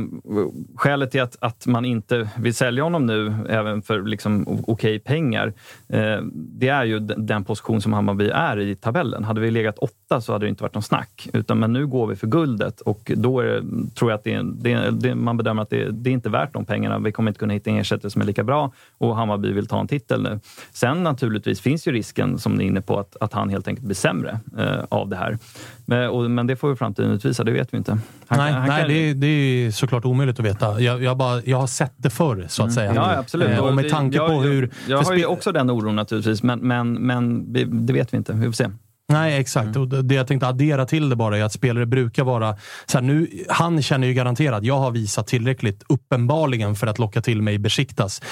skälet 0.77 1.11
till 1.11 1.23
att, 1.23 1.37
att 1.41 1.67
man 1.67 1.85
inte 1.85 2.29
vill 2.37 2.55
sälja 2.55 2.83
honom 2.83 3.07
nu, 3.07 3.35
även 3.49 3.83
för 3.83 4.03
liksom 4.03 4.63
okej 4.67 4.99
pengar, 4.99 5.53
eh, 5.89 6.19
det 6.33 6.69
är 6.69 6.85
ju 6.85 6.99
den, 6.99 7.27
den 7.27 7.45
position 7.45 7.81
som 7.81 7.93
Hammarby 7.93 8.29
är 8.29 8.61
i 8.61 8.75
tabellen. 8.75 9.25
Hade 9.25 9.41
vi 9.41 9.51
legat 9.59 9.79
åtta 9.79 10.21
så 10.21 10.33
hade 10.33 10.45
det 10.47 10.49
inte 10.51 10.63
varit 10.63 10.75
någon 10.75 10.83
snack. 10.83 11.29
Utan, 11.33 11.59
men 11.59 11.73
nu 11.73 11.87
går 11.87 12.07
vi 12.07 12.17
för 12.17 12.27
guldet 12.27 12.81
och 12.81 13.13
då 13.17 13.43
det, 13.43 13.63
tror 13.95 14.11
jag 14.11 14.19
att 14.19 14.25
det, 14.25 14.33
är- 14.35 14.43
det, 14.43 14.91
det, 14.91 15.15
man 15.15 15.37
bedömer 15.37 15.63
att 15.63 15.71
det, 15.71 15.91
det 15.91 16.11
är 16.11 16.15
inte 16.15 16.29
värt 16.31 16.53
de 16.53 16.65
pengarna. 16.65 16.99
Vi 16.99 17.13
kommer 17.13 17.31
inte 17.31 17.39
kunna 17.41 17.53
hitta 17.53 17.71
en 17.71 17.77
ersättare 17.77 18.11
som 18.11 18.23
är 18.23 18.27
lika 18.27 18.45
bra 18.45 18.73
och 18.99 19.17
Hammarby 19.17 19.53
vill 19.53 19.67
ta 19.67 19.81
en 19.81 19.89
titel 19.89 20.23
nu. 20.23 20.41
Sen 20.73 21.03
naturligtvis 21.03 21.61
finns 21.61 21.89
ju 21.89 21.93
risken, 21.93 22.39
som 22.39 22.53
ni 22.55 22.65
är 22.65 22.69
inne 22.69 22.81
på, 22.81 22.99
att, 22.99 23.17
att 23.21 23.33
han 23.33 23.49
helt 23.49 23.69
enkelt 23.69 23.87
blir 23.87 23.97
sämre 23.97 24.41
eh, 24.59 24.85
av 24.89 25.09
det 25.09 25.17
här. 25.17 25.39
Men, 25.87 26.09
och, 26.11 26.31
men 26.31 26.47
det 26.47 26.57
får 26.57 26.71
ju 26.71 26.77
framtiden 26.77 27.11
utvisa, 27.11 27.45
det 27.45 27.53
vet 27.53 27.73
vi 27.75 27.77
inte. 27.79 27.99
Han- 28.27 28.39
nej, 28.39 28.53
han 28.53 28.69
nej 28.69 28.81
kan- 28.81 28.89
det, 28.89 29.11
är, 29.11 29.15
det 29.15 29.27
är 29.27 29.71
såklart 29.71 30.05
omöjligt 30.05 30.39
att 30.41 30.45
veta. 30.47 30.81
Jag, 30.81 31.03
jag, 31.03 31.17
bara, 31.17 31.43
jag 31.45 31.57
har 31.59 31.67
sett 31.67 31.93
det 31.97 32.11
förr, 32.11 32.45
så 32.49 32.63
att 32.65 32.73
säga. 32.73 32.91
Mm. 32.91 33.03
Ja, 33.03 33.17
absolut. 33.19 33.49
Eh, 33.49 33.59
Och 33.59 33.75
med 33.75 33.91
tanke 33.91 34.17
jag, 34.17 34.27
på 34.29 34.33
jag- 34.35 34.41
hur... 34.41 34.71
Jag, 34.89 35.01
för 35.07 35.11
har 35.13 35.19
ju 35.19 35.27
också 35.27 35.53
den 35.53 35.71
oron 35.71 35.97
naturligtvis, 35.97 36.43
men, 36.43 36.59
men, 36.59 36.93
men 36.95 37.53
det 37.87 37.93
vet 37.93 38.13
vi 38.13 38.17
inte. 38.17 38.33
Vi 38.33 38.45
får 38.47 38.53
se. 38.53 38.67
Nej, 39.13 39.41
exakt. 39.41 39.77
Mm. 39.77 39.83
Och 39.83 40.05
det 40.05 40.15
jag 40.15 40.27
tänkte 40.27 40.47
addera 40.47 40.87
till 40.87 41.09
det 41.09 41.17
bara 41.17 41.39
är 41.39 41.43
att 41.43 41.53
spelare 41.53 41.87
brukar 41.87 42.25
vara... 42.25 42.57
Så 42.87 42.99
här, 42.99 43.03
nu, 43.03 43.45
han 43.49 43.83
känner 43.83 44.07
ju 44.07 44.15
garanterat, 44.15 44.65
jag 44.65 44.79
har 44.79 44.91
visat 44.91 45.27
tillräckligt 45.27 45.83
uppenbarligen 45.89 46.75
för 46.75 46.87
att 46.87 46.99
locka 46.99 47.21
till 47.21 47.43
mig 47.43 47.59
Besiktas. 47.59 48.23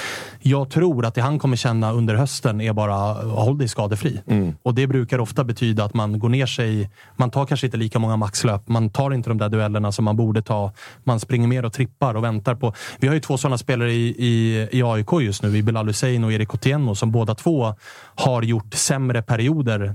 Jag 0.41 0.70
tror 0.70 1.07
att 1.07 1.14
det 1.14 1.20
han 1.20 1.39
kommer 1.39 1.57
känna 1.57 1.93
under 1.93 2.14
hösten 2.14 2.61
är 2.61 2.72
bara 2.72 2.95
håll 3.24 3.59
dig 3.59 3.68
skadefri. 3.68 4.20
Och 4.62 4.74
det 4.74 4.87
brukar 4.87 5.18
ofta 5.18 5.45
betyda 5.45 5.85
att 5.85 5.95
man 5.95 6.18
går 6.18 6.29
ner 6.29 6.47
sig. 6.47 6.91
Man 7.16 7.31
tar 7.31 7.47
kanske 7.47 7.66
inte 7.66 7.77
lika 7.77 7.99
många 7.99 8.16
maxlöp. 8.16 8.68
Man 8.68 8.91
tar 8.91 9.14
inte 9.14 9.31
de 9.31 9.39
där 9.39 9.49
duellerna 9.49 9.93
som 9.93 10.05
man 10.05 10.16
borde 10.16 10.43
ta. 10.43 10.72
Man 11.05 11.20
springer 11.20 11.49
mer 11.49 11.64
och 11.64 11.72
trippar 11.72 12.14
och 12.14 12.24
väntar 12.24 12.55
på... 12.55 12.74
Vi 12.99 13.09
har 13.09 13.14
ju 13.14 13.20
två 13.20 13.39
sådana 13.39 13.59
spelare 13.59 13.93
i, 13.93 14.09
i, 14.09 14.68
i 14.72 14.83
AIK 14.83 15.09
just 15.20 15.43
nu, 15.43 15.57
i 15.57 15.62
Bilal 15.62 15.87
Hussein 15.87 16.24
och 16.24 16.33
Erik 16.33 16.55
Otieno, 16.55 16.95
som 16.95 17.12
båda 17.12 17.35
två 17.35 17.74
har 18.14 18.43
gjort 18.43 18.74
sämre 18.74 19.22
perioder 19.22 19.95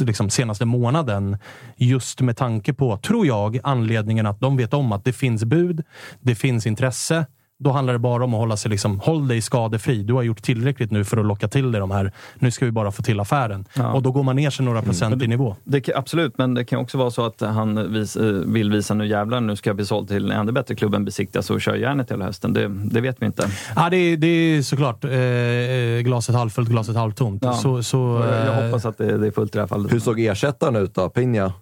liksom 0.00 0.30
senaste 0.30 0.64
månaden. 0.64 1.38
Just 1.76 2.20
med 2.20 2.36
tanke 2.36 2.74
på, 2.74 2.96
tror 2.96 3.26
jag, 3.26 3.58
anledningen 3.62 4.26
att 4.26 4.40
de 4.40 4.56
vet 4.56 4.74
om 4.74 4.92
att 4.92 5.04
det 5.04 5.12
finns 5.12 5.44
bud, 5.44 5.84
det 6.20 6.34
finns 6.34 6.66
intresse. 6.66 7.26
Då 7.64 7.70
handlar 7.70 7.92
det 7.92 7.98
bara 7.98 8.24
om 8.24 8.34
att 8.34 8.40
hålla 8.40 8.56
sig 8.56 8.70
liksom, 8.70 9.00
håll 9.00 9.28
dig 9.28 9.40
skadefri. 9.40 10.02
Du 10.02 10.14
har 10.14 10.22
gjort 10.22 10.42
tillräckligt 10.42 10.90
nu 10.90 11.04
för 11.04 11.16
att 11.16 11.26
locka 11.26 11.48
till 11.48 11.72
dig 11.72 11.80
de 11.80 11.90
här. 11.90 12.12
Nu 12.38 12.50
ska 12.50 12.64
vi 12.64 12.70
bara 12.70 12.92
få 12.92 13.02
till 13.02 13.20
affären. 13.20 13.64
Ja. 13.74 13.92
Och 13.92 14.02
då 14.02 14.12
går 14.12 14.22
man 14.22 14.36
ner 14.36 14.50
sig 14.50 14.64
några 14.64 14.82
procent 14.82 15.22
i 15.22 15.26
nivå. 15.26 15.56
Det 15.64 15.80
kan, 15.80 15.94
absolut, 15.96 16.38
men 16.38 16.54
det 16.54 16.64
kan 16.64 16.78
också 16.78 16.98
vara 16.98 17.10
så 17.10 17.26
att 17.26 17.40
han 17.40 17.92
vis, 17.92 18.16
eh, 18.16 18.22
vill 18.24 18.70
visa 18.70 18.94
nu 18.94 19.06
jävlar, 19.06 19.40
nu 19.40 19.56
ska 19.56 19.70
jag 19.70 19.76
bli 19.76 19.86
såld 19.86 20.08
till 20.08 20.24
en 20.24 20.30
ännu 20.30 20.52
bättre 20.52 20.74
klubb 20.74 20.94
än 20.94 21.04
Besiktas 21.04 21.50
och 21.50 21.60
köra 21.60 21.76
järnet 21.76 22.10
hela 22.10 22.24
hösten. 22.24 22.52
Det, 22.52 22.68
det 22.68 23.00
vet 23.00 23.22
vi 23.22 23.26
inte. 23.26 23.48
Ja, 23.76 23.90
det, 23.90 23.96
är, 23.96 24.16
det 24.16 24.26
är 24.26 24.62
såklart 24.62 25.04
eh, 25.04 26.04
glaset 26.04 26.34
halvfullt, 26.34 26.68
glaset 26.68 26.96
halvtomt. 26.96 27.42
Ja. 27.44 27.52
Så, 27.52 27.82
så, 27.82 27.96
jag, 28.28 28.46
jag 28.46 28.58
eh, 28.58 28.64
hoppas 28.64 28.84
att 28.84 28.98
det, 28.98 29.18
det 29.18 29.26
är 29.26 29.30
fullt 29.30 29.54
i 29.54 29.58
det 29.58 29.62
här 29.62 29.66
fallet. 29.66 29.92
Hur 29.92 30.00
såg 30.00 30.20
ersättaren 30.20 30.76
ut 30.76 30.94
då? 30.94 31.08
Pinja? 31.08 31.52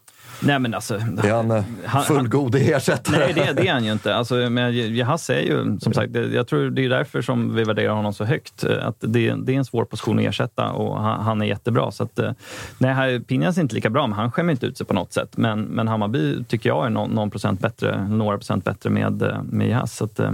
Nej, 0.44 0.58
men 0.58 0.74
alltså... 0.74 0.94
Är 0.94 1.32
han 1.32 1.50
eh, 1.50 2.02
fullgod 2.02 2.54
ersättare? 2.54 3.16
Nej, 3.18 3.32
det, 3.34 3.52
det 3.62 3.68
är 3.68 3.72
han 3.72 3.84
ju 3.84 3.92
inte. 3.92 4.14
Alltså, 4.14 4.34
men 4.34 4.94
Jahas 4.96 5.30
är 5.30 5.40
ju, 5.40 5.78
som 5.80 5.92
sagt, 5.92 6.12
det, 6.12 6.26
jag 6.26 6.46
tror 6.46 6.70
det 6.70 6.84
är 6.84 6.88
därför 6.88 7.22
som 7.22 7.54
vi 7.54 7.64
värderar 7.64 7.92
honom 7.94 8.12
så 8.14 8.24
högt. 8.24 8.64
Eh, 8.64 8.86
Att 8.86 8.96
det, 9.00 9.34
det 9.34 9.54
är 9.54 9.58
en 9.58 9.64
svår 9.64 9.84
position 9.84 10.18
att 10.18 10.24
ersätta 10.24 10.70
och 10.72 11.00
han, 11.02 11.20
han 11.24 11.42
är 11.42 11.46
jättebra. 11.46 11.90
Så 11.90 12.02
att, 12.04 12.18
eh, 12.18 12.30
nej, 12.78 12.94
här- 12.94 13.18
Pinjas 13.20 13.56
är 13.58 13.62
inte 13.62 13.74
lika 13.74 13.90
bra, 13.90 14.06
men 14.06 14.18
han 14.18 14.32
skämmer 14.32 14.52
inte 14.52 14.66
ut 14.66 14.76
sig 14.78 14.86
på 14.86 14.94
något 14.94 15.12
sätt. 15.12 15.36
Men, 15.36 15.62
men 15.62 15.88
Hammarby 15.88 16.44
tycker 16.44 16.68
jag 16.68 16.86
är 16.86 16.90
någon, 16.90 17.10
någon 17.10 17.30
procent 17.30 17.60
bättre, 17.60 18.08
några 18.08 18.36
procent 18.36 18.64
bättre 18.64 18.90
med, 18.90 19.36
med 19.44 19.68
Jahas. 19.68 19.96
Så 19.96 20.04
att, 20.04 20.20
eh, 20.20 20.32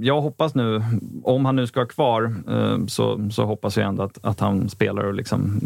jag 0.00 0.20
hoppas 0.20 0.54
nu, 0.54 0.82
om 1.24 1.44
han 1.44 1.56
nu 1.56 1.66
ska 1.66 1.80
vara 1.80 1.88
kvar, 1.88 2.34
så, 2.88 3.28
så 3.30 3.44
hoppas 3.44 3.76
jag 3.76 3.86
ändå 3.88 4.02
att, 4.02 4.18
att 4.22 4.40
han 4.40 4.68
spelar 4.68 5.04
och 5.04 5.14
liksom 5.14 5.60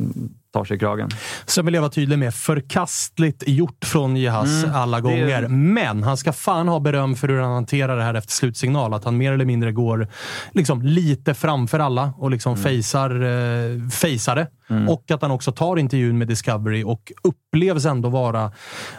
tar 0.53 0.65
sig 0.65 0.77
i 0.77 0.81
kragen. 0.81 1.09
Sen 1.47 1.65
vill 1.65 1.75
jag 1.75 1.81
vara 1.83 1.91
tydlig 1.91 2.19
med, 2.19 2.35
förkastligt 2.35 3.43
gjort 3.47 3.85
från 3.85 4.17
Jihas 4.17 4.65
Mm, 4.65 4.77
alla 4.77 5.01
gånger. 5.01 5.49
Men 5.49 6.03
han 6.03 6.17
ska 6.17 6.33
fan 6.33 6.69
ha 6.69 6.81
beröm 6.81 7.15
för 7.17 7.29
hur 7.29 7.41
han 7.41 7.53
hanterar 7.53 7.97
det 7.97 8.03
här 8.03 8.15
efter 8.15 8.33
slutsignal. 8.33 8.95
Att 8.95 9.05
han 9.05 9.17
mer 9.17 9.33
eller 9.33 9.45
mindre 9.45 9.73
går 9.73 10.09
liksom, 10.53 10.83
lite 10.83 11.35
framför 11.35 11.79
alla 11.79 12.13
och 12.17 12.31
liksom 12.31 12.53
Mm. 12.53 12.63
fejsar, 12.65 13.11
eh, 13.11 13.89
fejsar 13.89 14.37
det. 14.37 14.47
Och 14.89 15.11
att 15.11 15.23
han 15.23 15.31
också 15.31 15.53
tar 15.53 15.77
intervjun 15.79 16.19
med 16.19 16.29
Discovery 16.29 16.85
och 16.85 17.13
upplevs 17.23 17.85
ändå 17.87 18.09
vara 18.09 18.53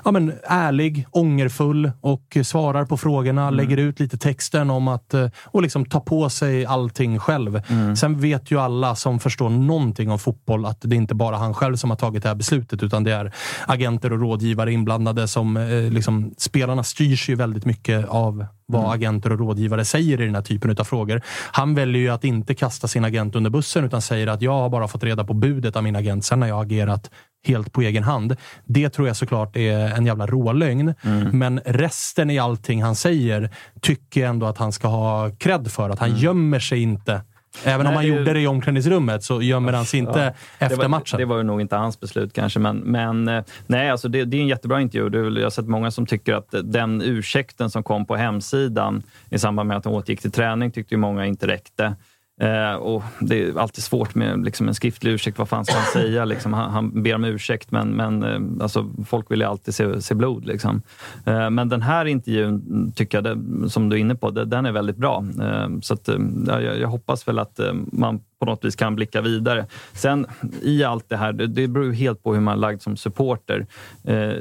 ja, 0.06 0.12
men, 0.12 0.34
ärlig, 0.44 1.08
ångerfull 1.12 1.92
och 2.02 2.38
svarar 2.44 2.86
på 2.86 2.98
frågorna, 2.98 3.42
Mm. 3.42 3.54
lägger 3.56 3.78
ut 3.78 4.00
lite 4.00 4.18
texten 4.18 4.70
om 4.70 4.88
att 4.88 5.14
eh, 5.14 5.28
och 5.46 5.62
liksom 5.62 5.86
ta 5.86 6.00
på 6.00 6.30
sig 6.30 6.66
allting 6.66 7.20
själv. 7.20 7.62
Mm. 7.68 7.96
Sen 7.96 8.20
vet 8.20 8.52
ju 8.52 8.60
alla 8.60 8.96
som 8.96 9.20
förstår 9.20 9.50
någonting 9.50 10.12
om 10.12 10.20
fotboll 10.20 10.66
att 10.66 10.78
det 10.82 10.96
är 10.96 10.98
inte 10.98 11.16
bara 11.16 11.38
han 11.40 11.54
själv 11.54 11.76
som 11.76 11.90
har 11.90 11.98
tagit 11.98 12.24
det 12.24 12.30
här 12.30 12.36
beslutet, 12.36 12.84
utan 12.84 13.04
det 13.04 13.12
är 13.14 13.32
agenter 13.68 14.14
och 14.14 14.20
rådgivare 14.20 14.74
inblandade. 14.74 15.28
som 15.28 15.58
eh, 15.58 15.92
liksom, 15.92 16.34
Spelarna 16.38 16.84
styrs 16.84 17.30
ju 17.30 17.36
väldigt 17.36 17.66
mycket 17.66 18.08
av 18.08 18.46
vad 18.66 18.82
Mm. 18.82 18.92
agenter 18.92 19.32
och 19.32 19.40
rådgivare 19.40 19.86
säger 19.86 20.22
i 20.22 20.26
den 20.26 20.36
här 20.36 20.42
typen 20.42 20.76
av 20.80 20.84
frågor. 20.84 21.22
Han 21.52 21.76
väljer 21.76 22.02
ju 22.02 22.10
att 22.10 22.24
inte 22.24 22.56
kasta 22.56 22.88
sin 22.88 23.06
agent 23.06 23.36
under 23.36 23.50
bussen, 23.50 23.86
utan 23.86 24.02
säger 24.02 24.28
att 24.28 24.42
jag 24.42 24.52
har 24.52 24.70
bara 24.70 24.88
fått 24.88 25.04
reda 25.04 25.24
på 25.24 25.34
budet 25.34 25.76
av 25.76 25.84
min 25.84 25.96
agent. 25.96 26.26
Sen 26.26 26.42
har 26.42 26.50
jag 26.50 26.62
agerat 26.66 27.10
helt 27.48 27.74
på 27.74 27.82
egen 27.82 28.04
hand. 28.04 28.36
Det 28.66 28.90
tror 28.90 29.08
jag 29.08 29.18
såklart 29.18 29.56
är 29.56 29.78
en 29.80 30.06
jävla 30.06 30.28
rålögn. 30.28 30.94
Mm. 31.02 31.38
Men 31.40 31.60
resten 31.66 32.30
i 32.30 32.40
allting 32.40 32.84
han 32.84 32.96
säger 32.96 33.50
tycker 33.82 34.22
jag 34.22 34.30
ändå 34.30 34.46
att 34.46 34.58
han 34.58 34.72
ska 34.72 34.88
ha 34.88 35.30
cred 35.40 35.72
för. 35.72 35.90
Att 35.90 36.00
han 36.00 36.18
gömmer 36.18 36.60
sig 36.60 36.82
inte. 36.82 37.22
Även 37.66 37.88
om. 37.88 37.94
Nej, 37.94 37.96
han 37.96 38.04
det 38.04 38.08
ju- 38.10 38.18
gjorde 38.18 38.34
det 38.34 38.40
i 38.40 38.48
omklädningsrummet 38.48 39.24
så 39.24 39.42
gömmer 39.42 39.74
han 39.74 39.86
sig 39.86 40.00
inte 40.00 40.20
Ja, 40.20 40.66
efter 40.66 40.78
det 40.78 40.82
var, 40.82 40.90
matchen. 40.90 41.18
Det 41.20 41.26
var 41.26 41.38
ju 41.38 41.44
nog 41.44 41.62
inte 41.62 41.76
hans 41.76 42.00
beslut 42.00 42.34
kanske, 42.34 42.60
men, 42.60 42.78
men 42.78 43.28
eh, 43.28 43.44
nej, 43.68 43.90
alltså 43.90 44.08
det, 44.08 44.26
det 44.26 44.38
är 44.38 44.42
en 44.42 44.48
jättebra 44.48 44.82
intervju. 44.82 45.10
Det 45.10 45.40
jag 45.40 45.46
har 45.46 45.50
sett 45.50 45.68
många 45.68 45.92
som 45.92 46.06
tycker 46.06 46.34
att 46.34 46.54
den 46.64 47.02
ursäkten 47.02 47.70
som 47.70 47.84
kom 47.84 48.06
på 48.06 48.16
hemsidan 48.16 49.04
i 49.30 49.40
samband 49.40 49.68
med 49.68 49.78
att 49.78 49.86
han 49.86 49.94
återgick 49.94 50.22
till 50.22 50.32
träning 50.32 50.72
tyckte 50.72 50.94
ju 50.94 50.98
många 51.00 51.26
inte 51.26 51.48
räckte. 51.48 51.96
Eh, 52.40 52.74
och 52.74 53.04
det 53.20 53.44
är 53.44 53.60
alltid 53.60 53.84
svårt 53.84 54.16
med 54.16 54.46
liksom, 54.46 54.68
en 54.68 54.76
skriftlig 54.76 55.12
ursäkt. 55.12 55.38
Vad 55.38 55.50
fan 55.50 55.66
ska 55.66 55.76
han 55.76 55.86
säga? 55.86 56.26
Liksom, 56.26 56.54
han, 56.54 56.72
han 56.72 57.04
ber 57.04 57.16
om 57.16 57.24
ursäkt, 57.24 57.72
men, 57.72 57.90
men 57.90 58.24
eh, 58.24 58.64
alltså, 58.64 58.90
folk 59.06 59.32
vill 59.32 59.40
ju 59.40 59.46
alltid 59.46 59.76
se, 59.76 60.02
se 60.02 60.16
blod. 60.16 60.46
Liksom. 60.46 60.82
Eh, 61.26 61.50
men 61.50 61.70
den 61.70 61.82
här 61.82 62.06
intervjun, 62.06 62.92
tycker 62.96 63.18
jag, 63.18 63.24
det, 63.24 63.70
som 63.70 63.90
du 63.90 63.96
är 63.96 64.00
inne 64.00 64.16
på, 64.16 64.30
det, 64.30 64.46
den 64.46 64.66
är 64.66 64.72
väldigt 64.72 64.98
bra. 64.98 65.26
Eh, 65.42 65.70
så 65.82 65.94
att, 65.94 66.10
eh, 66.10 66.18
jag, 66.48 66.80
jag 66.80 66.88
hoppas 66.88 67.28
väl 67.28 67.40
att 67.40 67.60
eh, 67.60 67.74
man 67.92 68.20
på 68.40 68.46
något 68.46 68.66
vis 68.66 68.76
kan 68.76 68.96
blicka 68.96 69.22
vidare. 69.22 69.66
Sen 69.94 70.26
i 70.62 70.84
allt 70.84 71.10
det 71.10 71.18
här, 71.18 71.34
det, 71.34 71.48
det 71.48 71.68
beror 71.68 71.86
ju 71.86 71.94
helt 71.94 72.24
på 72.24 72.34
hur 72.34 72.42
man 72.42 72.54
är 72.54 72.62
lagd 72.62 72.82
som 72.82 72.98
supporter. 72.98 73.68
Eh, 74.04 74.34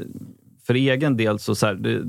för 0.66 0.74
egen 0.74 1.16
del 1.16 1.38
så, 1.38 1.54
så 1.54 1.66
här, 1.66 1.74
det, 1.74 2.02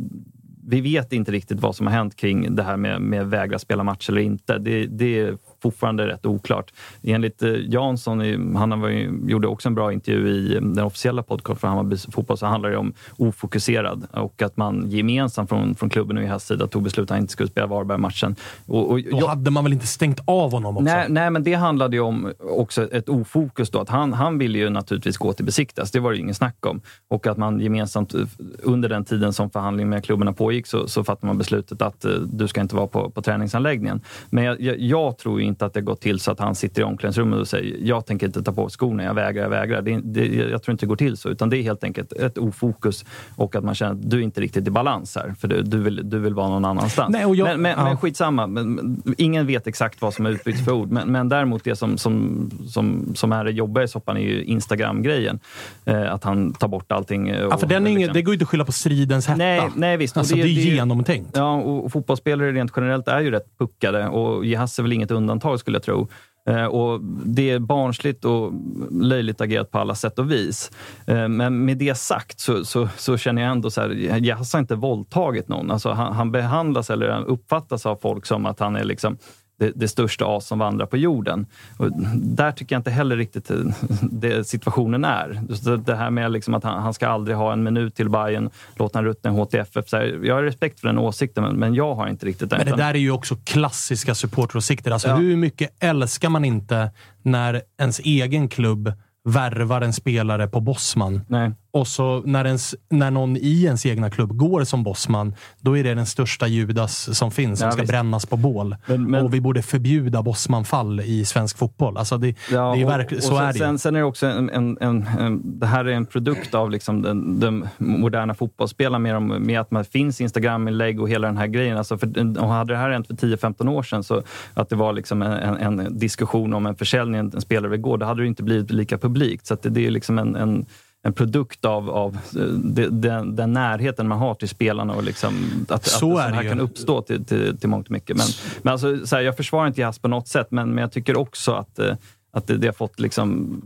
vi 0.68 0.82
vet 0.82 1.14
inte 1.14 1.32
riktigt 1.32 1.60
vad 1.60 1.76
som 1.76 1.88
har 1.88 1.94
hänt 1.94 2.16
kring 2.16 2.56
det 2.56 2.64
här 2.64 2.78
med, 2.78 3.02
med 3.02 3.28
vägra 3.28 3.60
spela 3.60 3.84
match 3.84 4.10
eller 4.10 4.22
inte. 4.22 4.58
Det, 4.58 4.86
det 4.86 5.38
fortfarande 5.62 6.08
rätt 6.08 6.26
oklart. 6.26 6.74
Enligt 7.04 7.44
eh, 7.44 7.54
Jansson, 7.68 8.56
han 8.56 8.82
var 8.82 8.90
ju, 8.90 9.20
gjorde 9.28 9.48
också 9.48 9.70
en 9.70 9.76
bra 9.76 9.94
intervju 9.94 10.28
i 10.30 10.56
eh, 10.56 10.62
den 10.62 10.86
officiella 10.86 11.24
podcasten 11.24 11.60
för 11.60 11.68
Hammarby 11.68 11.98
fotboll, 11.98 12.38
så 12.38 12.46
handlar 12.46 12.70
det 12.70 12.78
om 12.78 12.94
ofokuserad 13.18 14.08
och 14.12 14.42
att 14.42 14.58
man 14.58 14.90
gemensamt 14.90 15.50
från, 15.50 15.76
från 15.76 15.90
klubben 15.90 16.18
och 16.18 16.24
i 16.24 16.28
hans 16.28 16.48
sida 16.48 16.68
tog 16.68 16.84
beslut 16.84 17.04
att 17.04 17.10
han 17.10 17.20
inte 17.20 17.34
skulle 17.34 17.50
spela 17.50 17.68
Varberg-matchen. 17.68 18.36
Och, 18.66 18.92
och, 18.92 19.00
Då 19.12 19.28
hade 19.28 19.52
man 19.52 19.64
väl 19.64 19.74
inte 19.74 19.88
stängt 19.88 20.20
av 20.26 20.52
honom 20.52 20.78
också? 20.78 20.84
Nej, 20.84 21.06
nej 21.10 21.30
men 21.30 21.44
det 21.44 21.54
handlade 21.54 21.96
ju 21.96 22.02
om 22.02 22.34
också 22.40 22.92
ett 22.92 23.10
ofokus. 23.10 23.70
Då, 23.70 23.80
att 23.80 23.90
han, 23.90 24.14
han 24.14 24.38
ville 24.38 24.58
ju 24.58 24.70
naturligtvis 24.70 25.18
gå 25.18 25.34
till 25.34 25.46
besiktas, 25.46 25.92
det 25.92 26.00
var 26.00 26.12
det 26.12 26.18
ju 26.18 26.22
ingen 26.22 26.36
snack 26.36 26.66
om. 26.66 26.82
Och 27.08 27.28
att 27.28 27.38
man 27.38 27.60
gemensamt 27.60 28.14
eh, 28.14 28.22
under 28.64 28.90
den 28.90 29.06
tiden 29.06 29.34
som 29.34 29.50
förhandlingen 29.50 29.90
med 29.90 30.06
klubbarna 30.06 30.34
pågick 30.34 30.68
så, 30.68 30.88
så 30.88 31.04
fattade 31.04 31.28
man 31.28 31.38
beslutet 31.38 31.82
att 31.82 32.06
du 32.26 32.48
ska 32.48 32.62
inte 32.62 32.76
vara 32.76 32.88
på, 32.88 33.10
på 33.10 33.22
träningsanläggningen. 33.22 34.02
Men 34.30 34.44
jag, 34.44 34.62
jag, 34.62 34.80
jag 34.80 35.18
tror 35.18 35.42
inte 35.50 35.66
att 35.66 35.74
det 35.74 35.82
gått 35.82 36.02
till 36.02 36.20
så 36.20 36.32
att 36.32 36.40
han 36.40 36.56
sitter 36.56 36.82
i 36.82 36.86
omklädningsrummet 36.86 37.40
och 37.40 37.48
säger 37.48 37.78
jag 37.82 38.06
tänker 38.06 38.28
inte 38.28 38.44
ta 38.44 38.54
på 38.54 38.70
skorna, 38.70 39.04
jag 39.04 39.14
vägrar, 39.14 39.44
jag 39.44 39.50
vägrar. 39.50 39.82
Det, 39.82 40.00
det, 40.04 40.26
jag 40.26 40.64
tror 40.64 40.72
inte 40.72 40.86
det 40.86 40.90
går 40.90 40.96
till 40.96 41.18
så, 41.18 41.30
utan 41.30 41.50
det 41.50 41.58
är 41.58 41.62
helt 41.64 41.84
enkelt 41.84 42.14
ett 42.14 42.38
ofokus 42.38 43.06
och 43.36 43.56
att 43.56 43.64
man 43.64 43.76
känner 43.76 43.92
att 43.92 44.10
du 44.10 44.18
är 44.18 44.22
inte 44.22 44.42
riktigt 44.42 44.68
i 44.68 44.72
balans 44.72 45.16
här, 45.16 45.36
för 45.40 45.48
du, 45.48 45.62
du, 45.62 45.78
vill, 45.78 46.10
du 46.10 46.20
vill 46.20 46.34
vara 46.34 46.50
någon 46.50 46.66
annanstans. 46.66 47.14
Nej, 47.14 47.26
och 47.26 47.36
jag, 47.36 47.48
men, 47.48 47.62
men, 47.62 47.72
ja. 47.78 47.84
men 47.84 47.98
skitsamma, 47.98 48.48
men, 48.48 49.04
ingen 49.18 49.48
vet 49.48 49.68
exakt 49.68 50.02
vad 50.02 50.14
som 50.14 50.26
är 50.26 50.30
utbytt 50.30 50.66
för 50.66 50.72
ord, 50.72 50.92
men, 50.92 51.12
men 51.12 51.30
däremot 51.30 51.64
det 51.64 51.76
som, 51.76 51.98
som, 51.98 52.50
som, 52.68 53.16
som 53.16 53.32
är 53.32 53.44
det 53.44 53.52
jobbiga 53.52 53.84
i 53.84 53.88
soppan 53.88 54.18
är 54.18 54.22
ju 54.22 54.44
Instagram-grejen. 54.44 55.40
Eh, 55.86 56.14
att 56.14 56.24
han 56.24 56.54
tar 56.54 56.68
bort 56.68 56.92
allting. 56.92 57.36
Och, 57.36 57.54
Ja, 57.54 57.58
för 57.58 57.68
den 57.68 57.88
är 57.88 57.96
liksom- 57.96 58.14
det 58.14 58.22
går 58.22 58.32
ju 58.32 58.36
inte 58.36 58.44
att 58.44 58.50
skylla 58.50 58.66
på 58.66 58.72
stridens 58.72 59.28
hetta. 59.28 59.38
Nej, 59.38 59.70
nej 59.76 59.98
visst. 59.98 60.18
Alltså, 60.18 60.36
det, 60.36 60.42
är 60.42 60.44
det- 60.44 60.52
genomtänkt. 60.52 61.30
Ja, 61.34 61.56
och 61.56 61.92
fotbollsspelare 61.92 62.52
rent 62.52 62.72
generellt 62.76 63.08
är 63.08 63.20
ju 63.20 63.32
rätt 63.32 63.58
puckade 63.58 64.08
och 64.08 64.46
Jeahze 64.46 64.82
är 64.82 64.84
väl 64.84 64.94
inget 64.94 65.12
undantag 65.12 65.39
skulle 65.58 65.76
jag 65.76 65.84
tro. 65.84 66.08
Eh, 66.50 66.66
och 66.66 67.02
det 67.26 67.50
är 67.50 67.60
barnsligt 67.60 68.26
och 68.26 68.54
löjligt 68.92 69.42
agerat 69.42 69.72
på 69.72 69.80
alla 69.80 69.96
sätt 69.96 70.20
och 70.20 70.32
vis. 70.32 70.72
Eh, 71.08 71.28
men 71.28 71.66
med 71.66 71.78
det 71.78 71.98
sagt 71.98 72.40
så, 72.40 72.66
så, 72.66 72.90
så 72.98 73.18
känner 73.18 73.42
jag 73.42 73.52
ändå 73.52 73.70
så 73.70 73.82
här, 73.82 73.90
Jassa 74.26 74.58
har 74.58 74.62
inte 74.62 74.76
våldtagit 74.76 75.48
någon. 75.48 75.72
Alltså 75.72 75.92
han, 75.92 76.14
han 76.14 76.32
behandlas 76.32 76.90
eller 76.90 77.26
uppfattas 77.26 77.86
av 77.86 77.96
folk 77.96 78.26
som 78.26 78.46
att 78.46 78.60
han 78.60 78.76
är 78.76 78.84
liksom 78.84 79.18
det, 79.60 79.72
det 79.76 79.88
största 79.88 80.26
as 80.38 80.48
som 80.48 80.60
vandrar 80.60 80.86
på 80.86 80.98
jorden. 80.98 81.46
Och 81.78 81.92
där 82.16 82.52
tycker 82.52 82.76
jag 82.76 82.80
inte 82.80 82.92
heller 82.92 83.18
riktigt 83.18 83.52
eh, 83.52 83.58
det 84.02 84.48
situationen 84.48 85.06
är. 85.06 85.42
Just 85.50 85.66
det- 85.86 85.96
här 85.96 86.10
med 86.10 86.32
liksom 86.32 86.54
att 86.54 86.64
han, 86.64 86.82
han 86.84 86.94
ska 86.94 87.08
aldrig 87.08 87.38
ha 87.38 87.54
en 87.54 87.64
minut 87.64 87.96
till 87.96 88.10
Bayern, 88.10 88.50
låta 88.76 88.98
han 88.98 89.06
ruttna 89.06 89.32
i 89.32 89.34
HTFF. 89.34 89.90
Så 89.90 89.98
här, 89.98 90.20
jag 90.24 90.36
har 90.36 90.44
respekt 90.44 90.80
för 90.80 90.88
den 90.88 90.98
åsikten, 90.98 91.44
men, 91.44 91.56
men 91.56 91.74
jag 91.76 91.96
har 91.96 92.08
inte 92.08 92.26
riktigt 92.26 92.50
den. 92.50 92.58
Men 92.66 92.68
det 92.68 92.84
där 92.84 92.94
är 92.94 92.98
ju 93.00 93.12
också 93.12 93.36
klassiska 93.44 94.16
supporteråsikter. 94.16 94.92
Alltså 94.92 95.08
Ja. 95.08 95.16
hur 95.16 95.36
mycket 95.36 95.84
älskar 95.84 96.30
man 96.30 96.46
inte 96.46 96.92
när 97.22 97.62
ens 97.80 98.00
egen 98.00 98.48
klubb 98.50 98.94
värvar 99.24 99.82
en 99.82 99.94
spelare 99.94 100.48
på 100.48 100.60
Bosman? 100.60 101.22
Nej. 101.28 101.52
Och 101.72 101.88
så 101.88 102.22
när, 102.26 102.46
ens, 102.46 102.76
när 102.90 103.12
någon 103.12 103.38
i 103.38 103.64
ens 103.64 103.86
egna 103.86 104.10
klubb 104.10 104.38
går 104.38 104.64
som 104.64 104.84
Bosman, 104.84 105.34
då 105.62 105.78
är 105.78 105.84
det 105.84 105.94
den 105.94 106.06
största 106.06 106.48
Judas 106.48 107.18
som 107.18 107.32
finns, 107.32 107.60
som 107.60 107.66
Ja, 107.66 107.72
ska 107.72 107.82
visst. 107.82 107.92
brännas 107.92 108.26
på 108.26 108.38
bål. 108.38 108.76
Men- 108.86 109.04
men- 109.12 109.26
och 109.26 109.34
vi 109.34 109.42
borde 109.42 109.62
förbjuda 109.62 110.22
Bosman-fall 110.22 111.00
i 111.02 111.26
svensk 111.26 111.58
fotboll. 111.58 111.98
Alltså 111.98 112.18
det, 112.18 112.28
Ja, 112.52 112.72
det 112.76 112.82
är 112.82 112.86
och- 112.86 112.92
verkligen, 112.92 113.18
och 113.20 113.24
så 113.24 113.36
sen, 113.38 113.46
är 113.46 113.54
det 113.54 113.60
sen, 113.60 113.80
sen 113.80 113.96
är 113.96 114.00
det 114.00 114.06
också 114.06 114.26
en, 114.28 114.50
en, 114.50 114.78
en, 114.82 115.08
en, 115.20 115.60
det 115.60 115.66
här 115.66 115.86
är 115.86 115.92
en 115.92 116.06
produkt 116.06 116.54
av 116.56 116.72
liksom 116.72 117.02
den, 117.02 117.40
den 117.40 117.68
moderna 117.78 118.34
fotbollsspelaren 118.34 119.02
med, 119.02 119.22
med 119.22 119.60
att 119.60 119.72
man 119.72 119.86
finns 119.86 120.22
Instagram-inlägg 120.22 121.02
och 121.02 121.10
hela 121.10 121.28
den 121.28 121.38
här 121.38 121.48
grejen. 121.48 121.78
Alltså 121.78 121.98
för, 121.98 122.40
och 122.44 122.50
hade 122.50 122.74
det 122.74 122.78
här 122.80 122.90
hänt 122.90 123.08
för 123.08 123.14
10-15 123.16 123.68
år 123.70 123.84
sedan, 123.84 124.04
så 124.04 124.22
att 124.54 124.70
det 124.70 124.76
var 124.76 124.94
liksom 124.94 125.22
en, 125.22 125.98
diskussion 126.00 126.54
om 126.54 126.66
en 126.66 126.76
försäljning 126.76 127.20
en 127.20 127.42
spelare 127.42 127.72
vill 127.72 127.82
gå, 127.82 127.98
då 127.98 128.06
hade 128.06 128.22
det 128.22 128.28
inte 128.28 128.44
blivit 128.44 128.72
lika 128.72 128.98
publikt. 128.98 129.46
Så 129.48 129.58
det, 129.62 129.70
det 129.70 129.86
är 129.88 129.92
liksom 129.92 130.20
en, 130.20 130.66
en 131.04 131.14
produkt 131.14 131.66
av, 131.66 131.90
av 131.90 132.16
eh, 132.16 132.42
de- 132.44 132.90
den, 132.90 133.36
den 133.36 133.54
närheten 133.54 134.08
man 134.08 134.18
har 134.18 134.34
till 134.36 134.50
spelarna 134.50 134.94
och 134.94 135.04
liksom 135.04 135.34
att, 135.70 135.86
Så 135.86 136.18
att 136.18 136.30
det 136.30 136.36
här 136.36 136.44
ju. 136.44 136.50
kan 136.50 136.60
uppstå 136.60 137.02
till, 137.02 137.26
till, 137.26 137.58
till 137.58 137.70
mångt 137.70 137.86
och 137.88 137.92
mycket. 137.92 138.18
Men, 138.18 138.28
men 138.62 138.72
alltså, 138.72 139.08
så 139.08 139.16
här, 139.16 139.24
jag 139.24 139.38
försvarar 139.38 139.68
inte 139.68 139.82
Jas 139.82 140.00
på 140.00 140.08
något 140.08 140.28
sätt, 140.28 140.48
men, 140.52 140.70
men 140.70 140.78
jag 140.82 140.92
tycker 140.92 141.18
också 141.18 141.52
att, 141.52 141.80
eh, 141.80 141.96
att 142.34 142.48
det, 142.48 142.58
det 142.58 142.68
har 142.68 142.74
fått 142.74 143.00
liksom 143.00 143.62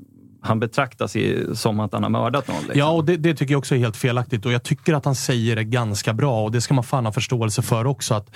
han 0.45 0.59
betraktas 0.59 1.15
i, 1.15 1.45
som 1.53 1.79
att 1.79 1.93
han 1.93 2.03
har 2.03 2.09
mördat 2.09 2.47
någon. 2.47 2.57
Liksom. 2.57 2.79
Ja, 2.79 2.89
och 2.91 3.05
det, 3.05 3.17
det 3.17 3.34
tycker 3.36 3.53
jag 3.53 3.59
också 3.59 3.75
är 3.75 3.79
helt 3.79 3.97
felaktigt. 3.97 4.45
Och 4.45 4.51
jag 4.51 4.63
tycker 4.63 4.93
att 4.93 5.05
han 5.05 5.15
säger 5.15 5.55
det 5.55 5.63
ganska 5.63 6.13
bra 6.13 6.43
och 6.43 6.51
det 6.51 6.61
ska 6.61 6.73
man 6.73 6.84
fan 6.84 7.05
ha 7.05 7.11
förståelse 7.11 7.61
för 7.61 7.86
också. 7.86 8.13
Att 8.13 8.36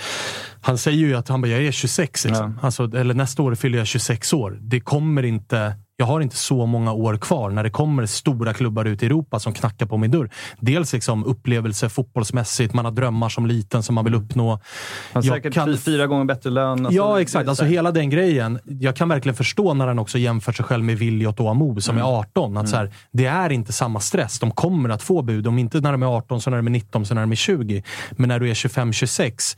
han 0.62 0.78
säger 0.78 0.98
ju 0.98 1.16
att 1.16 1.28
han 1.28 1.41
bara, 1.41 1.48
jag 1.48 1.64
är 1.64 1.72
26, 1.72 2.26
liksom. 2.26 2.60
alltså, 2.62 2.84
eller 2.95 3.14
nästa 3.14 3.41
år 3.43 3.56
fyller 3.56 3.78
jag 3.78 3.88
26 3.88 4.34
år. 4.34 4.58
Det 4.62 4.80
kommer 4.80 5.24
inte... 5.24 5.74
Jag 6.00 6.06
har 6.06 6.22
inte 6.22 6.36
så 6.36 6.66
många 6.66 6.93
år 6.93 7.18
kvar 7.18 7.50
när 7.50 7.64
det 7.64 7.70
kommer 7.70 8.06
stora 8.06 8.54
klubbar 8.54 8.86
ut 8.86 9.04
i 9.04 9.06
Europa 9.06 9.39
som 9.39 9.54
knackar 9.54 9.86
på 9.86 9.98
min 9.98 10.12
dörr. 10.12 10.30
Dels 10.60 10.93
liksom 10.93 11.26
upplevelse 11.26 11.89
fotbollsmässigt, 11.89 12.74
man 12.74 12.86
har 12.86 12.91
drömmar 12.91 13.30
som 13.30 13.45
liten 13.45 13.84
som 13.84 13.95
man 13.95 14.06
vill 14.06 14.14
uppnå. 14.16 14.60
Jag 15.14 15.26
säkert 15.26 15.54
kan- 15.54 15.68
fy- 15.68 15.78
fyra 15.78 16.08
gånger 16.08 16.26
bättre 16.26 16.50
lön. 16.50 16.86
alltså, 16.86 16.93
ja, 16.93 17.22
exakt. 17.22 17.50
Alltså 17.50 17.64
hela 17.66 17.91
den 17.91 18.10
grejen. 18.10 18.60
Jag 18.66 18.95
kan 18.95 19.10
verkligen 19.10 19.36
förstå 19.36 19.74
när 19.74 19.88
han 19.88 20.00
också 20.00 20.18
jämför 20.18 20.52
sig 20.52 20.66
själv 20.66 20.84
med 20.84 20.98
Viljot 20.98 21.39
och 21.39 21.50
Amo 21.52 21.82
som 21.82 21.95
Mm. 21.95 22.08
är 22.08 22.12
18. 22.20 22.58
Att 22.58 22.70
så 22.70 22.76
här, 22.76 22.91
det 23.12 23.26
är 23.26 23.52
inte 23.52 23.74
samma 23.74 24.00
stress. 24.00 24.39
De 24.39 24.52
kommer 24.52 24.89
att 24.89 25.04
få 25.04 25.22
bud. 25.22 25.48
Om 25.48 25.60
inte 25.60 25.80
när 25.80 25.91
de 25.91 26.04
är 26.04 26.08
18, 26.18 26.41
så 26.41 26.50
när 26.50 26.58
de 26.58 26.68
är 26.68 26.72
19, 26.72 27.06
så 27.06 27.14
när 27.14 27.22
de 27.22 27.32
är 27.32 27.36
20. 27.36 27.84
Men 28.12 28.28
när 28.30 28.39
du 28.39 28.50
är 28.50 28.54
25-26 28.54 29.58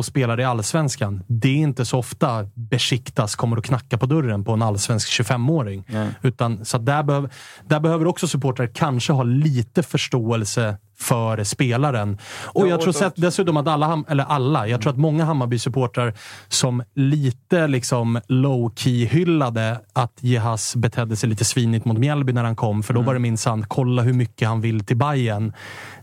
och 0.00 0.04
spelar 0.04 0.40
i 0.40 0.44
Allsvenskan. 0.44 1.22
Det 1.26 1.48
är 1.48 1.56
inte 1.56 1.84
så 1.84 1.98
ofta 1.98 2.46
Besiktas 2.54 3.36
kommer 3.36 3.56
att 3.56 3.64
knacka 3.64 3.98
på 3.98 4.06
dörren 4.06 4.44
på 4.44 4.52
en 4.52 4.62
allsvensk 4.62 5.08
25-åring. 5.08 5.84
Utan, 6.22 6.64
så 6.64 6.76
att 6.76 6.86
där, 6.86 7.02
behöver, 7.02 7.30
där 7.68 7.80
behöver 7.80 8.06
också 8.06 8.28
supportrar 8.28 8.66
kanske 8.66 9.12
ha 9.12 9.22
lite 9.22 9.82
förståelse 9.82 10.76
för 11.00 11.44
spelaren. 11.44 12.18
Och 12.44 12.66
Ja, 12.66 12.70
jag 12.70 12.80
tror 12.80 12.92
sett, 12.92 13.12
dessutom 13.16 13.56
att 13.56 13.68
alla, 13.68 14.04
eller 14.08 14.24
alla, 14.24 14.68
jag 14.68 14.80
tror 14.80 14.92
att 14.92 14.98
många 14.98 15.24
Hammarby-supportrar 15.24 16.14
som 16.48 16.82
lite 16.94 17.66
liksom 17.68 18.20
low-key 18.28 19.06
hyllade 19.06 19.80
att 19.92 20.12
Jehas 20.20 20.76
betedde 20.76 21.16
sig 21.16 21.28
lite 21.28 21.44
svinigt 21.44 21.84
mot 21.84 21.98
Mjällby 21.98 22.32
när 22.32 22.44
han 22.44 22.56
kom, 22.56 22.82
för 22.82 22.94
då 22.94 23.00
var 23.00 23.14
det 23.14 23.20
minsann 23.20 23.64
kolla 23.68 24.02
hur 24.02 24.12
mycket 24.12 24.48
han 24.48 24.60
vill 24.60 24.84
till 24.84 24.96
Bayern. 24.96 25.52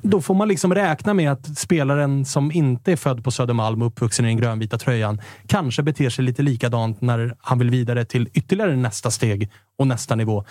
Då 0.01 0.21
får 0.21 0.35
man 0.35 0.47
liksom 0.47 0.75
räkna 0.75 1.13
med 1.13 1.31
att 1.31 1.57
spelaren 1.57 2.25
som 2.25 2.51
inte 2.51 2.91
är 2.91 2.95
född 2.95 3.23
på 3.23 3.31
Södermalm 3.31 3.81
uppvuxen 3.88 4.25
i 4.25 4.27
den 4.27 4.38
grönvita 4.38 4.77
tröjan 4.77 5.21
kanske 5.47 5.83
beter 5.83 6.09
sig 6.09 6.25
lite 6.25 6.41
likadant 6.41 7.01
när 7.01 7.35
han 7.39 7.59
vill 7.59 7.69
vidare 7.69 8.05
till 8.05 8.29
ytterligare 8.33 8.75
nästa 8.75 9.11
steg 9.11 9.51
och 9.77 9.88
nästa 9.88 10.15
nivå. 10.15 10.45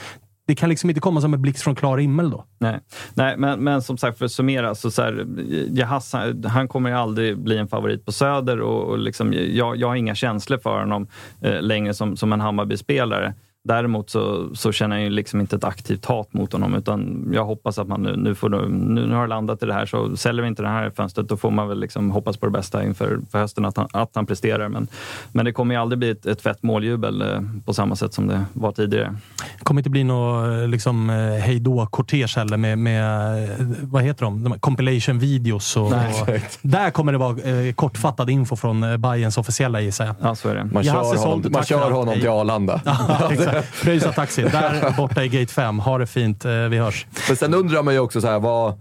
Det 0.47 0.55
kan 0.55 0.69
liksom 0.69 0.91
inte 0.91 1.01
komma 1.01 1.21
som 1.21 1.35
en 1.35 1.43
blixt 1.43 1.63
från 1.63 1.75
klar 1.75 1.99
himmel 1.99 2.31
då. 2.31 2.45
Nej, 2.59 2.81
Nej 3.15 3.37
men, 3.37 3.65
men 3.65 3.83
som 3.83 3.99
sagt, 3.99 4.19
för 4.19 4.25
att 4.25 4.33
summera, 4.33 4.75
så, 4.75 4.91
så 4.91 5.03
här, 5.03 5.27
Jahas, 5.71 6.13
han, 6.13 6.45
han 6.45 6.69
kommer 6.69 6.91
ju 6.91 6.97
aldrig 6.97 7.39
bli 7.39 7.59
en 7.59 7.69
favorit 7.69 8.05
på 8.05 8.13
Söder 8.13 8.61
och, 8.61 8.85
och 8.85 8.99
liksom, 8.99 9.33
jag, 9.33 9.77
jag 9.77 9.89
har 9.89 9.97
inga 9.97 10.15
känslor 10.15 10.59
för 10.59 10.81
honom 10.81 11.09
eh, 11.41 11.63
längre 11.63 11.95
som, 11.95 12.17
som 12.17 12.33
en 12.33 12.41
Hammarby-spelare. 12.41 13.35
Däremot 13.67 14.11
så, 14.11 14.49
så 14.55 14.73
känner 14.73 14.97
jag 14.97 15.05
ju 15.05 15.11
liksom 15.11 15.41
inte 15.41 15.57
ett 15.57 15.65
aktivt 15.65 16.05
hat 16.05 16.33
mot 16.33 16.53
honom, 16.53 16.75
utan 16.75 17.31
jag 17.33 17.45
hoppas 17.45 17.79
att 17.79 17.89
man 17.89 18.03
nu, 18.03 18.17
nu, 18.17 18.35
får, 18.35 18.49
nu, 18.49 19.07
nu 19.07 19.15
har 19.15 19.27
landat 19.27 19.63
i 19.63 19.67
det 19.67 19.73
här, 19.73 19.87
så 19.87 20.17
säljer 20.17 20.43
vi 20.43 20.49
inte 20.49 20.63
det 20.63 20.69
här 20.69 20.91
fönstret, 20.91 21.29
då 21.29 21.37
får 21.37 21.51
man 21.51 21.69
väl 21.69 21.81
liksom 21.81 22.11
hoppas 22.11 22.37
på 22.37 22.47
det 22.47 22.53
bästa 22.53 22.85
inför 22.85 23.19
för 23.31 23.39
hösten, 23.39 23.65
att 23.65 23.77
han, 23.77 23.89
att 23.93 24.11
han 24.15 24.27
presterar. 24.27 24.69
Men, 24.69 24.89
men 25.33 25.45
det 25.45 25.53
kommer 25.53 25.75
ju 25.75 25.81
aldrig 25.81 25.99
bli 25.99 26.11
ett, 26.11 26.27
ett 26.27 26.43
fett 26.43 26.63
måljubel 26.63 27.23
eh, 27.23 27.41
på 27.65 27.75
samma 27.75 27.97
sätt 27.97 28.15
som 28.15 28.27
det 28.27 28.45
var 28.53 28.73
tidigare. 28.73 29.17
Det 29.59 29.65
kommer 29.65 29.81
inte 29.81 29.91
bli 29.91 30.05
något 30.05 30.69
liksom, 30.69 31.11
eh, 31.11 31.17
hejdå-kortege 31.17 32.37
heller 32.37 32.57
med, 32.57 32.79
med, 32.79 33.03
eh, 33.51 33.67
vad 33.83 34.03
heter 34.03 34.25
de? 34.25 34.43
de 34.43 34.53
här 34.53 34.59
compilation 34.59 35.19
videos. 35.19 35.77
Och, 35.77 35.91
Nej, 35.91 36.23
och, 36.23 36.29
där 36.63 36.91
kommer 36.91 37.13
det 37.13 37.19
vara 37.19 37.41
eh, 37.41 37.73
kortfattad 37.73 38.31
info 38.31 38.57
från 38.57 38.83
eh, 38.83 38.97
Bayerns 38.97 39.39
officiella 39.39 39.81
gissar 39.81 40.07
jag. 40.07 40.15
Ja, 40.23 40.35
så 40.35 40.49
är 40.49 40.55
det. 40.55 40.65
Man 40.65 40.85
kör 40.85 41.17
honom, 41.17 41.53
man 41.53 41.65
kör 41.65 41.91
honom 41.91 42.09
Hej. 42.09 42.21
till 42.21 42.31
Arlanda. 42.31 42.81
Ja. 42.85 43.31
Pröjsa 43.83 44.13
taxi. 44.13 44.43
Där 44.43 44.95
borta 44.97 45.25
i 45.25 45.29
gate 45.29 45.53
5. 45.53 45.79
Ha 45.79 45.99
det 45.99 46.07
fint. 46.07 46.45
Eh, 46.45 46.51
Vi 46.53 46.79
hörs. 46.79 47.07
Men 47.29 47.37
sen 47.37 47.55
undrar 47.55 47.83
man 47.83 47.95
ju 47.95 48.01
också 48.01 48.21
så 48.21 48.27
här, 48.27 48.39
vad, 48.39 48.75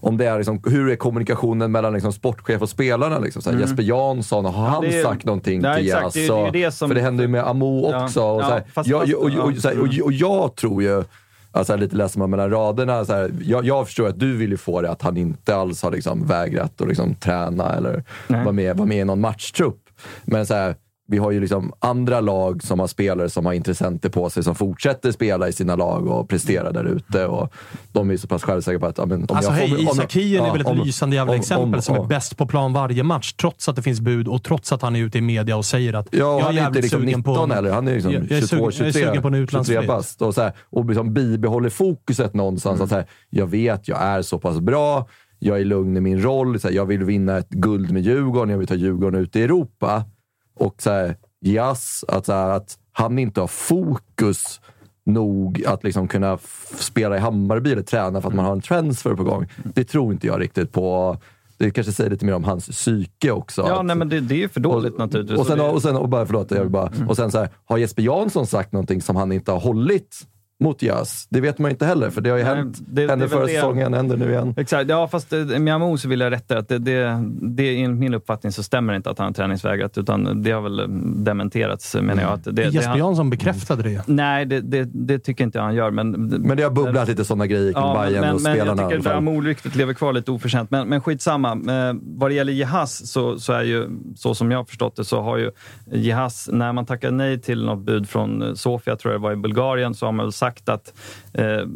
om 0.00 0.16
det 0.16 0.26
är 0.26 0.36
liksom, 0.36 0.60
hur 0.66 0.90
är 0.90 0.96
kommunikationen 0.96 1.72
mellan 1.72 1.92
liksom 1.92 2.12
sportchef 2.12 2.62
och 2.62 2.68
spelarna? 2.68 3.18
Liksom? 3.18 3.42
Så 3.42 3.50
här, 3.50 3.56
Mm. 3.56 3.68
Jesper 3.68 3.82
Jansson, 3.82 4.44
har 4.44 4.52
han 4.68 4.82
det 4.82 4.98
är- 4.98 5.02
sagt 5.04 5.24
någonting 5.24 5.60
Nej, 5.60 5.76
till 5.76 5.86
exakt. 5.86 6.04
Jas? 6.16 6.28
Det 6.28 6.50
det 6.50 6.64
det 6.64 6.70
som- 6.72 6.88
För 6.88 6.94
det 6.94 7.00
händer 7.00 7.24
ju 7.24 7.28
med 7.28 7.46
Amo 7.48 7.90
Ja. 7.92 8.04
också. 8.04 8.22
Och, 8.22 8.42
Ja, 8.42 8.50
jag, 8.54 8.62
fast- 8.74 8.92
och, 8.92 9.02
och, 9.02 9.44
och, 9.44 9.52
ja. 9.52 9.60
så 9.60 9.68
här, 9.68 9.78
och, 9.80 9.88
och 10.04 10.12
jag 10.12 10.56
tror 10.56 10.82
ju, 10.82 11.04
alltså 11.52 11.76
lite 11.76 11.96
läser 11.96 12.18
man 12.18 12.30
mellan 12.30 12.50
raderna, 12.50 13.04
så 13.04 13.12
här, 13.12 13.30
jag, 13.42 13.64
jag 13.64 13.86
förstår 13.86 14.08
att 14.08 14.20
du 14.20 14.36
vill 14.36 14.50
ju 14.50 14.56
få 14.56 14.80
det 14.82 14.90
att 14.90 15.02
han 15.02 15.16
inte 15.16 15.56
alls 15.56 15.82
har 15.82 15.90
liksom 15.90 16.26
vägrat 16.26 16.80
att 16.80 16.88
liksom 16.88 17.14
träna 17.14 17.74
eller 17.74 18.04
vara 18.26 18.52
med, 18.52 18.76
vara 18.76 18.88
med 18.88 18.98
i 18.98 19.04
någon 19.04 19.20
matchtrupp. 19.20 19.78
Men 20.24 20.46
så 20.46 20.54
här, 20.54 20.74
vi 21.12 21.18
har 21.18 21.30
ju 21.30 21.40
liksom 21.40 21.72
andra 21.78 22.20
lag 22.20 22.62
som 22.62 22.80
har 22.80 22.86
spelare 22.86 23.28
som 23.28 23.46
har 23.46 23.52
intressenter 23.52 24.08
på 24.08 24.30
sig 24.30 24.42
som 24.44 24.54
fortsätter 24.54 25.12
spela 25.12 25.48
i 25.48 25.52
sina 25.52 25.76
lag 25.76 26.06
och 26.06 26.28
prestera 26.28 26.72
där 26.72 26.84
ute. 26.84 27.26
Och 27.26 27.52
de 27.92 28.10
är 28.10 28.16
så 28.16 28.28
pass 28.28 28.42
självsäkra 28.42 28.78
på 28.80 28.86
att 28.86 28.98
ja, 28.98 29.06
men 29.06 29.18
om 29.28 29.36
Alltså 29.36 29.52
jag 29.52 29.60
får, 29.60 29.76
hej, 29.76 29.82
Isak 29.92 30.12
Hien 30.16 30.44
är 30.44 30.52
väl 30.52 30.60
ett 30.60 30.66
om- 30.66 30.78
lysande 30.78 31.16
jävla 31.16 31.32
om- 31.32 31.38
exempel 31.38 31.74
om- 31.74 31.82
som 31.82 31.96
är 31.96 32.04
bäst 32.04 32.36
på 32.36 32.46
plan 32.46 32.72
varje 32.72 33.02
match, 33.02 33.32
trots 33.32 33.68
att 33.68 33.76
det 33.76 33.82
finns 33.82 34.00
bud 34.00 34.28
och 34.28 34.42
trots 34.42 34.72
att 34.72 34.82
han 34.82 34.96
är 34.96 35.00
ute 35.00 35.18
i 35.18 35.20
media 35.20 35.56
och 35.56 35.64
säger 35.64 35.92
att 35.94 36.08
Ja, 36.10 36.18
jag 36.40 36.48
är 36.48 36.52
jävligt 36.52 36.82
liksom 36.82 37.00
sugen 37.00 37.18
19 37.18 37.48
på... 37.48 37.54
heller. 37.54 37.72
Han 37.72 37.88
är 37.88 37.94
liksom 37.94 38.12
jag, 38.12 38.22
jag 38.22 38.30
är 38.32 38.40
22, 38.40 38.70
sugen, 38.70 38.72
23, 38.72 39.00
jag 39.00 39.08
är 39.08 39.10
sugen 39.10 39.22
på 39.22 39.28
en 39.28 39.32
23 39.34 39.42
utlandsflytt. 39.42 39.86
bast. 39.86 40.22
Och, 40.22 40.34
så 40.34 40.40
här, 40.42 40.52
och 40.70 40.84
liksom 40.88 41.14
bibehåller 41.14 41.70
fokuset 41.70 42.34
någonstans. 42.34 42.74
Mm. 42.74 42.84
Att 42.84 42.90
så 42.90 42.94
här, 42.96 43.06
jag 43.30 43.46
vet, 43.46 43.88
jag 43.88 44.02
är 44.02 44.22
så 44.22 44.38
pass 44.38 44.60
bra. 44.60 45.06
Jag 45.44 45.60
är 45.60 45.64
lugn 45.64 45.96
i 45.96 46.00
min 46.00 46.22
roll. 46.22 46.60
Så 46.60 46.68
jag 46.70 46.86
vill 46.86 47.04
vinna 47.04 47.38
ett 47.38 47.48
guld 47.48 47.90
med 47.92 48.02
Djurgården. 48.02 48.50
Jag 48.50 48.58
vill 48.58 48.66
ta 48.68 48.74
Djurgården 48.74 49.20
ut 49.20 49.36
i 49.36 49.42
Europa. 49.42 50.04
Och 50.54 50.82
så 50.82 50.90
här, 50.90 51.16
Jas, 51.40 52.04
att, 52.08 52.26
så 52.26 52.32
här, 52.32 52.48
att 52.48 52.78
han 52.92 53.18
inte 53.18 53.40
har 53.40 53.46
fokus 53.46 54.60
nog 55.04 55.64
att 55.66 55.84
liksom 55.84 56.08
kunna 56.08 56.38
spela 56.78 57.16
i 57.16 57.18
Hammarby 57.18 57.72
eller 57.72 57.82
träna 57.82 58.20
för 58.20 58.28
att 58.28 58.34
man 58.34 58.44
har 58.44 58.52
en 58.52 58.60
transfer 58.60 59.14
på 59.14 59.24
gång. 59.24 59.46
Det 59.74 59.84
tror 59.84 60.12
inte 60.12 60.26
jag 60.26 60.40
riktigt 60.40 60.72
på. 60.72 61.18
Det 61.58 61.70
kanske 61.70 61.92
säger 61.92 62.10
lite 62.10 62.24
mer 62.24 62.34
om 62.34 62.44
hans 62.44 62.68
psyke 62.68 63.30
också. 63.30 63.62
Ja, 63.62 63.80
att, 63.80 63.86
nej, 63.86 63.96
men 63.96 64.08
det, 64.08 64.20
det 64.20 64.34
är 64.34 64.38
ju 64.38 64.48
för 64.48 64.60
dåligt 64.60 64.98
naturligtvis. 64.98 65.40
och 65.40 65.46
sen, 65.46 65.60
och 65.60 65.82
sen, 65.82 65.96
och 65.96 66.08
bara, 66.08 66.26
förlåt, 66.26 66.50
jag 66.50 66.70
bara, 66.70 66.92
och 67.08 67.16
sen 67.16 67.30
så 67.30 67.38
här, 67.38 67.48
har 67.64 67.78
Jesper 67.78 68.02
Jansson 68.02 68.46
sagt 68.46 68.72
någonting 68.72 69.02
som 69.02 69.16
han 69.16 69.32
inte 69.32 69.52
har 69.52 69.60
hållit 69.60 70.26
mot 70.62 70.82
Jas? 70.82 71.26
Det 71.30 71.40
vet 71.40 71.58
man 71.58 71.68
ju 71.68 71.72
inte 71.72 71.86
heller, 71.86 72.10
för 72.10 72.20
det 72.20 72.30
har 72.30 72.38
ju 72.38 72.44
Nej, 72.44 72.54
hänt. 72.56 72.78
det- 72.86 73.08
hände 73.08 73.28
förra 73.28 73.46
det- 73.46 73.52
säsongen, 73.52 73.94
händer 73.94 74.16
nu 74.16 74.30
igen. 74.30 74.54
Exakt, 74.56 74.90
ja 74.90 75.08
fast 75.08 75.32
eh, 75.32 75.38
med 75.44 75.74
Amo 75.74 75.96
så 75.98 76.08
vill 76.08 76.20
jag 76.20 76.32
rätta 76.32 76.58
att 76.58 76.68
det, 76.68 76.78
det, 76.78 77.24
det, 77.42 77.82
enligt 77.82 78.00
min 78.00 78.14
uppfattning 78.14 78.52
så 78.52 78.62
stämmer 78.62 78.92
det 78.92 78.96
inte 78.96 79.10
att 79.10 79.18
han 79.18 79.26
har 79.26 79.32
träningsvägrat, 79.32 79.98
utan 79.98 80.42
det 80.42 80.50
har 80.50 80.60
väl 80.60 80.86
dementerats 81.24 81.94
menar 81.94 82.22
jag. 82.22 82.32
Att 82.32 82.44
det, 82.44 82.52
det, 82.52 82.62
Jesper 82.62 82.88
han, 82.88 82.98
Jansson 82.98 83.30
bekräftade 83.30 83.82
det. 83.82 84.02
Nej, 84.06 84.46
det, 84.46 84.60
det, 84.60 84.88
det 84.92 85.18
tycker 85.18 85.44
inte 85.44 85.58
jag 85.58 85.64
han 85.64 85.74
gör. 85.74 85.90
Men, 85.90 86.10
Men 86.12 86.56
det 86.56 86.62
har 86.62 86.70
bubblat 86.70 87.08
lite 87.08 87.24
sådana 87.24 87.46
grejer 87.46 87.72
kring 87.72 87.82
Ja, 87.82 88.02
Bayern 88.06 88.20
men, 88.20 88.34
och 88.34 88.40
men 88.42 88.54
spelarna. 88.54 88.82
jag 88.82 88.90
tycker 88.90 89.02
fall. 89.02 89.16
Amo-ryktet 89.16 89.74
lever 89.76 89.94
kvar 89.94 90.12
lite 90.12 90.30
oförtjänt. 90.30 90.70
Men, 90.70 90.88
men 90.88 91.00
skitsamma. 91.00 91.50
Eh, 91.52 91.94
vad 92.02 92.30
det 92.30 92.34
gäller 92.34 92.52
Jehas, 92.52 93.06
så, 93.12 93.38
så 93.38 93.52
är 93.52 93.62
ju, 93.62 93.88
så 94.16 94.34
som 94.34 94.50
jag 94.50 94.58
har 94.58 94.64
förstått 94.64 94.96
det, 94.96 95.04
så 95.04 95.20
har 95.22 95.36
ju 95.38 95.50
Jehas, 95.92 96.48
när 96.52 96.72
man 96.72 96.86
tackar 96.86 97.10
nej 97.10 97.40
till 97.40 97.64
något 97.64 97.78
bud 97.84 98.08
från 98.08 98.42
eh, 98.42 98.54
Sofia, 98.54 98.96
tror 98.96 99.12
jag 99.14 99.20
det 99.20 99.22
var 99.24 99.32
i 99.32 99.36
Bulgarien, 99.36 99.94
så 99.94 100.06
har 100.06 100.12
man 100.12 100.26
väl 100.26 100.32
sagt 100.32 100.51
att 100.68 100.92
eh, 101.32 101.66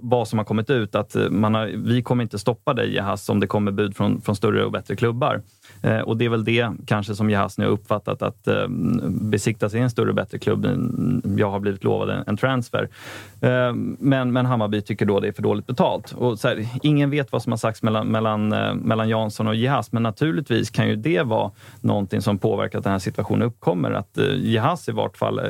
vad 0.00 0.28
som 0.28 0.38
har 0.38 0.44
kommit 0.44 0.70
ut, 0.70 0.94
att 0.94 1.16
eh, 1.16 1.30
man 1.30 1.54
har, 1.54 1.66
vi 1.66 2.02
kommer 2.02 2.22
inte 2.22 2.38
stoppa 2.38 2.74
dig 2.74 2.94
Jeahze 2.94 3.32
om 3.32 3.40
det 3.40 3.46
kommer 3.46 3.72
bud 3.72 3.96
från, 3.96 4.20
från 4.20 4.36
större 4.36 4.64
och 4.64 4.72
bättre 4.72 4.96
klubbar. 4.96 5.42
Eh, 5.82 5.98
och 5.98 6.16
det 6.16 6.24
är 6.24 6.28
väl 6.28 6.44
det 6.44 6.70
kanske 6.86 7.14
som 7.14 7.30
Jeahze 7.30 7.60
nu 7.60 7.66
har 7.66 7.72
uppfattat, 7.72 8.22
att 8.22 8.48
eh, 8.48 8.68
besiktas 9.08 9.74
i 9.74 9.78
en 9.78 9.90
större 9.90 10.08
och 10.08 10.14
bättre 10.14 10.38
klubb. 10.38 10.66
Jag 11.38 11.50
har 11.50 11.60
blivit 11.60 11.84
lovad 11.84 12.10
en, 12.10 12.24
en 12.26 12.36
transfer. 12.36 12.88
Eh, 13.40 13.72
men, 13.98 14.32
men 14.32 14.46
Hammarby 14.46 14.80
tycker 14.80 15.06
då 15.06 15.20
det 15.20 15.28
är 15.28 15.32
för 15.32 15.42
dåligt 15.42 15.66
betalt. 15.66 16.12
Och 16.12 16.38
så 16.38 16.48
här, 16.48 16.68
ingen 16.82 17.10
vet 17.10 17.32
vad 17.32 17.42
som 17.42 17.52
har 17.52 17.56
sagts 17.56 17.82
mellan, 17.82 18.06
mellan, 18.06 18.52
eh, 18.52 18.74
mellan 18.74 19.08
Jansson 19.08 19.48
och 19.48 19.54
Jeahze 19.54 19.88
men 19.92 20.02
naturligtvis 20.02 20.70
kan 20.70 20.88
ju 20.88 20.96
det 20.96 21.22
vara 21.22 21.50
någonting 21.80 22.22
som 22.22 22.38
påverkar 22.38 22.78
att 22.78 22.84
den 22.84 22.92
här 22.92 22.98
situationen 22.98 23.42
uppkommer. 23.42 23.90
Att 23.90 24.18
eh, 24.18 24.24
i 24.24 24.92
vart 24.92 25.16
fall, 25.16 25.38
eh, 25.38 25.44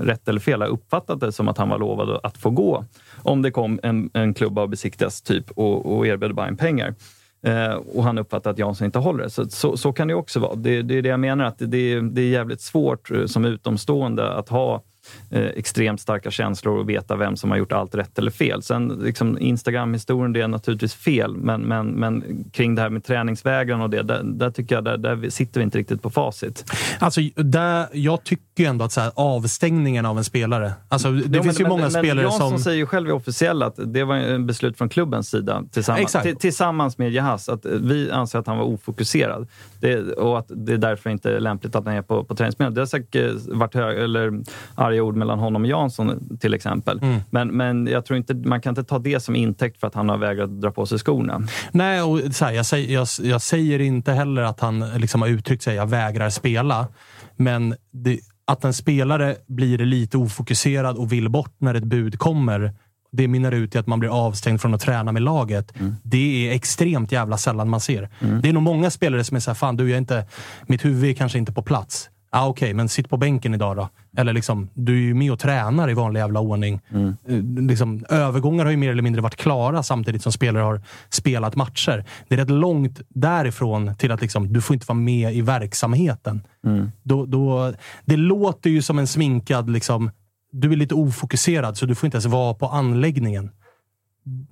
rätt 0.00 0.28
eller 0.28 0.40
fel, 0.40 0.60
har 0.60 0.68
uppfattat 0.68 1.20
det 1.20 1.32
som 1.32 1.48
att 1.48 1.58
han 1.58 1.68
var 1.68 1.78
lovad 1.78 2.20
att 2.22 2.38
få 2.38 2.50
gå 2.50 2.84
om 3.22 3.42
det 3.42 3.50
kom 3.50 3.63
en, 3.64 4.10
en 4.12 4.34
klubba 4.34 4.62
av 4.62 4.68
besiktas 4.68 5.22
typ 5.22 5.50
och, 5.50 5.96
och 5.96 6.06
erbjöd 6.06 6.34
Bayern 6.34 6.56
pengar. 6.56 6.94
Eh, 7.46 7.74
och 7.74 8.04
han 8.04 8.18
uppfattar 8.18 8.50
att 8.50 8.58
Jansson 8.58 8.84
inte 8.84 8.98
håller 8.98 9.24
det. 9.24 9.30
Så, 9.30 9.48
så, 9.48 9.76
så 9.76 9.92
kan 9.92 10.08
det 10.08 10.14
också 10.14 10.40
vara. 10.40 10.54
Det, 10.54 10.82
det 10.82 10.98
är 10.98 11.02
det 11.02 11.08
jag 11.08 11.20
menar, 11.20 11.44
att 11.44 11.58
det, 11.58 12.00
det, 12.00 12.20
är, 12.22 12.28
jävligt 12.28 12.60
svårt 12.60 13.10
eh, 13.10 13.26
som 13.26 13.44
utomstående 13.44 14.32
att 14.32 14.48
ha 14.48 14.82
eh, 15.30 15.42
extremt 15.44 16.00
starka 16.00 16.30
känslor 16.30 16.78
och 16.78 16.88
veta 16.90 17.16
vem 17.16 17.36
som 17.36 17.50
har 17.50 17.58
gjort 17.58 17.72
allt 17.72 17.94
rätt 17.94 18.18
eller 18.18 18.30
fel. 18.30 18.62
Sen 18.62 18.88
liksom, 18.88 19.38
Instagram-historien, 19.38 20.32
det 20.32 20.40
är 20.40 20.48
naturligtvis 20.48 20.94
fel, 20.94 21.36
men, 21.36 21.60
men, 21.60 21.86
men 21.86 22.44
kring 22.52 22.74
det 22.74 22.82
här 22.82 22.90
med 22.90 23.04
träningsvägran 23.04 23.80
och 23.80 23.90
det, 23.90 24.02
där, 24.02 24.22
där 24.24 24.50
tycker 24.50 24.74
jag 24.74 24.84
där, 24.84 24.96
där 24.96 25.30
sitter 25.30 25.60
vi 25.60 25.64
inte 25.64 25.78
riktigt 25.78 26.02
på 26.02 26.10
facit. 26.10 26.72
Alltså, 26.98 27.20
där, 27.36 27.86
jag 27.92 28.24
tycker 28.24 28.68
ändå 28.68 28.84
att 28.84 28.92
så 28.92 29.00
här, 29.00 29.12
avstängningen 29.14 30.06
av 30.06 30.18
en 30.18 30.24
spelare... 30.24 30.72
Alltså, 30.88 31.10
det 31.10 31.36
Jo, 31.36 31.42
finns 31.42 31.58
men, 31.58 31.66
ju 31.66 31.68
många 31.68 31.82
men, 31.82 31.90
spelare 31.90 32.14
men 32.14 32.22
Jansson 32.24 32.50
som... 32.50 32.58
säger 32.58 32.78
ju 32.78 32.86
själv 32.86 33.08
i 33.08 33.12
officiella 33.12 33.66
att 33.66 33.78
det 33.84 34.04
var 34.04 34.16
en 34.16 34.46
beslut 34.46 34.78
från 34.78 34.88
klubbens 34.88 35.30
sida 35.30 35.62
tillsammans, 35.72 36.16
tillsammans 36.38 36.98
med 36.98 37.12
Jahas. 37.12 37.48
Att 37.48 37.64
vi 37.64 38.10
anser 38.10 38.38
att 38.38 38.46
han 38.46 38.58
var 38.58 38.64
ofokuserad 38.64 39.48
det, 39.80 40.12
och 40.12 40.38
att 40.38 40.46
det 40.48 40.72
är 40.72 40.78
därför 40.78 41.10
inte 41.10 41.30
är 41.30 41.40
lämpligt 41.40 41.76
att 41.76 41.84
han 41.84 41.94
är 41.94 42.02
på, 42.02 42.24
på 42.24 42.34
träningsmiljön. 42.34 42.74
Det 42.74 42.80
har 42.80 42.86
säkert 42.86 43.32
varit 43.46 43.74
hög, 43.74 43.98
eller 43.98 44.42
arga 44.74 44.93
ord 45.00 45.16
mellan 45.16 45.38
honom 45.38 45.62
och 45.62 45.68
Jansson 45.68 46.38
till 46.40 46.54
exempel. 46.54 46.98
Mm. 47.02 47.20
Men, 47.30 47.48
men 47.48 47.86
jag 47.86 48.04
tror 48.04 48.16
inte, 48.16 48.34
man 48.34 48.60
kan 48.60 48.70
inte 48.70 48.84
ta 48.84 48.98
det 48.98 49.20
som 49.20 49.36
intäkt 49.36 49.80
för 49.80 49.86
att 49.86 49.94
han 49.94 50.08
har 50.08 50.18
vägrat 50.18 50.60
dra 50.60 50.70
på 50.70 50.86
sig 50.86 50.98
skorna. 50.98 51.42
Nej, 51.72 52.02
och 52.02 52.20
så 52.34 52.44
här, 52.44 52.52
jag, 52.52 52.66
säger, 52.66 52.94
jag, 52.94 53.06
jag 53.22 53.42
säger 53.42 53.78
inte 53.78 54.12
heller 54.12 54.42
att 54.42 54.60
han 54.60 54.80
liksom 54.96 55.22
har 55.22 55.28
uttryckt 55.28 55.62
sig 55.62 55.74
jag 55.74 55.86
vägrar 55.86 56.30
spela. 56.30 56.86
Men 57.36 57.74
det, 57.90 58.20
att 58.44 58.64
en 58.64 58.74
spelare 58.74 59.36
blir 59.46 59.78
lite 59.78 60.18
ofokuserad 60.18 60.96
och 60.96 61.12
vill 61.12 61.28
bort 61.28 61.54
när 61.58 61.74
ett 61.74 61.84
bud 61.84 62.18
kommer, 62.18 62.72
det 63.12 63.28
mynnar 63.28 63.52
ut 63.52 63.74
i 63.74 63.78
att 63.78 63.86
man 63.86 64.00
blir 64.00 64.26
avstängd 64.26 64.60
från 64.60 64.74
att 64.74 64.80
träna 64.80 65.12
med 65.12 65.22
laget. 65.22 65.72
Det 66.02 66.48
är 66.48 66.54
extremt 66.54 67.12
jävla 67.12 67.38
sällan 67.38 67.68
man 67.68 67.80
ser. 67.80 68.08
Det 68.42 68.48
är 68.48 68.52
nog 68.52 68.62
många 68.62 68.90
spelare 68.90 69.24
som 69.24 69.36
är 69.36 69.40
såhär, 69.40 69.54
fan 69.54 69.76
du, 69.76 69.84
jag 69.84 69.94
är 69.94 69.98
inte, 69.98 70.26
mitt 70.66 70.84
huvud 70.84 71.10
är 71.10 71.14
kanske 71.14 71.38
inte 71.38 71.52
på 71.52 71.62
plats. 71.62 72.10
Ah, 72.36 72.46
Okej, 72.48 72.74
men 72.74 72.88
sitt 72.88 73.08
på 73.10 73.16
bänken 73.16 73.54
idag 73.54 73.76
då. 73.76 73.88
Eller 74.16 74.32
liksom, 74.32 74.68
du 74.74 74.92
är 74.96 75.00
ju 75.02 75.14
med 75.14 75.32
och 75.32 75.38
tränar 75.38 75.90
i 75.90 75.94
vanlig 75.94 76.20
jävla 76.20 76.40
ordning. 76.40 76.80
Eh, 77.28 77.42
Liksom, 77.68 78.04
övergångar 78.08 78.64
har 78.64 78.70
ju 78.70 78.76
mer 78.76 78.90
eller 78.90 79.02
mindre 79.02 79.22
varit 79.22 79.36
klara 79.36 79.82
samtidigt 79.82 80.22
som 80.22 80.32
spelare 80.32 80.62
har 80.62 80.82
spelat 81.08 81.56
matcher. 81.56 82.04
Det 82.28 82.34
är 82.34 82.38
rätt 82.38 82.50
långt 82.50 83.00
därifrån 83.08 83.94
till 83.94 84.12
att 84.12 84.20
liksom, 84.20 84.52
du 84.52 84.60
får 84.60 84.74
inte 84.74 84.86
vara 84.88 84.98
med 84.98 85.34
i 85.34 85.40
verksamheten. 85.40 86.42
Då, 87.02 87.26
då, 87.26 87.72
det 88.04 88.16
låter 88.16 88.70
ju 88.70 88.82
som 88.82 88.98
en 88.98 89.06
sminkad... 89.06 89.70
Liksom, 89.70 90.10
du 90.52 90.72
är 90.72 90.76
lite 90.76 90.94
ofokuserad, 90.94 91.76
så 91.76 91.86
du 91.86 91.94
får 91.94 92.06
inte 92.06 92.16
ens 92.16 92.26
vara 92.26 92.54
på 92.54 92.66
anläggningen. 92.66 93.50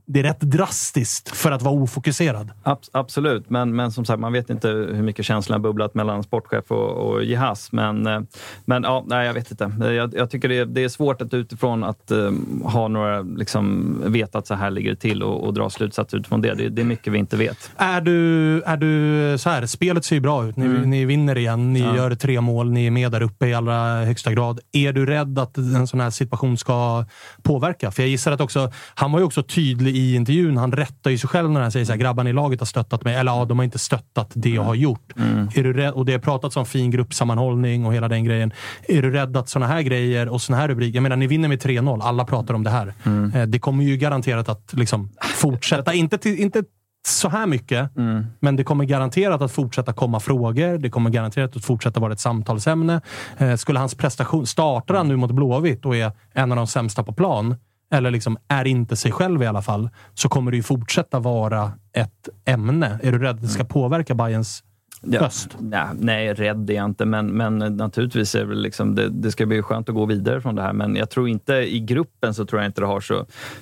Det 0.07 0.19
är 0.21 0.23
rätt 0.25 0.41
drastiskt 0.41 1.29
för 1.37 1.51
att 1.51 1.63
vara 1.63 1.75
ofokuserad. 1.75 2.51
Abs- 2.65 2.91
absolut, 2.93 3.51
men, 3.51 3.77
men 3.77 3.93
som 3.93 4.05
sagt, 4.05 4.21
man 4.21 4.33
vet 4.33 4.51
inte 4.51 4.69
hur 4.69 5.03
mycket 5.03 5.25
känslorna 5.25 5.59
har 5.59 5.63
bubblat 5.63 5.95
mellan 5.95 6.23
sportchef 6.23 6.71
och, 6.71 6.91
och 6.91 7.25
Jihas. 7.25 7.73
Men, 7.73 8.07
eh, 8.07 8.21
men 8.65 8.83
ja, 8.83 9.05
nej, 9.07 9.27
jag 9.27 9.35
vet 9.35 9.51
inte. 9.51 9.73
Jag, 9.85 10.15
jag 10.15 10.31
tycker 10.31 10.49
det 10.49 10.59
är, 10.59 10.67
det 10.67 10.85
är 10.85 10.89
svårt 10.89 11.23
att 11.23 11.35
utifrån 11.35 11.85
att 11.85 12.11
eh, 12.11 12.31
ha 12.65 12.89
några, 12.89 13.21
liksom, 13.23 13.97
veta 14.07 14.39
att 14.39 14.47
så 14.47 14.55
här 14.55 14.71
ligger 14.71 14.91
det 14.91 14.97
till 14.97 15.23
och, 15.23 15.45
och 15.47 15.55
dra 15.55 15.71
slutsatser 15.71 16.19
utifrån 16.19 16.41
det. 16.41 16.55
det. 16.55 16.69
Det 16.69 16.83
är 16.83 16.87
mycket 16.87 17.13
vi 17.13 17.19
inte 17.19 17.37
vet. 17.37 17.71
Är 17.77 18.01
du, 18.01 18.63
är 18.63 18.77
du 18.77 19.39
så 19.39 19.51
här, 19.51 19.67
spelet 19.67 20.05
ser 20.05 20.17
ju 20.17 20.21
bra 20.21 20.45
ut. 20.49 20.57
Ni, 20.57 20.67
Mm. 20.67 20.91
ni 20.91 21.05
vinner 21.05 21.39
igen, 21.39 21.73
ni 21.73 21.81
Ja. 21.81 21.97
gör 21.97 22.15
tre 22.15 22.41
mål, 22.41 22.71
ni 22.73 22.87
är 22.87 22.91
med 22.91 23.13
där 23.13 23.23
uppe 23.23 23.47
i 23.47 23.55
allra 23.55 24.05
högsta 24.05 24.33
grad. 24.33 24.61
Är 24.73 24.93
du 24.93 25.07
rädd 25.07 25.39
att 25.39 25.57
en 25.57 25.87
sån 25.87 26.01
här 26.01 26.11
situation 26.11 26.57
ska 26.59 27.05
påverka? 27.43 27.91
För 27.91 28.03
jag 28.03 28.11
gissar 28.11 28.33
att 28.33 28.41
också, 28.41 28.73
han 28.95 29.13
var 29.13 29.19
ju 29.19 29.25
också 29.25 29.43
tydlig 29.43 29.62
i 29.71 30.15
intervjun. 30.15 30.57
Han 30.57 30.73
rättar 30.73 31.11
ju 31.11 31.19
sig 31.19 31.29
själv 31.29 31.51
när 31.51 31.61
han 31.61 31.73
säger 31.73 31.87
så 31.87 31.93
här, 31.93 31.99
grabbarna 31.99 32.31
i 32.31 32.33
laget 32.33 32.61
har 32.61 32.67
stöttat 32.67 33.05
mig. 33.05 33.15
Eller 33.15 33.33
ja, 33.33 33.45
de 33.45 33.59
har 33.59 33.65
inte 33.65 33.79
stöttat 33.79 34.31
det 34.35 34.51
jag 34.51 34.63
har 34.63 34.75
gjort. 34.75 35.13
Mm. 35.19 35.49
Är 35.55 35.63
du 35.65 35.73
rädd, 35.73 35.93
och 35.93 36.07
det 36.07 36.13
har 36.13 36.19
pratats 36.19 36.57
om 36.57 36.67
fin 36.67 36.91
gruppsammanhållning 36.91 37.87
och 37.87 37.95
hela 37.95 38.09
den 38.09 38.25
grejen. 38.25 38.53
Är 38.89 39.03
du 39.03 39.11
rädd 39.11 39.37
att 39.37 39.49
såna 39.49 39.67
här 39.67 39.83
grejer 39.83 40.29
och 40.29 40.43
såna 40.43 40.59
här 40.59 40.69
rubriker, 40.69 40.97
jag 40.97 41.03
menar 41.03 41.17
ni 41.17 41.27
vinner 41.27 41.49
med 41.49 41.59
3-0, 41.63 42.01
alla 42.03 42.25
pratar 42.25 42.55
om 42.55 42.63
det 42.65 42.71
här. 42.71 42.95
Mm. 43.05 43.33
Eh, 43.35 43.47
Det 43.47 43.59
kommer 43.59 43.85
ju 43.85 43.97
garanterat 43.97 44.49
att 44.49 44.73
liksom 44.73 45.11
fortsätta, 45.35 45.95
inte, 46.03 46.19
till, 46.19 46.39
inte 46.39 46.63
så 47.09 47.29
här 47.29 47.47
mycket, 47.47 47.97
Mm. 47.97 48.27
men 48.41 48.57
det 48.57 48.65
kommer 48.65 48.85
garanterat 48.85 49.43
att 49.43 49.53
fortsätta 49.53 49.93
komma 49.93 50.21
frågor. 50.21 50.79
Det 50.79 50.91
kommer 50.91 51.11
garanterat 51.11 51.57
att 51.57 51.65
fortsätta 51.65 52.01
vara 52.01 52.13
ett 52.13 52.21
samtalsämne. 52.21 53.01
Eh, 53.39 53.55
skulle 53.57 53.79
hans 53.79 53.95
prestation, 53.95 54.47
startar 54.47 54.95
han 54.95 55.09
nu 55.09 55.17
mot 55.17 55.31
Blåvitt 55.31 55.85
och 55.85 55.97
är 55.97 56.13
en 56.35 56.53
av 56.53 56.57
de 56.57 56.67
sämsta 56.67 57.03
på 57.03 57.13
plan, 57.13 57.57
eller 57.93 58.11
liksom 58.11 58.37
är 58.49 58.67
inte 58.67 58.97
sig 58.97 59.13
själv 59.13 59.43
i 59.43 59.47
alla 59.47 59.63
fall, 59.63 59.89
så 60.15 60.29
kommer 60.29 60.51
det 60.51 60.57
ju 60.57 60.63
fortsätta 60.63 61.19
vara 61.19 61.73
ett 61.93 62.29
ämne. 62.45 62.99
Är 63.03 63.13
du 63.13 63.19
rädd 63.19 63.35
att 63.37 63.43
det 63.43 63.49
ska 63.49 63.65
påverka 63.65 64.15
Bayerns 64.15 64.65
Ja, 65.05 65.21
höst? 65.21 65.57
nej, 65.61 65.87
nej, 65.99 66.35
rädd 66.35 66.71
är 66.71 66.75
jag 66.75 66.85
inte, 66.85 67.05
men, 67.05 67.27
men 67.27 67.59
naturligtvis 67.59 68.35
är 68.35 68.47
det, 68.47 68.55
liksom, 68.55 68.95
det, 68.95 69.09
det 69.09 69.33
ska 69.33 69.47
bli 69.47 69.63
skönt 69.63 69.89
att 69.89 69.95
gå 69.95 70.07
vidare 70.07 70.41
från 70.41 70.55
det 70.55 70.63
här. 70.63 70.73
Men 70.73 70.97
jag 70.97 71.11
tror 71.11 71.29
inte, 71.29 71.55
i 71.55 71.81
gruppen 71.81 72.35
så 72.35 72.47
tror 72.47 72.63
jag 72.63 72.69
inte 72.69 72.81
det 72.81 72.87
har 72.87 73.01
så, 73.01 73.19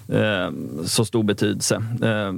eh, 0.08 0.50
så 0.84 1.04
stor 1.04 1.22
betydelse. 1.22 1.74
Eh, 2.02 2.32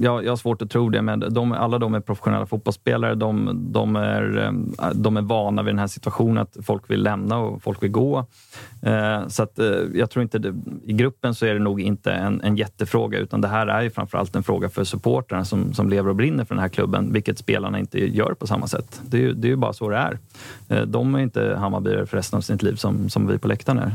jag, 0.00 0.24
jag 0.24 0.32
har 0.32 0.36
svårt 0.36 0.62
att 0.62 0.70
tro 0.70 0.88
det, 0.88 1.02
men 1.02 1.20
de, 1.20 1.52
alla 1.52 1.78
de 1.78 1.94
är 1.94 2.00
professionella 2.00 2.46
fotbollsspelare. 2.46 3.14
De, 3.14 3.50
de, 3.72 3.96
är, 3.96 4.38
eh, 4.38 4.90
de 4.94 5.16
är 5.16 5.22
vana 5.22 5.62
vid 5.62 5.74
den 5.74 5.78
här 5.78 5.86
situationen, 5.86 6.38
att 6.38 6.56
folk 6.62 6.90
vill 6.90 7.02
lämna 7.02 7.38
och 7.38 7.62
folk 7.62 7.82
vill 7.82 7.90
gå. 7.90 8.26
Eh, 8.82 9.28
så 9.28 9.42
att, 9.42 9.58
eh, 9.58 9.66
jag 9.94 10.10
tror 10.10 10.22
inte 10.22 10.38
det, 10.38 10.54
I 10.84 10.92
gruppen 10.92 11.34
så 11.34 11.46
är 11.46 11.54
det 11.54 11.60
nog 11.60 11.80
inte 11.80 12.12
en, 12.12 12.40
en 12.40 12.56
jättefråga, 12.56 13.18
utan 13.18 13.40
det 13.40 13.48
här 13.48 13.66
är 13.66 13.82
ju 13.82 13.90
framförallt 13.90 14.36
en 14.36 14.42
fråga 14.42 14.68
för 14.68 14.84
supportrarna 14.84 15.44
som, 15.44 15.74
som 15.74 15.88
lever 15.88 16.08
och 16.08 16.16
brinner 16.16 16.44
för 16.44 16.54
den 16.54 16.62
här 16.62 16.68
klubben, 16.68 17.12
vilket 17.12 17.38
spelarna 17.38 17.78
inte 17.78 18.16
gör 18.16 18.34
på 18.34 18.46
samma 18.46 18.66
sätt. 18.66 19.00
Det 19.02 19.16
är 19.16 19.20
ju, 19.20 19.32
det 19.32 19.50
är 19.50 19.56
bara 19.56 19.72
så 19.72 19.88
det 19.88 19.96
är. 19.96 20.18
De 20.86 21.14
är 21.14 21.18
inte 21.18 21.56
Hammarbyare 21.58 22.06
för 22.06 22.16
resten 22.16 22.36
av 22.36 22.40
sitt 22.40 22.62
liv 22.62 22.74
som, 22.74 23.08
som 23.08 23.26
vi 23.26 23.38
på 23.38 23.48
läktaren 23.48 23.78
är. 23.78 23.92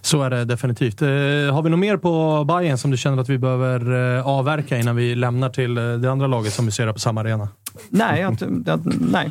Så 0.00 0.22
är 0.22 0.30
det 0.30 0.44
definitivt. 0.44 1.02
Eh, 1.02 1.08
har 1.08 1.62
vi 1.62 1.70
något 1.70 1.78
mer 1.78 1.96
på 1.96 2.44
Bayern 2.44 2.78
som 2.78 2.90
du 2.90 2.96
känner 2.96 3.22
att 3.22 3.28
vi 3.28 3.38
behöver 3.38 4.16
eh, 4.16 4.26
avverka 4.26 4.78
innan 4.78 4.96
vi 4.96 5.14
lämnar 5.14 5.48
till 5.48 5.78
eh, 5.78 5.92
det 5.92 6.10
andra 6.10 6.26
laget 6.26 6.52
som 6.52 6.66
vi 6.66 6.72
ser 6.72 6.92
på 6.92 6.98
samma 6.98 7.20
arena? 7.20 7.48
Nej, 7.88 8.20
jag, 8.20 8.36
jag, 8.66 8.80
nej. 9.00 9.30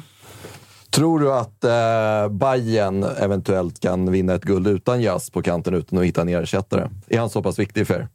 Tror 0.89 1.19
du 1.19 1.33
att 1.33 1.63
eh, 1.63 2.29
Bayern 2.37 3.03
eventuellt 3.03 3.79
kan 3.79 4.11
vinna 4.11 4.33
ett 4.33 4.43
guld 4.43 4.67
utan 4.67 5.01
Jas 5.01 5.29
på 5.29 5.41
kanten 5.41 5.73
utan 5.73 5.99
att 5.99 6.05
hitta 6.05 6.21
en 6.21 6.29
ersättare? 6.29 6.89
Är 7.07 7.19
han 7.19 7.29
så 7.29 7.43
pass 7.43 7.59
viktig 7.59 7.87
för 7.87 7.93
er? 7.93 8.07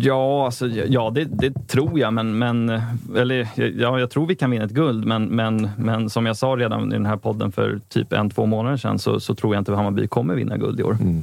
Ja, 0.00 0.44
alltså, 0.44 0.66
ja 0.68 1.10
det, 1.10 1.24
det, 1.24 1.68
tror 1.68 1.98
jag. 1.98 2.12
Men, 2.12 2.38
men, 2.38 2.80
eller, 3.16 3.48
ja, 3.80 4.00
jag 4.00 4.10
tror 4.10 4.26
vi 4.26 4.36
kan 4.36 4.50
vinna 4.50 4.64
ett 4.64 4.70
guld, 4.70 5.04
men, 5.04 5.24
men, 5.24 5.70
men 5.78 6.10
som 6.10 6.26
jag 6.26 6.36
sa 6.36 6.46
redan 6.46 6.92
i 6.92 6.94
den 6.94 7.06
här 7.06 7.16
podden 7.16 7.52
för 7.52 7.80
typ 7.88 8.12
en, 8.12 8.30
två 8.30 8.46
månader 8.46 8.76
sedan 8.76 8.98
så, 8.98 9.20
så 9.20 9.34
tror 9.34 9.54
jag 9.54 9.60
inte 9.60 9.72
Hammarby 9.72 10.06
kommer 10.06 10.34
vinna 10.34 10.56
guld 10.56 10.80
i 10.80 10.82
år. 10.82 10.96
Mm. 11.00 11.22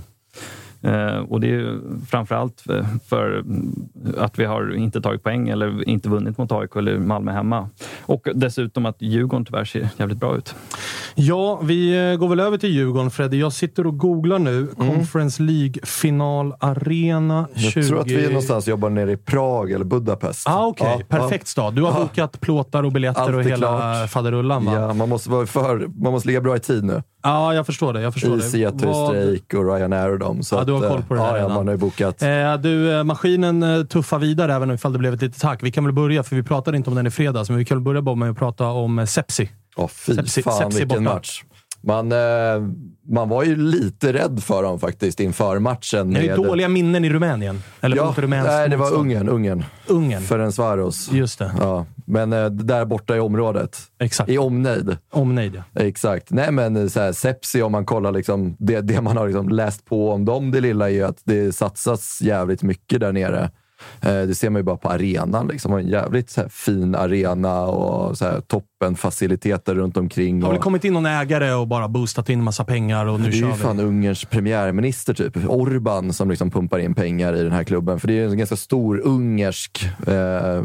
Eh, 0.81 1.17
och 1.17 1.41
det 1.41 1.47
är 1.47 1.51
ju 1.51 1.79
framförallt 2.09 2.61
för, 2.61 2.85
för 3.07 3.43
att 4.17 4.39
vi 4.39 4.45
har 4.45 4.75
inte 4.75 5.01
tagit 5.01 5.23
poäng 5.23 5.49
eller 5.49 5.89
inte 5.89 6.09
vunnit 6.09 6.37
mot 6.37 6.51
AIK 6.51 6.75
eller 6.75 6.99
Malmö 6.99 7.31
hemma. 7.31 7.69
Och 8.01 8.27
dessutom 8.35 8.85
att 8.85 9.01
Djurgården 9.01 9.45
tyvärr 9.45 9.65
ser 9.65 9.89
jävligt 9.97 10.17
bra 10.17 10.37
ut. 10.37 10.55
Ja, 11.15 11.59
vi 11.63 12.09
eh, 12.11 12.17
går 12.17 12.27
väl 12.27 12.39
över 12.39 12.57
till 12.57 12.69
Djurgården, 12.69 13.11
Freddy. 13.11 13.39
Jag 13.39 13.53
sitter 13.53 13.87
och 13.87 13.97
googlar 13.97 14.39
nu. 14.39 14.57
Mm. 14.57 14.95
Conference 14.95 15.43
League-final 15.43 16.53
Arena 16.59 17.47
20... 17.55 17.79
Jag 17.79 17.87
tror 17.87 17.99
att 17.99 18.07
vi 18.07 18.27
någonstans 18.27 18.67
jobbar 18.67 18.89
nere 18.89 19.11
i 19.11 19.17
Prag 19.17 19.71
eller 19.71 19.85
Budapest. 19.85 20.49
Ah, 20.49 20.65
Okej, 20.65 20.87
okay. 20.87 21.05
ja, 21.09 21.17
perfekt 21.17 21.47
stad. 21.47 21.73
Du 21.73 21.81
har 21.81 21.91
ja. 21.91 21.99
bokat 21.99 22.41
plåtar 22.41 22.83
och 22.83 22.91
biljetter 22.91 23.21
Allt 23.21 23.35
och 23.35 23.43
hela 23.43 24.07
faderullan, 24.07 24.65
va? 24.65 24.73
Ja, 24.73 24.93
man 24.93 25.09
måste, 25.09 25.29
vara 25.29 25.45
för, 25.45 25.87
man 25.97 26.11
måste 26.11 26.27
ligga 26.27 26.41
bra 26.41 26.55
i 26.55 26.59
tid 26.59 26.83
nu. 26.83 27.03
Ja, 27.25 27.53
jag 27.53 27.65
förstår 27.65 27.93
det. 27.93 28.01
Jag 28.01 28.13
förstår 28.13 28.35
Easy 28.35 28.67
Strejk 28.67 29.53
och 29.53 29.75
Ryanair 29.75 30.11
och 30.11 30.19
dem. 30.19 30.43
Så 30.43 30.55
ja, 30.55 30.63
du 30.63 30.71
har 30.71 30.89
koll 30.89 31.03
på 31.03 31.13
det 31.13 31.19
ja, 31.19 31.27
redan. 31.27 31.49
Ja, 31.49 31.55
man 31.55 31.67
har 31.67 31.73
ju 31.73 31.77
bokat. 31.77 32.21
Eh, 32.21 32.57
du, 32.57 32.93
eh, 32.93 33.03
maskinen 33.03 33.63
eh, 33.63 33.83
tuffar 33.83 34.19
vidare 34.19 34.53
även 34.53 34.71
ifall 34.71 34.93
det 34.93 34.99
blev 34.99 35.13
ett 35.13 35.21
litet 35.21 35.41
tack. 35.41 35.63
Vi 35.63 35.71
kan 35.71 35.83
väl 35.83 35.93
börja, 35.93 36.23
för 36.23 36.35
vi 36.35 36.43
pratade 36.43 36.77
inte 36.77 36.89
om 36.89 36.95
den 36.95 37.07
i 37.07 37.11
fredags, 37.11 37.49
men 37.49 37.57
vi 37.57 37.65
kan 37.65 37.77
väl 37.83 37.83
börja 38.01 38.15
med 38.15 38.29
att 38.29 38.37
prata 38.37 38.67
om 38.67 38.99
eh, 38.99 39.05
Sepsi. 39.05 39.49
Åh, 39.75 39.85
oh, 39.85 39.89
fy 39.89 40.15
Sepsi, 40.15 40.43
fan 40.43 40.57
Sepsi 40.57 40.79
vilken 40.79 41.03
borta. 41.03 41.15
match. 41.15 41.43
Man, 41.85 42.11
eh, 42.11 42.17
man 43.09 43.29
var 43.29 43.43
ju 43.43 43.55
lite 43.55 44.13
rädd 44.13 44.43
för 44.43 44.63
dem 44.63 44.79
faktiskt 44.79 45.19
inför 45.19 45.59
matchen. 45.59 46.09
Ni 46.09 46.15
har 46.15 46.37
ju 46.37 46.43
dåliga 46.43 46.67
minnen 46.67 47.05
i 47.05 47.09
Rumänien. 47.09 47.63
Eller 47.81 47.97
ja, 47.97 48.15
nej, 48.27 48.69
det 48.69 48.77
var 48.77 48.93
Ungern. 48.93 49.29
Ungern. 49.29 49.65
Ungern. 49.87 50.21
Ferencvaros. 50.21 51.11
Just 51.11 51.39
det. 51.39 51.51
Ja. 51.59 51.85
Men 52.05 52.33
eh, 52.33 52.45
där 52.45 52.85
borta 52.85 53.15
i 53.15 53.19
området. 53.19 53.77
Exakt. 53.99 54.29
I 54.29 54.37
omnejd. 54.37 54.97
Omnejd, 55.11 55.55
ja. 55.55 55.81
Exakt. 55.81 56.31
Nej, 56.31 56.51
men 56.51 56.75
eh, 56.75 56.87
så 56.87 56.99
här, 56.99 57.11
Sepsi, 57.11 57.61
om 57.61 57.71
man 57.71 57.85
kollar 57.85 58.11
liksom, 58.11 58.55
det, 58.59 58.81
det 58.81 59.01
man 59.01 59.17
har 59.17 59.27
liksom 59.27 59.49
läst 59.49 59.85
på 59.85 60.11
om 60.11 60.25
dem, 60.25 60.51
det 60.51 60.61
lilla 60.61 60.89
är 60.89 60.93
ju 60.93 61.03
att 61.03 61.21
det 61.23 61.55
satsas 61.55 62.21
jävligt 62.21 62.63
mycket 62.63 62.99
där 62.99 63.11
nere. 63.11 63.49
Eh, 64.01 64.21
det 64.21 64.35
ser 64.35 64.49
man 64.49 64.59
ju 64.59 64.63
bara 64.63 64.77
på 64.77 64.89
arenan. 64.89 65.47
Liksom. 65.47 65.73
En 65.73 65.87
jävligt 65.87 66.37
fin 66.49 66.95
arena 66.95 67.61
och 67.61 68.17
så 68.17 68.25
här, 68.25 68.41
toppen 68.41 68.95
faciliteter 68.95 69.75
runt 69.75 69.97
omkring. 69.97 70.43
Har 70.43 70.51
väl 70.51 70.61
kommit 70.61 70.83
in 70.83 70.93
någon 70.93 71.05
ägare 71.05 71.53
och 71.53 71.67
bara 71.67 71.87
boostat 71.87 72.29
in 72.29 72.43
massa 72.43 72.63
pengar 72.63 73.05
och 73.05 73.19
nu 73.19 73.29
Det 73.29 73.37
är 73.37 73.47
ju 73.47 73.53
fan 73.53 73.79
Ungerns 73.79 74.25
premiärminister, 74.25 75.13
typ. 75.13 75.37
Orban, 75.47 76.13
som 76.13 76.29
liksom 76.29 76.51
pumpar 76.51 76.79
in 76.79 76.93
pengar 76.93 77.35
i 77.35 77.43
den 77.43 77.51
här 77.51 77.63
klubben. 77.63 77.99
För 77.99 78.07
det 78.07 78.19
är 78.19 78.27
en 78.27 78.37
ganska 78.37 78.55
stor 78.55 79.01
ungersk 79.03 79.89
eh, 80.07 80.63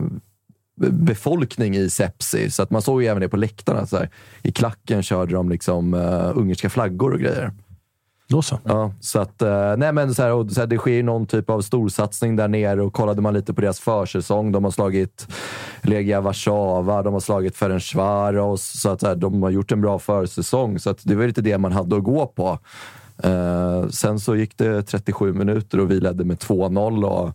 befolkning 0.89 1.77
i 1.77 1.91
Sepsi. 1.91 2.51
Så 2.51 2.63
att 2.63 2.71
man 2.71 2.83
såg 2.83 3.03
ju 3.03 3.09
även 3.09 3.21
det 3.21 3.29
på 3.29 3.37
läktarna. 3.37 3.87
Så 3.87 3.97
här, 3.97 4.11
I 4.43 4.53
klacken 4.53 5.03
körde 5.03 5.33
de 5.33 5.49
liksom 5.49 5.95
uh, 5.95 6.33
ungerska 6.35 6.71
flaggor 6.71 7.13
och 7.13 7.21
grejer. 7.21 7.53
Då 8.31 8.43
så. 8.43 8.59
Ja, 8.65 8.93
så 9.01 9.19
att, 9.19 9.43
eh, 9.43 9.77
nej 9.77 9.93
men 9.93 10.15
så 10.15 10.23
här, 10.23 10.33
och, 10.33 10.51
så 10.51 10.61
här, 10.61 10.67
det 10.67 10.79
sker 10.79 11.03
någon 11.03 11.27
typ 11.27 11.51
av 11.51 11.61
storsatsning 11.61 12.37
där 12.37 12.49
nere 12.49 12.83
och 12.83 12.93
kollade 12.93 13.23
man 13.23 13.35
lite 13.35 13.55
på 13.55 13.61
deras 13.61 13.81
försäsong. 13.81 14.53
De 14.53 14.65
har 14.65 14.71
slagit 14.71 15.29
Legia 15.83 16.21
Warszawa, 16.21 17.03
de 17.03 17.13
har 17.13 17.21
slagit 17.21 17.57
Ferencvaros. 17.57 18.81
Så 18.81 18.91
att 18.91 19.01
så 19.01 19.07
här, 19.07 19.17
de 19.17 19.43
har 19.43 19.51
gjort 19.51 19.73
en 19.73 19.81
bra 19.81 19.99
försäsong. 19.99 20.79
Så 20.79 20.91
att 20.91 21.01
det 21.03 21.15
var 21.15 21.27
lite 21.27 21.41
det 21.41 21.59
man 21.59 21.73
hade 21.73 21.97
att 21.97 22.05
gå 22.05 22.27
på. 22.27 22.59
Uh, 23.25 23.89
sen 23.89 24.21
så 24.21 24.37
gick 24.37 24.59
det 24.59 24.83
37 24.83 25.33
minuter 25.33 25.81
och 25.81 25.91
vi 25.91 26.01
ledde 26.01 26.25
med 26.25 26.37
2-0. 26.37 27.05
Och 27.05 27.33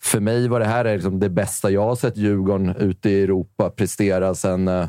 för 0.00 0.20
mig 0.20 0.48
var 0.48 0.60
det 0.60 0.66
här 0.66 0.94
liksom 0.94 1.20
det 1.20 1.28
bästa 1.28 1.70
jag 1.70 1.84
har 1.84 1.96
sett 1.96 2.16
Djurgården 2.16 2.76
ute 2.76 3.10
i 3.10 3.22
Europa 3.22 3.70
prestera 3.70 4.34
sen 4.34 4.68
eh, 4.68 4.86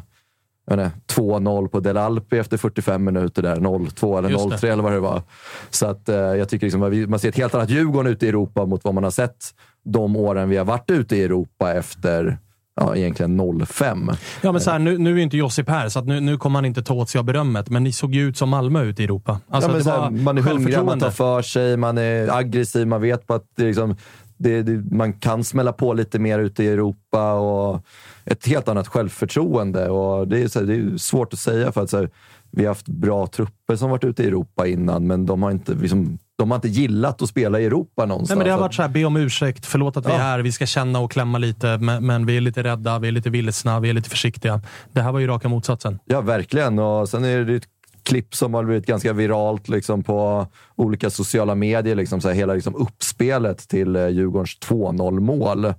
2-0 0.68 1.68
på 1.68 1.80
Del 1.80 1.98
Alpi 1.98 2.38
efter 2.38 2.57
45 2.57 3.03
minuter. 3.03 3.41
där 3.41 3.56
0-2 3.56 4.18
eller 4.18 4.30
0-3 4.30 4.65
eller 4.65 4.84
vad 4.84 4.91
det 4.91 4.99
var. 4.99 5.22
Så 5.69 5.88
att, 5.88 6.10
eh, 6.10 6.15
jag 6.15 6.49
tycker 6.49 6.65
liksom, 6.65 7.06
man 7.10 7.19
ser 7.19 7.30
ett 7.30 7.38
helt 7.38 7.56
annat 7.56 7.69
Djurgården 7.69 8.11
ute 8.11 8.26
i 8.26 8.30
Europa 8.30 8.65
mot 8.65 8.84
vad 8.84 8.94
man 8.94 9.03
har 9.03 9.11
sett 9.11 9.38
de 9.84 10.15
åren 10.15 10.49
vi 10.49 10.57
har 10.57 10.65
varit 10.65 10.90
ute 10.90 11.15
i 11.15 11.23
Europa 11.23 11.73
efter 11.73 12.38
ja, 12.76 12.95
egentligen 12.95 13.65
05. 13.65 14.11
Ja, 14.41 14.52
men 14.52 14.61
så 14.61 14.72
här, 14.72 14.80
nu, 14.80 14.98
nu 14.98 15.19
är 15.19 15.23
inte 15.23 15.38
Josip 15.38 15.69
här, 15.69 15.90
så 15.90 16.02
nu, 16.02 16.19
nu 16.19 16.38
kommer 16.38 16.57
han 16.57 16.65
inte 16.65 16.84
ta 16.84 16.94
åt 16.94 17.10
sig 17.10 17.19
av 17.19 17.26
berömmet, 17.26 17.69
men 17.69 17.84
ni 17.84 17.91
såg 17.91 18.15
ju 18.15 18.27
ut 18.27 18.38
som 18.38 18.49
Malmö 18.49 18.84
ute 18.84 19.02
i 19.02 19.06
Europa. 19.06 19.40
Alltså, 19.49 19.90
ja, 19.90 20.02
här, 20.02 20.10
man 20.10 20.38
är 20.38 20.41
hungrig, 20.41 20.84
man 20.84 20.99
tar 20.99 21.10
för 21.10 21.41
sig, 21.41 21.77
man 21.77 21.98
är 21.98 22.38
aggressiv, 22.38 22.88
man 22.88 23.02
vet 23.02 23.27
på 23.27 23.34
att 23.34 23.45
det 23.56 23.64
liksom, 23.64 23.95
det, 24.38 24.64
det, 24.64 24.95
man 24.95 25.14
kan 25.14 25.44
smälla 25.44 25.73
på 25.73 25.94
lite 25.94 26.19
mer 26.19 26.40
ute 26.40 26.64
i 26.64 26.68
Europa 26.68 27.34
och 27.34 27.85
ett 28.25 28.47
helt 28.47 28.67
annat 28.67 28.87
självförtroende. 28.87 29.89
Och 29.89 30.27
det, 30.27 30.43
är, 30.43 30.47
så, 30.47 30.61
det 30.61 30.75
är 30.75 30.97
svårt 30.97 31.33
att 31.33 31.39
säga 31.39 31.71
för 31.71 31.83
att 31.83 31.89
så, 31.89 32.07
vi 32.51 32.63
har 32.63 32.69
haft 32.69 32.87
bra 32.87 33.27
trupper 33.27 33.75
som 33.75 33.89
varit 33.89 34.03
ute 34.03 34.23
i 34.23 34.27
Europa 34.27 34.67
innan, 34.67 35.07
men 35.07 35.25
de 35.25 35.43
har 35.43 35.51
inte, 35.51 35.73
liksom, 35.73 36.17
de 36.35 36.51
har 36.51 36.55
inte 36.55 36.67
gillat 36.67 37.21
att 37.21 37.29
spela 37.29 37.59
i 37.59 37.65
Europa 37.65 38.05
någonstans. 38.05 38.29
Nej, 38.29 38.37
men 38.37 38.45
det 38.45 38.51
har 38.51 38.59
varit 38.59 38.73
så 38.73 38.81
här, 38.81 38.89
be 38.89 39.05
om 39.05 39.17
ursäkt, 39.17 39.65
förlåt 39.65 39.97
att 39.97 40.05
vi 40.05 40.11
är 40.11 40.17
här, 40.17 40.39
vi 40.39 40.51
ska 40.51 40.65
känna 40.65 40.99
och 40.99 41.11
klämma 41.11 41.37
lite, 41.37 41.77
men, 41.77 42.05
men, 42.05 42.25
vi 42.25 42.37
är 42.37 42.41
lite 42.41 42.63
rädda, 42.63 42.99
vi 42.99 43.07
är 43.07 43.11
lite 43.11 43.29
vilsna, 43.29 43.79
vi 43.79 43.89
är 43.89 43.93
lite 43.93 44.09
försiktiga. 44.09 44.61
Det 44.91 45.01
här 45.01 45.11
var 45.11 45.19
ju 45.19 45.27
raka 45.27 45.49
motsatsen. 45.49 45.99
Ja, 46.05 46.21
verkligen. 46.21 46.79
Och 46.79 47.09
sen 47.09 47.25
är 47.25 47.45
det 47.45 47.55
ett 47.55 47.67
klipp 48.03 48.35
som 48.35 48.53
har 48.53 48.63
blivit 48.63 48.85
ganska 48.85 49.13
viralt 49.13 49.69
liksom, 49.69 50.03
på 50.03 50.47
olika 50.75 51.09
sociala 51.09 51.55
medier. 51.55 51.95
Liksom, 51.95 52.21
så 52.21 52.27
här, 52.27 52.35
hela 52.35 52.53
liksom, 52.53 52.75
uppspelet 52.75 53.69
till 53.69 53.95
eh, 53.95 54.07
Djurgårdens 54.07 54.57
2-0-mål. 54.59 55.73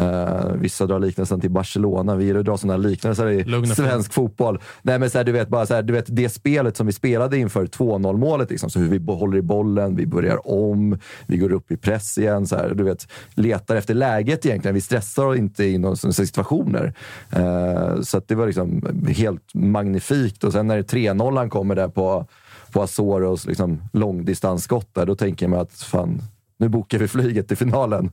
Uh, 0.00 0.52
vissa 0.54 0.86
drar 0.86 0.98
liknelsen 0.98 1.40
till 1.40 1.50
Barcelona. 1.50 2.16
Vi 2.16 2.24
gillar 2.24 2.40
att 2.40 2.46
dra 2.46 2.56
sådana 2.56 2.76
liknelser 2.76 3.28
i 3.28 3.44
Lugna 3.44 3.74
svensk 3.74 4.12
fotboll. 4.12 4.60
Nej, 4.82 4.98
men 4.98 5.10
så 5.10 5.18
här, 5.18 5.24
du 5.24 5.32
vet, 5.32 5.48
bara 5.48 5.66
så 5.66 5.74
här, 5.74 5.82
du 5.82 5.92
vet, 5.92 6.06
det 6.08 6.28
spelet 6.28 6.76
som 6.76 6.86
vi 6.86 6.92
spelade 6.92 7.38
inför 7.38 7.66
2-0 7.66 8.16
målet, 8.16 8.50
liksom, 8.50 8.70
så 8.70 8.78
hur 8.78 8.98
vi 8.98 9.12
håller 9.12 9.38
i 9.38 9.42
bollen, 9.42 9.96
vi 9.96 10.06
börjar 10.06 10.48
om, 10.50 10.98
vi 11.26 11.36
går 11.36 11.52
upp 11.52 11.70
i 11.70 11.76
press 11.76 12.18
igen. 12.18 12.46
Så 12.46 12.56
här, 12.56 12.72
du 12.74 12.84
vet, 12.84 13.08
letar 13.34 13.76
efter 13.76 13.94
läget 13.94 14.46
egentligen. 14.46 14.74
Vi 14.74 14.80
stressar 14.80 15.34
inte 15.34 15.64
i 15.64 15.78
några 15.78 15.96
situationer. 15.96 16.94
Uh, 17.36 18.02
så 18.02 18.20
det 18.26 18.34
var 18.34 18.46
liksom 18.46 18.82
helt 19.08 19.54
magnifikt. 19.54 20.44
Och 20.44 20.52
sen 20.52 20.66
när 20.66 20.82
3-0 20.82 21.48
kommer 21.48 21.74
där 21.74 21.88
på, 21.88 22.26
på 22.72 22.82
Azoros 22.82 23.46
liksom, 23.46 23.82
långdistansskott, 23.92 24.94
då 24.94 25.14
tänker 25.14 25.48
man 25.48 25.60
att 25.60 25.72
fan, 25.72 26.22
nu 26.58 26.68
bokar 26.68 26.98
vi 26.98 27.08
flyget 27.08 27.48
till 27.48 27.56
finalen. 27.56 28.10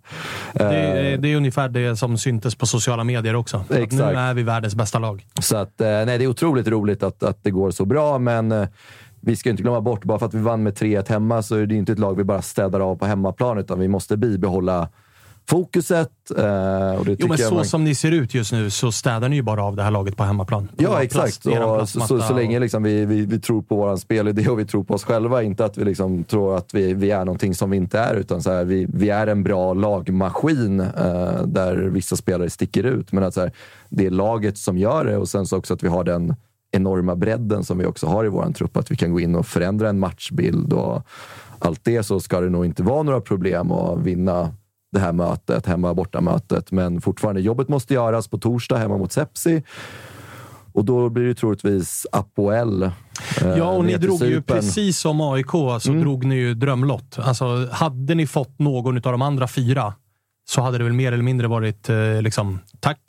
Det 0.53 0.63
är, 0.63 1.13
eh, 1.13 1.19
det 1.19 1.27
är 1.27 1.35
ungefär 1.35 1.69
det 1.69 1.95
som 1.95 2.17
syntes 2.17 2.55
på 2.55 2.65
sociala 2.65 3.03
medier 3.03 3.35
också. 3.35 3.65
Nu 3.69 3.75
är 3.75 4.33
vi 4.33 4.43
världens 4.43 4.75
bästa 4.75 4.99
lag. 4.99 5.25
Så 5.41 5.57
att, 5.57 5.81
eh, 5.81 5.87
nej, 5.87 6.17
det 6.17 6.23
är 6.23 6.27
otroligt 6.27 6.67
roligt 6.67 7.03
att, 7.03 7.23
att 7.23 7.43
det 7.43 7.51
går 7.51 7.71
så 7.71 7.85
bra, 7.85 8.19
men 8.19 8.51
eh, 8.51 8.67
vi 9.21 9.35
ska 9.35 9.49
inte 9.49 9.63
glömma 9.63 9.81
bort, 9.81 10.03
bara 10.03 10.19
för 10.19 10.25
att 10.25 10.33
vi 10.33 10.39
vann 10.39 10.63
med 10.63 10.73
3-1 10.73 11.09
hemma 11.09 11.41
så 11.41 11.55
är 11.55 11.65
det 11.65 11.75
inte 11.75 11.91
ett 11.91 11.99
lag 11.99 12.17
vi 12.17 12.23
bara 12.23 12.41
städar 12.41 12.79
av 12.79 12.95
på 12.95 13.05
hemmaplan, 13.05 13.57
utan 13.57 13.79
vi 13.79 13.87
måste 13.87 14.17
bibehålla 14.17 14.89
fokuset. 15.47 16.11
Eh, 16.37 16.99
och 16.99 17.05
det 17.05 17.15
jo, 17.19 17.27
men 17.27 17.37
så 17.37 17.53
man... 17.53 17.65
som 17.65 17.83
ni 17.83 17.95
ser 17.95 18.11
ut 18.11 18.33
just 18.33 18.51
nu 18.51 18.69
så 18.69 18.91
städar 18.91 19.29
ni 19.29 19.35
ju 19.35 19.41
bara 19.41 19.63
av 19.63 19.75
det 19.75 19.83
här 19.83 19.91
laget 19.91 20.17
på 20.17 20.23
hemmaplan. 20.23 20.67
På 20.67 20.83
ja, 20.83 21.03
exakt. 21.03 21.45
Och 21.45 21.89
så, 21.89 21.99
så, 21.99 22.19
så, 22.19 22.33
länge 22.33 22.59
liksom 22.59 22.83
vi, 22.83 23.05
vi, 23.05 23.25
vi 23.25 23.39
tror 23.39 23.61
på 23.61 23.75
vår 23.75 23.95
spelidé 23.95 24.49
och 24.49 24.59
vi 24.59 24.65
tror 24.65 24.83
på 24.83 24.93
oss 24.93 25.03
själva, 25.03 25.43
inte 25.43 25.65
att 25.65 25.77
vi 25.77 25.85
liksom 25.85 26.23
tror 26.23 26.57
att 26.57 26.73
vi, 26.73 26.93
vi 26.93 27.11
är 27.11 27.25
någonting 27.25 27.55
som 27.55 27.69
vi 27.69 27.77
inte 27.77 27.99
är, 27.99 28.15
utan 28.15 28.41
så 28.41 28.51
här, 28.51 28.63
vi, 28.63 28.87
vi 28.93 29.09
är 29.09 29.27
en 29.27 29.43
bra 29.43 29.73
lagmaskin 29.73 30.79
eh, 30.79 31.43
där 31.45 31.75
vissa 31.75 32.15
spelare 32.15 32.49
sticker 32.49 32.83
ut. 32.83 33.11
Men 33.11 33.23
att 33.23 33.33
så 33.33 33.41
här, 33.41 33.51
det 33.89 34.05
är 34.05 34.11
laget 34.11 34.57
som 34.57 34.77
gör 34.77 35.05
det 35.05 35.17
och 35.17 35.29
sen 35.29 35.45
så 35.45 35.57
också 35.57 35.73
att 35.73 35.83
vi 35.83 35.87
har 35.87 36.03
den 36.03 36.35
enorma 36.71 37.15
bredden 37.15 37.63
som 37.63 37.77
vi 37.77 37.85
också 37.85 38.07
har 38.07 38.25
i 38.25 38.29
vår 38.29 38.51
trupp, 38.51 38.77
att 38.77 38.91
vi 38.91 38.95
kan 38.95 39.11
gå 39.11 39.19
in 39.19 39.35
och 39.35 39.45
förändra 39.45 39.89
en 39.89 39.99
matchbild 39.99 40.73
och 40.73 41.07
allt 41.59 41.79
det 41.83 42.03
så 42.03 42.19
ska 42.19 42.41
det 42.41 42.49
nog 42.49 42.65
inte 42.65 42.83
vara 42.83 43.03
några 43.03 43.21
problem 43.21 43.71
att 43.71 43.99
vinna 43.99 44.53
det 44.93 44.99
här 44.99 45.13
mötet, 45.13 45.65
hemma-borta-mötet. 45.65 46.71
Men 46.71 47.01
fortfarande, 47.01 47.41
jobbet 47.41 47.69
måste 47.69 47.93
göras 47.93 48.27
på 48.27 48.37
torsdag 48.37 48.77
hemma 48.77 48.97
mot 48.97 49.11
Sepsi. 49.11 49.63
Och 50.73 50.85
då 50.85 51.09
blir 51.09 51.23
det 51.23 51.35
troligtvis 51.35 52.07
Apoel. 52.11 52.83
Eh, 52.83 52.89
Ja, 53.57 53.69
och 53.71 53.85
ni 53.85 53.97
drog 53.97 54.23
ju 54.23 54.41
precis 54.41 54.99
som 54.99 55.21
AIK, 55.21 55.51
så 55.81 55.89
Mm. 55.89 56.01
drog 56.01 56.25
ni 56.25 56.35
ju 56.35 56.53
drömlott. 56.53 57.19
Alltså, 57.19 57.67
hade 57.71 58.15
ni 58.15 58.27
fått 58.27 58.59
någon 58.59 58.95
av 58.95 59.01
de 59.01 59.21
andra 59.21 59.47
fyra 59.47 59.93
så 60.49 60.61
hade 60.61 60.77
det 60.77 60.83
väl 60.83 60.93
mer 60.93 61.11
eller 61.11 61.23
mindre 61.23 61.47
varit 61.47 61.89
eh, 61.89 62.21
liksom, 62.21 62.59
tack 62.79 62.99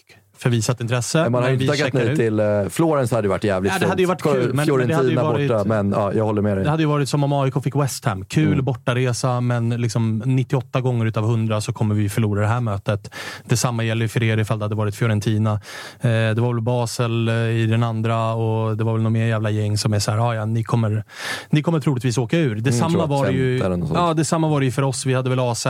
för 0.45 0.51
visat 0.51 0.81
intresse. 0.81 1.29
Man 1.31 1.43
har 1.43 1.51
inte 1.51 1.67
tackat 1.67 1.93
nej 1.93 2.17
till... 2.17 2.41
Uh, 2.41 2.69
Florens 2.69 3.11
hade 3.11 3.23
ju 3.23 3.29
varit 3.29 3.45
jävligt 3.45 3.73
Ja, 3.73 3.79
det 3.79 3.87
hade 3.87 4.03
ju 4.03 4.07
varit 4.09 4.23
kul, 4.23 4.33
men- 4.33 4.47
men 4.47 4.57
det 4.57 4.65
Fiorentina 4.65 4.97
hade 4.97 5.11
ju 5.11 5.17
varit- 5.17 5.49
borta, 5.49 5.65
men 5.69 5.91
ja, 5.93 6.13
jag 6.13 6.25
håller 6.25 6.43
med 6.43 6.57
dig. 6.57 6.65
Det 6.65 6.71
hade 6.71 6.83
ju 6.83 6.89
varit 6.89 7.09
som 7.09 7.25
om 7.25 7.33
AIK 7.33 7.55
fick 7.65 7.77
West 7.77 8.05
Ham. 8.05 8.25
Kul 8.25 8.53
Mm. 8.53 8.65
bortaresa, 8.65 9.41
men 9.41 9.69
liksom 9.71 10.23
98 10.27 10.81
gånger 10.81 11.07
utav 11.07 11.25
100 11.25 11.61
så 11.61 11.73
kommer 11.73 11.95
vi 11.95 12.09
förlora 12.09 12.41
det 12.41 12.47
här 12.47 12.61
mötet. 12.61 13.11
Detsamma 13.45 13.85
gäller 13.85 14.09
för 14.09 14.23
er 14.23 14.39
ifall 14.39 14.59
det 14.59 14.65
hade 14.65 14.75
varit 14.75 14.95
Fiorentina. 14.97 15.53
Eh, 16.01 16.11
det 16.11 16.39
var 16.41 16.53
väl 16.53 16.63
Basel 16.63 17.29
eh, 17.29 17.35
i 17.35 17.67
den 17.67 17.83
andra 17.83 18.35
och 18.35 18.77
det 18.77 18.85
var 18.85 18.93
väl 18.93 19.03
någon 19.03 19.13
mer 19.13 19.27
jävla 19.27 19.51
gäng 19.51 19.79
som 19.79 19.93
är 19.95 19.99
så 19.99 20.11
här, 20.11 20.19
"Ah, 20.19 20.35
ja, 20.35 20.45
ni 20.45 20.65
kommer, 20.65 21.05
ni 21.51 21.63
kommer 21.63 21.81
troligtvis 21.81 22.19
åka 22.19 22.39
ur. 22.39 22.55
Detsamma, 22.57 22.91
tror 22.91 23.03
jag, 23.03 23.07
var 23.09 23.27
det 23.27 23.33
ju, 23.33 23.69
något 23.77 23.91
ja, 23.95 24.15
detsamma 24.15 24.49
var 24.49 24.61
det 24.61 24.67
ju 24.67 24.73
för 24.73 24.83
oss. 24.83 25.07
Vi 25.07 25.15
hade 25.15 25.31
väl 25.31 25.39
AZ 25.41 25.67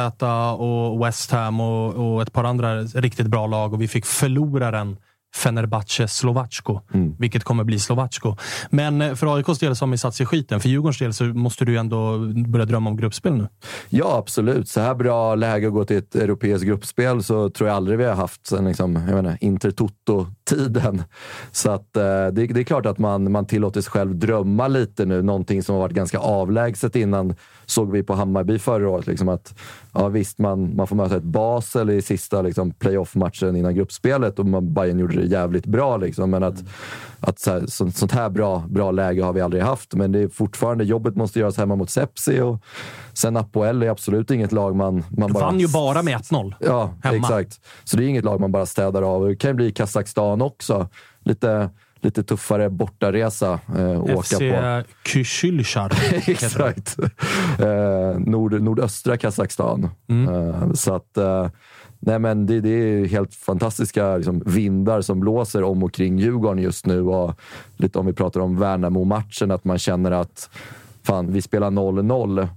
och 0.58 1.06
West 1.06 1.30
Ham 1.30 1.60
och, 1.60 2.14
och 2.14 2.22
ett 2.22 2.32
par 2.32 2.44
andra 2.44 2.82
riktigt 2.82 3.26
bra 3.26 3.46
lag 3.46 3.72
och 3.72 3.82
vi 3.82 3.88
fick 3.88 4.06
förloraren 4.64 4.96
Fenerbahce 5.34 6.08
Slovacko, 6.08 6.80
Mm. 6.94 7.14
vilket 7.18 7.44
kommer 7.44 7.64
bli 7.64 7.78
Slovacko. 7.78 8.36
Men 8.70 9.02
eh, 9.02 9.14
för 9.14 9.36
AIKs 9.36 9.58
del 9.58 9.76
så 9.76 9.84
har 9.84 9.90
vi 9.90 9.98
satt 9.98 10.14
sig 10.14 10.24
i 10.24 10.26
skiten. 10.26 10.60
För 10.60 10.68
Djurgårdens 10.68 10.98
del 10.98 11.14
så 11.14 11.24
måste 11.24 11.64
du 11.64 11.78
ändå 11.78 12.18
börja 12.46 12.64
drömma 12.64 12.90
om 12.90 12.96
gruppspel 12.96 13.32
nu. 13.34 13.48
Ja, 13.88 14.16
absolut. 14.18 14.68
Så 14.68 14.80
här 14.80 14.94
bra 14.94 15.34
läge 15.34 15.66
att 15.66 15.72
gå 15.72 15.84
till 15.84 15.96
ett 15.96 16.14
europeiskt 16.14 16.66
gruppspel 16.66 17.22
så 17.22 17.50
tror 17.50 17.68
jag 17.68 17.76
aldrig 17.76 17.98
vi 17.98 18.04
har 18.04 18.14
haft 18.14 18.46
sen 18.46 18.64
liksom, 18.64 18.96
jag 18.96 19.14
menar, 19.14 19.38
Intertoto-tiden. 19.40 21.02
Så 21.52 21.70
att, 21.70 21.96
eh, 21.96 22.02
det, 22.02 22.30
det 22.46 22.60
är 22.60 22.64
klart 22.64 22.86
att 22.86 22.98
man, 22.98 23.32
man 23.32 23.46
tillåter 23.46 23.80
sig 23.80 23.90
själv 23.90 24.16
drömma 24.16 24.68
lite 24.68 25.04
nu. 25.04 25.22
Någonting 25.22 25.62
som 25.62 25.74
har 25.74 25.82
varit 25.82 25.94
ganska 25.96 26.18
avlägset 26.18 26.96
innan 26.96 27.34
såg 27.66 27.92
vi 27.92 28.02
på 28.02 28.14
Hammarby 28.14 28.58
förra 28.58 28.90
året. 28.90 29.06
Liksom 29.06 29.28
att, 29.28 29.54
ja, 29.92 30.08
visst, 30.08 30.38
man, 30.38 30.76
man 30.76 30.86
får 30.86 30.96
möta 30.96 31.16
ett 31.16 31.22
Basel 31.22 31.90
i 31.90 32.02
sista 32.02 32.42
liksom, 32.42 32.70
playoff-matchen 32.70 33.56
innan 33.56 33.74
gruppspelet 33.74 34.38
och 34.38 34.46
man, 34.46 34.74
Bayern 34.74 34.98
gjorde 34.98 35.16
det 35.16 35.26
jävligt 35.26 35.66
bra. 35.66 35.96
Liksom, 35.96 36.30
men 36.30 36.42
att, 36.42 36.64
att 37.20 37.38
så 37.38 37.50
här, 37.50 37.66
så, 37.66 37.90
sånt 37.90 38.12
här 38.12 38.30
bra, 38.30 38.64
bra 38.68 38.90
läge 38.90 39.22
har 39.22 39.32
vi 39.32 39.40
aldrig 39.40 39.62
haft. 39.62 39.94
Men 39.94 40.12
det 40.12 40.18
är 40.18 40.28
fortfarande, 40.28 40.84
jobbet 40.84 41.16
måste 41.16 41.40
göras 41.40 41.56
hemma 41.56 41.76
mot 41.76 41.90
Sepsi. 41.90 42.40
Och 42.40 42.58
sen 43.12 43.36
Apoel 43.36 43.82
är 43.82 43.88
absolut 43.88 44.30
inget 44.30 44.52
lag 44.52 44.76
man, 44.76 45.04
man 45.08 45.32
bara... 45.32 45.44
Vann 45.44 45.60
ju 45.60 45.68
bara 45.68 46.02
med 46.02 46.18
1-0. 46.18 46.54
Ja, 46.60 46.90
hemma. 47.02 47.16
exakt. 47.16 47.60
Så 47.84 47.96
det 47.96 48.04
är 48.04 48.08
inget 48.08 48.24
lag 48.24 48.40
man 48.40 48.52
bara 48.52 48.66
städar 48.66 49.02
av. 49.02 49.28
Det 49.28 49.36
kan 49.36 49.50
ju 49.50 49.54
bli 49.54 49.72
Kazakstan 49.72 50.42
också. 50.42 50.88
Lite, 51.24 51.70
lite 52.04 52.22
tuffare 52.22 52.70
bortaresa 52.70 53.60
eh, 53.76 54.04
FC 54.22 54.32
åka 54.32 54.38
på. 54.38 54.82
Kysylchar. 55.04 55.92
Exakt. 56.30 56.98
Eh, 57.58 58.18
nord, 58.18 58.62
nordöstra 58.62 59.16
Kazakstan. 59.16 59.88
Mm. 60.08 60.34
Eh, 60.34 60.72
så 60.72 60.94
att... 60.94 61.16
Eh, 61.16 61.48
nej 62.06 62.18
men 62.18 62.46
det, 62.46 62.60
det 62.60 62.68
är 62.68 63.06
helt 63.06 63.34
fantastiska 63.34 64.16
liksom, 64.16 64.42
vindar 64.46 65.00
som 65.00 65.20
blåser 65.20 65.62
om 65.62 65.82
och 65.82 65.92
kring 65.92 66.18
Djurgården 66.18 66.62
just 66.62 66.86
nu. 66.86 67.02
Och 67.02 67.40
lite 67.76 67.98
om 67.98 68.06
vi 68.06 68.12
pratar 68.12 68.40
om 68.40 68.58
Värnamo-matchen, 68.58 69.50
att 69.50 69.64
man 69.64 69.78
känner 69.78 70.10
att 70.10 70.50
fan, 71.02 71.32
vi 71.32 71.42
spelar 71.42 71.70
0-0. 71.70 72.48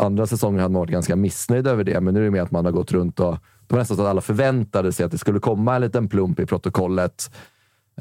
Andra 0.00 0.26
säsonger 0.26 0.60
hade 0.60 0.72
man 0.72 0.80
varit 0.80 0.90
ganska 0.90 1.16
missnöjd 1.16 1.66
över 1.66 1.84
det, 1.84 2.00
men 2.00 2.14
nu 2.14 2.20
är 2.20 2.24
det 2.24 2.30
mer 2.30 2.42
att 2.42 2.50
man 2.50 2.64
har 2.64 2.72
gått 2.72 2.92
runt 2.92 3.20
och... 3.20 3.38
Det 3.66 3.74
var 3.74 3.80
nästan 3.80 3.96
så 3.96 4.02
att 4.02 4.08
alla 4.08 4.20
förväntade 4.20 4.92
sig 4.92 5.06
att 5.06 5.12
det 5.12 5.18
skulle 5.18 5.40
komma 5.40 5.74
en 5.74 5.80
liten 5.80 6.08
plump 6.08 6.40
i 6.40 6.46
protokollet 6.46 7.30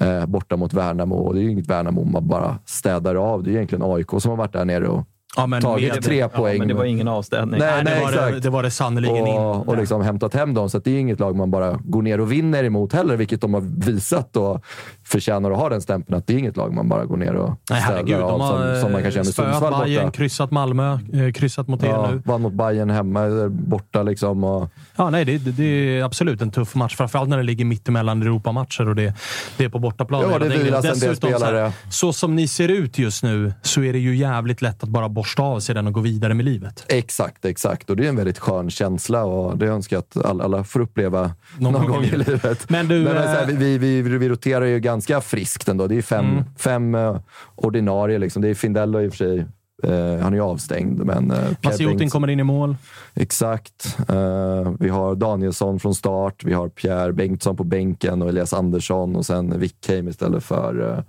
Eh, 0.01 0.25
borta 0.25 0.57
mot 0.57 0.73
Värnamo. 0.73 1.15
Och 1.15 1.33
det 1.33 1.39
är 1.39 1.43
ju 1.43 1.51
inget 1.51 1.69
Värnamo 1.69 2.03
man 2.03 2.27
bara 2.27 2.57
städar 2.65 3.15
av. 3.15 3.43
Det 3.43 3.49
är 3.49 3.53
egentligen 3.53 3.83
AIK 3.85 4.09
som 4.17 4.29
har 4.29 4.37
varit 4.37 4.53
där 4.53 4.65
nere 4.65 4.87
och 4.87 5.07
Ja, 5.37 5.47
men 5.47 5.61
tagit 5.61 5.93
med- 5.93 6.03
tre 6.03 6.17
ja, 6.17 6.27
poäng. 6.29 6.59
men 6.59 6.67
det 6.67 6.73
var 6.73 6.85
ingen 6.85 7.07
avstädning. 7.07 7.59
Nej, 7.59 7.71
Nej, 7.75 7.83
nej, 7.83 7.95
det, 7.95 8.01
var 8.01 8.11
det, 8.11 8.17
exakt. 8.27 8.43
det 8.43 8.49
var 8.49 8.63
det 8.63 8.71
sannerligen 8.71 9.17
inte. 9.17 9.29
och, 9.39 9.77
liksom 9.77 10.01
hämtat 10.01 10.33
hem 10.33 10.53
dem. 10.53 10.69
Så 10.69 10.79
det 10.79 10.91
är 10.91 10.99
inget 10.99 11.19
lag 11.19 11.35
man 11.35 11.51
bara 11.51 11.79
går 11.83 12.01
ner 12.01 12.19
och 12.21 12.31
vinner 12.31 12.63
emot 12.63 12.93
heller, 12.93 13.17
vilket 13.17 13.41
de 13.41 13.53
har 13.53 13.61
visat 13.85 14.37
och 14.37 14.63
förtjänar 15.03 15.51
att 15.51 15.57
ha 15.57 15.69
den 15.69 15.81
stämpeln. 15.81 16.17
Att 16.17 16.27
det 16.27 16.33
är 16.33 16.37
inget 16.37 16.57
lag 16.57 16.73
man 16.73 16.89
bara 16.89 17.05
går 17.05 17.17
ner 17.17 17.33
och 17.35 17.49
Nej, 17.69 17.81
herregud. 17.81 18.15
av 18.15 18.29
De 18.31 18.41
har 18.41 18.73
som, 18.73 18.81
som 18.81 18.91
man 18.91 19.01
kan 19.01 19.11
känna 19.11 19.21
eh, 19.21 19.31
Sundsvall 19.31 19.83
Bayern, 19.85 20.05
borta. 20.05 20.17
kryssat 20.17 20.51
Malmö, 20.51 20.93
eh, 21.13 21.31
kryssat 21.33 21.67
mot 21.67 21.83
er 21.83 21.87
Ja, 21.87 22.09
nu. 22.11 22.21
vann 22.25 22.41
mot 22.41 22.53
Bayern 22.53 22.89
hemma, 22.89 23.21
eller 23.23 23.49
borta 23.49 24.03
liksom. 24.03 24.43
Och, 24.43 24.69
Ja, 24.95 25.09
nej, 25.09 25.25
det, 25.25 25.37
det, 25.37 25.51
det 25.51 25.63
är 25.99 26.03
absolut 26.03 26.41
en 26.41 26.51
tuff 26.51 26.75
match. 26.75 26.95
Framförallt 26.95 27.29
när 27.29 27.37
det 27.37 27.43
ligger 27.43 27.65
mittemellan 27.65 28.21
Europamatcher 28.21 28.87
och 28.89 28.95
det, 28.95 29.13
det 29.57 29.65
är 29.65 29.69
på 29.69 29.79
bortaplan. 29.79 30.25
Ja, 30.31 30.39
det 30.39 30.49
vilas 30.49 30.85
en 30.85 30.91
del 30.91 30.99
Dessutom, 30.99 31.31
så, 31.31 31.37
spelare. 31.37 31.57
här, 31.57 31.71
så 31.89 32.13
som 32.13 32.35
ni 32.35 32.47
ser 32.47 32.67
ut 32.69 32.97
just 32.97 33.23
nu 33.23 33.53
så 33.61 33.83
är 33.83 33.93
det 33.93 33.99
ju 33.99 34.15
jävligt 34.15 34.61
lätt 34.61 34.83
att 34.83 34.89
bara 34.89 35.09
borsta 35.21 35.43
av 35.43 35.59
sig 35.59 35.75
den 35.75 35.87
och 35.87 35.93
gå 35.93 35.99
vidare 35.99 36.33
med 36.33 36.45
livet. 36.45 36.85
Exakt, 36.87 37.45
exakt. 37.45 37.89
Och 37.89 37.95
det 37.95 38.05
är 38.05 38.09
en 38.09 38.15
väldigt 38.15 38.39
skön 38.39 38.69
känsla 38.69 39.23
och 39.23 39.57
det 39.57 39.67
önskar 39.67 39.95
jag 39.97 40.01
att 40.01 40.25
alla, 40.25 40.43
alla 40.43 40.63
får 40.63 40.79
uppleva 40.79 41.31
någon, 41.57 41.73
Någon 41.73 41.81
gång 41.81 41.91
gång 41.91 42.03
i 42.03 42.17
livet. 42.17 42.69
Men 42.69 42.87
du, 42.87 43.03
men 43.03 43.13
så 43.13 43.19
här, 43.19 43.41
eh, 43.41 43.47
vi, 43.47 43.77
vi, 43.77 44.01
vi, 44.01 44.17
vi 44.17 44.29
roterar 44.29 44.65
ju 44.65 44.79
ganska 44.79 45.21
friskt 45.21 45.67
ändå. 45.67 45.87
Det 45.87 45.95
är 45.95 46.01
fem, 46.01 46.25
Mm. 46.25 46.43
fem 46.57 46.95
eh, 46.95 47.17
ordinarie. 47.55 48.19
Liksom. 48.19 48.41
Det 48.41 48.49
är 48.49 48.53
Findello 48.53 49.01
i 49.01 49.07
och 49.07 49.11
för 49.11 49.17
sig. 49.17 49.45
Eh, 49.83 50.23
han 50.23 50.33
är 50.33 50.37
ju 50.37 50.41
avstängd, 50.43 51.05
men... 51.05 51.31
Uh, 51.31 51.37
Massiotin 51.63 52.09
kommer 52.09 52.27
in 52.29 52.39
i 52.39 52.43
mål. 52.43 52.75
Exakt. 53.13 53.97
Eh, 54.09 54.71
vi 54.79 54.89
har 54.89 55.15
Danielsson 55.15 55.79
från 55.79 55.95
start. 55.95 56.43
Vi 56.43 56.53
har 56.53 56.69
Pierre 56.69 57.13
Bengtsson 57.13 57.57
på 57.57 57.63
bänken 57.63 58.21
och 58.21 58.29
Elias 58.29 58.53
Andersson 58.53 59.15
och 59.15 59.25
sen 59.25 59.59
Wickheim 59.59 60.07
istället 60.07 60.43
för, 60.43 60.89
eh, 60.89 61.03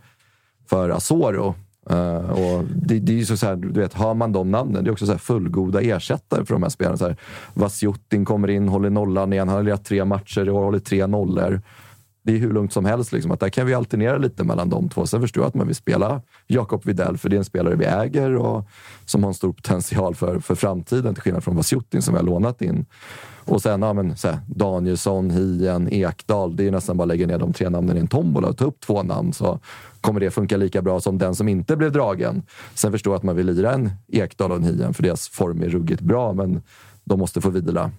för 0.70 0.90
Asoro. 0.90 1.54
Uh, 1.90 2.30
och 2.30 2.64
det, 2.64 2.98
det 2.98 3.12
är 3.12 3.16
ju 3.16 3.24
så, 3.24 3.36
så 3.36 3.46
här, 3.46 3.56
du 3.56 3.80
vet, 3.80 3.94
hör 3.94 4.14
man 4.14 4.32
de 4.32 4.50
namnen, 4.50 4.84
det 4.84 4.90
är 4.90 4.92
också 4.92 5.06
så 5.06 5.12
här 5.12 5.18
fullgoda 5.18 5.80
ersättare 5.80 6.44
för 6.44 6.54
de 6.54 6.62
här 6.62 6.70
spelarna. 6.70 6.96
Så 6.96 7.06
här, 7.06 7.16
Vasjutin 7.54 8.24
kommer 8.24 8.50
in, 8.50 8.68
håller 8.68 8.90
nollan 8.90 9.32
igen. 9.32 9.48
Han 9.48 9.56
har 9.56 9.64
lirat 9.64 9.84
tre 9.84 10.04
matcher 10.04 10.46
i 10.46 10.50
år, 10.50 10.64
håller 10.64 10.78
tre 10.78 11.06
nollor. 11.06 11.60
Det 12.24 12.32
är 12.32 12.38
hur 12.38 12.52
lugnt 12.52 12.72
som 12.72 12.84
helst. 12.84 13.12
Liksom, 13.12 13.30
att 13.30 13.40
där 13.40 13.48
kan 13.48 13.66
vi 13.66 13.74
alternera 13.74 14.18
lite 14.18 14.44
mellan 14.44 14.68
de 14.68 14.88
två. 14.88 15.06
Sen 15.06 15.20
förstår 15.20 15.42
jag 15.42 15.48
att 15.48 15.54
man 15.54 15.66
vill 15.66 15.76
spela 15.76 16.20
Jakob 16.46 16.84
Widell, 16.84 17.18
för 17.18 17.28
det 17.28 17.36
är 17.36 17.38
en 17.38 17.44
spelare 17.44 17.74
vi 17.74 17.84
äger 17.84 18.36
och 18.36 18.64
som 19.04 19.22
har 19.22 19.30
en 19.30 19.34
stor 19.34 19.52
potential 19.52 20.14
för, 20.14 20.40
för 20.40 20.54
framtiden, 20.54 21.14
till 21.14 21.22
skillnad 21.22 21.44
från 21.44 21.56
Vasjutin 21.56 22.02
som 22.02 22.14
vi 22.14 22.20
har 22.20 22.26
lånat 22.26 22.62
in. 22.62 22.86
Och 23.44 23.62
sen 23.62 23.82
ja, 23.82 23.92
men, 23.92 24.16
så 24.16 24.28
här, 24.28 24.38
Danielsson, 24.46 25.30
Hien, 25.30 25.88
Ekdal. 25.92 26.56
Det 26.56 26.66
är 26.66 26.70
nästan 26.70 26.96
bara 26.96 27.02
att 27.02 27.08
lägga 27.08 27.26
ner 27.26 27.38
de 27.38 27.52
tre 27.52 27.68
namnen 27.68 27.96
i 27.96 28.00
en 28.00 28.06
tombola 28.06 28.48
och 28.48 28.56
ta 28.56 28.64
upp 28.64 28.80
två 28.80 29.02
namn 29.02 29.32
så 29.32 29.58
kommer 30.00 30.20
det 30.20 30.30
funka 30.30 30.56
lika 30.56 30.82
bra 30.82 31.00
som 31.00 31.18
den 31.18 31.34
som 31.34 31.48
inte 31.48 31.76
blev 31.76 31.92
dragen. 31.92 32.42
Sen 32.74 32.92
förstår 32.92 33.12
jag 33.12 33.18
att 33.18 33.22
man 33.22 33.36
vill 33.36 33.46
lira 33.46 33.72
en 33.72 33.90
Ekdal 34.08 34.50
och 34.50 34.56
en 34.56 34.64
Hien 34.64 34.94
för 34.94 35.02
deras 35.02 35.28
form 35.28 35.62
är 35.62 35.68
ruggigt 35.68 36.00
bra, 36.00 36.32
men 36.32 36.62
de 37.04 37.18
måste 37.18 37.40
få 37.40 37.50
vila. 37.50 37.90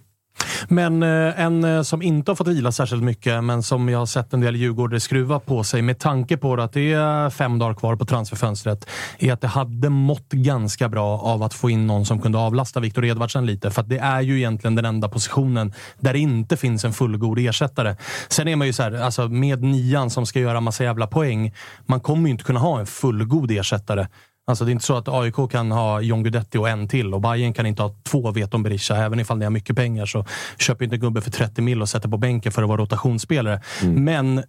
Men 0.68 1.02
eh, 1.02 1.40
en 1.40 1.64
eh, 1.64 1.82
som 1.82 2.02
inte 2.02 2.30
har 2.30 2.36
fått 2.36 2.48
vila 2.48 2.72
särskilt 2.72 3.02
mycket, 3.02 3.44
men 3.44 3.62
som 3.62 3.88
jag 3.88 3.98
har 3.98 4.06
sett 4.06 4.32
en 4.32 4.40
del 4.40 4.56
djurgårdare 4.56 5.00
skruva 5.00 5.40
på 5.40 5.64
sig 5.64 5.82
med 5.82 5.98
tanke 5.98 6.36
på 6.36 6.54
att 6.54 6.72
det 6.72 6.92
är 6.92 7.30
fem 7.30 7.58
dagar 7.58 7.74
kvar 7.74 7.96
på 7.96 8.04
transferfönstret, 8.04 8.90
är 9.18 9.32
att 9.32 9.40
det 9.40 9.48
hade 9.48 9.90
mått 9.90 10.28
ganska 10.32 10.88
bra 10.88 11.18
av 11.18 11.42
att 11.42 11.54
få 11.54 11.70
in 11.70 11.86
någon 11.86 12.06
som 12.06 12.22
kunde 12.22 12.38
avlasta 12.38 12.80
Viktor 12.80 13.04
Edvardsen 13.04 13.46
lite. 13.46 13.70
För 13.70 13.82
att 13.82 13.88
det 13.88 13.98
är 13.98 14.20
ju 14.20 14.36
egentligen 14.36 14.74
den 14.74 14.84
enda 14.84 15.08
positionen 15.08 15.72
där 16.00 16.12
det 16.12 16.18
inte 16.18 16.56
finns 16.56 16.84
en 16.84 16.92
fullgod 16.92 17.38
ersättare. 17.38 17.96
Sen 18.28 18.48
är 18.48 18.56
man 18.56 18.66
ju 18.66 18.72
så 18.72 18.82
här, 18.82 18.92
alltså 18.92 19.28
med 19.28 19.62
nian 19.62 20.10
som 20.10 20.26
ska 20.26 20.40
göra 20.40 20.60
massa 20.60 20.84
jävla 20.84 21.06
poäng. 21.06 21.54
Man 21.86 22.00
kommer 22.00 22.24
ju 22.24 22.30
inte 22.30 22.44
kunna 22.44 22.60
ha 22.60 22.80
en 22.80 22.86
fullgod 22.86 23.50
ersättare. 23.50 24.06
Alltså 24.46 24.64
det 24.64 24.70
är 24.70 24.72
inte 24.72 24.84
så 24.84 24.96
att 24.96 25.08
AIK 25.08 25.50
kan 25.50 25.70
ha 25.70 26.00
John 26.00 26.22
Guidetti 26.22 26.58
och 26.58 26.68
en 26.68 26.88
till 26.88 27.14
och 27.14 27.20
Bayern 27.20 27.52
kan 27.52 27.66
inte 27.66 27.82
ha 27.82 27.94
två 28.02 28.30
Veton 28.30 28.62
Berisha. 28.62 28.96
Även 28.96 29.20
ifall 29.20 29.38
ni 29.38 29.44
har 29.44 29.50
mycket 29.50 29.76
pengar 29.76 30.06
så 30.06 30.24
köper 30.58 30.84
inte 30.84 30.96
en 30.96 31.00
gubbe 31.00 31.20
för 31.20 31.30
30 31.30 31.62
mil 31.62 31.82
och 31.82 31.88
sätter 31.88 32.08
på 32.08 32.16
bänken 32.16 32.52
för 32.52 32.62
att 32.62 32.68
vara 32.68 32.80
rotationsspelare. 32.80 33.60
Men 33.94 34.42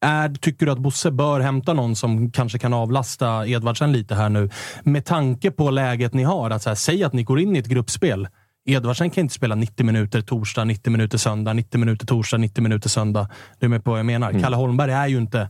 är, 0.00 0.34
tycker 0.34 0.66
du 0.66 0.72
att 0.72 0.78
Bosse 0.78 1.10
bör 1.10 1.40
hämta 1.40 1.72
någon 1.72 1.96
som 1.96 2.30
kanske 2.30 2.58
kan 2.58 2.74
avlasta 2.74 3.46
Edvardsen 3.46 3.92
lite 3.92 4.14
här 4.14 4.28
nu? 4.28 4.50
Med 4.82 5.04
tanke 5.04 5.50
på 5.50 5.70
läget 5.70 6.14
ni 6.14 6.22
har. 6.22 6.50
Att 6.50 6.62
så 6.62 6.70
här, 6.70 6.74
säg 6.74 7.04
att 7.04 7.12
ni 7.12 7.22
går 7.22 7.40
in 7.40 7.56
i 7.56 7.58
ett 7.58 7.66
gruppspel. 7.66 8.28
Edvardsen 8.66 9.10
kan 9.10 9.22
inte 9.22 9.34
spela 9.34 9.54
90 9.54 9.86
minuter 9.86 10.20
torsdag, 10.20 10.64
90 10.64 10.90
minuter 10.90 11.18
söndag, 11.18 11.52
90 11.52 11.78
minuter 11.80 12.06
torsdag, 12.06 12.38
90 12.38 12.62
minuter 12.62 12.88
söndag. 12.88 13.28
Du 13.58 13.66
är 13.66 13.70
med 13.70 13.84
på 13.84 13.90
vad 13.90 13.98
jag 13.98 14.06
menar. 14.06 14.40
Kalle 14.40 14.56
Holmberg 14.56 14.92
är 14.92 15.06
ju 15.06 15.16
inte... 15.16 15.48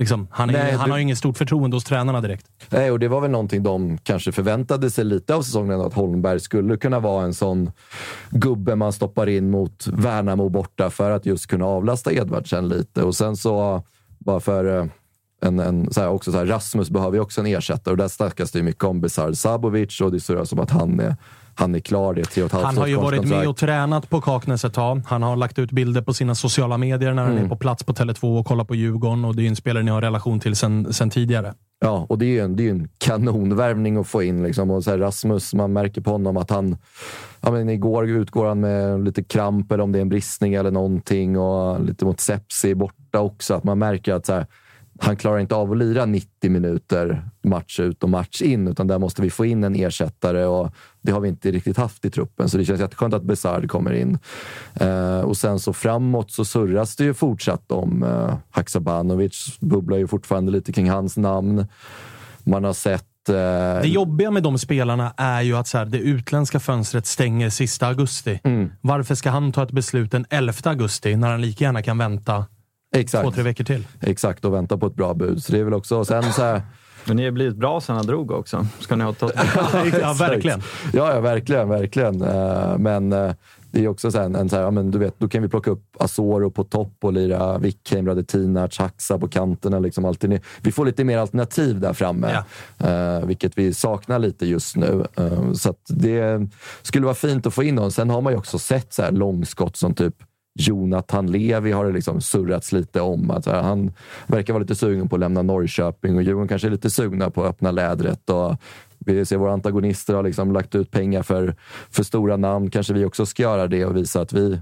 Liksom, 0.00 0.28
han 0.30 0.50
är, 0.50 0.52
Nej, 0.52 0.72
han 0.72 0.84
du- 0.84 0.90
har 0.90 0.98
ju 0.98 1.02
inget 1.02 1.18
stort 1.18 1.38
förtroende 1.38 1.76
hos 1.76 1.84
tränarna 1.84 2.20
direkt. 2.20 2.46
Nej, 2.68 2.90
och 2.90 2.98
det 2.98 3.08
var 3.08 3.20
väl 3.20 3.30
någonting 3.30 3.62
de 3.62 3.98
kanske 3.98 4.32
förväntade 4.32 4.90
sig 4.90 5.04
lite 5.04 5.34
av 5.34 5.42
säsongen, 5.42 5.80
att 5.80 5.94
Holmberg 5.94 6.40
skulle 6.40 6.76
kunna 6.76 7.00
vara 7.00 7.24
en 7.24 7.34
sån 7.34 7.70
gubbe 8.30 8.74
man 8.76 8.92
stoppar 8.92 9.28
in 9.28 9.50
mot 9.50 9.86
Värnamo 9.86 10.48
borta 10.48 10.90
för 10.90 11.10
att 11.10 11.26
just 11.26 11.46
kunna 11.46 11.64
avlasta 11.66 12.12
Edvardsen 12.12 12.68
lite. 12.68 13.02
Och 13.02 13.14
sen 13.14 13.36
så, 13.36 13.82
bara 14.18 14.40
för 14.40 14.78
eh, 14.78 14.86
en, 15.42 15.58
en, 15.58 15.92
så 15.92 16.00
här, 16.00 16.08
också 16.08 16.32
så 16.32 16.38
här, 16.38 16.46
Rasmus 16.46 16.90
behöver 16.90 17.16
ju 17.16 17.20
också 17.22 17.40
en 17.40 17.46
ersättare 17.46 17.92
och 17.92 17.98
där 17.98 18.08
snackas 18.08 18.50
det 18.52 18.58
ju 18.58 18.62
mycket 18.62 18.84
om 18.84 19.00
Besar 19.00 19.32
Sabovic 19.32 20.00
och 20.00 20.12
det 20.12 20.20
ser 20.20 20.42
ut 20.42 20.48
som 20.48 20.58
att 20.60 20.70
han 20.70 21.00
är 21.00 21.16
han 21.60 21.74
är 21.74 21.80
klar. 21.80 22.14
Det 22.14 22.20
är 22.20 22.24
tre 22.24 22.42
och 22.42 22.46
ett 22.46 22.52
halvt 22.52 22.64
Han 22.66 22.78
har 22.78 22.86
ju 22.86 22.96
varit 22.96 23.24
med 23.28 23.48
och 23.48 23.56
tränat 23.56 24.10
på 24.10 24.20
Kaknäs 24.20 24.64
ett 24.64 24.74
tag. 24.74 25.02
Han 25.06 25.22
har 25.22 25.36
lagt 25.36 25.58
ut 25.58 25.72
bilder 25.72 26.02
på 26.02 26.14
sina 26.14 26.34
sociala 26.34 26.78
medier 26.78 27.14
när 27.14 27.22
han 27.22 27.32
Mm. 27.32 27.44
är 27.44 27.48
på 27.48 27.56
plats 27.56 27.84
på 27.84 27.92
Tele2 27.92 28.38
och 28.38 28.46
kollar 28.46 28.64
på 28.64 28.74
Djurgården. 28.74 29.24
Och 29.24 29.36
det 29.36 29.40
är 29.40 29.44
ju 29.44 29.48
en 29.48 29.56
spelare 29.56 29.82
ni 29.82 29.90
har 29.90 30.00
relation 30.02 30.40
till 30.40 30.56
sen, 30.56 30.92
sen 30.92 31.10
tidigare. 31.10 31.54
Ja, 31.80 32.06
och 32.08 32.18
det 32.18 32.24
är 32.24 32.28
ju 32.30 32.40
en, 32.40 32.56
det 32.56 32.66
är 32.66 32.70
en 32.70 32.88
kanonvärvning 32.98 33.96
att 33.96 34.06
få 34.06 34.22
in. 34.22 34.42
Liksom. 34.42 34.70
Och 34.70 34.84
så 34.84 34.96
Rasmus, 34.96 35.54
man 35.54 35.72
märker 35.72 36.00
på 36.00 36.10
honom 36.10 36.36
att 36.36 36.50
han... 36.50 36.76
Ja, 37.40 37.50
men 37.50 37.68
igår 37.68 38.08
utgår 38.08 38.46
han 38.46 38.60
med 38.60 39.04
lite 39.04 39.22
kramp 39.22 39.72
eller 39.72 39.84
om 39.84 39.92
det 39.92 39.98
är 39.98 40.02
en 40.02 40.08
bristning 40.08 40.54
eller 40.54 40.70
någonting. 40.70 41.38
Och 41.38 41.84
lite 41.84 42.04
mot 42.04 42.20
sepsi 42.20 42.74
borta 42.74 43.20
också. 43.20 43.54
Att 43.54 43.64
man 43.64 43.78
märker 43.78 44.14
att 44.14 44.26
så 44.26 44.32
här, 44.32 44.46
han 45.02 45.16
klarar 45.16 45.38
inte 45.38 45.54
av 45.54 45.72
att 45.72 45.78
lira 45.78 46.06
90 46.06 46.50
minuter 46.50 47.24
match 47.42 47.80
ut 47.80 48.02
och 48.02 48.08
match 48.08 48.42
in. 48.42 48.68
Utan 48.68 48.86
där 48.86 48.98
måste 48.98 49.22
vi 49.22 49.30
få 49.30 49.44
in 49.44 49.64
en 49.64 49.74
ersättare 49.74 50.44
och 50.44 50.74
det 51.02 51.12
har 51.12 51.20
vi 51.20 51.28
inte 51.28 51.50
riktigt 51.50 51.76
haft 51.76 52.04
i 52.04 52.10
truppen. 52.10 52.48
Så 52.48 52.58
det 52.58 52.64
känns 52.64 52.80
jätteskönt 52.80 53.14
att 53.14 53.22
Besard 53.22 53.70
kommer 53.70 53.92
in. 53.92 54.18
Eh, 54.74 55.20
och 55.20 55.36
sen 55.36 55.58
så 55.58 55.72
framåt 55.72 56.30
så 56.30 56.44
surras 56.44 56.96
det 56.96 57.04
ju 57.04 57.14
fortsatt 57.14 57.72
om 57.72 58.02
eh, 58.02 58.34
Haksabanovic. 58.50 59.58
Bubblar 59.60 59.98
ju 59.98 60.06
fortfarande 60.06 60.52
lite 60.52 60.72
kring 60.72 60.90
hans 60.90 61.16
namn. 61.16 61.66
Man 62.44 62.64
har 62.64 62.72
sett... 62.72 63.28
Eh, 63.28 63.34
Det 63.34 63.88
jobbiga 63.88 64.30
med 64.30 64.42
de 64.42 64.58
spelarna 64.58 65.14
är 65.16 65.42
ju 65.42 65.56
att 65.56 65.68
så 65.68 65.78
här, 65.78 65.84
det 65.84 65.98
utländska 65.98 66.60
fönstret 66.60 67.06
stänger 67.06 67.50
sista 67.50 67.86
augusti. 67.86 68.40
Mm. 68.44 68.70
Varför 68.80 69.14
ska 69.14 69.30
han 69.30 69.52
ta 69.52 69.62
ett 69.62 69.72
beslut 69.72 70.10
den 70.10 70.26
11 70.30 70.52
augusti 70.64 71.16
när 71.16 71.30
han 71.30 71.40
lika 71.40 71.64
gärna 71.64 71.82
kan 71.82 71.98
vänta 71.98 72.44
Exakt. 72.96 73.24
två, 73.24 73.30
tre 73.30 73.42
veckor 73.42 73.64
till? 73.64 73.86
Exakt, 74.00 74.44
och 74.44 74.54
vänta 74.54 74.78
på 74.78 74.86
ett 74.86 74.94
bra 74.94 75.14
bud. 75.14 75.42
Så 75.42 75.52
det 75.52 75.58
är 75.58 75.64
väl 75.64 75.74
också... 75.74 75.96
Och 75.96 76.06
sen 76.06 76.32
så 76.32 76.42
här, 76.42 76.62
Men 77.04 77.16
ni 77.16 77.24
har 77.24 77.30
blivit 77.30 77.56
bra 77.56 77.80
sen 77.80 77.96
han 77.96 78.06
drog 78.06 78.30
också. 78.30 78.66
Ska 78.80 78.96
ni 78.96 79.04
ha 79.04 79.12
tagit... 79.12 79.34
ja, 80.00 80.16
verkligen. 80.18 80.62
Ja, 80.92 81.14
ja 81.14 81.20
verkligen. 81.20 81.68
verkligen. 81.68 82.22
Eh, 82.22 82.78
Men 82.78 83.12
eh, 83.12 83.32
det 83.72 83.84
är 83.84 83.88
också 83.88 84.10
så 84.10 84.18
här, 84.18 84.24
en, 84.24 84.48
så 84.48 84.56
här, 84.56 84.62
ja, 84.62 84.70
men 84.70 84.90
du 84.90 84.98
vet, 84.98 85.14
då 85.18 85.28
kan 85.28 85.42
vi 85.42 85.48
plocka 85.48 85.70
upp 85.70 85.96
Asoro 85.98 86.50
på 86.50 86.64
topp 86.64 86.92
och 87.00 87.12
lira 87.12 87.58
Wikheim, 87.58 88.06
Radetinac, 88.06 88.78
Haxa 88.78 89.18
på 89.18 89.28
kanterna. 89.28 89.78
Liksom 89.78 90.04
alltid. 90.04 90.40
Vi 90.62 90.72
får 90.72 90.86
lite 90.86 91.04
mer 91.04 91.18
alternativ 91.18 91.80
där 91.80 91.92
framme, 91.92 92.42
eh, 92.78 93.26
vilket 93.26 93.58
vi 93.58 93.74
saknar 93.74 94.18
lite 94.18 94.46
just 94.46 94.76
nu. 94.76 95.04
Så 95.54 95.70
att 95.70 95.80
det 95.88 96.48
skulle 96.82 97.04
vara 97.04 97.14
fint 97.14 97.46
att 97.46 97.54
få 97.54 97.62
in 97.62 97.74
någon. 97.74 97.92
Sen 97.92 98.10
har 98.10 98.20
man 98.20 98.32
ju 98.32 98.38
också 98.38 98.58
sett 98.58 98.92
så 98.92 99.02
här 99.02 99.12
långskott 99.12 99.76
som 99.76 99.94
typ 99.94 100.14
Jonathan 100.58 101.30
Levi 101.32 101.72
har 101.72 101.84
det 101.84 101.92
liksom 101.92 102.20
surrats 102.20 102.72
lite 102.72 103.00
om. 103.00 103.30
Att 103.30 103.46
här, 103.46 103.62
han 103.62 103.92
verkar 104.26 104.52
vara 104.52 104.60
lite 104.60 104.74
sugen 104.74 105.08
på 105.08 105.16
att 105.16 105.20
lämna 105.20 105.42
Norrköping 105.42 106.16
och 106.16 106.22
Djurgården 106.22 106.48
kanske 106.48 106.68
är 106.68 106.72
lite 106.72 106.90
sugna 106.90 107.30
på 107.30 107.44
att 107.44 107.50
öppna 107.50 107.70
lädret. 107.70 108.30
Och 108.30 108.56
vi 108.98 109.24
ser 109.24 109.36
våra 109.36 109.52
antagonister 109.52 110.14
har 110.14 110.22
liksom 110.22 110.52
lagt 110.52 110.74
ut 110.74 110.90
pengar 110.90 111.22
för, 111.22 111.54
för 111.90 112.02
stora 112.02 112.36
namn. 112.36 112.70
Kanske 112.70 112.94
vi 112.94 113.04
också 113.04 113.26
ska 113.26 113.42
göra 113.42 113.66
det 113.66 113.84
och 113.84 113.96
visa 113.96 114.20
att 114.20 114.32
vi 114.32 114.60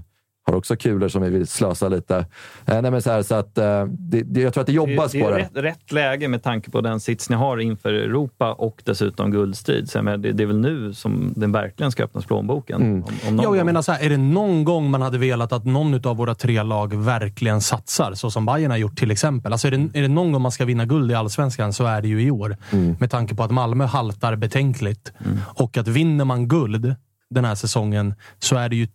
har 0.49 0.57
också 0.57 0.75
kulor 0.75 1.07
som 1.07 1.21
vi 1.21 1.29
vill 1.29 1.47
slösa 1.47 1.89
lite. 1.89 2.17
Eh, 2.65 2.81
nej 2.81 2.91
men 2.91 3.01
så 3.01 3.11
här, 3.11 3.23
så 3.23 3.35
att, 3.35 3.57
eh, 3.57 3.85
det, 3.85 4.21
det, 4.21 4.41
jag 4.41 4.53
tror 4.53 4.61
att 4.61 4.67
det 4.67 4.73
jobbas 4.73 5.11
det 5.11 5.19
är 5.19 5.23
på 5.23 5.29
det. 5.29 5.37
Rätt, 5.37 5.51
rätt 5.53 5.91
läge 5.91 6.27
med 6.27 6.43
tanke 6.43 6.71
på 6.71 6.81
den 6.81 6.99
sits 6.99 7.29
ni 7.29 7.35
har 7.35 7.57
inför 7.57 7.93
Europa 7.93 8.53
och 8.53 8.81
dessutom 8.85 9.31
guldstrid. 9.31 9.89
Så 9.89 9.97
jag 9.97 10.05
menar, 10.05 10.17
det, 10.17 10.31
det 10.31 10.43
är 10.43 10.47
väl 10.47 10.59
nu 10.59 10.93
som 10.93 11.33
den 11.35 11.51
verkligen 11.51 11.91
ska 11.91 12.03
öppnas 12.03 12.25
plånboken. 12.25 12.81
Mm. 12.81 13.03
Om, 13.03 13.13
om 13.27 13.39
och 13.39 13.45
jag 13.45 13.55
gång. 13.55 13.65
menar 13.65 13.81
så 13.81 13.91
här, 13.91 14.05
är 14.05 14.09
det 14.09 14.17
någon 14.17 14.63
gång 14.63 14.91
man 14.91 15.01
hade 15.01 15.17
velat 15.17 15.53
att 15.53 15.65
någon 15.65 16.07
av 16.07 16.17
våra 16.17 16.35
tre 16.35 16.63
lag 16.63 16.95
verkligen 16.95 17.61
satsar, 17.61 18.13
så 18.13 18.31
som 18.31 18.45
Bayern 18.45 18.71
har 18.71 18.77
gjort 18.77 18.99
till 18.99 19.11
exempel. 19.11 19.51
Alltså 19.51 19.67
är, 19.67 19.71
det, 19.71 19.99
är 19.99 20.01
det 20.01 20.07
någon 20.07 20.31
gång 20.31 20.41
man 20.41 20.51
ska 20.51 20.65
vinna 20.65 20.85
guld 20.85 21.11
i 21.11 21.15
Allsvenskan 21.15 21.73
så 21.73 21.85
är 21.85 22.01
det 22.01 22.07
ju 22.07 22.23
i 22.23 22.31
år. 22.31 22.57
Med 22.99 23.11
tanke 23.11 23.35
på 23.35 23.43
att 23.43 23.51
Malmö 23.51 23.85
haltar 23.85 24.35
betänkligt. 24.35 25.13
Och 25.39 25.77
att 25.77 25.87
vinner 25.87 26.25
man 26.25 26.47
guld 26.47 26.95
den 27.29 27.45
här 27.45 27.55
säsongen 27.55 28.13
så 28.39 28.55
är 28.55 28.69
det 28.69 28.75
ju 28.75 28.87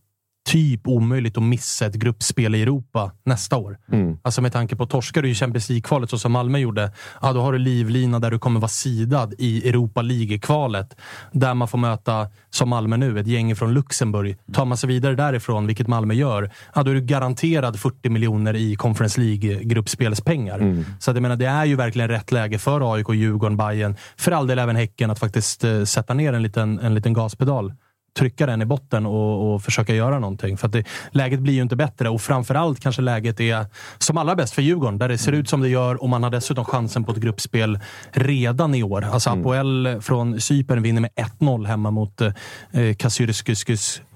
typ 0.44 0.86
omöjligt 0.88 1.36
att 1.36 1.42
missa 1.42 1.86
ett 1.86 1.94
gruppspel 1.94 2.54
i 2.54 2.62
Europa 2.62 3.12
nästa 3.24 3.56
år. 3.56 3.78
Mm. 3.92 4.18
Alltså 4.22 4.42
med 4.42 4.52
tanke 4.52 4.76
på 4.76 4.86
torskar 4.86 5.22
du 5.22 5.30
i 5.30 5.34
Champions 5.34 5.68
League-kvalet 5.68 6.10
så 6.10 6.18
som 6.18 6.32
Malmö 6.32 6.58
gjorde, 6.58 6.92
ja, 7.22 7.32
då 7.32 7.40
har 7.40 7.52
du 7.52 7.58
livlina 7.58 8.18
där 8.18 8.30
du 8.30 8.38
kommer 8.38 8.60
vara 8.60 8.68
sidad 8.68 9.34
i 9.38 9.68
Europa 9.68 10.02
League-kvalet. 10.02 10.96
Där 11.32 11.54
man 11.54 11.68
får 11.68 11.78
möta, 11.78 12.26
som 12.50 12.68
Malmö 12.68 12.96
nu, 12.96 13.20
ett 13.20 13.26
gäng 13.26 13.56
från 13.56 13.74
Luxemburg. 13.74 14.36
Tar 14.52 14.64
man 14.64 14.78
sig 14.78 14.88
vidare 14.88 15.14
därifrån, 15.14 15.66
vilket 15.66 15.88
Malmö 15.88 16.14
gör, 16.14 16.50
ja, 16.74 16.82
då 16.82 16.90
är 16.90 16.94
du 16.94 17.00
garanterad 17.00 17.80
40 17.80 18.08
miljoner 18.08 18.54
i 18.56 18.76
Conference 18.76 19.20
League-gruppspelspengar. 19.20 20.84
Så 20.98 21.10
att 21.10 21.16
jag 21.16 21.22
menar, 21.22 21.36
det 21.36 21.46
är 21.46 21.64
ju 21.64 21.76
verkligen 21.76 22.08
rätt 22.08 22.32
läge 22.32 22.58
för 22.58 22.94
AIK, 22.94 23.08
Djurgården, 23.08 23.56
Bayern 23.56 23.96
för 24.16 24.32
all 24.32 24.46
del 24.46 24.58
även 24.58 24.76
Häcken 24.76 25.10
att 25.10 25.18
faktiskt 25.18 25.64
eh, 25.64 25.84
sätta 25.84 26.14
ner 26.14 26.32
en 26.32 26.42
liten, 26.42 26.78
en 26.78 26.94
liten 26.94 27.12
gaspedal 27.12 27.72
trycka 28.18 28.46
den 28.46 28.62
i 28.62 28.64
botten 28.64 29.06
och, 29.06 29.54
och 29.54 29.62
försöka 29.62 29.94
göra 29.94 30.18
någonting. 30.18 30.56
För 30.56 30.66
att 30.66 30.72
det, 30.72 30.84
läget 31.10 31.40
blir 31.40 31.54
ju 31.54 31.62
inte 31.62 31.76
bättre 31.76 32.08
och 32.08 32.20
framförallt 32.20 32.80
kanske 32.80 33.02
läget 33.02 33.40
är 33.40 33.66
som 33.98 34.16
allra 34.16 34.34
bäst 34.36 34.54
för 34.54 34.62
Djurgården, 34.62 34.98
där 34.98 35.08
det 35.08 35.18
ser 35.18 35.32
ut 35.32 35.48
som 35.48 35.60
det 35.60 35.68
gör 35.68 36.02
och 36.02 36.08
man 36.08 36.22
har 36.22 36.30
dessutom 36.30 36.64
chansen 36.64 37.04
på 37.04 37.12
ett 37.12 37.18
gruppspel 37.18 37.78
redan 38.12 38.74
i 38.74 38.82
år. 38.82 39.04
Alltså 39.04 39.30
Apoel 39.30 39.98
från 40.00 40.40
Cypern 40.40 40.82
vinner 40.82 41.00
med 41.00 41.10
1-0 41.40 41.66
hemma 41.66 41.90
mot 41.90 42.20
eh, 42.20 42.32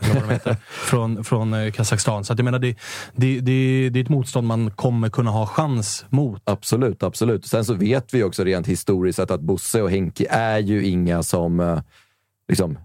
de 0.00 0.30
heter, 0.30 0.56
från, 0.68 1.24
från 1.24 1.54
eh, 1.54 1.72
Kazakstan. 1.72 2.24
Så 2.24 2.32
att 2.32 2.38
jag 2.38 2.44
menar, 2.44 2.58
det, 2.58 2.76
det, 3.14 3.40
det, 3.40 3.88
det 3.90 3.98
är 3.98 4.02
ett 4.02 4.08
motstånd 4.08 4.46
man 4.46 4.70
kommer 4.70 5.08
kunna 5.08 5.30
ha 5.30 5.46
chans 5.46 6.04
mot. 6.08 6.42
Absolut, 6.44 7.02
absolut. 7.02 7.46
Sen 7.46 7.64
så 7.64 7.74
vet 7.74 8.14
vi 8.14 8.22
också 8.22 8.44
rent 8.44 8.66
historiskt 8.66 9.16
sett 9.16 9.30
att 9.30 9.40
Bosse 9.40 9.82
och 9.82 9.90
Henke 9.90 10.26
är 10.30 10.58
ju 10.58 10.86
inga 10.86 11.22
som 11.22 11.60
eh, 11.60 11.80
liksom 12.48 12.78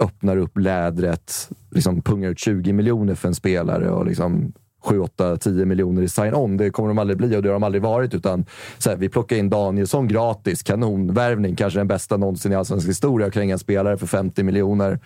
öppnar 0.00 0.36
upp 0.36 0.58
lädret, 0.58 1.50
liksom 1.70 2.02
pungar 2.02 2.30
ut 2.30 2.38
20 2.38 2.72
miljoner 2.72 3.14
för 3.14 3.28
en 3.28 3.34
spelare 3.34 3.90
och 3.90 4.06
liksom 4.06 4.52
7, 4.80 5.00
8, 5.00 5.36
10 5.36 5.64
miljoner 5.64 6.02
i 6.02 6.08
sign-on. 6.08 6.56
Det 6.56 6.70
kommer 6.70 6.88
de 6.88 6.98
aldrig 6.98 7.16
bli 7.16 7.36
och 7.36 7.42
det 7.42 7.48
har 7.48 7.54
de 7.54 7.62
aldrig 7.62 7.82
varit. 7.82 8.14
Utan 8.14 8.44
så 8.78 8.90
här, 8.90 8.96
vi 8.96 9.08
plockar 9.08 9.36
in 9.36 9.50
Danielsson 9.50 10.08
gratis, 10.08 10.62
kanonvärvning, 10.62 11.56
kanske 11.56 11.80
den 11.80 11.88
bästa 11.88 12.16
någonsin 12.16 12.52
i 12.52 12.54
allsvensk 12.54 12.88
historia. 12.88 13.30
Kränga 13.30 13.52
en 13.52 13.58
spelare 13.58 13.96
för 13.96 14.06
50 14.06 14.42
miljoner. 14.42 14.98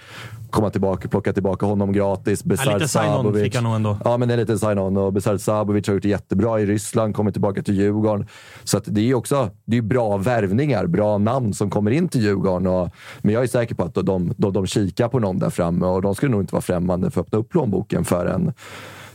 Komma 0.50 0.70
tillbaka, 0.70 1.08
plocka 1.08 1.32
tillbaka 1.32 1.66
honom 1.66 1.92
gratis. 1.92 2.40
Ja, 2.44 2.48
Besard 2.48 2.74
lite 2.74 2.88
sign-on 2.88 3.34
fick 3.34 3.54
han 3.54 3.64
nog 3.64 3.74
ändå. 3.74 3.96
Ja, 4.04 4.16
men 4.16 4.28
det 4.28 4.34
är 4.34 4.38
lite 4.38 4.58
sign-on. 4.58 4.96
Och 4.96 5.12
Besard 5.12 5.40
Sabovic 5.40 5.86
har 5.86 5.94
gjort 5.94 6.02
det 6.02 6.08
jättebra 6.08 6.60
i 6.60 6.66
Ryssland, 6.66 7.14
kommer 7.16 7.30
tillbaka 7.30 7.62
till 7.62 7.74
Djurgården. 7.74 8.26
Så 8.64 8.78
att 8.78 8.84
det 8.86 9.10
är 9.10 9.14
också 9.14 9.50
det 9.64 9.76
är 9.76 9.82
bra 9.82 10.16
värvningar, 10.16 10.86
bra 10.86 11.18
namn 11.18 11.54
som 11.54 11.70
kommer 11.70 11.90
in 11.90 12.08
till 12.08 12.22
Djurgården. 12.22 12.66
Och, 12.66 12.90
men 13.18 13.34
jag 13.34 13.42
är 13.42 13.46
säker 13.46 13.74
på 13.74 13.84
att 13.84 13.94
de, 13.94 14.34
de, 14.36 14.52
de 14.52 14.66
kikar 14.66 15.08
på 15.08 15.18
någon 15.18 15.38
där 15.38 15.50
framme 15.50 15.86
och 15.86 16.02
de 16.02 16.14
skulle 16.14 16.32
nog 16.32 16.42
inte 16.42 16.54
vara 16.54 16.62
främmande 16.62 17.10
för 17.10 17.20
att 17.20 17.26
öppna 17.26 17.38
upp 17.38 17.48
plånboken 17.48 18.04
för 18.04 18.26
en 18.26 18.52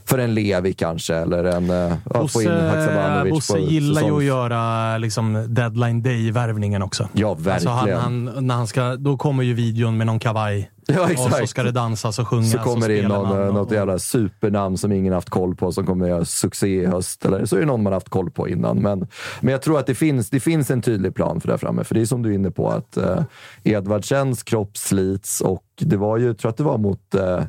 för 0.10 0.18
en 0.18 0.34
Levi 0.34 0.74
kanske, 0.74 1.16
eller 1.16 1.44
en... 1.44 1.64
in 1.64 1.98
Bosse, 2.14 3.30
Bosse 3.30 3.60
gillar 3.60 4.02
ju 4.02 4.18
att 4.18 4.24
göra 4.24 4.98
liksom, 4.98 5.46
deadline 5.50 6.02
day-värvningen 6.04 6.82
också. 6.82 7.10
Ja, 7.14 7.30
Alltså 7.30 7.70
han, 7.70 7.78
verkligen. 7.86 8.00
han, 8.28 8.48
när 8.48 8.56
han 8.56 8.68
ska, 8.68 8.96
då 8.96 9.18
kommer 9.18 9.44
ju 9.44 9.54
videon 9.54 9.98
med 9.98 10.08
någon 10.08 10.20
kavaj. 10.20 10.72
Ja, 10.88 11.04
Och 11.04 11.32
så 11.32 11.48
ska 11.48 11.64
det 11.64 11.72
dansas 11.72 12.20
och 12.20 12.28
sjungas 12.28 12.52
Så 12.52 12.58
kommer 12.58 12.88
det 12.88 12.98
in 13.00 13.06
någon, 13.06 13.38
eh, 13.42 13.48
och- 13.48 13.54
något 13.54 13.72
jävla 13.72 14.00
supernamn 14.00 14.78
som 14.78 14.92
ingen 14.92 15.14
haft 15.14 15.30
koll 15.30 15.56
på 15.56 15.72
som 15.72 15.86
kommer 15.86 16.08
göra 16.08 16.26
succé 16.26 16.68
i 16.68 16.86
höst. 16.86 17.26
Eller 17.26 17.46
så 17.46 17.56
är 17.56 17.60
det 17.60 17.66
någon 17.66 17.84
man 17.84 17.94
haft 17.94 18.10
koll 18.10 18.32
på 18.32 18.48
innan. 18.50 18.78
Men, 18.78 19.08
men 19.42 19.52
jag 19.52 19.62
tror 19.62 19.80
att 19.80 19.86
det 19.88 19.96
finns, 19.96 20.30
det 20.30 20.40
finns 20.40 20.72
en 20.72 20.82
tydlig 20.82 21.16
plan 21.16 21.42
för 21.42 21.48
det 21.48 21.54
här 21.54 21.58
framme. 21.58 21.84
För 21.84 21.96
det 21.96 22.02
är 22.02 22.06
som 22.06 22.22
du 22.22 22.30
är 22.30 22.34
inne 22.34 22.52
på, 22.52 22.70
att 22.70 22.98
eh, 22.98 23.20
Edvardsens 23.64 24.44
kropp 24.44 24.78
slits 24.78 25.42
och 25.42 25.64
det 25.82 25.98
var 25.98 26.18
ju, 26.18 26.26
jag 26.28 26.38
tror 26.38 26.50
att 26.50 26.58
det 26.58 26.64
var 26.64 26.78
mot 26.78 27.16
eh, 27.16 27.42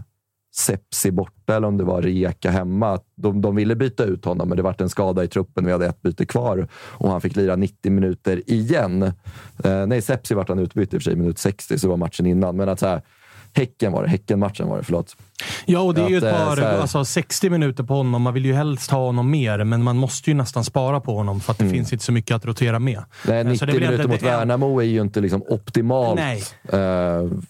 Sepsi 0.53 1.11
borta 1.11 1.57
eller 1.57 1.69
om 1.69 1.77
det 1.77 1.85
var 1.85 2.03
Rijeka 2.03 2.51
hemma. 2.51 3.01
De, 3.15 3.41
de 3.41 3.57
ville 3.57 3.77
byta 3.77 4.05
ut 4.05 4.25
honom, 4.25 4.49
men 4.49 4.57
det 4.57 4.63
vart 4.63 4.81
en 4.81 4.89
skada 4.89 5.25
i 5.25 5.29
truppen. 5.29 5.67
Vi 5.67 5.73
hade 5.73 5.87
ett 5.87 6.03
byte 6.03 6.27
kvar 6.27 6.69
och 6.75 7.11
han 7.11 7.21
fick 7.21 7.37
lira 7.37 7.57
90 7.57 7.93
minuter 7.93 8.51
igen. 8.51 9.03
Eh, 9.65 9.87
nej, 9.87 10.03
Sepsi 10.03 10.35
vart 10.35 10.49
han 10.49 10.59
utbytt 10.59 10.95
i 10.95 10.97
och 10.97 11.03
för 11.03 11.11
sig, 11.11 11.17
minut 11.17 11.39
60, 11.39 11.79
så 11.79 11.87
det 11.87 11.91
var 11.91 11.97
matchen 11.97 12.27
innan. 12.27 12.57
Men 12.57 12.69
att 12.69 12.81
så 12.81 12.87
här, 12.87 13.03
Häcken 13.53 13.93
var 13.93 14.03
det. 14.03 14.09
Häckenmatchen 14.09 14.69
var 14.69 14.79
det, 14.79 14.85
förlåt. 14.85 15.17
Ja, 15.67 15.81
och 15.81 15.95
det 15.95 16.03
är 16.03 16.09
ju 16.09 16.17
Att, 16.17 16.23
ett 16.23 16.33
eh, 16.35 16.47
par, 16.47 16.57
här- 16.57 16.79
alltså 16.79 17.05
60 17.05 17.51
minuter 17.51 17.85
på 17.85 17.95
honom. 17.95 18.23
Man 18.23 18.35
vill 18.35 18.45
ju 18.45 18.53
helst 18.55 18.91
ha 18.91 18.99
honom 19.07 19.31
mer, 19.31 19.65
men 19.65 19.83
man 19.83 19.97
måste 19.97 20.31
ju 20.31 20.35
nästan 20.35 20.65
spara 20.65 21.01
på 21.01 21.15
honom 21.15 21.41
för 21.41 21.53
att 21.53 21.59
det 21.59 21.65
Mm. 21.65 21.75
finns 21.77 21.93
inte 21.93 22.05
så 22.05 22.13
mycket 22.13 22.37
att 22.37 22.45
rotera 22.45 22.79
med. 22.79 23.03
Nej, 23.27 23.43
Så 23.45 23.49
90 23.51 23.67
det 23.67 23.73
är 23.73 23.75
väl 23.81 23.91
minuter 23.91 24.09
mot 24.09 24.21
det 24.21 24.27
Värnamo 24.27 24.81
är 24.81 24.85
ju 24.85 25.01
inte 25.01 25.21
liksom 25.21 25.43
optimalt 25.49 26.21
eh, 26.21 26.79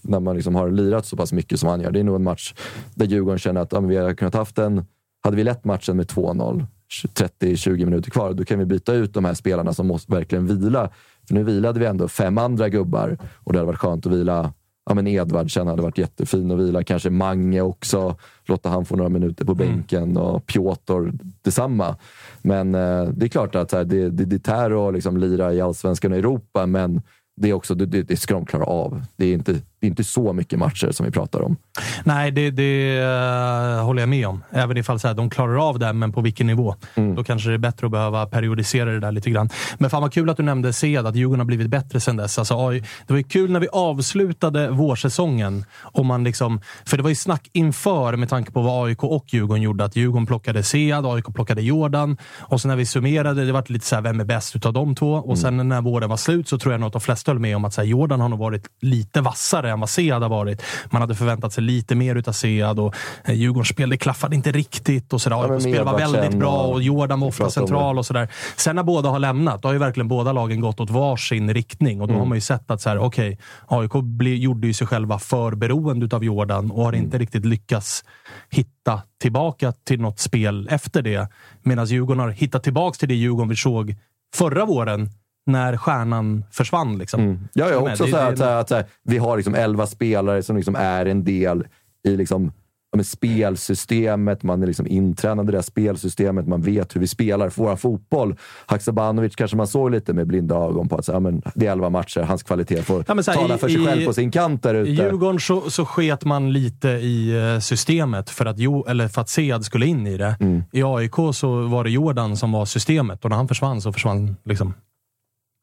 när 0.02 0.20
man 0.20 0.36
liksom 0.36 0.54
har 0.54 0.70
lirat 0.70 1.06
så 1.06 1.16
pass 1.16 1.32
mycket 1.32 1.60
som 1.60 1.68
han 1.68 1.80
gör. 1.80 1.90
Det 1.90 2.00
är 2.00 2.04
nog 2.04 2.16
en 2.16 2.22
match 2.22 2.54
där 2.94 3.06
Djurgården 3.06 3.38
känner 3.38 3.60
att 3.60 3.72
ja, 3.72 3.80
vi 3.80 3.96
hade 3.98 4.14
kunnat 4.14 4.34
haft 4.34 4.58
en... 4.58 4.84
Hade 5.22 5.36
vi 5.36 5.44
lett 5.44 5.64
matchen 5.64 5.96
med 5.96 6.06
2-0, 6.06 6.66
30-20 7.14 7.84
minuter 7.84 8.10
kvar, 8.10 8.32
då 8.32 8.44
kan 8.44 8.58
vi 8.58 8.64
byta 8.64 8.92
ut 8.92 9.14
de 9.14 9.24
här 9.24 9.34
spelarna 9.34 9.72
som 9.72 9.86
måste 9.86 10.12
verkligen 10.12 10.46
vila. 10.46 10.90
För 11.28 11.34
nu 11.34 11.44
vilade 11.44 11.80
vi 11.80 11.86
ändå 11.86 12.08
fem 12.08 12.38
andra 12.38 12.68
gubbar 12.68 13.18
och 13.44 13.52
det 13.52 13.58
hade 13.58 13.66
varit 13.66 13.78
skönt 13.78 14.06
att 14.06 14.12
vila 14.12 14.52
Ja, 14.90 14.94
men 14.94 15.06
Edvardsen 15.06 15.66
hade 15.66 15.82
varit 15.82 15.98
jättefin 15.98 16.50
att 16.50 16.58
vila. 16.58 16.84
Kanske 16.84 17.10
Mange 17.10 17.60
också. 17.60 18.16
Låta 18.44 18.68
han 18.68 18.84
få 18.84 18.96
några 18.96 19.08
minuter 19.08 19.44
på 19.44 19.54
bänken 19.54 20.16
och 20.16 20.46
Piotr 20.46 21.12
detsamma. 21.42 21.96
Men 22.42 22.74
eh, 22.74 23.04
det 23.04 23.26
är 23.26 23.28
klart 23.28 23.54
att 23.54 23.72
här, 23.72 23.84
det, 23.84 24.10
det, 24.10 24.24
det 24.24 24.38
tär 24.38 24.88
att 24.88 24.94
liksom 24.94 25.16
lira 25.16 25.54
i 25.54 25.60
allsvenskan 25.60 26.12
och 26.12 26.18
Europa, 26.18 26.66
men 26.66 27.02
det 27.36 27.50
är 27.50 27.52
också 27.52 27.74
det, 27.74 27.86
det, 27.86 28.02
det 28.02 28.16
ska 28.16 28.34
de 28.34 28.46
klara 28.46 28.64
av. 28.64 29.02
Det 29.16 29.26
är 29.26 29.32
inte 29.32 29.56
det 29.80 29.86
är 29.86 29.88
inte 29.88 30.04
så 30.04 30.32
mycket 30.32 30.58
matcher 30.58 30.90
som 30.90 31.06
vi 31.06 31.12
pratar 31.12 31.42
om. 31.42 31.56
Nej, 32.04 32.30
det, 32.30 32.50
det 32.50 33.00
uh, 33.00 33.84
håller 33.84 34.02
jag 34.02 34.08
med 34.08 34.26
om. 34.26 34.44
Även 34.50 34.76
ifall 34.76 35.00
så 35.00 35.08
här, 35.08 35.14
de 35.14 35.30
klarar 35.30 35.68
av 35.68 35.78
det, 35.78 35.92
men 35.92 36.12
på 36.12 36.20
vilken 36.20 36.46
nivå? 36.46 36.74
Mm. 36.94 37.14
Då 37.14 37.24
kanske 37.24 37.48
det 37.48 37.54
är 37.54 37.58
bättre 37.58 37.86
att 37.86 37.90
behöva 37.90 38.26
periodisera 38.26 38.90
det 38.90 39.00
där 39.00 39.12
lite 39.12 39.30
grann. 39.30 39.48
Men 39.78 39.90
fan 39.90 40.02
vad 40.02 40.12
kul 40.12 40.30
att 40.30 40.36
du 40.36 40.42
nämnde 40.42 40.72
Sead, 40.72 41.06
att 41.06 41.16
Djurgården 41.16 41.40
har 41.40 41.46
blivit 41.46 41.68
bättre 41.68 42.00
sen 42.00 42.16
dess. 42.16 42.38
Alltså, 42.38 42.70
det 42.70 43.12
var 43.12 43.16
ju 43.16 43.22
kul 43.22 43.50
när 43.50 43.60
vi 43.60 43.68
avslutade 43.72 44.70
vårsäsongen. 44.70 45.64
Och 45.82 46.06
man 46.06 46.24
liksom, 46.24 46.60
för 46.84 46.96
det 46.96 47.02
var 47.02 47.10
ju 47.10 47.16
snack 47.16 47.48
inför 47.52 48.16
med 48.16 48.28
tanke 48.28 48.52
på 48.52 48.62
vad 48.62 48.86
AIK 48.86 49.04
och 49.04 49.24
Djurgården 49.28 49.62
gjorde. 49.62 49.84
Att 49.84 49.96
Djurgården 49.96 50.26
plockade 50.26 50.62
Sead, 50.62 51.06
AIK 51.06 51.34
plockade 51.34 51.62
Jordan. 51.62 52.16
Och 52.38 52.60
sen 52.60 52.68
när 52.68 52.76
vi 52.76 52.86
summerade, 52.86 53.46
det 53.46 53.52
var 53.52 53.64
lite 53.66 53.86
så 53.86 53.94
här, 53.94 54.02
vem 54.02 54.20
är 54.20 54.24
bäst 54.24 54.56
utav 54.56 54.72
de 54.72 54.94
två? 54.94 55.12
Och 55.12 55.24
mm. 55.24 55.36
sen 55.36 55.68
när 55.68 55.80
våren 55.80 56.08
var 56.08 56.16
slut 56.16 56.48
så 56.48 56.58
tror 56.58 56.74
jag 56.74 56.80
nog 56.80 56.86
att 56.86 56.92
de 56.92 57.00
flesta 57.00 57.32
höll 57.32 57.38
med 57.38 57.56
om 57.56 57.64
att 57.64 57.74
så 57.74 57.80
här, 57.80 57.88
Jordan 57.88 58.20
har 58.20 58.28
nog 58.28 58.38
varit 58.38 58.66
lite 58.80 59.20
vassare 59.20 59.69
än 59.72 59.80
vad 59.80 59.90
Sead 59.90 60.22
har 60.22 60.30
varit. 60.30 60.62
Man 60.90 61.00
hade 61.02 61.14
förväntat 61.14 61.52
sig 61.52 61.64
lite 61.64 61.94
mer 61.94 62.16
utav 62.16 62.32
Sead 62.32 62.78
och 62.78 62.94
eh, 63.24 63.34
Djurgårdens 63.34 63.68
spel 63.68 63.90
det 63.90 63.96
klaffade 63.96 64.36
inte 64.36 64.52
riktigt. 64.52 65.12
Och 65.12 65.20
så 65.20 65.30
där. 65.30 65.36
Ja, 65.36 65.60
spel 65.60 65.84
var 65.84 65.98
väldigt 65.98 66.38
bra 66.38 66.62
och 66.62 66.82
Jordan 66.82 67.20
var 67.20 67.28
ofta 67.28 67.50
central 67.50 67.98
och 67.98 68.06
sådär. 68.06 68.28
Sen 68.56 68.76
när 68.76 68.82
båda 68.82 69.08
har 69.08 69.18
lämnat, 69.18 69.62
då 69.62 69.68
har 69.68 69.72
ju 69.72 69.78
verkligen 69.78 70.08
båda 70.08 70.32
lagen 70.32 70.60
gått 70.60 70.80
åt 70.80 70.90
varsin 70.90 71.54
riktning 71.54 72.00
och 72.00 72.06
då 72.06 72.12
mm. 72.12 72.20
har 72.20 72.26
man 72.26 72.36
ju 72.36 72.40
sett 72.40 72.70
att 72.70 72.80
så 72.80 72.88
här, 72.88 72.98
okay, 72.98 73.36
AIK 73.66 73.92
ble, 73.92 74.30
gjorde 74.30 74.66
ju 74.66 74.74
sig 74.74 74.86
själva 74.86 75.18
för 75.18 75.54
beroende 75.54 76.16
av 76.16 76.24
Jordan 76.24 76.70
och 76.70 76.82
har 76.82 76.92
mm. 76.92 77.04
inte 77.04 77.18
riktigt 77.18 77.44
lyckats 77.44 78.04
hitta 78.50 79.02
tillbaka 79.20 79.72
till 79.72 80.00
något 80.00 80.18
spel 80.18 80.68
efter 80.70 81.02
det. 81.02 81.28
Medan 81.62 81.86
Djurgården 81.86 82.20
har 82.20 82.30
hittat 82.30 82.62
tillbaka 82.62 82.96
till 82.96 83.08
det 83.08 83.14
Djurgården 83.14 83.48
vi 83.48 83.56
såg 83.56 83.96
förra 84.34 84.64
våren 84.64 85.10
när 85.52 85.76
stjärnan 85.76 86.44
försvann. 86.50 86.98
Liksom. 86.98 87.20
Mm. 87.20 87.48
Ja, 87.52 87.70
jag 87.70 87.82
också 87.82 88.04
det, 88.04 88.10
så 88.10 88.16
här, 88.16 88.36
det, 88.36 88.58
att, 88.58 88.72
att, 88.72 88.80
att, 88.80 88.90
vi 89.02 89.18
har 89.18 89.36
liksom 89.36 89.54
elva 89.54 89.86
spelare 89.86 90.42
som 90.42 90.56
liksom 90.56 90.76
är 90.76 91.06
en 91.06 91.24
del 91.24 91.64
i 92.08 92.16
liksom, 92.16 92.52
med 92.96 93.06
spelsystemet, 93.06 94.42
man 94.42 94.62
är 94.62 94.66
liksom 94.66 94.86
intränad 94.86 95.48
i 95.48 95.52
det 95.52 95.58
här 95.58 95.62
spelsystemet, 95.62 96.48
man 96.48 96.62
vet 96.62 96.96
hur 96.96 97.00
vi 97.00 97.06
spelar 97.06 97.52
vår 97.56 97.76
fotboll. 97.76 98.36
Haksabanovic 98.66 99.36
kanske 99.36 99.56
man 99.56 99.66
såg 99.66 99.90
lite 99.90 100.12
med 100.12 100.26
blinda 100.26 100.54
ögon 100.56 100.88
på 100.88 100.96
att 100.96 101.04
så, 101.04 101.12
ja, 101.12 101.20
men 101.20 101.42
det 101.54 101.66
är 101.66 101.72
elva 101.72 101.90
matcher, 101.90 102.20
hans 102.20 102.42
kvalitet 102.42 102.82
får 102.82 103.04
ja, 103.08 103.14
här, 103.14 103.34
tala 103.34 103.58
för 103.58 103.68
sig 103.68 103.82
i, 103.82 103.86
själv 103.86 104.06
på 104.06 104.12
sin 104.12 104.30
kant 104.30 104.62
där 104.62 104.74
ute. 104.74 104.90
I 104.90 104.94
Djurgården 104.94 105.40
så, 105.40 105.70
så 105.70 105.84
sket 105.84 106.24
man 106.24 106.52
lite 106.52 106.88
i 106.88 107.38
eh, 107.54 107.60
systemet 107.60 108.30
för 108.30 108.46
att, 108.46 108.58
jo, 108.58 108.84
eller 108.88 109.08
för 109.08 109.20
att 109.20 109.28
Sead 109.28 109.64
skulle 109.64 109.86
in 109.86 110.06
i 110.06 110.16
det. 110.16 110.36
Mm. 110.40 110.62
I 110.72 110.82
AIK 110.82 111.14
så 111.32 111.62
var 111.62 111.84
det 111.84 111.90
Jordan 111.90 112.36
som 112.36 112.52
var 112.52 112.64
systemet 112.64 113.24
och 113.24 113.30
när 113.30 113.36
han 113.36 113.48
försvann 113.48 113.80
så 113.80 113.92
försvann 113.92 114.36
liksom 114.44 114.74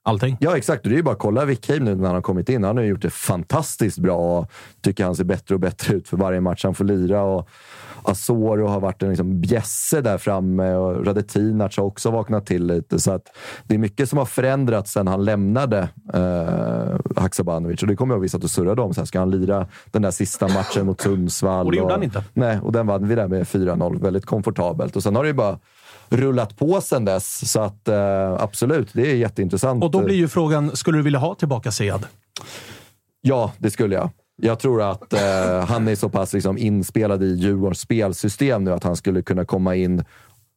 allting. 0.07 0.38
Ja, 0.39 0.57
exakt. 0.57 0.84
Det 0.84 0.89
är 0.89 0.93
ju 0.93 1.03
bara 1.03 1.11
att 1.11 1.19
kolla 1.19 1.45
Wickheim 1.45 1.84
nu 1.84 1.95
när 1.95 2.05
han 2.05 2.15
har 2.15 2.21
kommit 2.21 2.49
in. 2.49 2.63
Han 2.63 2.77
har 2.77 2.84
gjort 2.84 3.01
det 3.01 3.09
fantastiskt 3.09 3.99
bra 3.99 4.39
och 4.39 4.51
tycker 4.81 5.03
han 5.03 5.15
ser 5.15 5.23
bättre 5.23 5.55
och 5.55 5.61
bättre 5.61 5.93
ut 5.93 6.07
för 6.07 6.17
varje 6.17 6.41
match 6.41 6.63
han 6.63 6.73
får 6.73 6.85
lira. 6.85 7.23
Och 7.23 7.49
Asoro 8.03 8.67
har 8.67 8.79
varit 8.79 9.03
en 9.03 9.09
liksom 9.09 9.41
bjässe 9.41 10.01
där 10.01 10.17
framme 10.17 10.73
och 10.73 11.05
Radetinac 11.05 11.77
har 11.77 11.84
också 11.84 12.11
vaknat 12.11 12.45
till 12.45 12.67
lite. 12.67 12.99
Så 12.99 13.11
att 13.11 13.23
det 13.63 13.75
är 13.75 13.79
mycket 13.79 14.09
som 14.09 14.17
har 14.17 14.25
förändrats 14.25 14.91
sen 14.91 15.07
han 15.07 15.25
lämnade 15.25 15.89
eh, 16.13 17.21
Haksabanovic. 17.21 17.81
Och 17.81 17.88
det 17.88 17.95
kommer 17.95 18.13
jag 18.13 18.17
ihåg 18.17 18.23
vi 18.23 18.29
satt 18.29 18.43
och 18.43 18.51
surrade 18.51 18.81
om. 18.81 18.93
Så 18.93 19.01
här, 19.01 19.05
ska 19.05 19.19
han 19.19 19.31
lira 19.31 19.67
den 19.91 20.01
där 20.01 20.11
sista 20.11 20.47
matchen 20.47 20.85
mot 20.85 21.01
Sundsvall? 21.01 21.65
Och 21.65 21.71
det 21.71 21.77
gjorde 21.77 21.93
han 21.93 22.03
inte. 22.03 22.23
Nej, 22.34 22.59
och 22.59 22.71
den 22.71 22.88
vann 22.88 23.07
vi 23.07 23.15
där 23.15 23.27
med 23.27 23.43
4-0. 23.43 24.01
Väldigt 24.01 24.25
komfortabelt. 24.25 24.95
Och 24.95 25.03
sen 25.03 25.15
har 25.15 25.23
det 25.23 25.27
ju 25.27 25.34
bara 25.34 25.59
rullat 26.09 26.57
på 26.57 26.81
sen 26.81 27.05
dess. 27.05 27.51
Så 27.51 27.61
att 27.61 27.88
eh, 27.88 28.34
absolut, 28.34 28.89
det 28.93 29.11
är 29.11 29.15
jätteintressant. 29.15 29.84
Och 29.84 29.91
då 29.91 30.03
blir 30.03 30.15
ju 30.15 30.27
frågan, 30.27 30.75
skulle 30.75 30.97
du 30.97 31.01
vilja 31.01 31.19
ha 31.19 31.35
tillbaka 31.35 31.71
Sead? 31.71 32.05
Ja, 33.21 33.51
det 33.57 33.71
skulle 33.71 33.95
jag. 33.95 34.09
Jag 34.41 34.59
tror 34.59 34.81
att 34.81 35.13
eh, 35.13 35.65
han 35.65 35.88
är 35.88 35.95
så 35.95 36.09
pass 36.09 36.34
liksom, 36.34 36.57
inspelad 36.57 37.23
i 37.23 37.35
Djurgårdens 37.35 37.79
spelsystem 37.79 38.63
nu 38.63 38.71
att 38.71 38.84
han 38.84 38.95
skulle 38.95 39.21
kunna 39.21 39.45
komma 39.45 39.75
in 39.75 40.03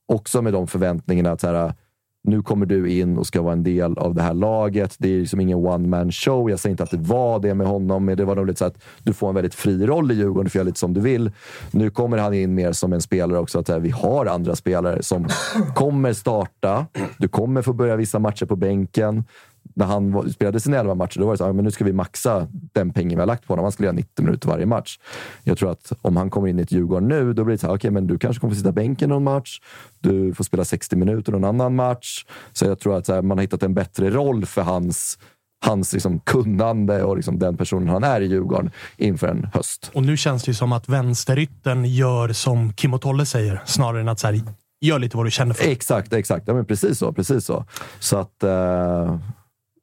också 0.08 0.42
med 0.42 0.52
de 0.52 0.66
förväntningarna 0.66 1.30
att 1.30 1.40
så 1.40 1.46
här, 1.46 1.74
nu 2.22 2.42
kommer 2.42 2.66
du 2.66 2.90
in 2.90 3.18
och 3.18 3.26
ska 3.26 3.42
vara 3.42 3.52
en 3.52 3.62
del 3.62 3.98
av 3.98 4.14
det 4.14 4.22
här 4.22 4.34
laget. 4.34 4.94
Det 4.98 5.08
är 5.14 5.20
liksom 5.20 5.40
ingen 5.40 5.58
one 5.58 5.88
man 5.88 6.12
show. 6.12 6.50
Jag 6.50 6.58
säger 6.58 6.70
inte 6.70 6.82
att 6.82 6.90
det 6.90 6.96
var 6.96 7.38
det 7.40 7.54
med 7.54 7.66
honom, 7.66 8.04
men 8.04 8.16
det 8.16 8.24
var 8.24 8.36
nog 8.36 8.46
lite 8.46 8.58
så 8.58 8.64
att 8.64 8.82
du 9.02 9.12
får 9.12 9.28
en 9.28 9.34
väldigt 9.34 9.54
fri 9.54 9.86
roll 9.86 10.12
i 10.12 10.14
Djurgården. 10.14 10.44
Du 10.44 10.50
får 10.50 10.58
göra 10.58 10.66
lite 10.66 10.78
som 10.78 10.94
du 10.94 11.00
vill. 11.00 11.32
Nu 11.70 11.90
kommer 11.90 12.18
han 12.18 12.34
in 12.34 12.54
mer 12.54 12.72
som 12.72 12.92
en 12.92 13.00
spelare 13.00 13.38
också. 13.38 13.58
Att 13.58 13.68
eh, 13.68 13.78
vi 13.78 13.90
har 13.90 14.26
andra 14.26 14.56
spelare 14.56 15.02
som 15.02 15.28
kommer 15.74 16.12
starta. 16.12 16.86
Du 17.18 17.28
kommer 17.28 17.62
få 17.62 17.72
börja 17.72 17.96
vissa 17.96 18.18
matcher 18.18 18.46
på 18.46 18.56
bänken 18.56 19.24
när 19.74 19.86
han 19.86 20.32
spelade 20.32 20.60
sina 20.60 20.76
11 20.76 20.94
matcher, 20.94 21.18
då 21.18 21.26
var 21.26 21.32
det 21.32 21.38
så 21.38 21.44
här, 21.44 21.52
men 21.52 21.64
nu 21.64 21.70
ska 21.70 21.84
vi 21.84 21.92
maxa 21.92 22.48
den 22.52 22.92
pengen 22.92 23.18
vi 23.18 23.20
har 23.20 23.26
lagt 23.26 23.46
på 23.46 23.52
honom. 23.52 23.62
Han 23.62 23.72
skulle 23.72 23.86
göra 23.86 23.96
90 23.96 24.24
minuter 24.24 24.48
varje 24.48 24.66
match. 24.66 24.98
Jag 25.44 25.58
tror 25.58 25.70
att 25.70 25.92
om 26.02 26.16
han 26.16 26.30
kommer 26.30 26.48
in 26.48 26.58
i 26.58 26.62
ett 26.62 26.72
Djurgården 26.72 27.08
nu, 27.08 27.32
då 27.32 27.44
blir 27.44 27.54
det 27.54 27.58
så 27.58 27.66
här, 27.66 27.74
okay, 27.74 27.90
men 27.90 28.06
du 28.06 28.18
kanske 28.18 28.40
kommer 28.40 28.54
få 28.54 28.58
sitta 28.58 28.72
bänken 28.72 29.08
någon 29.08 29.24
match. 29.24 29.60
Du 29.98 30.34
får 30.34 30.44
spela 30.44 30.64
60 30.64 30.96
minuter 30.96 31.32
någon 31.32 31.44
annan 31.44 31.74
match. 31.74 32.26
Så 32.52 32.64
jag 32.64 32.78
tror 32.78 32.96
att 32.96 33.08
här, 33.08 33.22
man 33.22 33.38
har 33.38 33.42
hittat 33.42 33.62
en 33.62 33.74
bättre 33.74 34.10
roll 34.10 34.46
för 34.46 34.62
hans 34.62 35.18
hans 35.64 35.92
liksom 35.92 36.20
kunnande 36.20 37.02
och 37.02 37.16
liksom 37.16 37.38
den 37.38 37.56
personen 37.56 37.88
han 37.88 38.04
är 38.04 38.20
i 38.20 38.26
Djurgården 38.26 38.70
inför 38.96 39.28
en 39.28 39.48
höst. 39.54 39.90
Och 39.94 40.02
nu 40.02 40.16
känns 40.16 40.44
det 40.44 40.50
ju 40.50 40.54
som 40.54 40.72
att 40.72 40.88
vänsterytten 40.88 41.84
gör 41.84 42.32
som 42.32 42.72
Kim 42.72 42.94
och 42.94 43.00
Tolle 43.00 43.26
säger, 43.26 43.62
snarare 43.66 44.00
än 44.00 44.08
att 44.08 44.20
så 44.20 44.26
här, 44.26 44.40
gör 44.80 44.98
lite 44.98 45.16
vad 45.16 45.26
du 45.26 45.30
känner 45.30 45.54
för. 45.54 45.68
Exakt, 45.68 46.12
exakt. 46.12 46.48
Ja, 46.48 46.54
men 46.54 46.64
precis 46.64 46.98
så. 46.98 47.12
Precis 47.12 47.44
så. 47.44 47.64
så 47.98 48.16
att... 48.16 48.44
Uh 48.44 49.16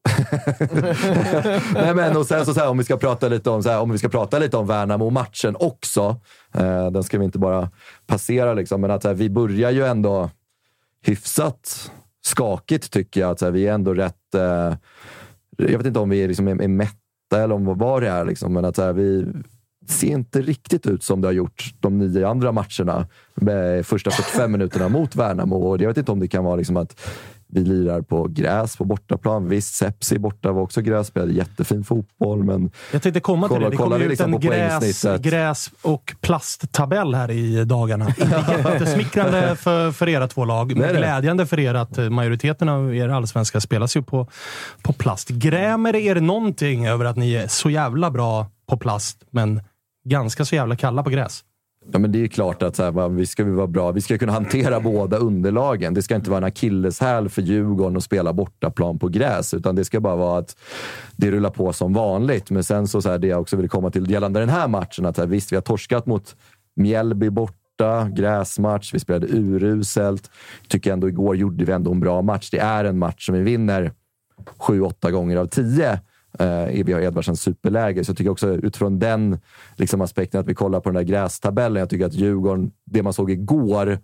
Nej, 1.74 1.96
men, 1.96 2.18
och 2.18 2.26
sen 2.26 2.46
så, 2.46 2.54
så 2.54 2.60
här, 2.60 2.70
om 2.70 2.78
vi 2.78 2.84
ska 2.84 2.98
prata 2.98 3.28
lite 3.28 3.50
om, 3.50 3.64
så 3.64 3.70
här, 3.70 3.80
om 3.80 3.92
vi 3.92 3.98
ska 3.98 4.10
prata 4.10 4.40
lite 4.40 4.58
om 4.58 4.68
Värnamo-matchen 4.68 5.56
också. 5.60 6.20
Eh, 6.54 6.92
den 6.92 7.04
ska 7.04 7.20
vi 7.20 7.26
inte 7.26 7.40
bara 7.40 7.70
passera, 8.08 8.54
liksom, 8.54 8.82
men 8.82 8.92
att 8.92 9.02
så 9.02 9.08
här, 9.08 9.16
vi 9.16 9.30
börjar 9.30 9.72
ju 9.72 9.86
ändå 9.86 10.30
hyfsat 11.02 11.92
skakigt 12.26 12.92
tycker 12.92 13.22
jag. 13.22 13.32
Att, 13.32 13.40
så 13.40 13.46
här, 13.46 13.52
vi 13.52 13.68
är 13.68 13.74
ändå 13.74 13.94
rätt... 13.94 14.36
Eh, 14.36 14.76
jag 15.58 15.78
vet 15.78 15.88
inte 15.88 16.00
om 16.00 16.10
vi 16.10 16.24
är, 16.24 16.28
liksom, 16.28 16.48
är, 16.48 16.62
är 16.62 16.68
mätta 16.68 17.44
eller 17.44 17.56
om 17.56 17.78
vad 17.78 18.02
det 18.02 18.10
är, 18.10 18.26
liksom, 18.26 18.54
men 18.54 18.66
att 18.66 18.76
så 18.76 18.84
här, 18.84 18.94
vi 18.94 19.26
ser 19.88 20.08
inte 20.08 20.42
riktigt 20.42 20.88
ut 20.88 21.04
som 21.04 21.22
det 21.22 21.28
har 21.28 21.34
gjort 21.34 21.74
de 21.80 21.98
nio 21.98 22.28
andra 22.28 22.52
matcherna. 22.52 23.08
Med 23.36 23.86
första 23.86 24.12
45 24.12 24.52
minuterna 24.52 24.90
mot 24.90 25.16
Värnamo. 25.16 25.56
Och 25.56 25.82
jag 25.82 25.88
vet 25.88 25.98
inte 25.98 26.12
om 26.12 26.20
det 26.20 26.28
kan 26.28 26.44
vara 26.44 26.56
liksom 26.56 26.78
att 26.78 27.00
vi 27.50 27.64
lirar 27.64 28.02
på 28.02 28.28
gräs 28.28 28.78
på 28.78 28.86
bortaplan. 28.86 29.50
Visst, 29.50 29.76
Sepsi 29.76 30.20
borta 30.20 30.52
var 30.52 30.62
också 30.62 30.82
gräs, 30.82 31.08
spelade 31.08 31.34
jättefin 31.34 31.84
fotboll. 31.84 32.44
Men 32.44 32.72
jag 32.92 33.02
tänkte 33.02 33.20
komma 33.20 33.48
till 33.48 33.60
det. 33.60 33.70
Det 33.70 33.76
kommer 33.76 34.00
ut 34.00 34.10
liksom 34.10 34.34
en 34.34 34.40
gräs, 34.40 35.06
gräs 35.20 35.72
och 35.82 36.16
plasttabell 36.22 37.16
här 37.16 37.32
i 37.32 37.66
dagarna. 37.66 38.08
Jättesmickrande 38.58 39.56
för, 39.56 39.92
för 39.92 40.10
era 40.10 40.28
två 40.28 40.46
lag, 40.46 40.78
men 40.78 40.96
glädjande 40.96 41.46
för 41.46 41.60
er 41.60 41.74
att 41.74 41.98
majoriteten 41.98 42.70
av 42.70 42.96
er 42.96 43.10
allsvenska 43.10 43.62
spelas 43.62 43.98
ju 43.98 44.02
på, 44.02 44.28
på 44.82 44.94
plast. 44.94 45.30
Grämer 45.30 45.96
er 45.96 46.16
någonting 46.16 46.88
över 46.88 47.06
att 47.06 47.18
ni 47.18 47.34
är 47.34 47.48
så 47.48 47.70
jävla 47.70 48.12
bra 48.12 48.48
på 48.70 48.78
plast, 48.78 49.18
men 49.30 49.62
ganska 50.06 50.46
så 50.46 50.56
jävla 50.56 50.76
kalla 50.76 51.04
på 51.04 51.10
gräs? 51.10 51.44
Ja, 51.92 52.00
men 52.00 52.12
det 52.12 52.24
är 52.24 52.28
klart 52.28 52.64
att 52.64 52.76
så 52.76 52.84
här, 52.84 53.10
vi 53.10 53.26
ska 53.26 53.46
vara 53.46 53.68
bra. 53.68 53.92
Vi 53.92 54.02
ska 54.02 54.18
kunna 54.18 54.32
hantera 54.32 54.80
båda 54.80 55.18
underlagen. 55.18 55.94
Det 55.94 56.02
ska 56.02 56.16
inte 56.16 56.30
vara 56.30 56.38
en 56.38 56.44
akilleshäl 56.44 57.30
för 57.30 57.42
Djurgården 57.42 57.98
att 57.98 58.04
spela 58.04 58.34
bortaplan 58.34 59.00
på 59.00 59.08
gräs, 59.08 59.54
utan 59.54 59.76
det 59.76 59.86
ska 59.86 60.00
bara 60.00 60.16
vara 60.16 60.40
att 60.40 60.58
det 61.16 61.32
rullar 61.32 61.50
på 61.50 61.74
som 61.74 61.94
vanligt. 61.94 62.50
Men 62.50 62.64
sen 62.64 62.88
så, 62.88 63.02
så 63.02 63.10
här, 63.10 63.18
det 63.18 63.28
jag 63.28 63.42
också 63.42 63.58
vill 63.58 63.70
komma 63.70 63.92
till 63.92 64.12
gällande 64.12 64.40
den 64.40 64.50
här 64.50 64.68
matchen, 64.68 65.06
att 65.06 65.18
här, 65.18 65.28
visst, 65.28 65.52
vi 65.52 65.56
har 65.56 65.62
torskat 65.62 66.06
mot 66.06 66.36
Mjällby 66.76 67.30
borta, 67.30 68.10
gräsmatch. 68.10 68.94
Vi 68.94 69.00
spelade 69.00 69.28
uruselt. 69.28 70.32
Tycker 70.68 70.94
ändå 70.94 71.10
igår 71.10 71.36
gjorde 71.36 71.66
vi 71.66 71.72
ändå 71.72 71.92
en 71.92 72.00
bra 72.00 72.22
match. 72.22 72.50
Det 72.52 72.60
är 72.60 72.86
en 72.86 73.00
match 73.00 73.26
som 73.26 73.36
vi 73.36 73.42
vinner 73.42 73.92
sju, 74.58 74.82
åtta 74.82 75.12
gånger 75.12 75.38
av 75.38 75.46
tio 75.46 76.00
eh, 76.40 76.94
har 76.96 77.02
Edvardsens 77.02 77.42
superläge. 77.42 78.06
Så 78.06 78.10
jag 78.10 78.18
tycker 78.18 78.32
också 78.32 78.50
utifrån 78.50 79.00
den 79.00 79.40
liksom, 79.76 80.02
aspekten 80.02 80.42
att 80.42 80.48
vi 80.48 80.56
kollar 80.56 80.80
på 80.80 80.90
den 80.90 80.96
där 80.96 81.14
grästabellen. 81.14 81.80
Jag 81.80 81.90
tycker 81.90 82.06
att 82.06 82.14
Djurgården, 82.14 82.72
det 82.86 83.04
man 83.04 83.14
såg 83.14 83.32
igår, 83.32 84.00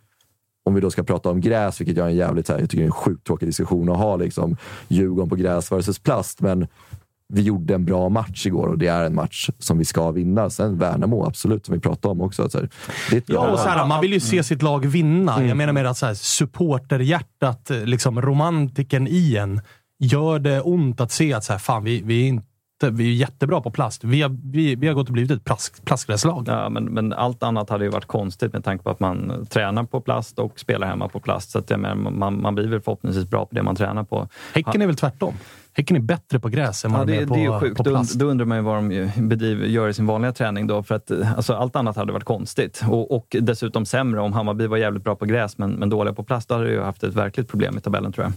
om 0.66 0.74
vi 0.74 0.82
då 0.82 0.92
ska 0.92 1.04
prata 1.04 1.30
om 1.30 1.42
gräs, 1.42 1.82
vilket 1.82 1.98
jag 1.98 2.06
är 2.06 2.10
en 2.10 2.16
jävligt 2.16 2.50
jag 2.50 2.60
tycker 2.60 2.80
är 2.82 2.86
en 2.86 2.92
sjukt 2.92 3.28
tråkig 3.28 3.48
diskussion 3.48 3.90
att 3.90 3.98
ha. 3.98 4.16
Liksom, 4.16 4.58
Djurgården 4.88 5.30
på 5.30 5.36
gräs 5.36 5.72
versus 5.72 6.00
plast. 6.00 6.42
Men 6.42 6.68
vi 7.28 7.42
gjorde 7.42 7.74
en 7.76 7.86
bra 7.86 8.10
match 8.10 8.46
igår 8.46 8.68
och 8.68 8.78
det 8.78 8.88
är 8.88 9.06
en 9.06 9.16
match 9.16 9.50
som 9.60 9.78
vi 9.78 9.86
ska 9.86 10.12
vinna. 10.12 10.50
Sen 10.50 10.78
Värnamo, 10.78 11.26
absolut, 11.26 11.66
som 11.66 11.76
vi 11.76 11.82
pratade 11.82 12.12
om 12.12 12.22
också. 12.22 12.50
Så 12.50 12.58
här, 12.58 12.70
ja, 13.26 13.52
och 13.52 13.60
så 13.60 13.70
här, 13.70 13.86
man 13.86 14.02
vill 14.02 14.14
ju 14.14 14.20
se 14.20 14.44
sitt 14.44 14.62
lag 14.62 14.86
vinna. 14.86 15.36
Mm. 15.36 15.48
Jag 15.48 15.58
menar 15.58 15.74
mer 15.74 15.86
att 15.86 15.98
så 15.98 16.06
här, 16.06 16.14
supporterhjärtat, 16.14 17.72
liksom 17.86 18.22
romantiken 18.22 19.08
i 19.08 19.36
en, 19.36 19.62
gör 20.04 20.40
det 20.40 20.62
ont 20.62 21.02
att 21.02 21.12
se 21.12 21.34
att 21.34 21.44
så 21.44 21.54
här, 21.54 21.60
fan, 21.60 21.84
vi, 21.84 22.02
vi 22.02 22.24
är 22.24 22.28
inte 22.28 22.48
vi 22.92 23.10
är 23.10 23.16
jättebra 23.16 23.62
på 23.62 23.72
plast. 23.72 24.04
Vi 24.04 24.22
har, 24.22 24.38
vi, 24.44 24.76
vi 24.76 24.88
har 24.88 24.94
gått 24.94 25.08
och 25.08 25.14
blivit 25.14 25.32
ett 25.32 25.44
plask, 25.44 25.86
plastgräslag. 25.86 26.44
Ja, 26.48 26.70
men, 26.70 26.84
men 26.86 27.14
allt 27.14 27.44
annat 27.44 27.70
hade 27.70 27.84
ju 27.84 27.90
varit 27.90 28.06
konstigt 28.06 28.54
med 28.54 28.64
tanke 28.64 28.84
på 28.84 28.90
att 28.90 29.00
man 29.00 29.46
tränar 29.50 29.84
på 29.84 30.02
plast 30.02 30.40
och 30.40 30.60
spelar 30.60 30.88
hemma 30.88 31.08
på 31.08 31.20
plast. 31.20 31.52
Så 31.52 31.60
att, 31.60 31.70
menar, 31.70 31.96
man, 31.96 32.42
man 32.42 32.56
blir 32.56 32.68
väl 32.68 32.82
förhoppningsvis 32.82 33.30
bra 33.30 33.46
på 33.46 33.56
det 33.56 33.64
man 33.64 33.76
tränar 33.76 34.04
på. 34.04 34.28
Häcken 34.54 34.82
är 34.82 34.88
väl 34.88 34.96
tvärtom? 34.96 35.34
Häcken 35.76 35.98
är 35.98 36.02
bättre 36.02 36.40
på 36.40 36.50
gräs 36.50 36.86
än 36.86 36.91
vad 36.91 37.02
Ja, 37.02 37.06
de 37.06 37.12
det, 37.12 37.22
är 37.22 37.28
på, 37.28 37.34
det 37.34 37.40
är 37.40 37.54
ju 37.54 37.60
sjukt. 37.60 37.78
på 37.78 37.84
plast. 37.84 38.14
då 38.20 38.26
undrar 38.26 38.45
man 38.45 38.58
ju 38.58 38.64
vad 38.64 38.76
de 38.76 39.12
bedriver, 39.18 39.66
gör 39.66 39.90
i 39.90 39.94
sin 39.94 40.06
vanliga 40.06 40.32
träning. 40.32 40.68
Då, 40.68 40.84
för 40.84 40.95
att, 40.95 41.12
eh, 41.12 41.34
alltså, 41.38 41.54
allt 41.54 41.76
annat 41.76 41.95
hade 41.95 42.14
varit 42.14 42.24
konstigt. 42.24 42.84
Och, 42.90 43.16
och 43.16 43.36
dessutom 43.41 43.86
sämre. 43.86 44.22
Om 44.22 44.34
Hammarby 44.34 44.68
var 44.68 44.78
jävligt 44.78 45.04
bra 45.04 45.16
på 45.16 45.26
gräs 45.26 45.58
men, 45.58 45.72
men 45.72 45.90
dåliga 45.90 46.14
på 46.14 46.24
plast, 46.24 46.50
då 46.50 46.56
hade 46.56 46.70
ju 46.72 46.82
haft 46.82 47.04
ett 47.04 47.14
verkligt 47.14 47.48
problem 47.48 47.78
i 47.78 47.82
tabellen 47.82 48.12
tror 48.14 48.26
jag. 48.26 48.34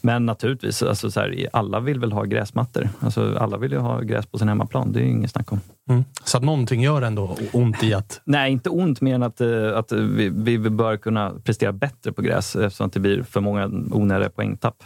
Men 0.00 0.26
naturligtvis, 0.26 0.82
alltså, 0.82 1.10
så 1.10 1.20
här, 1.20 1.48
alla 1.52 1.80
vill 1.80 2.00
väl 2.00 2.12
ha 2.12 2.24
gräsmattor. 2.24 2.88
Alltså, 3.00 3.36
alla 3.38 3.56
vill 3.56 3.72
ju 3.72 3.78
ha 3.78 4.00
gräs 4.00 4.26
på 4.26 4.38
sin 4.38 4.48
hemmaplan. 4.48 4.92
Det 4.92 5.00
är 5.00 5.04
ju 5.04 5.10
inget 5.10 5.30
snack 5.30 5.52
om. 5.52 5.60
Mm. 5.88 6.04
Så 6.24 6.36
att 6.36 6.42
någonting 6.44 6.82
gör 6.82 7.02
ändå 7.02 7.36
ont 7.52 7.82
i 7.82 7.94
att... 7.94 8.20
Nej, 8.24 8.52
inte 8.52 8.70
ont, 8.70 9.00
mer 9.00 9.14
än 9.14 9.22
att, 9.22 9.40
eh, 9.40 9.48
att 9.76 9.92
vi, 9.92 10.28
vi 10.28 10.58
bör 10.58 10.96
kunna 10.96 11.32
prestera 11.44 11.72
bättre 11.72 12.12
på 12.12 12.22
gräs 12.22 12.56
eftersom 12.56 12.86
att 12.86 12.92
det 12.92 13.00
blir 13.00 13.22
för 13.22 13.40
många 13.40 13.66
onödiga 13.92 14.30
poängtapp. 14.30 14.84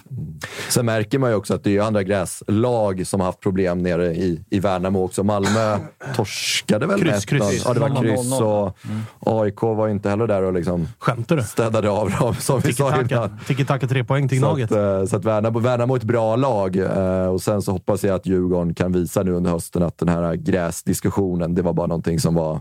Sen 0.68 0.86
märker 0.86 1.18
man 1.18 1.30
ju 1.30 1.36
också 1.36 1.54
att 1.54 1.64
det 1.64 1.76
är 1.76 1.82
andra 1.82 2.02
gräslag 2.02 3.06
som 3.06 3.20
har 3.20 3.26
haft 3.26 3.40
problem 3.40 3.78
nere 3.78 4.06
i, 4.14 4.44
i 4.50 4.60
Värnamo 4.60 5.04
också. 5.04 5.22
Malmö 5.22 5.78
torskade 6.16 6.86
väl 6.86 7.00
Kryss, 7.00 7.24
kryss. 7.24 7.42
1-0. 7.42 7.62
Ja, 7.64 7.74
det 7.74 7.80
var 7.80 7.88
0-0. 7.88 8.02
kryss 8.02 8.40
och 9.20 9.42
AIK 9.44 9.62
var 9.62 9.88
inte 9.88 10.10
heller 10.10 10.26
där 10.26 10.42
och 10.42 10.52
liksom 10.52 10.88
Skämtar 10.98 11.36
du? 11.36 11.42
städade 11.42 11.90
av 11.90 12.10
dem, 12.10 12.34
som 12.34 12.60
vi 12.60 12.72
sa 12.72 13.00
innan. 13.00 13.38
Tiki-taka 13.46 13.86
tre 13.88 14.04
poäng 14.04 14.28
till 14.28 14.40
Så 14.40 14.46
Gnaget. 14.46 14.72
att, 14.72 14.78
eh, 14.78 15.04
så 15.04 15.16
att 15.16 15.24
Värnamo, 15.24 15.58
Värnamo 15.58 15.94
är 15.94 15.98
ett 15.98 16.04
bra 16.04 16.36
lag 16.36 16.76
eh, 16.76 17.26
och 17.26 17.42
sen 17.42 17.62
så 17.62 17.72
hoppas 17.72 18.04
jag 18.04 18.14
att 18.14 18.26
Djurgården 18.26 18.74
kan 18.74 18.92
visa 18.92 19.22
nu 19.22 19.32
under 19.32 19.50
hösten 19.50 19.82
att 19.82 19.98
den 19.98 20.08
här 20.08 20.36
diskussionen. 20.90 21.54
det 21.54 21.62
var 21.62 21.72
bara 21.72 21.86
någonting 21.86 22.18
som 22.20 22.34
var 22.34 22.60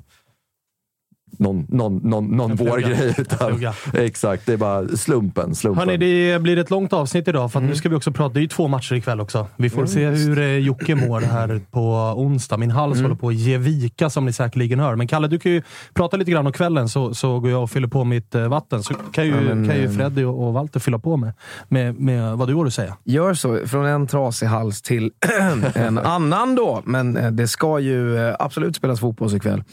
någon, 1.37 1.65
någon, 1.69 1.95
någon, 1.95 2.25
någon 2.25 2.55
vår 2.55 2.77
grej. 2.77 3.15
Utan, 3.17 3.73
exakt, 3.93 4.45
det 4.45 4.53
är 4.53 4.57
bara 4.57 4.87
slumpen. 4.87 5.55
slumpen. 5.55 5.89
Hörni, 5.89 5.97
det 5.97 6.39
blir 6.39 6.57
ett 6.57 6.69
långt 6.69 6.93
avsnitt 6.93 7.27
idag, 7.27 7.51
för 7.51 7.59
att 7.59 7.65
nu 7.65 7.75
ska 7.75 7.89
vi 7.89 7.95
också 7.95 8.11
prata. 8.11 8.33
Det 8.33 8.39
är 8.39 8.41
ju 8.41 8.47
två 8.47 8.67
matcher 8.67 8.95
ikväll 8.95 9.21
också. 9.21 9.47
Vi 9.57 9.69
får 9.69 9.85
se 9.85 10.07
hur 10.07 10.39
eh, 10.39 10.45
Jocke 10.45 10.95
mår 10.95 11.21
här 11.21 11.61
på 11.71 12.13
onsdag. 12.17 12.57
Min 12.57 12.71
hals 12.71 13.01
håller 13.01 13.15
på 13.15 13.27
att 13.27 13.35
ge 13.35 13.57
vika, 13.57 14.09
som 14.09 14.25
ni 14.25 14.33
säkerligen 14.33 14.79
hör. 14.79 14.95
Men 14.95 15.07
Kalle, 15.07 15.27
du 15.27 15.39
kan 15.39 15.51
ju 15.51 15.61
prata 15.93 16.17
lite 16.17 16.31
grann 16.31 16.47
om 16.47 16.53
kvällen, 16.53 16.89
så, 16.89 17.13
så 17.13 17.39
går 17.39 17.51
jag 17.51 17.63
och 17.63 17.71
fyller 17.71 17.87
på 17.87 18.03
mitt 18.03 18.35
eh, 18.35 18.47
vatten. 18.47 18.83
Så 18.83 18.93
kan 18.93 19.25
ju, 19.25 19.31
men, 19.31 19.67
kan 19.67 19.77
ju 19.77 19.85
eh, 19.85 19.91
Freddy 19.91 20.23
och, 20.23 20.47
och 20.47 20.53
Walter 20.53 20.79
fylla 20.79 20.99
på 20.99 21.17
med, 21.17 21.33
med, 21.67 21.99
med 21.99 22.37
vad 22.37 22.47
du 22.47 22.53
har 22.53 22.65
att 22.65 22.73
säga. 22.73 22.97
Gör 23.03 23.33
så. 23.33 23.67
Från 23.67 23.85
en 23.85 24.07
trasig 24.07 24.47
hals 24.47 24.81
till 24.81 25.11
en 25.75 25.97
annan 25.97 26.55
då. 26.55 26.81
Men 26.85 27.35
det 27.35 27.47
ska 27.47 27.79
ju 27.79 28.33
absolut 28.39 28.75
spelas 28.75 28.99
fotboll 28.99 29.35
ikväll. 29.35 29.63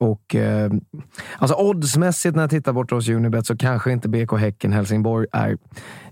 Och, 0.00 0.34
eh, 0.34 0.70
alltså 1.38 1.56
oddsmässigt 1.56 2.36
när 2.36 2.42
jag 2.42 2.50
tittar 2.50 2.72
bort 2.72 2.90
hos 2.90 3.08
Unibet 3.08 3.46
så 3.46 3.56
kanske 3.56 3.92
inte 3.92 4.08
BK 4.08 4.32
Häcken 4.32 4.72
Helsingborg 4.72 5.26
är 5.32 5.56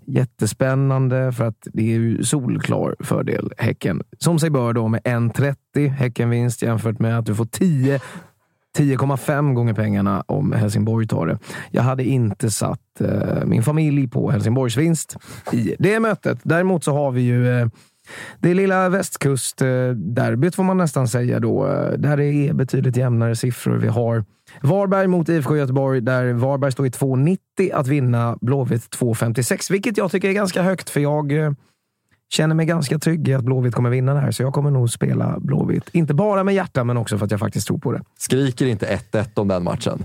jättespännande 0.06 1.32
för 1.32 1.44
att 1.44 1.68
det 1.72 1.82
är 1.82 1.98
ju 1.98 2.24
solklar 2.24 2.96
fördel 3.00 3.52
Häcken. 3.58 4.02
Som 4.18 4.38
sig 4.38 4.50
bör 4.50 4.72
då 4.72 4.88
med 4.88 5.00
1,30 5.02 5.88
Häckenvinst 5.88 6.62
jämfört 6.62 6.98
med 6.98 7.18
att 7.18 7.26
du 7.26 7.34
får 7.34 7.44
10 7.44 8.00
10,5 8.78 9.54
gånger 9.54 9.74
pengarna 9.74 10.24
om 10.26 10.52
Helsingborg 10.52 11.06
tar 11.06 11.26
det. 11.26 11.38
Jag 11.70 11.82
hade 11.82 12.04
inte 12.04 12.50
satt 12.50 13.00
eh, 13.00 13.44
min 13.44 13.62
familj 13.62 14.08
på 14.08 14.30
Helsingborgs 14.30 14.76
vinst 14.76 15.16
i 15.52 15.76
det 15.78 16.00
mötet. 16.00 16.38
Däremot 16.42 16.84
så 16.84 16.92
har 16.92 17.10
vi 17.10 17.20
ju 17.20 17.60
eh, 17.60 17.68
det 18.40 18.54
lilla 18.54 18.88
västkustderbyt 18.88 20.54
får 20.54 20.62
man 20.62 20.76
nästan 20.76 21.08
säga 21.08 21.40
då. 21.40 21.64
Där 21.96 22.16
det 22.16 22.24
är 22.24 22.52
betydligt 22.52 22.96
jämnare 22.96 23.36
siffror. 23.36 23.76
Vi 23.76 23.88
har 23.88 24.24
Varberg 24.60 25.06
mot 25.06 25.28
IFK 25.28 25.56
Göteborg, 25.56 26.00
där 26.00 26.32
Varberg 26.32 26.72
står 26.72 26.86
i 26.86 26.90
2,90 26.90 27.74
att 27.74 27.86
vinna 27.86 28.38
Blåvitt 28.40 28.96
2,56. 28.96 29.72
Vilket 29.72 29.96
jag 29.96 30.10
tycker 30.10 30.28
är 30.28 30.32
ganska 30.32 30.62
högt, 30.62 30.90
för 30.90 31.00
jag 31.00 31.32
eh, 31.32 31.52
känner 32.32 32.54
mig 32.54 32.66
ganska 32.66 32.98
trygg 32.98 33.28
i 33.28 33.34
att 33.34 33.44
Blåvitt 33.44 33.74
kommer 33.74 33.90
vinna 33.90 34.14
det 34.14 34.20
här. 34.20 34.30
Så 34.30 34.42
jag 34.42 34.54
kommer 34.54 34.70
nog 34.70 34.90
spela 34.90 35.38
Blåvitt. 35.40 35.88
Inte 35.92 36.14
bara 36.14 36.44
med 36.44 36.54
hjärta, 36.54 36.84
men 36.84 36.96
också 36.96 37.18
för 37.18 37.24
att 37.24 37.30
jag 37.30 37.40
faktiskt 37.40 37.66
tror 37.66 37.78
på 37.78 37.92
det. 37.92 38.02
Skriker 38.18 38.66
inte 38.66 38.98
1-1 39.12 39.28
om 39.34 39.48
den 39.48 39.64
matchen? 39.64 40.04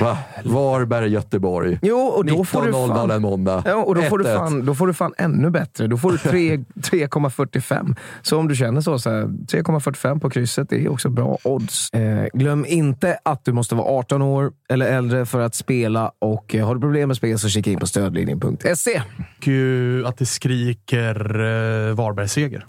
Va? 0.00 0.18
Varberg, 0.44 1.08
Göteborg. 1.08 1.78
Jo, 1.82 1.96
och 1.98 2.24
då 2.24 2.44
får 2.44 2.62
du 2.62 2.70
19.00 2.72 2.88
fan... 2.94 3.10
en 3.10 3.22
måndag. 3.22 3.62
Ja, 3.66 3.74
och 3.74 3.94
då 3.94 4.02
får, 4.02 4.18
du 4.18 4.24
1-1. 4.24 4.36
fan, 4.36 4.64
då 4.66 4.74
får 4.74 4.86
du 4.86 4.92
fan 4.94 5.14
ännu 5.18 5.50
bättre. 5.50 5.86
Då 5.86 5.96
får 5.96 6.12
du 6.12 6.18
tre- 6.18 6.56
3,45. 6.74 7.96
Så 8.22 8.38
om 8.38 8.48
du 8.48 8.56
känner 8.56 8.80
så, 8.80 8.98
så 8.98 9.10
här, 9.10 9.22
3,45 9.22 10.20
på 10.20 10.30
krysset, 10.30 10.68
det 10.70 10.84
är 10.84 10.88
också 10.92 11.08
bra 11.08 11.38
odds. 11.42 11.90
Eh, 11.92 12.26
glöm 12.34 12.64
inte 12.68 13.18
att 13.22 13.44
du 13.44 13.52
måste 13.52 13.74
vara 13.74 13.86
18 13.98 14.22
år 14.22 14.52
eller 14.68 14.86
äldre 14.86 15.26
för 15.26 15.40
att 15.40 15.54
spela 15.54 16.12
och 16.18 16.54
eh, 16.54 16.66
har 16.66 16.74
du 16.74 16.80
problem 16.80 17.08
med 17.08 17.16
spel 17.16 17.38
så 17.38 17.48
kika 17.48 17.70
in 17.70 17.78
på 17.78 17.86
stödlinjen.se. 17.86 19.02
Gud, 19.40 20.06
att 20.06 20.18
det 20.18 20.26
skriker 20.26 21.14
eh, 21.40 21.94
Varberg-seger. 21.94 22.66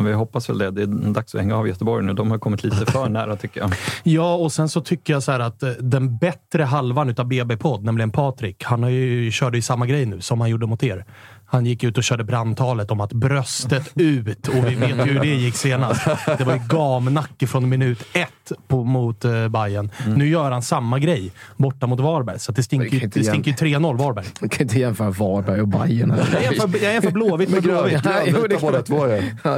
Vi 0.00 0.12
hoppas 0.12 0.48
väl 0.48 0.58
det. 0.58 0.70
Det 0.70 0.82
är 0.82 0.86
dags 0.86 1.34
att 1.34 1.40
hänga 1.40 1.56
av 1.56 1.68
Göteborg 1.68 2.06
nu. 2.06 2.12
De 2.12 2.30
har 2.30 2.38
kommit 2.38 2.64
lite 2.64 2.92
för 2.92 3.08
nära 3.08 3.36
tycker 3.36 3.60
jag. 3.60 3.72
Ja, 4.02 4.34
och 4.34 4.52
sen 4.52 4.68
så 4.68 4.80
tycker 4.80 5.12
jag 5.12 5.22
så 5.22 5.32
här 5.32 5.40
att 5.40 5.62
eh, 5.62 5.70
den 5.70 6.18
bättre 6.18 6.62
halvan 6.62 7.10
utav 7.10 7.26
BB-podd, 7.26 7.84
nämligen 7.84 8.10
Patrik, 8.10 8.64
han 8.64 8.82
har 8.82 8.90
ju, 8.90 9.30
körde 9.30 9.58
ju 9.58 9.62
samma 9.62 9.86
grej 9.86 10.06
nu 10.06 10.20
som 10.20 10.40
han 10.40 10.50
gjorde 10.50 10.66
mot 10.66 10.82
er. 10.82 11.04
Han 11.46 11.66
gick 11.66 11.84
ut 11.84 11.98
och 11.98 12.04
körde 12.04 12.24
brandtalet 12.24 12.90
om 12.90 13.00
att 13.00 13.12
bröstet 13.12 13.90
ut 13.94 14.48
och 14.48 14.54
vi 14.54 14.74
vet 14.74 14.90
ju 14.90 14.94
hur 14.94 15.20
det 15.20 15.26
gick 15.26 15.54
senast. 15.56 16.06
Det 16.38 16.44
var 16.44 16.52
ju 16.54 16.60
gamnacke 16.68 17.46
från 17.46 17.68
minut 17.68 18.02
ett 18.12 18.52
på, 18.68 18.84
mot 18.84 19.24
uh, 19.24 19.48
Bayern. 19.48 19.90
Nu 20.16 20.28
gör 20.28 20.50
han 20.50 20.62
samma 20.62 20.98
grej 20.98 21.32
borta 21.56 21.86
mot 21.86 22.00
Varberg, 22.00 22.38
så 22.38 22.52
att 22.52 22.56
det 22.56 22.62
stinker 22.62 22.84
ju 22.86 22.98
kan 23.00 23.04
inte 23.06 23.18
det 23.18 23.24
stinker 23.24 23.50
ju 23.66 23.76
3-0 23.76 23.98
Varberg. 23.98 24.24
Man 24.40 24.48
kan 24.48 24.62
inte 24.62 24.78
jämföra 24.78 25.10
Varberg 25.10 25.60
och 25.60 25.68
Bayern. 25.68 26.14
Jag 26.32 26.42
jämför, 26.42 26.78
jag 26.84 26.92
jämför 26.92 27.10
Blåvitt 27.10 27.48
med 27.50 27.62
Blåvitt. 27.62 28.02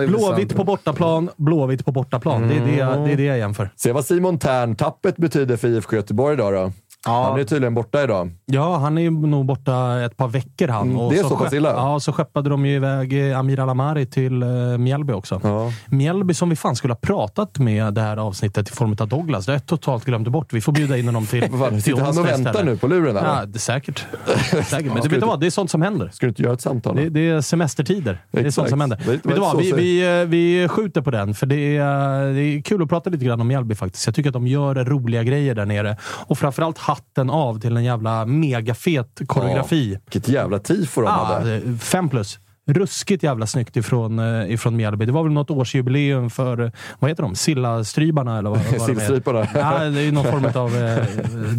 Blåvitt 0.08 0.56
på 0.56 0.64
bortaplan, 0.64 1.30
Blåvitt 1.36 1.84
på 1.84 1.92
bortaplan. 1.92 2.48
Det, 2.48 2.54
är 2.54 2.66
det, 2.66 2.76
jag- 2.76 3.06
det 3.06 3.12
är 3.12 3.16
det 3.16 3.24
jag 3.24 3.38
jämför. 3.38 3.70
Se 3.76 3.92
vad 3.92 4.04
Simon 4.04 4.38
Tern-tappet 4.38 5.16
betyder 5.16 5.56
för 5.56 5.68
IFK 5.68 5.96
Göteborg 5.96 6.34
idag 6.34 6.52
då. 6.52 6.72
Han 7.12 7.40
är 7.40 7.44
tydligen 7.44 7.74
borta 7.74 8.02
idag. 8.02 8.30
Ja, 8.46 8.76
han 8.76 8.98
är 8.98 9.10
nog 9.10 9.46
borta 9.46 10.00
ett 10.00 10.16
par 10.16 10.28
veckor 10.28 10.68
han. 10.68 10.86
Mm, 10.86 11.00
Och 11.00 11.12
det 11.12 11.18
är 11.18 11.22
så 11.22 11.36
pass 11.36 11.40
skepp- 11.52 11.56
illa? 11.56 11.70
Ja, 11.70 12.00
så 12.00 12.12
skeppade 12.12 12.50
de 12.50 12.66
ju 12.66 12.74
iväg 12.74 13.30
eh, 13.30 13.38
Amir 13.38 13.60
Alamari 13.60 14.06
till 14.06 14.42
uh, 14.42 14.78
Mjällby 14.78 15.12
också. 15.12 15.40
Ja. 15.42 15.72
Mjällby 15.86 16.34
som 16.34 16.48
vi 16.48 16.56
fan 16.56 16.76
skulle 16.76 16.92
ha 16.92 16.98
pratat 16.98 17.58
med 17.58 17.94
det 17.94 18.00
här 18.00 18.16
avsnittet 18.16 18.70
i 18.70 18.72
form 18.72 18.96
av 19.00 19.08
Douglas. 19.08 19.46
Det 19.46 19.52
har 19.52 19.54
jag 19.56 19.66
totalt 19.66 20.04
glömt 20.04 20.28
bort. 20.28 20.52
Vi 20.52 20.60
får 20.60 20.72
bjuda 20.72 20.98
in 20.98 21.06
honom 21.06 21.26
till, 21.26 21.42
till 21.70 21.82
sitter 21.82 22.02
han 22.02 22.18
och 22.18 22.26
väntar 22.26 22.64
nu 22.64 22.76
på 22.76 22.86
luren? 22.86 23.16
eller? 23.16 23.28
Ja, 23.38 23.46
det 23.46 23.58
säkert. 23.58 24.06
säkert. 24.66 24.92
Men 24.92 25.02
du 25.02 25.08
vet 25.08 25.20
du 25.20 25.26
vad? 25.26 25.40
Det 25.40 25.46
är 25.46 25.50
sånt 25.50 25.70
som 25.70 25.82
händer. 25.82 26.10
Ska 26.12 26.26
du 26.26 26.28
inte 26.28 26.42
göra 26.42 26.52
ett 26.52 26.60
samtal? 26.60 26.96
Det, 26.96 27.08
det 27.08 27.28
är 27.28 27.40
semestertider. 27.40 28.22
Det 28.30 28.38
är 28.38 28.40
Exakt. 28.40 28.54
sånt 28.54 28.68
som 28.68 28.80
händer. 28.80 28.96
Det 29.04 29.10
Vet 29.12 29.22
du 29.22 29.40
vad 29.40 29.50
så 29.50 29.58
Vi, 29.58 29.72
vi, 29.72 30.24
vi 30.28 30.68
skjuter 30.68 31.00
på 31.02 31.10
den, 31.10 31.34
för 31.34 31.46
det 31.46 31.76
är, 31.76 32.32
det 32.34 32.42
är 32.42 32.62
kul 32.62 32.82
att 32.82 32.88
prata 32.88 33.10
lite 33.10 33.24
grann 33.24 33.40
om 33.40 33.48
Mjällby 33.48 33.74
faktiskt. 33.74 34.06
Jag 34.06 34.14
tycker 34.14 34.28
att 34.30 34.34
de 34.34 34.46
gör 34.46 34.74
roliga 34.74 35.22
grejer 35.22 35.54
där 35.54 35.66
nere. 35.66 35.96
Och 36.02 36.38
framförallt 36.38 36.78
hatten 36.96 37.30
av 37.30 37.60
till 37.60 37.76
en 37.76 37.84
jävla 37.84 38.26
megafet 38.26 39.20
koreografi. 39.26 39.92
Ja, 39.92 40.00
vilket 40.04 40.28
jävla 40.28 40.58
tifo 40.58 41.00
de 41.00 41.06
Ja, 41.06 41.12
hade. 41.24 41.78
fem 41.78 42.08
plus. 42.08 42.38
Ruskigt 42.68 43.22
jävla 43.22 43.46
snyggt 43.46 43.76
ifrån, 43.76 44.18
eh, 44.18 44.52
ifrån 44.52 44.76
Mjällby. 44.76 45.06
Det 45.06 45.12
var 45.12 45.22
väl 45.22 45.32
något 45.32 45.50
årsjubileum 45.50 46.30
för, 46.30 46.72
vad 46.98 47.10
heter 47.10 47.22
de? 47.22 47.34
Sillastrybarna 47.34 48.38
eller 48.38 48.50
vad, 48.50 48.58
vad 48.58 48.66
de 48.68 48.76
är. 48.76 48.86
Sillstryparna. 48.86 49.46
Ja, 49.54 49.78
det 49.84 50.00
är 50.00 50.12
någon 50.12 50.24
form 50.24 50.44
av 50.54 50.76
eh, 50.76 51.04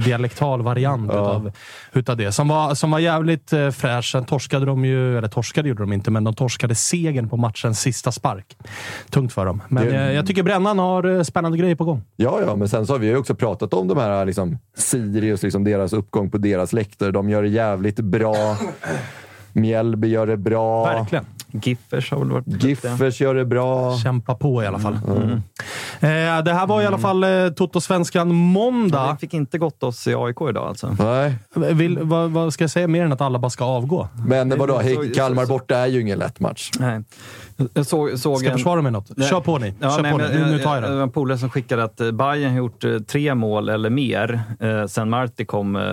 dialektal 0.05 0.61
variant 0.61 1.11
utav, 1.11 1.51
utav 1.93 2.17
det. 2.17 2.31
Som 2.31 2.47
var, 2.47 2.75
som 2.75 2.91
var 2.91 2.99
jävligt 2.99 3.53
eh, 3.53 3.69
fräsch. 3.69 4.11
Sen 4.11 4.25
torskade 4.25 4.65
de 4.65 4.85
ju, 4.85 5.17
eller 5.17 5.27
torskade 5.27 5.69
gjorde 5.69 5.83
de 5.83 5.93
inte, 5.93 6.11
men 6.11 6.23
de 6.23 6.33
torskade 6.35 6.75
segern 6.75 7.29
på 7.29 7.37
matchens 7.37 7.79
sista 7.81 8.11
spark. 8.11 8.57
Tungt 9.09 9.33
för 9.33 9.45
dem. 9.45 9.61
Men 9.69 9.85
Det- 9.85 9.95
eh, 9.95 10.11
jag 10.11 10.27
tycker 10.27 10.43
Brännan 10.43 10.79
har 10.79 11.15
eh, 11.17 11.23
spännande 11.23 11.57
grejer 11.57 11.75
på 11.75 11.85
gång. 11.85 12.03
Ja, 12.15 12.39
ja, 12.47 12.55
men 12.55 12.69
sen 12.69 12.87
så 12.87 12.93
har 12.93 12.99
vi 12.99 13.07
ju 13.07 13.17
också 13.17 13.35
pratat 13.35 13.73
om 13.73 13.87
de 13.87 13.97
här 13.97 14.25
liksom, 14.25 14.57
Sirius, 14.77 15.43
liksom 15.43 15.63
deras 15.63 15.93
uppgång 15.93 16.29
på 16.31 16.37
deras 16.37 16.73
läktare. 16.73 17.11
De 17.11 17.29
gör 17.29 17.41
det 17.43 17.49
jävligt 17.49 17.99
bra. 17.99 18.57
Mjällby 19.57 20.07
gör 20.07 20.27
det 20.27 20.37
bra. 20.37 20.83
Verkligen. 20.83 21.25
Giffers 21.51 22.11
har 22.11 22.19
väl 22.19 22.31
varit. 22.31 22.63
Giffers 22.63 23.21
gör 23.21 23.35
det 23.35 23.45
bra. 23.45 23.97
Kämpa 23.97 24.35
på 24.35 24.63
i 24.63 24.67
alla 24.67 24.79
fall. 24.79 24.93
Eh, 25.99 26.43
det 26.43 26.53
här 26.53 26.67
var 26.67 26.81
i 26.81 26.85
alla 26.85 26.97
fall 26.97 27.23
eh, 27.23 27.29
Toto-svenskan 27.49 28.27
måndag. 28.35 29.11
Det 29.11 29.17
fick 29.19 29.33
inte 29.33 29.57
gått 29.57 29.83
oss 29.83 30.07
i 30.07 30.15
AIK 30.15 30.37
idag 30.49 30.67
alltså. 30.67 30.95
Nej, 30.99 31.35
Vill, 31.73 31.99
vad, 32.01 32.31
vad 32.31 32.53
ska 32.53 32.63
jag 32.63 32.71
säga 32.71 32.87
mer 32.87 33.05
än 33.05 33.11
att 33.13 33.21
alla 33.21 33.39
bara 33.39 33.49
ska 33.49 33.65
avgå? 33.65 34.07
men 34.27 34.49
vadå? 34.57 34.81
så- 34.83 35.13
Kalmar 35.15 35.43
så- 35.45 35.49
borta 35.49 35.77
är 35.77 35.87
ju 35.87 36.01
ingen 36.01 36.19
lätt 36.19 36.39
match. 36.39 36.71
Nej. 36.79 37.01
Jag 37.73 37.85
såg, 37.85 38.19
såg 38.19 38.37
Ska 38.37 38.45
jag 38.45 38.51
en- 38.51 38.57
försvara 38.57 38.81
mig 38.81 38.91
något? 38.91 39.11
Nej. 39.17 39.29
Kör 39.29 39.41
på 39.41 39.57
ni. 39.57 39.73
Ja, 39.79 39.95
Kör 39.95 40.01
nej, 40.01 40.11
på 40.11 40.17
men, 40.17 40.31
ni. 40.31 40.37
Nu, 40.39 40.45
nu 40.51 40.59
tar 40.59 40.73
jag 40.75 40.83
Det 40.83 40.89
det. 40.89 40.95
var 40.95 41.03
en 41.03 41.09
polare 41.11 41.37
som 41.37 41.49
skickade 41.49 41.83
att 41.83 42.01
eh, 42.01 42.11
Bayern 42.11 42.51
har 42.51 42.57
gjort 42.57 42.83
eh, 42.83 42.99
tre 42.99 43.35
mål 43.35 43.69
eller 43.69 43.89
mer 43.89 44.41
eh, 44.59 44.85
sen 44.85 45.09
Marti 45.09 45.45
kom 45.45 45.75
eh, 45.75 45.83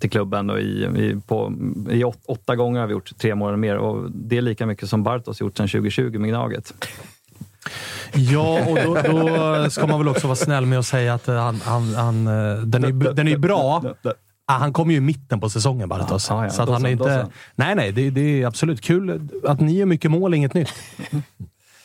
till 0.00 0.10
klubben. 0.10 0.50
Och 0.50 0.58
i, 0.60 0.62
i, 0.84 1.20
på, 1.26 1.52
i 1.90 2.04
åt, 2.04 2.18
åtta 2.28 2.56
gånger 2.56 2.80
har 2.80 2.86
vi 2.86 2.92
gjort 2.92 3.18
tre 3.18 3.34
mål 3.34 3.48
eller 3.48 3.56
mer 3.58 3.76
och 3.76 4.10
det 4.10 4.36
är 4.36 4.42
lika 4.42 4.66
mycket 4.66 4.88
som 4.88 5.02
Bartos 5.04 5.40
gjort 5.40 5.56
sedan 5.56 5.68
2020 5.68 6.18
med 6.18 6.30
Gnaget. 6.30 6.74
Ja, 8.14 8.66
och 8.66 8.76
då, 8.76 9.28
då 9.62 9.70
ska 9.70 9.86
man 9.86 9.98
väl 9.98 10.08
också 10.08 10.26
vara 10.26 10.36
snäll 10.36 10.66
med 10.66 10.78
att 10.78 10.86
säga 10.86 11.14
att 11.14 11.28
eh, 11.28 11.36
han, 11.36 11.60
han, 11.64 11.94
han, 11.94 12.26
eh, 12.26 12.56
den, 12.56 12.84
är, 12.84 13.12
den 13.14 13.28
är 13.28 13.38
bra. 13.38 13.82
Ah, 14.46 14.58
han 14.58 14.72
kommer 14.72 14.92
ju 14.92 14.96
i 14.96 15.00
mitten 15.00 15.40
på 15.40 15.50
säsongen, 15.50 15.88
Bartos. 15.88 16.26
Ja, 16.30 16.44
ja, 16.44 16.50
så 16.50 16.62
att 16.62 16.68
han 16.68 16.86
är 16.86 16.90
inte... 16.90 17.26
Nej, 17.54 17.74
nej. 17.74 17.92
Det, 17.92 18.10
det 18.10 18.42
är 18.42 18.46
absolut 18.46 18.80
kul 18.80 19.28
att 19.44 19.60
ni 19.60 19.72
gör 19.78 19.86
mycket 19.86 20.10
mål, 20.10 20.34
inget 20.34 20.54
nytt. 20.54 20.72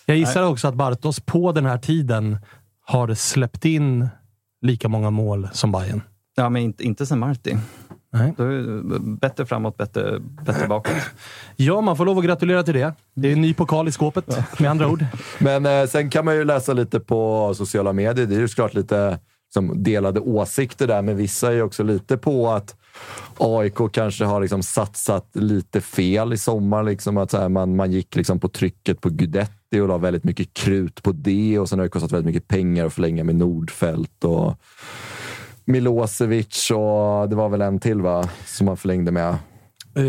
Jag 0.05 0.17
gissar 0.17 0.43
också 0.43 0.67
att 0.67 0.75
Bartos 0.75 1.19
på 1.19 1.51
den 1.51 1.65
här 1.65 1.77
tiden 1.77 2.37
har 2.85 3.13
släppt 3.13 3.65
in 3.65 4.09
lika 4.61 4.87
många 4.87 5.09
mål 5.09 5.49
som 5.53 5.71
Bayern. 5.71 6.01
Ja, 6.35 6.49
men 6.49 6.61
inte, 6.61 6.83
inte 6.83 7.05
sen 7.05 7.19
Marti. 7.19 7.57
Nej. 8.11 8.33
Då 8.37 8.43
är 8.43 8.99
bättre 8.99 9.45
framåt, 9.45 9.77
bättre, 9.77 10.19
bättre 10.19 10.67
bakåt. 10.67 10.93
Ja, 11.55 11.81
man 11.81 11.97
får 11.97 12.05
lov 12.05 12.17
att 12.17 12.25
gratulera 12.25 12.63
till 12.63 12.73
det. 12.73 12.93
Det 13.13 13.27
är 13.27 13.33
en 13.33 13.41
ny 13.41 13.53
pokal 13.53 13.87
i 13.87 13.91
skåpet, 13.91 14.59
med 14.59 14.71
andra 14.71 14.87
ord. 14.87 15.05
Men 15.39 15.65
eh, 15.65 15.85
sen 15.85 16.09
kan 16.09 16.25
man 16.25 16.35
ju 16.35 16.45
läsa 16.45 16.73
lite 16.73 16.99
på 16.99 17.53
sociala 17.55 17.93
medier. 17.93 18.25
Det 18.25 18.35
är 18.35 18.39
ju 18.39 18.47
såklart 18.47 18.73
lite 18.73 19.19
som 19.53 19.83
delade 19.83 20.19
åsikter 20.19 20.87
där, 20.87 21.01
men 21.01 21.17
vissa 21.17 21.47
är 21.47 21.51
ju 21.51 21.61
också 21.61 21.83
lite 21.83 22.17
på 22.17 22.49
att 22.49 22.75
AIK 23.37 23.77
kanske 23.91 24.25
har 24.25 24.41
liksom 24.41 24.63
satsat 24.63 25.29
lite 25.33 25.81
fel 25.81 26.33
i 26.33 26.37
sommar. 26.37 26.83
Liksom 26.83 27.17
att 27.17 27.33
här, 27.33 27.49
man, 27.49 27.75
man 27.75 27.91
gick 27.91 28.15
liksom 28.15 28.39
på 28.39 28.47
trycket 28.47 29.01
på 29.01 29.09
Gudetti 29.09 29.79
och 29.79 29.87
la 29.87 29.97
väldigt 29.97 30.23
mycket 30.23 30.53
krut 30.53 31.03
på 31.03 31.11
det. 31.11 31.59
Och 31.59 31.69
sen 31.69 31.79
har 31.79 31.83
det 31.83 31.89
kostat 31.89 32.11
väldigt 32.11 32.25
mycket 32.25 32.47
pengar 32.47 32.85
att 32.85 32.93
förlänga 32.93 33.23
med 33.23 33.35
Nordfält 33.35 34.23
och 34.23 34.55
Milosevic 35.69 36.71
och 36.71 37.29
det 37.29 37.35
var 37.35 37.49
väl 37.49 37.61
en 37.61 37.79
till 37.79 38.01
va? 38.01 38.29
Som 38.45 38.65
man 38.65 38.77
förlängde 38.77 39.11
med. 39.11 39.27
Eh, 39.29 40.03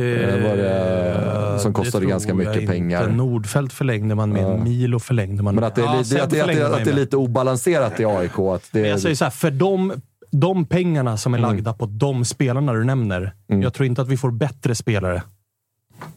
var 0.48 0.56
det, 0.56 1.58
som 1.60 1.72
det 1.72 1.76
kostade 1.76 2.00
tror 2.02 2.10
ganska 2.10 2.34
mycket 2.34 2.66
pengar. 2.68 3.08
Nordfält 3.08 3.72
förlängde 3.72 4.14
man 4.14 4.30
med, 4.32 4.42
Ja. 4.42 4.56
Milo 4.64 4.98
förlängde 4.98 5.42
man 5.42 5.54
Men 5.54 5.60
med. 5.62 5.68
att 5.68 5.74
det 5.74 5.80
är, 5.82 5.84
Ja, 5.86 5.98
li- 5.98 6.04
Seb 6.04 6.20
att 6.22 6.30
det, 6.30 6.40
att 6.40 6.46
det, 6.48 6.66
att 6.76 6.84
det 6.84 6.90
är 6.90 6.94
lite 6.94 7.16
obalanserat 7.16 8.00
i 8.00 8.04
AIK. 8.04 8.38
Att 8.38 8.68
det, 8.72 8.80
Men 8.80 8.90
jag 8.90 9.00
säger 9.00 9.14
så 9.16 9.24
här, 9.24 9.30
för 9.30 9.50
de, 9.50 9.92
de 10.30 10.64
pengarna 10.66 11.16
som 11.16 11.34
är 11.34 11.38
Mm. 11.38 11.50
lagda 11.50 11.72
på 11.72 11.86
de 11.86 12.24
spelarna 12.24 12.72
du 12.72 12.84
nämner, 12.84 13.34
jag 13.46 13.74
tror 13.74 13.86
inte 13.86 14.02
att 14.02 14.08
vi 14.08 14.16
får 14.16 14.30
bättre 14.30 14.74
spelare. 14.74 15.22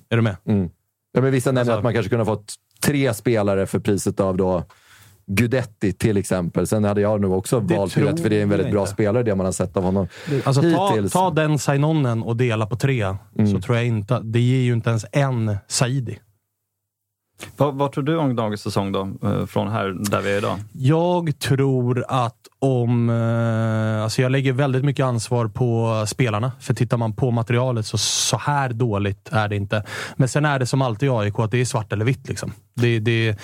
Är 0.10 0.15
du 0.15 0.22
med? 0.22 0.36
Mm. 0.48 0.70
Ja, 1.14 1.22
men 1.22 1.32
vissa 1.32 1.49
nämner 1.52 1.61
Alltså- 1.61 1.78
att 1.78 1.84
man 1.84 1.94
kanske 1.94 2.10
kunde 2.10 2.26
ha 2.26 2.36
fått 2.36 2.53
tre 2.86 3.14
spelare 3.14 3.65
för 3.68 3.80
priset 3.80 4.20
av 4.20 4.38
då 4.38 4.64
Gudetti 5.28 5.94
till 5.94 6.18
exempel. 6.18 6.68
Sen 6.68 6.84
hade 6.84 7.02
jag 7.02 7.22
nog 7.22 7.32
också 7.38 7.60
Det 7.60 7.78
valt 7.78 7.95
Gudetti, 7.95 8.22
för 8.24 8.30
det 8.30 8.38
är 8.40 8.44
en 8.44 8.50
väldigt 8.50 8.72
bra 8.72 8.82
inte. 8.82 8.91
spelare 8.94 9.24
det 9.24 9.36
man 9.36 9.45
har 9.45 9.54
sett 9.54 9.78
av 9.78 9.84
honom 9.84 10.08
Alltså, 10.44 10.62
ta, 10.62 10.90
hittills. 10.90 11.14
ta 11.14 11.30
den 11.30 11.60
sign-onen 11.60 12.24
och 12.24 12.38
dela 12.38 12.66
på 12.66 12.76
tre, 12.76 13.16
Mm. 13.38 13.52
så 13.52 13.62
tror 13.62 13.78
jag 13.78 13.86
inte... 13.86 14.20
Det 14.24 14.40
ger 14.40 14.62
ju 14.62 14.74
inte 14.74 14.90
ens 14.90 15.06
en 15.12 15.58
Saidi. 15.68 16.20
Vad, 17.58 17.76
vad 17.76 17.91
tror 17.91 18.04
du 18.04 18.18
om 18.18 18.36
dagens 18.36 18.62
säsong 18.62 18.91
då? 18.91 19.10
eh, 19.24 19.45
Från 19.45 19.68
här, 19.68 19.95
där 20.12 20.22
vi 20.22 20.32
är 20.34 20.38
idag? 20.38 20.60
Jag 20.74 21.40
tror 21.40 22.06
att 22.08 22.38
om... 22.60 23.10
Eh, 23.10 24.04
alltså 24.04 24.22
jag 24.22 24.32
lägger 24.32 24.54
väldigt 24.54 24.84
mycket 24.86 25.04
ansvar 25.06 25.48
på 25.48 26.04
spelarna. 26.08 26.52
För 26.60 26.74
tittar 26.74 26.98
man 26.98 27.14
på 27.16 27.32
materialet 27.32 27.86
så 27.86 27.98
så 27.98 28.38
här 28.38 28.70
dåligt 28.70 29.30
är 29.32 29.48
det 29.50 29.56
inte. 29.56 29.84
Men 30.16 30.28
sen 30.28 30.45
är 30.45 30.60
det 30.60 30.66
som 30.66 30.82
alltid 30.82 31.08
i 31.08 31.12
AIK, 31.12 31.40
att 31.40 31.52
det 31.52 31.62
är 31.62 31.66
svart 31.66 31.94
eller 31.94 32.06
vitt. 32.06 32.30
Liksom. 32.30 32.52
Det, 32.76 33.00
det, 33.00 33.38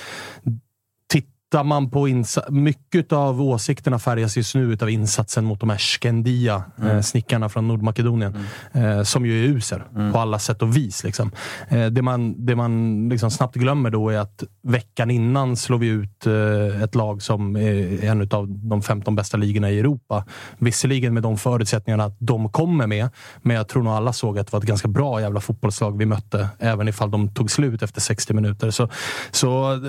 tittar 1.50 1.64
man 1.64 1.90
på 1.90 2.08
insa- 2.08 2.52
mycket 2.52 3.14
av 3.14 3.42
åsikterna 3.42 4.00
färgas 4.00 4.38
just 4.38 4.56
nu 4.56 4.78
av 4.82 4.90
insatsen 4.90 5.46
mot 5.46 5.60
de 5.60 5.70
här 5.70 5.78
Skendia, 5.78 6.64
eh, 6.84 7.02
snickarna 7.02 7.50
från 7.50 7.68
Nordmakedonien, 7.68 8.46
eh, 8.72 9.04
som 9.04 9.26
ju 9.26 9.46
är 9.46 9.48
usel 9.48 9.82
på 10.14 10.20
alla 10.20 10.40
sätt 10.40 10.62
och 10.62 10.78
vis. 10.78 11.04
Liksom. 11.04 11.32
Eh, 11.70 11.86
det 11.86 12.02
man, 12.02 12.46
det 12.46 12.56
man 12.56 13.10
liksom 13.10 13.32
snabbt 13.32 13.56
glömmer 13.56 13.90
då 13.90 14.10
är 14.10 14.18
att 14.18 14.44
veckan 14.64 15.12
innan 15.12 15.56
slår 15.56 15.78
vi 15.78 15.88
ut 15.88 16.28
eh, 16.28 16.84
ett 16.84 16.96
lag 16.96 17.22
som 17.22 17.56
är 17.56 18.04
en 18.04 18.22
av 18.22 18.48
de 18.50 18.82
15 18.82 19.16
bästa 19.16 19.38
ligorna 19.38 19.72
i 19.72 19.80
Europa. 19.80 20.26
Visserligen 20.58 21.14
med 21.14 21.24
de 21.24 21.38
förutsättningarna 21.38 22.04
att 22.04 22.18
de 22.20 22.50
kommer 22.50 22.88
med, 22.88 23.10
men 23.42 23.56
jag 23.56 23.68
tror 23.68 23.84
nog 23.84 23.94
alla 23.94 24.14
såg 24.14 24.40
att 24.40 24.48
det 24.48 24.54
var 24.54 24.60
ett 24.60 24.66
ganska 24.66 24.88
bra 24.88 25.22
jävla 25.22 25.40
fotbollslag 25.40 25.98
vi 25.98 26.06
mötte, 26.06 26.50
även 26.60 26.88
ifall 26.88 27.12
de 27.12 27.34
tog 27.34 27.52
slut 27.52 27.84
efter 27.84 28.02
60 28.02 28.34
minuter. 28.34 28.72
Så, 28.72 28.90
så 29.32 29.80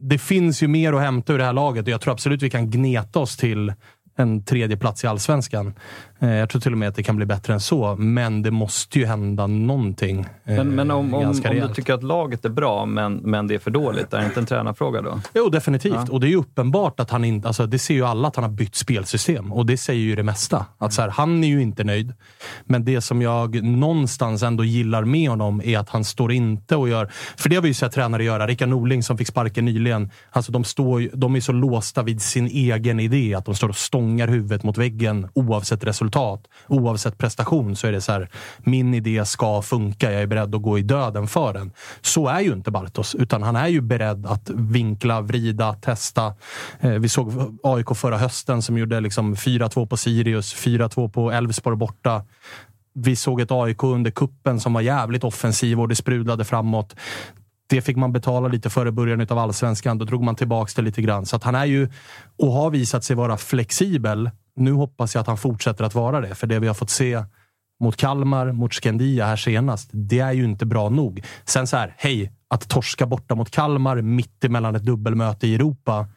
det 0.00 0.18
finns 0.18 0.62
ju 0.62 0.68
mer 0.68 0.92
att 0.92 1.00
hämta 1.00 1.32
ur 1.32 1.38
det 1.38 1.44
här 1.44 1.52
laget 1.52 1.82
och 1.82 1.88
jag 1.88 2.00
tror 2.00 2.12
absolut 2.12 2.42
vi 2.42 2.50
kan 2.50 2.70
gneta 2.70 3.18
oss 3.18 3.36
till 3.36 3.72
en 4.16 4.44
tredje 4.44 4.76
plats 4.76 5.04
i 5.04 5.06
allsvenskan. 5.06 5.74
Eh, 6.18 6.30
Jag 6.30 6.48
tror 6.48 6.60
till 6.60 6.72
och 6.72 6.78
med 6.78 6.88
att 6.88 6.94
det 6.94 7.02
kan 7.02 7.16
bli 7.16 7.26
bättre 7.26 7.52
än 7.52 7.60
så, 7.60 7.96
men 7.96 8.42
det 8.42 8.50
måste 8.50 8.98
ju 8.98 9.06
hända 9.06 9.46
någonting. 9.46 10.20
eh, 10.20 10.56
Men, 10.56 10.68
men 10.74 10.90
om, 10.90 11.14
om, 11.14 11.24
om 11.24 11.32
du 11.42 11.74
tycker 11.74 11.94
att 11.94 12.02
laget 12.02 12.44
är 12.44 12.48
bra, 12.48 12.86
men, 12.86 13.14
men 13.16 13.46
det 13.46 13.54
är 13.54 13.58
för 13.58 13.70
dåligt, 13.70 14.12
är 14.12 14.18
det 14.18 14.24
inte 14.26 14.40
en 14.40 14.46
tränarfråga 14.46 15.02
då? 15.02 15.20
Jo, 15.34 15.48
definitivt. 15.48 15.94
Ja. 15.94 16.06
Och 16.10 16.20
det 16.20 16.26
är 16.26 16.28
ju 16.28 16.36
uppenbart 16.36 17.00
att 17.00 17.10
han 17.10 17.24
inte... 17.24 17.48
Alltså, 17.48 17.66
det 17.66 17.78
ser 17.78 17.94
ju 17.94 18.04
alla 18.06 18.28
att 18.28 18.36
han 18.36 18.42
har 18.44 18.50
bytt 18.50 18.74
spelsystem. 18.74 19.52
Och 19.52 19.66
det 19.66 19.76
säger 19.76 20.00
ju 20.02 20.16
det 20.16 20.22
mesta. 20.22 20.66
Att 20.78 20.92
så 20.92 21.02
här, 21.02 21.08
han 21.08 21.44
är 21.44 21.48
ju 21.48 21.62
inte 21.62 21.84
nöjd. 21.84 22.12
Men 22.64 22.84
det 22.84 23.00
som 23.00 23.22
jag 23.22 23.62
någonstans 23.62 24.42
ändå 24.42 24.64
gillar 24.64 25.04
med 25.04 25.30
honom 25.30 25.62
är 25.64 25.78
att 25.78 25.88
han 25.88 26.04
står 26.04 26.32
inte 26.32 26.76
och 26.76 26.88
gör... 26.88 27.10
För 27.36 27.48
det 27.48 27.54
har 27.54 27.62
vi 27.62 27.68
ju 27.68 27.74
sett 27.74 27.92
tränare 27.92 28.24
göra. 28.24 28.46
Rickard 28.46 28.68
Norling 28.68 29.02
som 29.02 29.18
fick 29.18 29.28
sparken 29.28 29.64
nyligen. 29.64 30.10
Alltså, 30.30 30.52
de, 30.52 30.64
står, 30.64 31.16
de 31.16 31.36
är 31.36 31.40
så 31.40 31.52
låsta 31.52 32.02
vid 32.02 32.22
sin 32.22 32.46
egen 32.46 33.00
idé 33.00 33.34
att 33.34 33.44
de 33.44 33.54
står 33.54 33.68
och 33.68 33.76
stångar 33.76 34.28
huvudet 34.28 34.62
mot 34.62 34.78
väggen 34.78 35.28
oavsett 35.34 35.84
resultat. 35.84 36.05
Oavsett 36.66 37.18
prestation 37.18 37.76
så 37.76 37.86
är 37.86 37.92
det 37.92 38.00
så 38.00 38.12
här, 38.12 38.28
min 38.58 38.94
idé 38.94 39.24
ska 39.24 39.62
funka. 39.62 40.12
Jag 40.12 40.22
är 40.22 40.26
beredd 40.26 40.54
att 40.54 40.62
gå 40.62 40.78
i 40.78 40.82
döden 40.82 41.26
för 41.26 41.52
den. 41.52 41.72
Så 42.00 42.28
är 42.28 42.40
ju 42.40 42.52
inte 42.52 42.70
Bartos, 42.70 43.14
utan 43.14 43.42
han 43.42 43.56
är 43.56 43.68
ju 43.68 43.80
beredd 43.80 44.26
att 44.26 44.50
vinkla, 44.50 45.20
vrida, 45.20 45.74
testa. 45.74 46.34
Eh, 46.80 46.90
vi 46.90 47.08
såg 47.08 47.58
AIK 47.62 47.96
förra 47.96 48.18
hösten 48.18 48.62
som 48.62 48.78
gjorde 48.78 49.00
liksom 49.00 49.34
4-2 49.34 49.86
på 49.86 49.96
Sirius, 49.96 50.54
4-2 50.54 51.08
på 51.08 51.30
Elfsborg 51.30 51.76
borta. 51.76 52.22
Vi 52.94 53.16
såg 53.16 53.40
ett 53.40 53.50
AIK 53.50 53.82
under 53.82 54.10
kuppen 54.10 54.60
som 54.60 54.72
var 54.72 54.80
jävligt 54.80 55.24
offensiv 55.24 55.80
och 55.80 55.88
det 55.88 55.96
sprudlade 55.96 56.44
framåt. 56.44 56.96
Det 57.68 57.82
fick 57.82 57.96
man 57.96 58.12
betala 58.12 58.48
lite 58.48 58.70
före 58.70 58.92
början 58.92 59.26
av 59.30 59.38
allsvenskan. 59.38 59.98
Då 59.98 60.04
drog 60.04 60.22
man 60.22 60.36
tillbaka 60.36 60.72
det 60.76 60.82
lite 60.82 61.02
grann. 61.02 61.26
Så 61.26 61.36
att 61.36 61.44
han 61.44 61.54
är 61.54 61.64
ju, 61.64 61.88
och 62.38 62.52
har 62.52 62.70
visat 62.70 63.04
sig 63.04 63.16
vara 63.16 63.36
flexibel. 63.36 64.30
Nu 64.56 64.72
hoppas 64.72 65.14
jag 65.14 65.20
att 65.20 65.26
han 65.26 65.36
fortsätter 65.36 65.84
att 65.84 65.94
vara 65.94 66.20
det, 66.20 66.34
för 66.34 66.46
det 66.46 66.58
vi 66.58 66.66
har 66.66 66.74
fått 66.74 66.90
se 66.90 67.24
mot 67.80 67.96
Kalmar, 67.96 68.52
mot 68.52 68.74
Skandia 68.74 69.26
här 69.26 69.36
senast, 69.36 69.88
det 69.92 70.20
är 70.20 70.32
ju 70.32 70.44
inte 70.44 70.66
bra 70.66 70.88
nog. 70.88 71.24
Sen 71.44 71.66
så 71.66 71.76
här, 71.76 71.94
hej, 71.98 72.32
att 72.48 72.68
torska 72.68 73.06
borta 73.06 73.34
mot 73.34 73.50
Kalmar 73.50 74.02
mitt 74.02 74.44
emellan 74.44 74.76
ett 74.76 74.82
dubbelmöte 74.82 75.46
i 75.46 75.54
Europa. 75.54 76.08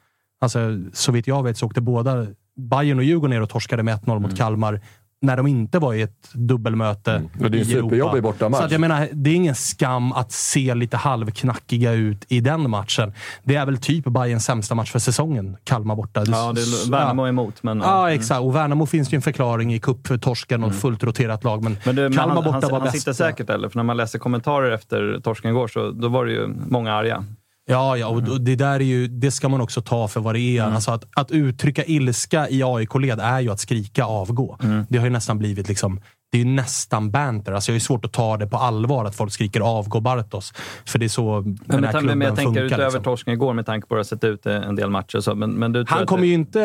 Alltså, 0.41 0.59
så 0.93 1.11
vitt 1.11 1.27
jag 1.27 1.43
vet 1.43 1.57
så 1.57 1.65
åkte 1.65 1.81
båda 1.81 2.27
Bayern 2.55 2.97
och 2.97 3.03
Djurgården 3.03 3.29
ner 3.29 3.41
och 3.41 3.49
torskade 3.49 3.83
med 3.83 3.99
1-0 3.99 4.19
mot 4.19 4.37
Kalmar 4.37 4.81
när 5.21 5.37
de 5.37 5.47
inte 5.47 5.79
var 5.79 5.93
i 5.93 6.01
ett 6.01 6.29
dubbelmöte 6.33 7.21
Och 7.39 7.51
det 7.51 7.57
är 7.57 7.61
en 7.61 7.67
i 7.67 7.71
Europa. 7.73 7.89
superjobbig 7.89 8.23
bortamatch. 8.23 8.59
Så 8.59 8.65
att 8.65 8.71
jag 8.71 8.81
menar, 8.81 9.07
det 9.13 9.29
är 9.29 9.35
ingen 9.35 9.55
skam 9.55 10.11
att 10.11 10.31
se 10.31 10.75
lite 10.75 10.97
halvknackiga 10.97 11.91
ut 11.93 12.25
i 12.27 12.39
den 12.41 12.69
matchen. 12.69 13.13
Det 13.43 13.55
är 13.55 13.65
väl 13.65 13.77
typ 13.77 14.05
Bayerns 14.05 14.45
sämsta 14.45 14.75
match 14.75 14.91
för 14.91 14.99
säsongen, 14.99 15.57
Kalmar 15.63 15.95
borta. 15.95 16.23
Ja, 16.27 16.51
det 16.55 16.61
är 16.61 16.91
Värnamo 16.91 17.27
emot, 17.27 17.63
men... 17.63 17.79
Ja, 17.79 18.11
exakt. 18.11 18.41
Och 18.41 18.55
Värnamo 18.55 18.85
finns 18.85 19.13
ju 19.13 19.15
en 19.15 19.21
förklaring 19.21 19.73
i 19.73 19.79
cup 19.79 20.07
för 20.07 20.17
torsken 20.17 20.63
och 20.63 20.71
ett 20.71 20.79
fullt 20.81 21.03
roterat 21.03 21.43
lag. 21.43 21.63
Men, 21.63 21.77
Men, 21.85 21.95
du, 21.95 22.01
men 22.01 22.13
Kalmar 22.13 22.35
han, 22.35 22.43
borta 22.43 22.59
han, 22.61 22.71
var 22.71 22.79
han 22.79 22.85
bäst. 22.85 22.97
sitter 22.99 23.13
säkert 23.13 23.49
eller? 23.49 23.69
För 23.69 23.77
när 23.77 23.83
man 23.83 23.97
läser 23.97 24.19
kommentarer 24.19 24.71
efter 24.71 25.19
torsken 25.23 25.51
igår 25.51 25.67
så 25.67 25.91
då 25.91 26.07
var 26.07 26.25
det 26.25 26.31
ju 26.31 26.47
många 26.67 26.93
arga. 26.93 27.23
Ja, 27.69 27.97
ja 27.97 28.07
och 28.07 28.27
och 28.27 28.41
det 28.41 28.55
där 28.55 28.73
är 28.73 28.79
ju, 28.79 29.07
det 29.07 29.31
ska 29.31 29.49
man 29.49 29.61
också 29.61 29.81
ta 29.81 30.07
för 30.07 30.19
vad 30.19 30.35
det 30.35 30.39
är. 30.39 30.63
Alltså 30.63 30.91
att, 30.91 31.05
att 31.15 31.31
uttrycka 31.31 31.83
ilska 31.83 32.49
i 32.49 32.63
AIK-led 32.63 33.19
är 33.19 33.39
ju 33.39 33.51
att 33.51 33.59
skrika 33.59 34.05
avgå. 34.05 34.57
Det 34.89 34.97
har 34.97 35.05
ju 35.05 35.11
nästan 35.11 35.37
blivit 35.37 35.67
liksom 35.67 35.99
det 36.31 36.37
är 36.37 36.43
ju 36.43 36.49
nästan 36.49 37.11
banter. 37.11 37.51
Alltså 37.51 37.71
jag 37.71 37.75
har 37.75 37.79
svårt 37.79 38.05
att 38.05 38.11
ta 38.13 38.37
det 38.37 38.47
på 38.47 38.57
allvar 38.57 39.05
att 39.05 39.15
folk 39.15 39.31
skriker 39.31 39.59
avgå 39.59 39.99
Bartos. 39.99 40.53
För 40.85 40.99
det 40.99 41.05
är 41.05 41.09
så 41.09 41.41
den 41.41 41.57
Men, 41.65 41.83
här 41.83 41.93
men, 41.93 42.01
klubben 42.01 42.17
men 42.19 42.27
jag 42.27 42.35
tänker 42.35 42.49
funkar. 42.61 42.65
utöver 42.65 42.83
liksom. 42.85 43.03
torsken 43.03 43.33
igår 43.33 43.53
med 43.53 43.65
tanke 43.65 43.87
på 43.87 43.95
att 43.95 43.97
det 43.97 43.99
har 43.99 44.03
sett 44.17 44.23
ut 44.23 44.45
en 44.45 44.75
del 44.75 44.89
matcher. 44.89 45.19
Så, 45.19 45.35
men, 45.35 45.51
men 45.51 45.85
Han 45.87 46.05
kommer 46.05 46.21
det, 46.21 46.27
ju 46.27 46.33
inte... 46.33 46.61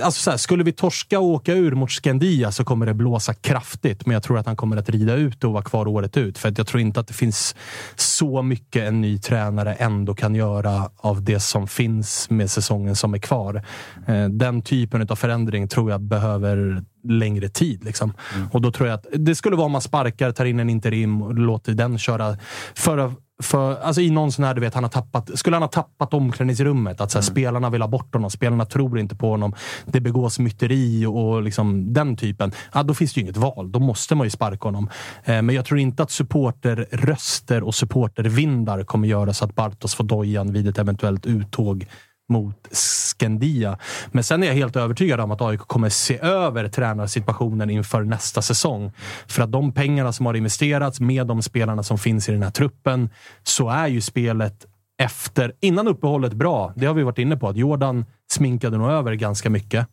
eh, 0.00 0.06
Alltså 0.06 0.22
så 0.22 0.30
här, 0.30 0.36
skulle 0.38 0.64
vi 0.64 0.72
torska 0.72 1.18
och 1.20 1.26
åka 1.26 1.52
ur 1.54 1.72
mot 1.74 1.90
Skandia 1.90 2.52
så 2.52 2.64
kommer 2.64 2.86
det 2.86 2.94
blåsa 2.94 3.34
kraftigt. 3.34 4.06
Men 4.06 4.14
jag 4.14 4.22
tror 4.22 4.38
att 4.38 4.46
han 4.46 4.56
kommer 4.56 4.76
att 4.76 4.88
rida 4.90 5.14
ut 5.14 5.44
och 5.44 5.52
vara 5.52 5.62
kvar 5.62 5.88
året 5.88 6.16
ut. 6.16 6.38
För 6.38 6.54
jag 6.56 6.66
tror 6.66 6.80
inte 6.80 7.00
att 7.00 7.06
det 7.08 7.14
finns 7.14 7.56
så 7.96 8.42
mycket 8.42 8.82
en 8.88 9.00
ny 9.00 9.18
tränare 9.18 9.74
ändå 9.74 10.14
kan 10.14 10.34
göra 10.34 10.90
av 10.96 11.22
det 11.22 11.40
som 11.40 11.68
finns 11.68 12.30
med 12.30 12.50
säsongen 12.50 12.96
som 12.96 13.14
är 13.14 13.18
kvar. 13.18 13.62
Eh, 14.06 14.24
Den 14.28 14.62
typen 14.62 15.06
av 15.10 15.16
förändring 15.16 15.68
tror 15.68 15.90
jag 15.90 16.00
behöver 16.00 16.82
längre 17.04 17.48
tid. 17.48 17.84
Liksom. 17.84 18.12
Och 18.52 18.62
då 18.62 18.72
tror 18.72 18.88
jag 18.88 18.94
att 18.94 19.06
det 19.12 19.34
skulle 19.34 19.56
vara 19.56 19.66
om 19.66 19.72
man 19.72 19.80
sparkar, 19.80 20.32
tar 20.32 20.44
in 20.44 20.60
en 20.60 20.70
interim 20.70 21.22
och 21.22 21.34
låter 21.34 21.72
den 21.72 21.98
köra. 21.98 22.36
För, 22.74 23.12
för, 23.42 23.76
alltså 23.76 24.00
I 24.00 24.10
någon 24.10 24.32
sån 24.32 24.44
här, 24.44 24.54
du 24.54 24.60
vet, 24.60 24.74
han 24.74 24.84
har 24.84 24.90
tappat, 24.90 25.38
skulle 25.38 25.56
han 25.56 25.62
ha 25.62 25.68
tappat 25.68 26.14
omklädningsrummet? 26.14 27.00
Att 27.00 27.10
så 27.10 27.18
här, 27.18 27.22
Spelarna 27.22 27.70
vill 27.70 27.82
ha 27.82 27.88
bort 27.88 28.14
honom, 28.14 28.30
spelarna 28.30 28.64
tror 28.64 28.98
inte 28.98 29.16
på 29.16 29.30
honom. 29.30 29.54
Det 29.86 30.00
begås 30.00 30.38
myteri 30.38 31.06
och 31.06 31.42
liksom, 31.42 31.92
den 31.92 32.16
typen. 32.16 32.52
Ja, 32.74 32.82
då 32.82 32.94
finns 32.94 33.14
det 33.14 33.20
ju 33.20 33.22
inget 33.22 33.36
val. 33.36 33.72
Då 33.72 33.78
måste 33.78 34.14
man 34.14 34.26
ju 34.26 34.30
sparka 34.30 34.68
honom. 34.68 34.90
Eh, 35.24 35.42
men 35.42 35.54
jag 35.54 35.64
tror 35.64 35.80
inte 35.80 36.02
att 36.02 36.10
supporterröster 36.10 37.62
och 37.62 37.74
supportervindar 37.74 38.84
kommer 38.84 39.08
göra 39.08 39.32
så 39.32 39.44
att 39.44 39.54
Bartos 39.54 39.94
får 39.94 40.04
dojan 40.04 40.52
vid 40.52 40.68
ett 40.68 40.78
eventuellt 40.78 41.26
uttåg 41.26 41.86
mot 42.28 42.68
Skandia. 42.70 43.78
Men 44.06 44.24
sen 44.24 44.42
är 44.42 44.46
jag 44.46 44.54
helt 44.54 44.76
övertygad 44.76 45.20
om 45.20 45.30
att 45.30 45.42
AIK 45.42 45.60
kommer 45.60 45.88
se 45.88 46.18
över 46.18 46.68
tränarsituationen 46.68 47.70
inför 47.70 48.02
nästa 48.02 48.42
säsong. 48.42 48.92
För 49.26 49.42
att 49.42 49.52
de 49.52 49.72
pengarna 49.72 50.12
som 50.12 50.26
har 50.26 50.34
investerats 50.34 51.00
med 51.00 51.26
de 51.26 51.42
spelarna 51.42 51.82
som 51.82 51.98
finns 51.98 52.28
i 52.28 52.32
den 52.32 52.42
här 52.42 52.50
truppen 52.50 53.10
så 53.42 53.68
är 53.68 53.86
ju 53.86 54.00
spelet 54.00 54.66
efter, 54.98 55.52
innan 55.60 55.88
uppehållet 55.88 56.32
bra. 56.32 56.72
Det 56.76 56.86
har 56.86 56.94
vi 56.94 57.02
varit 57.02 57.18
inne 57.18 57.36
på, 57.36 57.48
att 57.48 57.56
Jordan 57.56 58.04
sminkade 58.30 58.78
nog 58.78 58.90
över 58.90 59.12
ganska 59.12 59.50
mycket. 59.50 59.86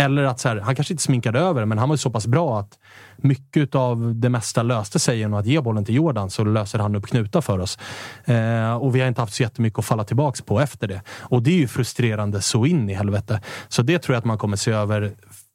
Eller 0.00 0.24
att 0.24 0.40
så 0.40 0.48
här, 0.48 0.56
han 0.56 0.74
kanske 0.74 0.94
inte 0.94 1.02
sminkade 1.02 1.38
över, 1.38 1.64
men 1.64 1.78
han 1.78 1.88
var 1.88 1.96
så 1.96 2.10
pass 2.10 2.26
bra 2.26 2.60
att 2.60 2.78
mycket 3.16 3.74
av 3.74 4.14
det 4.14 4.28
mesta 4.28 4.62
löste 4.62 4.98
sig 4.98 5.18
genom 5.18 5.40
att 5.40 5.46
ge 5.46 5.60
bollen 5.60 5.84
till 5.84 5.94
Jordan, 5.94 6.30
så 6.30 6.44
löser 6.44 6.78
han 6.78 6.96
upp 6.96 7.06
knutar 7.06 7.40
för 7.40 7.58
oss. 7.58 7.78
Eh, 8.24 8.74
och 8.74 8.96
vi 8.96 9.00
har 9.00 9.08
inte 9.08 9.20
haft 9.20 9.34
så 9.34 9.42
jättemycket 9.42 9.78
att 9.78 9.84
falla 9.84 10.04
tillbaka 10.04 10.44
på 10.44 10.60
efter 10.60 10.88
det. 10.88 11.02
Och 11.20 11.42
det 11.42 11.50
är 11.50 11.58
ju 11.58 11.68
frustrerande 11.68 12.42
så 12.42 12.66
in 12.66 12.90
i 12.90 12.94
helvete. 12.94 13.40
Så 13.68 13.82
det 13.82 13.98
tror 13.98 14.14
jag 14.14 14.18
att 14.18 14.24
man 14.24 14.38
kommer 14.38 14.56
se 14.56 14.70
över 14.70 15.12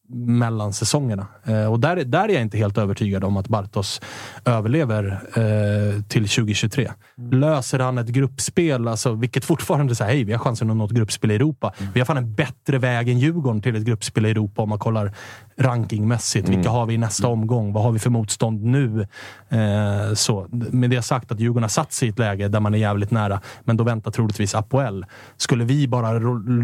mellan 0.09 0.73
säsongerna. 0.73 1.27
Eh, 1.43 1.65
och 1.65 1.79
där, 1.79 1.95
där 1.95 2.29
är 2.29 2.33
jag 2.33 2.41
inte 2.41 2.57
helt 2.57 2.77
övertygad 2.77 3.23
om 3.23 3.37
att 3.37 3.47
Bartos 3.47 4.01
överlever 4.45 5.05
eh, 5.35 6.01
till 6.01 6.29
2023. 6.29 6.91
Mm. 7.17 7.39
Löser 7.39 7.79
han 7.79 7.97
ett 7.97 8.07
gruppspel, 8.07 8.87
alltså, 8.87 9.13
vilket 9.13 9.45
fortfarande 9.45 9.95
säger 9.95 10.11
hej, 10.11 10.23
vi 10.23 10.31
har 10.31 10.39
chansen 10.39 10.69
att 10.69 10.77
nå 10.77 10.85
ett 10.85 10.91
gruppspel 10.91 11.31
i 11.31 11.35
Europa. 11.35 11.73
Mm. 11.77 11.91
Vi 11.93 11.99
har 11.99 12.05
fan 12.05 12.17
en 12.17 12.33
bättre 12.33 12.77
väg 12.77 13.09
än 13.09 13.19
Djurgården 13.19 13.61
till 13.61 13.75
ett 13.75 13.83
gruppspel 13.83 14.25
i 14.25 14.29
Europa 14.29 14.61
om 14.61 14.69
man 14.69 14.79
kollar 14.79 15.11
rankingmässigt. 15.57 16.47
Mm. 16.47 16.57
Vilka 16.57 16.71
har 16.71 16.85
vi 16.85 16.93
i 16.93 16.97
nästa 16.97 17.27
mm. 17.27 17.39
omgång? 17.39 17.73
Vad 17.73 17.83
har 17.83 17.91
vi 17.91 17.99
för 17.99 18.09
motstånd 18.09 18.63
nu? 18.63 19.07
Eh, 19.49 20.13
så. 20.13 20.47
Med 20.51 20.89
det 20.89 21.01
sagt 21.01 21.31
att 21.31 21.39
Djurgården 21.39 21.63
har 21.63 21.69
satt 21.69 21.93
sig 21.93 22.07
i 22.07 22.11
ett 22.11 22.19
läge 22.19 22.47
där 22.47 22.59
man 22.59 22.73
är 22.73 22.77
jävligt 22.77 23.11
nära, 23.11 23.41
men 23.63 23.77
då 23.77 23.83
väntar 23.83 24.11
troligtvis 24.11 24.55
Apoel. 24.55 25.05
Skulle 25.37 25.65
vi 25.65 25.87
bara 25.87 26.13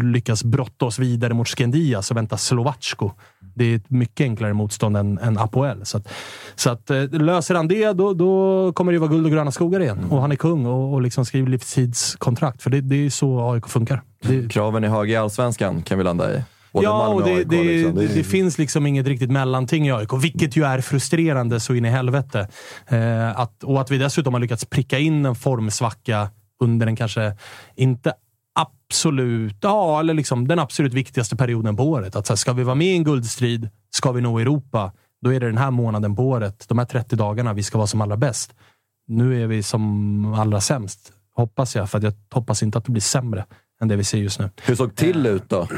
lyckas 0.02 0.44
brotta 0.44 0.86
oss 0.86 0.98
vidare 0.98 1.34
mot 1.34 1.48
Skendia 1.48 2.02
så 2.02 2.14
väntar 2.14 2.36
Slovacko. 2.36 3.12
Det 3.60 3.72
är 3.72 3.76
ett 3.76 3.90
mycket 3.90 4.24
enklare 4.24 4.52
motstånd 4.52 4.96
än, 4.96 5.18
än 5.18 5.38
Apoel. 5.38 5.86
Så, 5.86 5.96
att, 5.96 6.08
så 6.54 6.70
att, 6.70 6.90
eh, 6.90 7.04
löser 7.10 7.54
han 7.54 7.68
det, 7.68 7.92
då, 7.92 8.14
då 8.14 8.72
kommer 8.72 8.92
det 8.92 8.98
vara 8.98 9.10
guld 9.10 9.26
och 9.26 9.32
gröna 9.32 9.50
skogar 9.50 9.80
igen. 9.80 9.98
Mm. 9.98 10.12
Och 10.12 10.20
han 10.20 10.32
är 10.32 10.36
kung 10.36 10.66
och, 10.66 10.92
och 10.92 11.02
liksom 11.02 11.24
skriver 11.24 11.50
livstidskontrakt. 11.50 12.62
För 12.62 12.70
det, 12.70 12.80
det 12.80 13.06
är 13.06 13.10
så 13.10 13.52
AIK 13.52 13.68
funkar. 13.68 14.02
Det... 14.22 14.48
Kraven 14.48 14.84
är 14.84 14.88
höga 14.88 15.12
i 15.12 15.16
Allsvenskan, 15.16 15.82
kan 15.82 15.98
vi 15.98 16.04
landa 16.04 16.36
i. 16.36 16.42
Både 16.72 16.86
ja, 16.86 17.08
och 17.08 17.24
det, 17.24 17.44
det, 17.44 17.64
liksom. 17.64 17.94
det, 17.94 18.06
det, 18.06 18.24
finns 18.24 18.58
liksom 18.58 18.86
inget 18.86 19.06
riktigt 19.06 19.30
mellanting 19.30 19.86
i 19.86 19.92
AIK, 19.92 20.12
vilket 20.22 20.56
ju 20.56 20.64
är 20.64 20.80
frustrerande 20.80 21.60
så 21.60 21.74
in 21.74 21.84
i 21.84 21.88
helvete. 21.88 22.48
Eh, 22.88 23.40
att, 23.40 23.64
och 23.64 23.80
att 23.80 23.90
vi 23.90 23.98
dessutom 23.98 24.34
har 24.34 24.40
lyckats 24.40 24.64
pricka 24.64 24.98
in 24.98 25.26
en 25.26 25.34
formsvacka 25.34 26.28
under 26.60 26.86
en 26.86 26.96
kanske 26.96 27.36
inte 27.76 28.12
absolut, 28.54 29.56
ja, 29.60 30.00
eller 30.00 30.14
liksom 30.14 30.48
den 30.48 30.58
absolut 30.58 30.94
viktigaste 30.94 31.36
perioden 31.36 31.76
på 31.76 31.84
året. 31.84 32.16
Att 32.16 32.26
så 32.26 32.32
här, 32.32 32.36
ska 32.36 32.52
vi 32.52 32.62
vara 32.62 32.74
med 32.74 32.86
i 32.86 32.96
en 32.96 33.04
guldstrid, 33.04 33.68
ska 33.90 34.12
vi 34.12 34.20
nå 34.20 34.38
Europa, 34.38 34.92
då 35.22 35.32
är 35.34 35.40
det 35.40 35.46
den 35.46 35.58
här 35.58 35.70
månaden 35.70 36.16
på 36.16 36.28
året, 36.28 36.64
de 36.68 36.78
här 36.78 36.84
30 36.84 37.16
dagarna, 37.16 37.52
vi 37.52 37.62
ska 37.62 37.78
vara 37.78 37.86
som 37.86 38.00
allra 38.00 38.16
bäst. 38.16 38.54
Nu 39.06 39.42
är 39.42 39.46
vi 39.46 39.62
som 39.62 40.34
allra 40.34 40.60
sämst, 40.60 41.12
hoppas 41.34 41.76
jag, 41.76 41.90
för 41.90 42.04
jag 42.04 42.14
hoppas 42.30 42.62
inte 42.62 42.78
att 42.78 42.84
det 42.84 42.92
blir 42.92 43.02
sämre 43.02 43.44
än 43.80 43.88
det 43.88 43.96
vi 43.96 44.04
ser 44.04 44.18
just 44.18 44.38
nu. 44.40 44.50
Hur 44.62 44.74
såg 44.74 44.94
till 44.94 45.26
ut 45.26 45.48
då? 45.48 45.68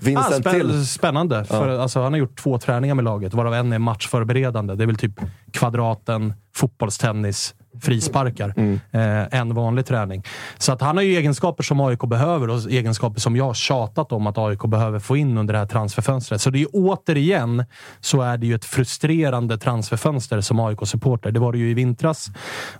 Finns 0.00 0.26
ah, 0.26 0.40
spä 0.40 0.52
till? 0.52 0.86
Spännande. 0.86 1.36
Ja. 1.36 1.44
För, 1.44 1.78
alltså, 1.78 2.02
han 2.02 2.12
har 2.12 2.18
gjort 2.18 2.38
två 2.38 2.58
träningar 2.58 2.94
med 2.94 3.04
laget, 3.04 3.34
varav 3.34 3.54
en 3.54 3.72
är 3.72 3.78
matchförberedande. 3.78 4.74
Det 4.74 4.84
är 4.84 4.86
väl 4.86 4.96
typ 4.96 5.20
kvadraten, 5.52 6.34
fotbollstennis, 6.54 7.54
frisparkar. 7.80 8.54
Mm. 8.56 8.80
Eh, 8.90 9.40
en 9.40 9.54
vanlig 9.54 9.86
träning. 9.86 10.22
Så 10.58 10.72
att 10.72 10.80
han 10.80 10.96
har 10.96 11.04
ju 11.04 11.16
egenskaper 11.16 11.62
som 11.62 11.80
AIK 11.80 12.00
behöver 12.00 12.50
och 12.50 12.70
egenskaper 12.70 13.20
som 13.20 13.36
jag 13.36 13.44
har 13.44 13.54
tjatat 13.54 14.12
om 14.12 14.26
att 14.26 14.38
AIK 14.38 14.60
behöver 14.62 14.98
få 14.98 15.16
in 15.16 15.38
under 15.38 15.52
det 15.52 15.58
här 15.58 15.66
transferfönstret. 15.66 16.40
Så 16.40 16.50
det 16.50 16.62
är 16.62 16.66
återigen 16.72 17.64
så 18.00 18.22
är 18.22 18.38
det 18.38 18.46
ju 18.46 18.54
ett 18.54 18.64
frustrerande 18.64 19.58
transferfönster 19.58 20.40
som 20.40 20.60
AIK-supporter. 20.60 21.30
Det 21.30 21.40
var 21.40 21.52
det 21.52 21.58
ju 21.58 21.70
i 21.70 21.74
vintras 21.74 22.30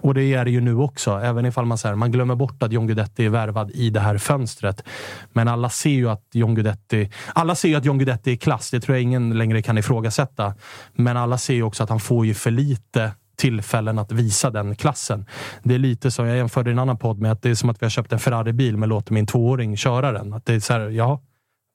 och 0.00 0.14
det 0.14 0.34
är 0.34 0.44
det 0.44 0.50
ju 0.50 0.60
nu 0.60 0.76
också. 0.76 1.10
Även 1.10 1.46
ifall 1.46 1.64
man, 1.64 1.78
här, 1.84 1.94
man 1.94 2.12
glömmer 2.12 2.34
bort 2.34 2.62
att 2.62 2.72
John 2.72 2.86
Guidetti 2.86 3.24
är 3.26 3.30
värvad 3.30 3.70
i 3.70 3.90
det 3.90 4.00
här 4.00 4.18
fönstret. 4.18 4.84
Men 5.32 5.48
alla 5.48 5.68
ser 5.68 5.90
ju 5.90 6.10
att 6.10 6.24
John 6.32 6.54
Guidetti, 6.54 7.10
alla 7.34 7.54
ser 7.54 7.68
ju 7.68 7.74
att 7.74 7.84
John 7.84 7.98
Guidetti 7.98 8.32
är 8.32 8.36
klass. 8.36 8.70
Det 8.70 8.80
tror 8.80 8.96
jag 8.96 9.02
ingen 9.02 9.38
längre 9.38 9.62
kan 9.62 9.78
ifrågasätta. 9.78 10.54
Men 10.94 11.16
alla 11.16 11.38
ser 11.38 11.54
ju 11.54 11.62
också 11.62 11.82
att 11.82 11.90
han 11.90 12.00
får 12.00 12.26
ju 12.26 12.34
för 12.34 12.50
lite 12.50 13.12
tillfällen 13.36 13.98
att 13.98 14.12
visa 14.12 14.50
den 14.50 14.76
klassen. 14.76 15.26
Det 15.62 15.74
är 15.74 15.78
lite 15.78 16.10
som, 16.10 16.26
jag 16.26 16.36
jämförde 16.36 16.70
i 16.70 16.72
en 16.72 16.78
annan 16.78 16.98
podd 16.98 17.18
med 17.18 17.32
att 17.32 17.42
det 17.42 17.50
är 17.50 17.54
som 17.54 17.70
att 17.70 17.82
vi 17.82 17.84
har 17.84 17.90
köpt 17.90 18.12
en 18.12 18.18
Ferrari-bil 18.18 18.76
men 18.76 18.88
låter 18.88 19.12
min 19.12 19.26
tvååring 19.26 19.76
köra 19.76 20.12
den. 20.12 20.32
Att 20.32 20.46
det 20.46 20.54
är 20.54 20.60
så 20.60 20.72
här, 20.72 20.90
ja, 20.90 21.20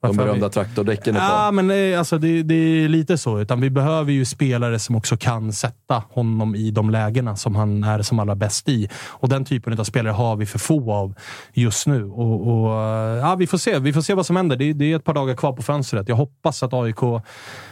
de 0.01 0.17
berömda 0.17 0.49
traktordäcken 0.49 1.15
är. 1.15 1.19
Ja, 1.19 1.51
men 1.51 1.97
alltså, 1.99 2.17
det, 2.17 2.43
det, 2.43 2.55
är 2.55 2.89
lite 2.89 3.17
så. 3.17 3.39
Utan 3.39 3.61
vi 3.61 3.69
behöver 3.69 4.11
ju 4.11 4.25
spelare 4.25 4.79
som 4.79 4.95
också 4.95 5.17
kan 5.17 5.53
sätta 5.53 6.03
honom 6.09 6.55
i 6.55 6.71
de 6.71 6.89
lägena 6.89 7.35
som 7.35 7.55
han 7.55 7.83
är 7.83 8.01
som 8.01 8.19
allra 8.19 8.35
bäst 8.35 8.69
i. 8.69 8.89
Och 9.07 9.29
den 9.29 9.45
typen 9.45 9.79
av 9.79 9.83
spelare 9.83 10.13
har 10.13 10.35
vi 10.35 10.45
för 10.45 10.59
få 10.59 10.93
av 10.93 11.13
just 11.53 11.87
nu. 11.87 12.05
Och, 12.05 12.47
och 12.47 12.71
ja, 13.17 13.35
vi 13.35 13.47
får 13.47 13.57
se. 13.57 13.79
Vi 13.79 13.93
får 13.93 14.01
se 14.01 14.13
vad 14.13 14.25
som 14.25 14.35
händer. 14.35 14.55
Det, 14.55 14.73
det, 14.73 14.91
är 14.91 14.95
ett 14.95 15.03
par 15.03 15.13
dagar 15.13 15.35
kvar 15.35 15.53
på 15.53 15.61
fönstret. 15.61 16.09
Jag 16.09 16.15
hoppas 16.15 16.63
att 16.63 16.73
AIK 16.73 17.01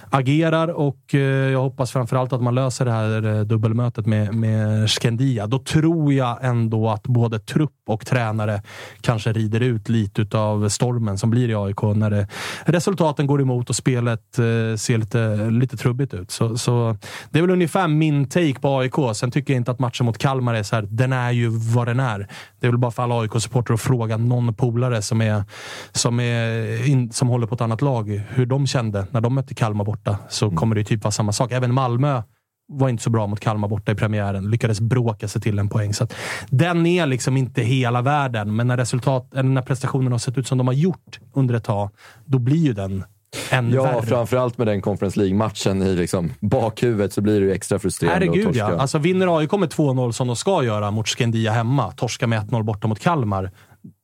agerar 0.10 0.68
och 0.68 1.15
eh, 1.15 1.19
jag 1.52 1.61
hoppas 1.61 1.91
framförallt 1.91 2.34
att 2.34 2.41
man 2.41 2.56
löser 2.56 2.86
det 2.86 2.91
här 2.91 3.26
eh, 3.26 3.41
dubbelmötet 3.41 4.06
med, 4.06 4.36
med 4.36 4.90
Skandia. 4.90 5.48
Då 5.48 5.60
tror 5.60 6.14
jag 6.14 6.38
ändå 6.41 6.90
att 6.90 7.03
både 7.03 7.40
trupp 7.40 7.72
och 7.88 8.06
tränare 8.06 8.61
kanske 9.02 9.34
rider 9.34 9.60
ut 9.60 9.90
lite 9.90 10.38
av 10.38 10.69
stormen 10.69 11.18
som 11.18 11.30
blir 11.30 11.49
i 11.49 11.56
AIK 11.56 11.82
när 11.82 12.10
det, 12.10 12.27
resultaten 12.65 13.27
går 13.27 13.41
emot 13.41 13.69
och 13.69 13.76
spelet 13.76 14.40
eh, 14.40 14.77
ser 14.77 14.98
lite, 14.98 15.49
lite 15.49 15.77
trubbigt 15.77 16.14
ut. 16.14 16.32
Så, 16.32 16.57
så, 16.57 16.98
det 17.30 17.40
är 17.40 17.41
väl 17.41 17.52
ungefär 17.52 17.88
min 17.88 18.30
take 18.30 18.60
på 18.60 18.80
AIK. 18.80 18.94
Sen 19.14 19.32
tycker 19.32 19.53
jag 19.53 19.60
inte 19.60 19.72
att 19.72 19.80
matchen 19.80 20.06
mot 20.06 20.18
Kalmar 20.18 20.53
är 20.53 20.64
så 20.64 20.76
här, 20.76 20.88
den 20.90 21.14
är 21.14 21.32
ju 21.32 21.49
vad 21.49 21.88
den 21.88 21.99
är. 21.99 22.27
Det 22.60 22.68
är 22.68 22.72
väl 22.72 22.80
bara 22.80 22.91
för 22.91 23.03
alla 23.03 23.15
AIK-supportrar 23.22 23.73
att 23.73 23.82
fråga 23.82 24.18
någon 24.18 24.53
polare 24.53 25.02
som, 25.02 25.22
är, 25.22 25.44
som, 25.91 26.19
är 26.19 26.88
in, 26.90 27.11
som 27.11 27.27
håller 27.27 27.48
på 27.48 27.56
ett 27.56 27.61
annat 27.61 27.82
lag 27.82 28.22
hur 28.30 28.45
de 28.45 28.68
kände 28.68 29.07
när 29.11 29.22
de 29.22 29.36
mötte 29.36 29.53
Kalmar 29.53 29.86
borta. 30.06 30.18
Så 30.30 30.45
mm. 30.45 30.57
kommer 30.57 30.76
det 30.76 30.84
typ 30.84 31.03
vara 31.03 31.11
samma 31.11 31.32
sak. 31.32 31.52
Även 31.52 31.73
Malmö 31.73 32.22
var 32.68 32.90
inte 32.90 33.03
så 33.03 33.10
bra 33.10 33.27
mot 33.27 33.40
Kalmar 33.40 33.68
borta 33.68 33.91
i 33.91 33.95
premiären. 33.95 34.52
Lyckades 34.52 34.82
bråka 34.82 35.27
sig 35.27 35.41
till 35.41 35.60
en 35.60 35.69
poäng. 35.69 35.94
Så 35.94 36.07
den 36.49 36.86
är 36.86 37.06
liksom 37.06 37.38
inte 37.38 37.61
hela 37.61 38.02
världen, 38.02 38.56
men 38.56 38.68
när, 38.68 38.77
resultat, 38.77 39.30
när 39.34 39.61
prestationerna 39.61 40.14
har 40.14 40.19
sett 40.19 40.38
ut 40.38 40.48
som 40.48 40.57
de 40.57 40.68
har 40.68 40.73
gjort 40.73 41.19
under 41.34 41.56
ett 41.56 41.64
tag, 41.64 41.90
då 42.26 42.40
blir 42.40 42.65
ju 42.65 42.73
den 42.73 43.03
än 43.52 43.72
ja, 43.72 43.84
värre. 43.84 44.02
framförallt 44.02 44.57
med 44.57 44.68
den 44.68 44.82
Conference 44.82 45.19
League-matchen 45.19 45.82
i 45.82 45.95
liksom 45.95 46.32
bakhuvudet 46.40 47.14
så 47.14 47.22
blir 47.22 47.40
det 47.40 47.45
ju 47.45 47.52
extra 47.52 47.80
frustrerande 47.80 48.26
Herregud 48.26 48.56
ja. 48.56 48.77
Alltså, 48.77 48.98
vinner 48.98 49.38
AIK 49.38 49.52
med 49.52 49.69
2-0 49.69 50.11
som 50.11 50.27
de 50.27 50.36
ska 50.36 50.64
göra 50.64 50.91
mot 50.91 51.07
Skendia 51.07 51.52
hemma, 51.52 51.91
torska 51.91 52.27
med 52.27 52.41
1-0 52.41 52.64
borta 52.64 52.88
mot 52.88 52.99
Kalmar. 52.99 53.52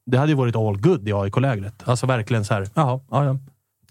Det 0.05 0.17
hade 0.17 0.31
ju 0.31 0.35
varit 0.35 0.55
all 0.55 0.77
good 0.77 1.07
i 1.07 1.13
AIK-lägret. 1.13 1.83
Alltså 1.83 2.05
verkligen 2.05 2.45
så 2.45 2.53
här, 2.53 2.67
jaha, 2.73 2.99
ja, 3.11 3.25
ja. 3.25 3.37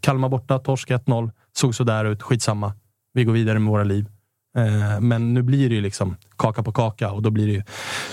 Kalmar 0.01 0.29
borta, 0.29 0.59
torsk 0.59 0.91
1-0. 0.91 1.31
Såg 1.53 1.75
sådär 1.75 2.05
ut, 2.05 2.23
skitsamma. 2.23 2.73
Vi 3.13 3.25
går 3.25 3.33
vidare 3.33 3.59
med 3.59 3.71
våra 3.71 3.85
liv. 3.85 4.07
Eh, 4.57 5.01
men 5.01 5.35
nu 5.35 5.43
blir 5.43 5.69
det 5.69 5.75
ju 5.75 5.81
liksom 5.81 6.17
kaka 6.37 6.63
på 6.63 6.73
kaka 6.73 7.11
och 7.11 7.23
då 7.23 7.31
blir 7.31 7.47
det 7.47 7.53
ju, 7.53 7.63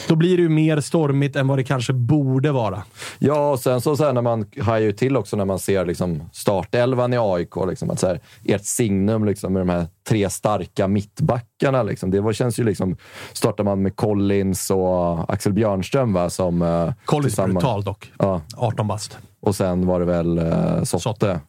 då 0.08 0.16
blir 0.16 0.38
det 0.38 0.44
ju 0.44 0.50
mer 0.50 0.82
stormigt 0.82 1.36
än 1.36 1.48
vad 1.48 1.58
det 1.58 1.64
kanske 1.64 1.94
borde 1.94 2.52
vara. 2.52 2.84
Ja, 3.20 3.52
och 3.52 3.60
sen 3.60 3.82
så, 3.82 3.98
så 3.98 4.06
här, 4.06 4.14
när 4.14 4.22
man 4.22 4.46
hajar 4.62 4.86
ju 4.86 4.92
till 4.92 5.18
också 5.18 5.38
när 5.38 5.46
man 5.46 5.60
ser 5.60 5.86
liksom 5.86 6.30
startelvan 6.34 7.14
i 7.14 7.18
AIK. 7.18 7.56
Liksom, 7.68 7.90
att 7.90 8.00
så 8.00 8.08
här, 8.08 8.20
ert 8.46 8.66
signum 8.66 9.26
liksom, 9.26 9.54
med 9.54 9.62
de 9.62 9.70
här 9.70 9.88
tre 10.08 10.30
starka 10.30 10.88
mittbackarna. 10.88 11.84
Liksom, 11.84 12.12
det 12.12 12.22
var, 12.22 12.34
känns 12.34 12.60
ju 12.60 12.64
liksom... 12.64 12.98
Startar 13.34 13.64
man 13.64 13.82
med 13.82 13.96
Collins 13.96 14.70
och 14.70 15.34
Axel 15.34 15.54
Björnström 15.54 16.14
va, 16.14 16.30
som... 16.30 16.62
Eh, 16.62 16.94
Collins 17.06 17.36
brutal 17.36 17.84
dock. 17.84 18.12
Ja. 18.20 18.42
18 18.56 18.88
bast. 18.88 19.18
Och 19.40 19.56
sen 19.56 19.86
var 19.86 20.00
det 20.00 20.06
väl 20.06 20.38
eh, 20.38 20.84
Sotte. 20.84 21.04
Sotte. 21.04 21.40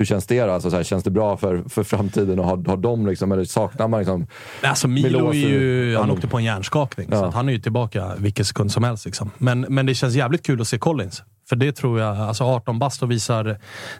Hur 0.00 0.04
känns 0.04 0.26
det? 0.26 0.40
Alltså, 0.40 0.70
så 0.70 0.76
här, 0.76 0.82
känns 0.82 1.04
det 1.04 1.10
bra 1.10 1.36
för, 1.36 1.64
för 1.68 1.82
framtiden? 1.82 2.38
Och 2.38 2.44
har, 2.44 2.68
har 2.68 2.76
de 2.76 3.06
liksom, 3.06 3.32
eller 3.32 3.44
saknar 3.44 3.88
man 3.88 4.00
liksom... 4.00 4.26
Alltså 4.62 4.88
Milo 4.88 5.32
ju, 5.32 5.96
han 5.96 6.10
åkte 6.10 6.26
på 6.26 6.38
en 6.38 6.44
hjärnskakning, 6.44 7.08
ja. 7.10 7.18
så 7.18 7.30
han 7.30 7.48
är 7.48 7.52
ju 7.52 7.58
tillbaka 7.58 8.12
vilken 8.18 8.44
sekund 8.44 8.72
som 8.72 8.84
helst. 8.84 9.06
Liksom. 9.06 9.30
Men, 9.38 9.60
men 9.60 9.86
det 9.86 9.94
känns 9.94 10.14
jävligt 10.14 10.46
kul 10.46 10.60
att 10.60 10.68
se 10.68 10.78
Collins. 10.78 11.22
För 11.50 11.56
det 11.56 11.72
tror 11.72 12.00
jag, 12.00 12.16
alltså 12.16 12.44
18 12.44 12.78
bast 12.78 13.02
och 13.02 13.10
visar 13.10 13.58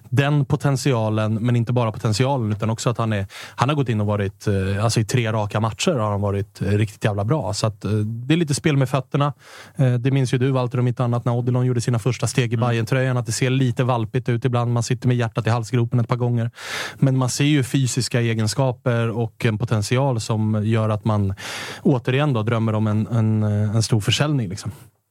den 0.09 0.45
potentialen, 0.45 1.35
men 1.35 1.57
inte 1.57 1.73
bara 1.73 1.93
potentialen 1.93 2.53
utan 2.53 2.71
också 2.71 2.91
att 2.91 2.99
han, 2.99 3.13
är, 3.13 3.27
han 3.55 3.69
har 3.69 3.77
gått 3.77 3.89
in 3.89 4.01
och 4.01 4.07
varit, 4.07 4.47
eh, 4.47 4.85
alltså 4.85 5.01
i 5.01 5.05
tre 5.05 5.33
raka 5.33 5.61
matcher 5.61 5.93
har 5.93 6.11
han 6.11 6.21
varit 6.21 6.63
riktigt 6.63 7.05
jävla 7.05 7.25
bra. 7.25 7.53
Så 7.53 7.67
att, 7.67 7.85
eh, 7.85 7.91
det 7.91 8.35
är 8.35 8.39
lite 8.39 8.55
spel 8.55 8.77
med 8.77 8.89
fötterna. 8.89 9.33
Eh, 9.77 9.93
det 9.93 10.11
minns 10.11 10.35
ju 10.35 10.39
du 10.39 10.51
Walter 10.51 10.79
om 10.81 10.89
inte 10.89 11.05
annat 11.05 11.25
när 11.25 11.33
Odilon 11.33 11.67
gjorde 11.67 11.81
sina 11.81 11.99
första 11.99 12.27
steg 12.27 12.53
i 12.53 12.57
mm. 12.57 12.69
bayern 12.69 12.87
tröjan 12.87 13.17
att 13.17 13.27
det 13.27 13.33
ser 13.33 13.51
lite 13.51 13.85
valpigt 13.85 14.29
ut 14.29 14.45
ibland. 14.45 14.73
Man 14.73 14.83
sitter 14.83 15.09
med 15.09 15.17
hjärtat 15.17 15.47
i 15.47 15.51
halsgropen 15.51 15.90
ett 15.99 16.09
par 16.09 16.17
gånger. 16.17 16.51
Men 16.97 17.17
man 17.17 17.29
ser 17.29 17.45
ju 17.45 17.63
fysiska 17.63 18.21
egenskaper 18.21 19.09
och 19.11 19.45
en 19.45 19.59
potential 19.59 20.21
som 20.21 20.61
gör 20.65 20.89
att 20.89 21.05
man 21.05 21.35
återigen 21.83 22.33
då 22.33 22.43
drömmer 22.43 22.73
om 22.75 22.87
en, 22.87 23.07
en, 23.07 23.43
en 23.43 23.83
stor 23.83 24.01
försäljning. 24.01 24.49
Liksom. 24.49 24.71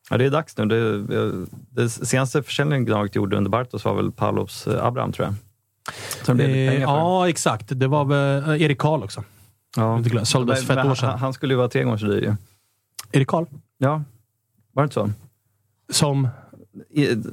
Ja, 0.09 0.17
det 0.17 0.25
är 0.25 0.29
dags 0.29 0.57
nu. 0.57 0.65
Det, 0.65 1.45
det 1.69 1.89
senaste 1.89 2.43
försäljningen 2.43 2.85
Gnaget 2.85 3.15
gjorde 3.15 3.37
under 3.37 3.49
Bartos 3.51 3.85
var 3.85 3.93
väl 3.95 4.11
Pavlovs 4.11 4.67
eh, 4.67 4.85
Abraham, 4.85 5.11
tror 5.11 5.25
jag. 5.27 5.35
Som 6.25 6.37
det 6.37 6.43
blev 6.43 6.57
Eh, 6.57 6.71
pengar 6.71 6.87
för. 6.87 6.93
ja, 6.93 7.29
exakt. 7.29 7.65
Det 7.69 7.87
var 7.87 8.05
väl 8.05 8.49
eh, 8.49 8.61
Erik 8.65 8.77
Karl 8.79 9.03
också. 9.03 9.23
Ja. 9.77 10.03
Såldes 10.23 10.65
för 10.65 10.77
ett 10.77 10.85
år 10.85 10.95
sedan. 10.95 11.09
Han, 11.09 11.19
han 11.19 11.33
skulle 11.33 11.53
ju 11.53 11.57
vara 11.57 11.67
tre 11.69 11.83
gånger 11.83 11.97
så 11.97 12.05
dyr 12.05 12.21
ju. 12.21 12.35
Erik 13.11 13.27
Karl? 13.27 13.45
Ja, 13.77 14.03
var 14.73 14.83
det 14.83 14.85
inte 14.85 14.93
så? 14.93 15.09
Som? 15.91 16.27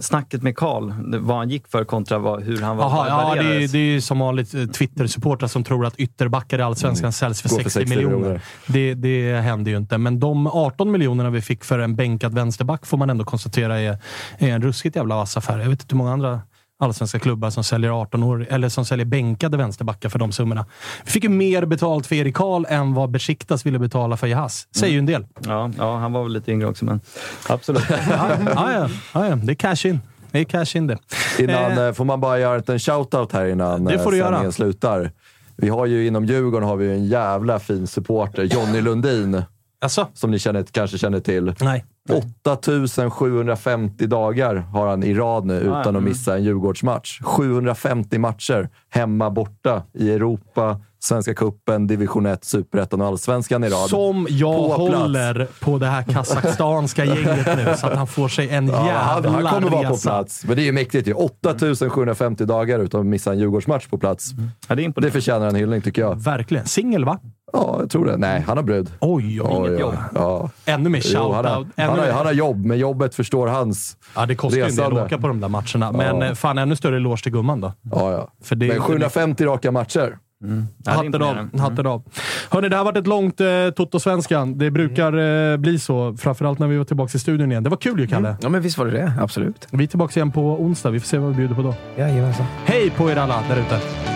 Snacket 0.00 0.42
med 0.42 0.56
Karl, 0.56 0.92
vad 1.20 1.36
han 1.36 1.50
gick 1.50 1.68
för 1.68 1.84
kontra 1.84 2.18
vad, 2.18 2.42
hur 2.42 2.60
han 2.60 2.76
var 2.76 2.84
Jaha, 2.84 3.08
ja, 3.36 3.42
det 3.42 3.48
är, 3.48 3.68
det 3.68 3.78
är 3.78 3.92
ju 3.92 4.00
som 4.00 4.18
vanligt 4.18 4.54
eh, 4.54 4.66
Twitter-supportrar 4.66 5.48
som 5.48 5.64
tror 5.64 5.86
att 5.86 5.96
ytterbackar 5.96 6.58
i 6.58 6.62
Allsvenskan 6.62 7.12
säljs 7.12 7.42
för 7.42 7.48
Går 7.48 7.56
för 7.56 7.62
60, 7.62 7.80
60 7.80 7.96
miljoner. 7.96 8.16
miljoner. 8.16 8.40
Det, 8.66 8.94
det 8.94 9.40
händer 9.40 9.70
ju 9.70 9.76
inte. 9.76 9.98
Men 9.98 10.20
de 10.20 10.46
18 10.46 10.90
miljonerna 10.90 11.30
vi 11.30 11.40
fick 11.40 11.64
för 11.64 11.78
en 11.78 11.96
bänkad 11.96 12.34
vänsterback 12.34 12.86
får 12.86 12.96
man 12.96 13.10
ändå 13.10 13.24
konstatera 13.24 13.80
är, 13.80 13.98
är 14.38 14.48
en 14.48 14.62
ruskigt 14.62 14.96
jävla 14.96 15.16
vass 15.16 15.36
affär. 15.36 15.58
Jag 15.58 15.68
vet 15.68 15.82
inte 15.82 15.94
hur 15.94 15.98
många 15.98 16.12
andra 16.12 16.40
allsvenska 16.78 17.18
klubbar 17.18 17.50
som 17.50 17.64
säljer 17.64 17.90
18 18.02 18.22
år, 18.22 18.46
eller 18.50 18.68
som 18.68 18.84
säljer 18.84 19.06
bänkade 19.06 19.56
vänsterbackar 19.56 20.08
för 20.08 20.18
de 20.18 20.32
summorna. 20.32 20.66
Vi 21.04 21.10
fick 21.10 21.24
ju 21.24 21.30
mer 21.30 21.64
betalt 21.64 22.06
för 22.06 22.14
Erik 22.16 22.34
Karl 22.34 22.64
än 22.68 22.94
vad 22.94 23.10
Besiktas 23.10 23.66
ville 23.66 23.78
betala 23.78 24.16
för 24.16 24.26
Jahas. 24.26 24.68
Säger 24.76 24.92
ju 24.92 24.98
en 24.98 25.06
del. 25.06 25.26
Ja, 25.46 25.70
ja, 25.78 25.96
han 25.98 26.12
var 26.12 26.22
väl 26.22 26.32
lite 26.32 26.52
yngre 26.52 26.66
också, 26.68 26.84
men 26.84 27.00
absolut. 27.48 27.84
ja, 27.90 28.28
ja, 28.54 28.88
ja, 29.14 29.28
ja, 29.28 29.36
det 29.36 29.52
är 29.52 29.54
cash 29.54 29.86
in. 29.88 30.00
Det 30.30 30.38
är 30.40 30.44
cash 30.44 30.76
in 30.76 30.86
det. 30.86 30.98
Innan, 31.38 31.54
Eh, 31.72 31.78
eh, 31.78 31.92
får 31.92 32.04
man 32.04 32.20
bara 32.20 32.38
göra 32.38 32.62
en 32.66 32.78
shoutout 32.78 33.32
här 33.32 33.46
innan 33.46 33.84
Det 33.84 33.98
får 33.98 34.10
du 34.10 34.16
eh, 34.16 34.18
göra. 34.18 34.28
sändningen 34.28 34.52
slutar? 34.52 35.10
Vi 35.56 35.68
har 35.68 35.86
ju 35.86 36.06
inom 36.06 36.24
Djurgården 36.24 36.68
har 36.68 36.76
vi 36.76 36.90
en 36.90 37.06
jävla 37.06 37.58
fin 37.58 37.86
supporter, 37.86 38.42
Jonny 38.42 38.80
Lundin. 38.80 39.42
Alltså? 39.80 40.08
Som 40.14 40.30
ni 40.30 40.38
känner, 40.38 40.62
kanske 40.62 40.98
känner 40.98 41.20
till. 41.20 41.54
Nej. 41.60 41.84
8750 42.08 44.06
dagar 44.06 44.54
har 44.54 44.86
han 44.86 45.02
i 45.02 45.14
rad 45.14 45.44
nu 45.44 45.54
utan 45.54 45.72
Ah, 45.72 45.80
att 45.80 45.86
mm. 45.86 46.04
missa 46.04 46.36
en 46.36 46.44
Djurgårdsmatch. 46.44 47.20
750 47.22 48.18
matcher 48.18 48.68
hemma, 48.88 49.30
borta, 49.30 49.82
i 49.94 50.10
Europa, 50.10 50.80
Svenska 51.06 51.34
Cupen, 51.34 51.86
Division 51.86 52.26
1, 52.26 52.44
Superettan 52.44 53.00
och 53.00 53.06
Allsvenskan 53.06 53.64
i 53.64 53.68
rad. 53.68 53.88
Som 53.88 54.26
jag 54.30 54.54
På 54.76 54.86
plats. 54.86 55.00
håller 55.02 55.46
på 55.60 55.78
det 55.78 55.86
här 55.86 56.02
kazakstanska 56.02 57.04
gänget 57.04 57.56
nu, 57.56 57.74
så 57.76 57.86
att 57.86 57.96
han 57.96 58.06
får 58.06 58.28
sig 58.28 58.48
en 58.50 58.66
Ja, 58.68 58.74
han, 58.76 59.22
jävla 59.22 59.30
han 59.50 59.54
kommer 59.62 59.70
vara 59.76 59.88
på 59.88 59.94
resa. 59.94 60.08
plats. 60.10 60.44
Men 60.46 60.56
det 60.56 60.62
är 60.62 60.64
ju 60.64 60.72
mäktigt 60.72 61.08
ju. 61.08 61.12
8750 61.12 62.44
dagar 62.44 62.78
utan 62.78 63.00
att 63.00 63.06
missa 63.06 63.32
en 63.32 63.38
Djurgårdsmatch 63.38 63.86
på 63.86 63.98
plats. 63.98 64.30
Ja, 64.68 64.74
det, 64.74 64.84
är 64.84 65.00
det 65.00 65.10
förtjänar 65.10 65.46
en 65.46 65.54
hyllning 65.54 65.80
tycker 65.80 66.02
jag. 66.02 66.14
Verkligen. 66.22 66.66
Singel, 66.66 67.04
va? 67.04 67.18
Ja, 67.52 67.76
jag 67.80 67.90
tror 67.90 68.04
det. 68.06 68.16
Nej, 68.16 68.40
han 68.46 68.56
har 68.56 68.64
brud. 68.64 68.90
Oj, 69.00 69.40
oj, 69.42 69.48
Oj, 69.50 69.70
oj. 69.70 69.84
oj. 69.84 69.96
Ja. 70.14 70.50
Ännu 70.64 70.88
mer 70.90 71.02
han, 71.18 71.22
shoutout. 71.32 71.66
Han, 71.76 71.88
har, 71.88 71.96
mer- 71.96 72.12
han 72.12 72.26
har 72.26 72.32
jobb, 72.32 72.64
men 72.64 72.78
jobbet 72.78 73.14
förstår 73.14 73.46
hans 73.46 73.96
Ja, 74.16 74.26
det 74.26 74.34
kostar 74.34 74.56
ju 74.56 74.62
en 74.62 74.68
del 74.68 74.76
resande. 74.78 75.00
att 75.00 75.06
åka 75.06 75.18
på 75.18 75.28
de 75.28 75.40
där 75.40 75.48
matcherna. 75.48 75.92
Men 75.92 76.20
Ja. 76.20 76.26
eh, 76.26 76.34
fan, 76.34 76.58
ännu 76.58 76.76
större 76.76 76.96
eloge 76.96 77.22
till 77.22 77.32
gumman 77.32 77.60
då. 77.60 77.72
Ja, 77.92 78.12
ja. 78.12 78.28
För 78.44 78.56
det, 78.56 78.68
Men 78.68 78.80
750 78.80 79.44
raka 79.44 79.72
matcher. 79.72 80.18
Hatten 80.86 81.22
av. 81.22 81.58
Hatten 81.58 81.86
av. 81.86 82.02
Hörni, 82.50 82.68
det 82.68 82.76
här 82.76 82.84
har 82.84 82.92
varit 82.92 82.96
ett 82.96 83.06
långt 83.06 83.40
eh, 83.40 83.46
Toto-svenskan. 83.76 84.58
Det 84.58 84.70
brukar 84.70 85.12
eh, 85.52 85.56
bli 85.56 85.78
så, 85.78 86.16
framförallt 86.16 86.58
när 86.58 86.66
vi 86.66 86.76
var 86.76 86.84
tillbaka 86.84 87.16
i 87.16 87.18
studion 87.18 87.50
igen. 87.50 87.62
Det 87.62 87.70
var 87.70 87.76
kul 87.76 88.00
ju, 88.00 88.06
Kalle. 88.06 88.36
Ja, 88.40 88.48
men 88.48 88.62
visst 88.62 88.78
var 88.78 88.86
det 88.86 88.92
det. 88.92 89.12
Absolut. 89.20 89.68
Vi 89.70 89.84
är 89.84 89.88
tillbaka 89.88 90.20
igen 90.20 90.32
på 90.32 90.40
onsdag. 90.40 90.90
Vi 90.90 91.00
får 91.00 91.06
se 91.06 91.18
vad 91.18 91.30
vi 91.30 91.36
bjuder 91.36 91.54
på 91.54 91.62
då. 91.62 91.74
Jajamensan. 91.96 92.46
Hej 92.64 92.90
på 92.90 93.10
er 93.10 93.16
alla 93.16 93.42
där 93.48 93.60
ute! 93.60 94.15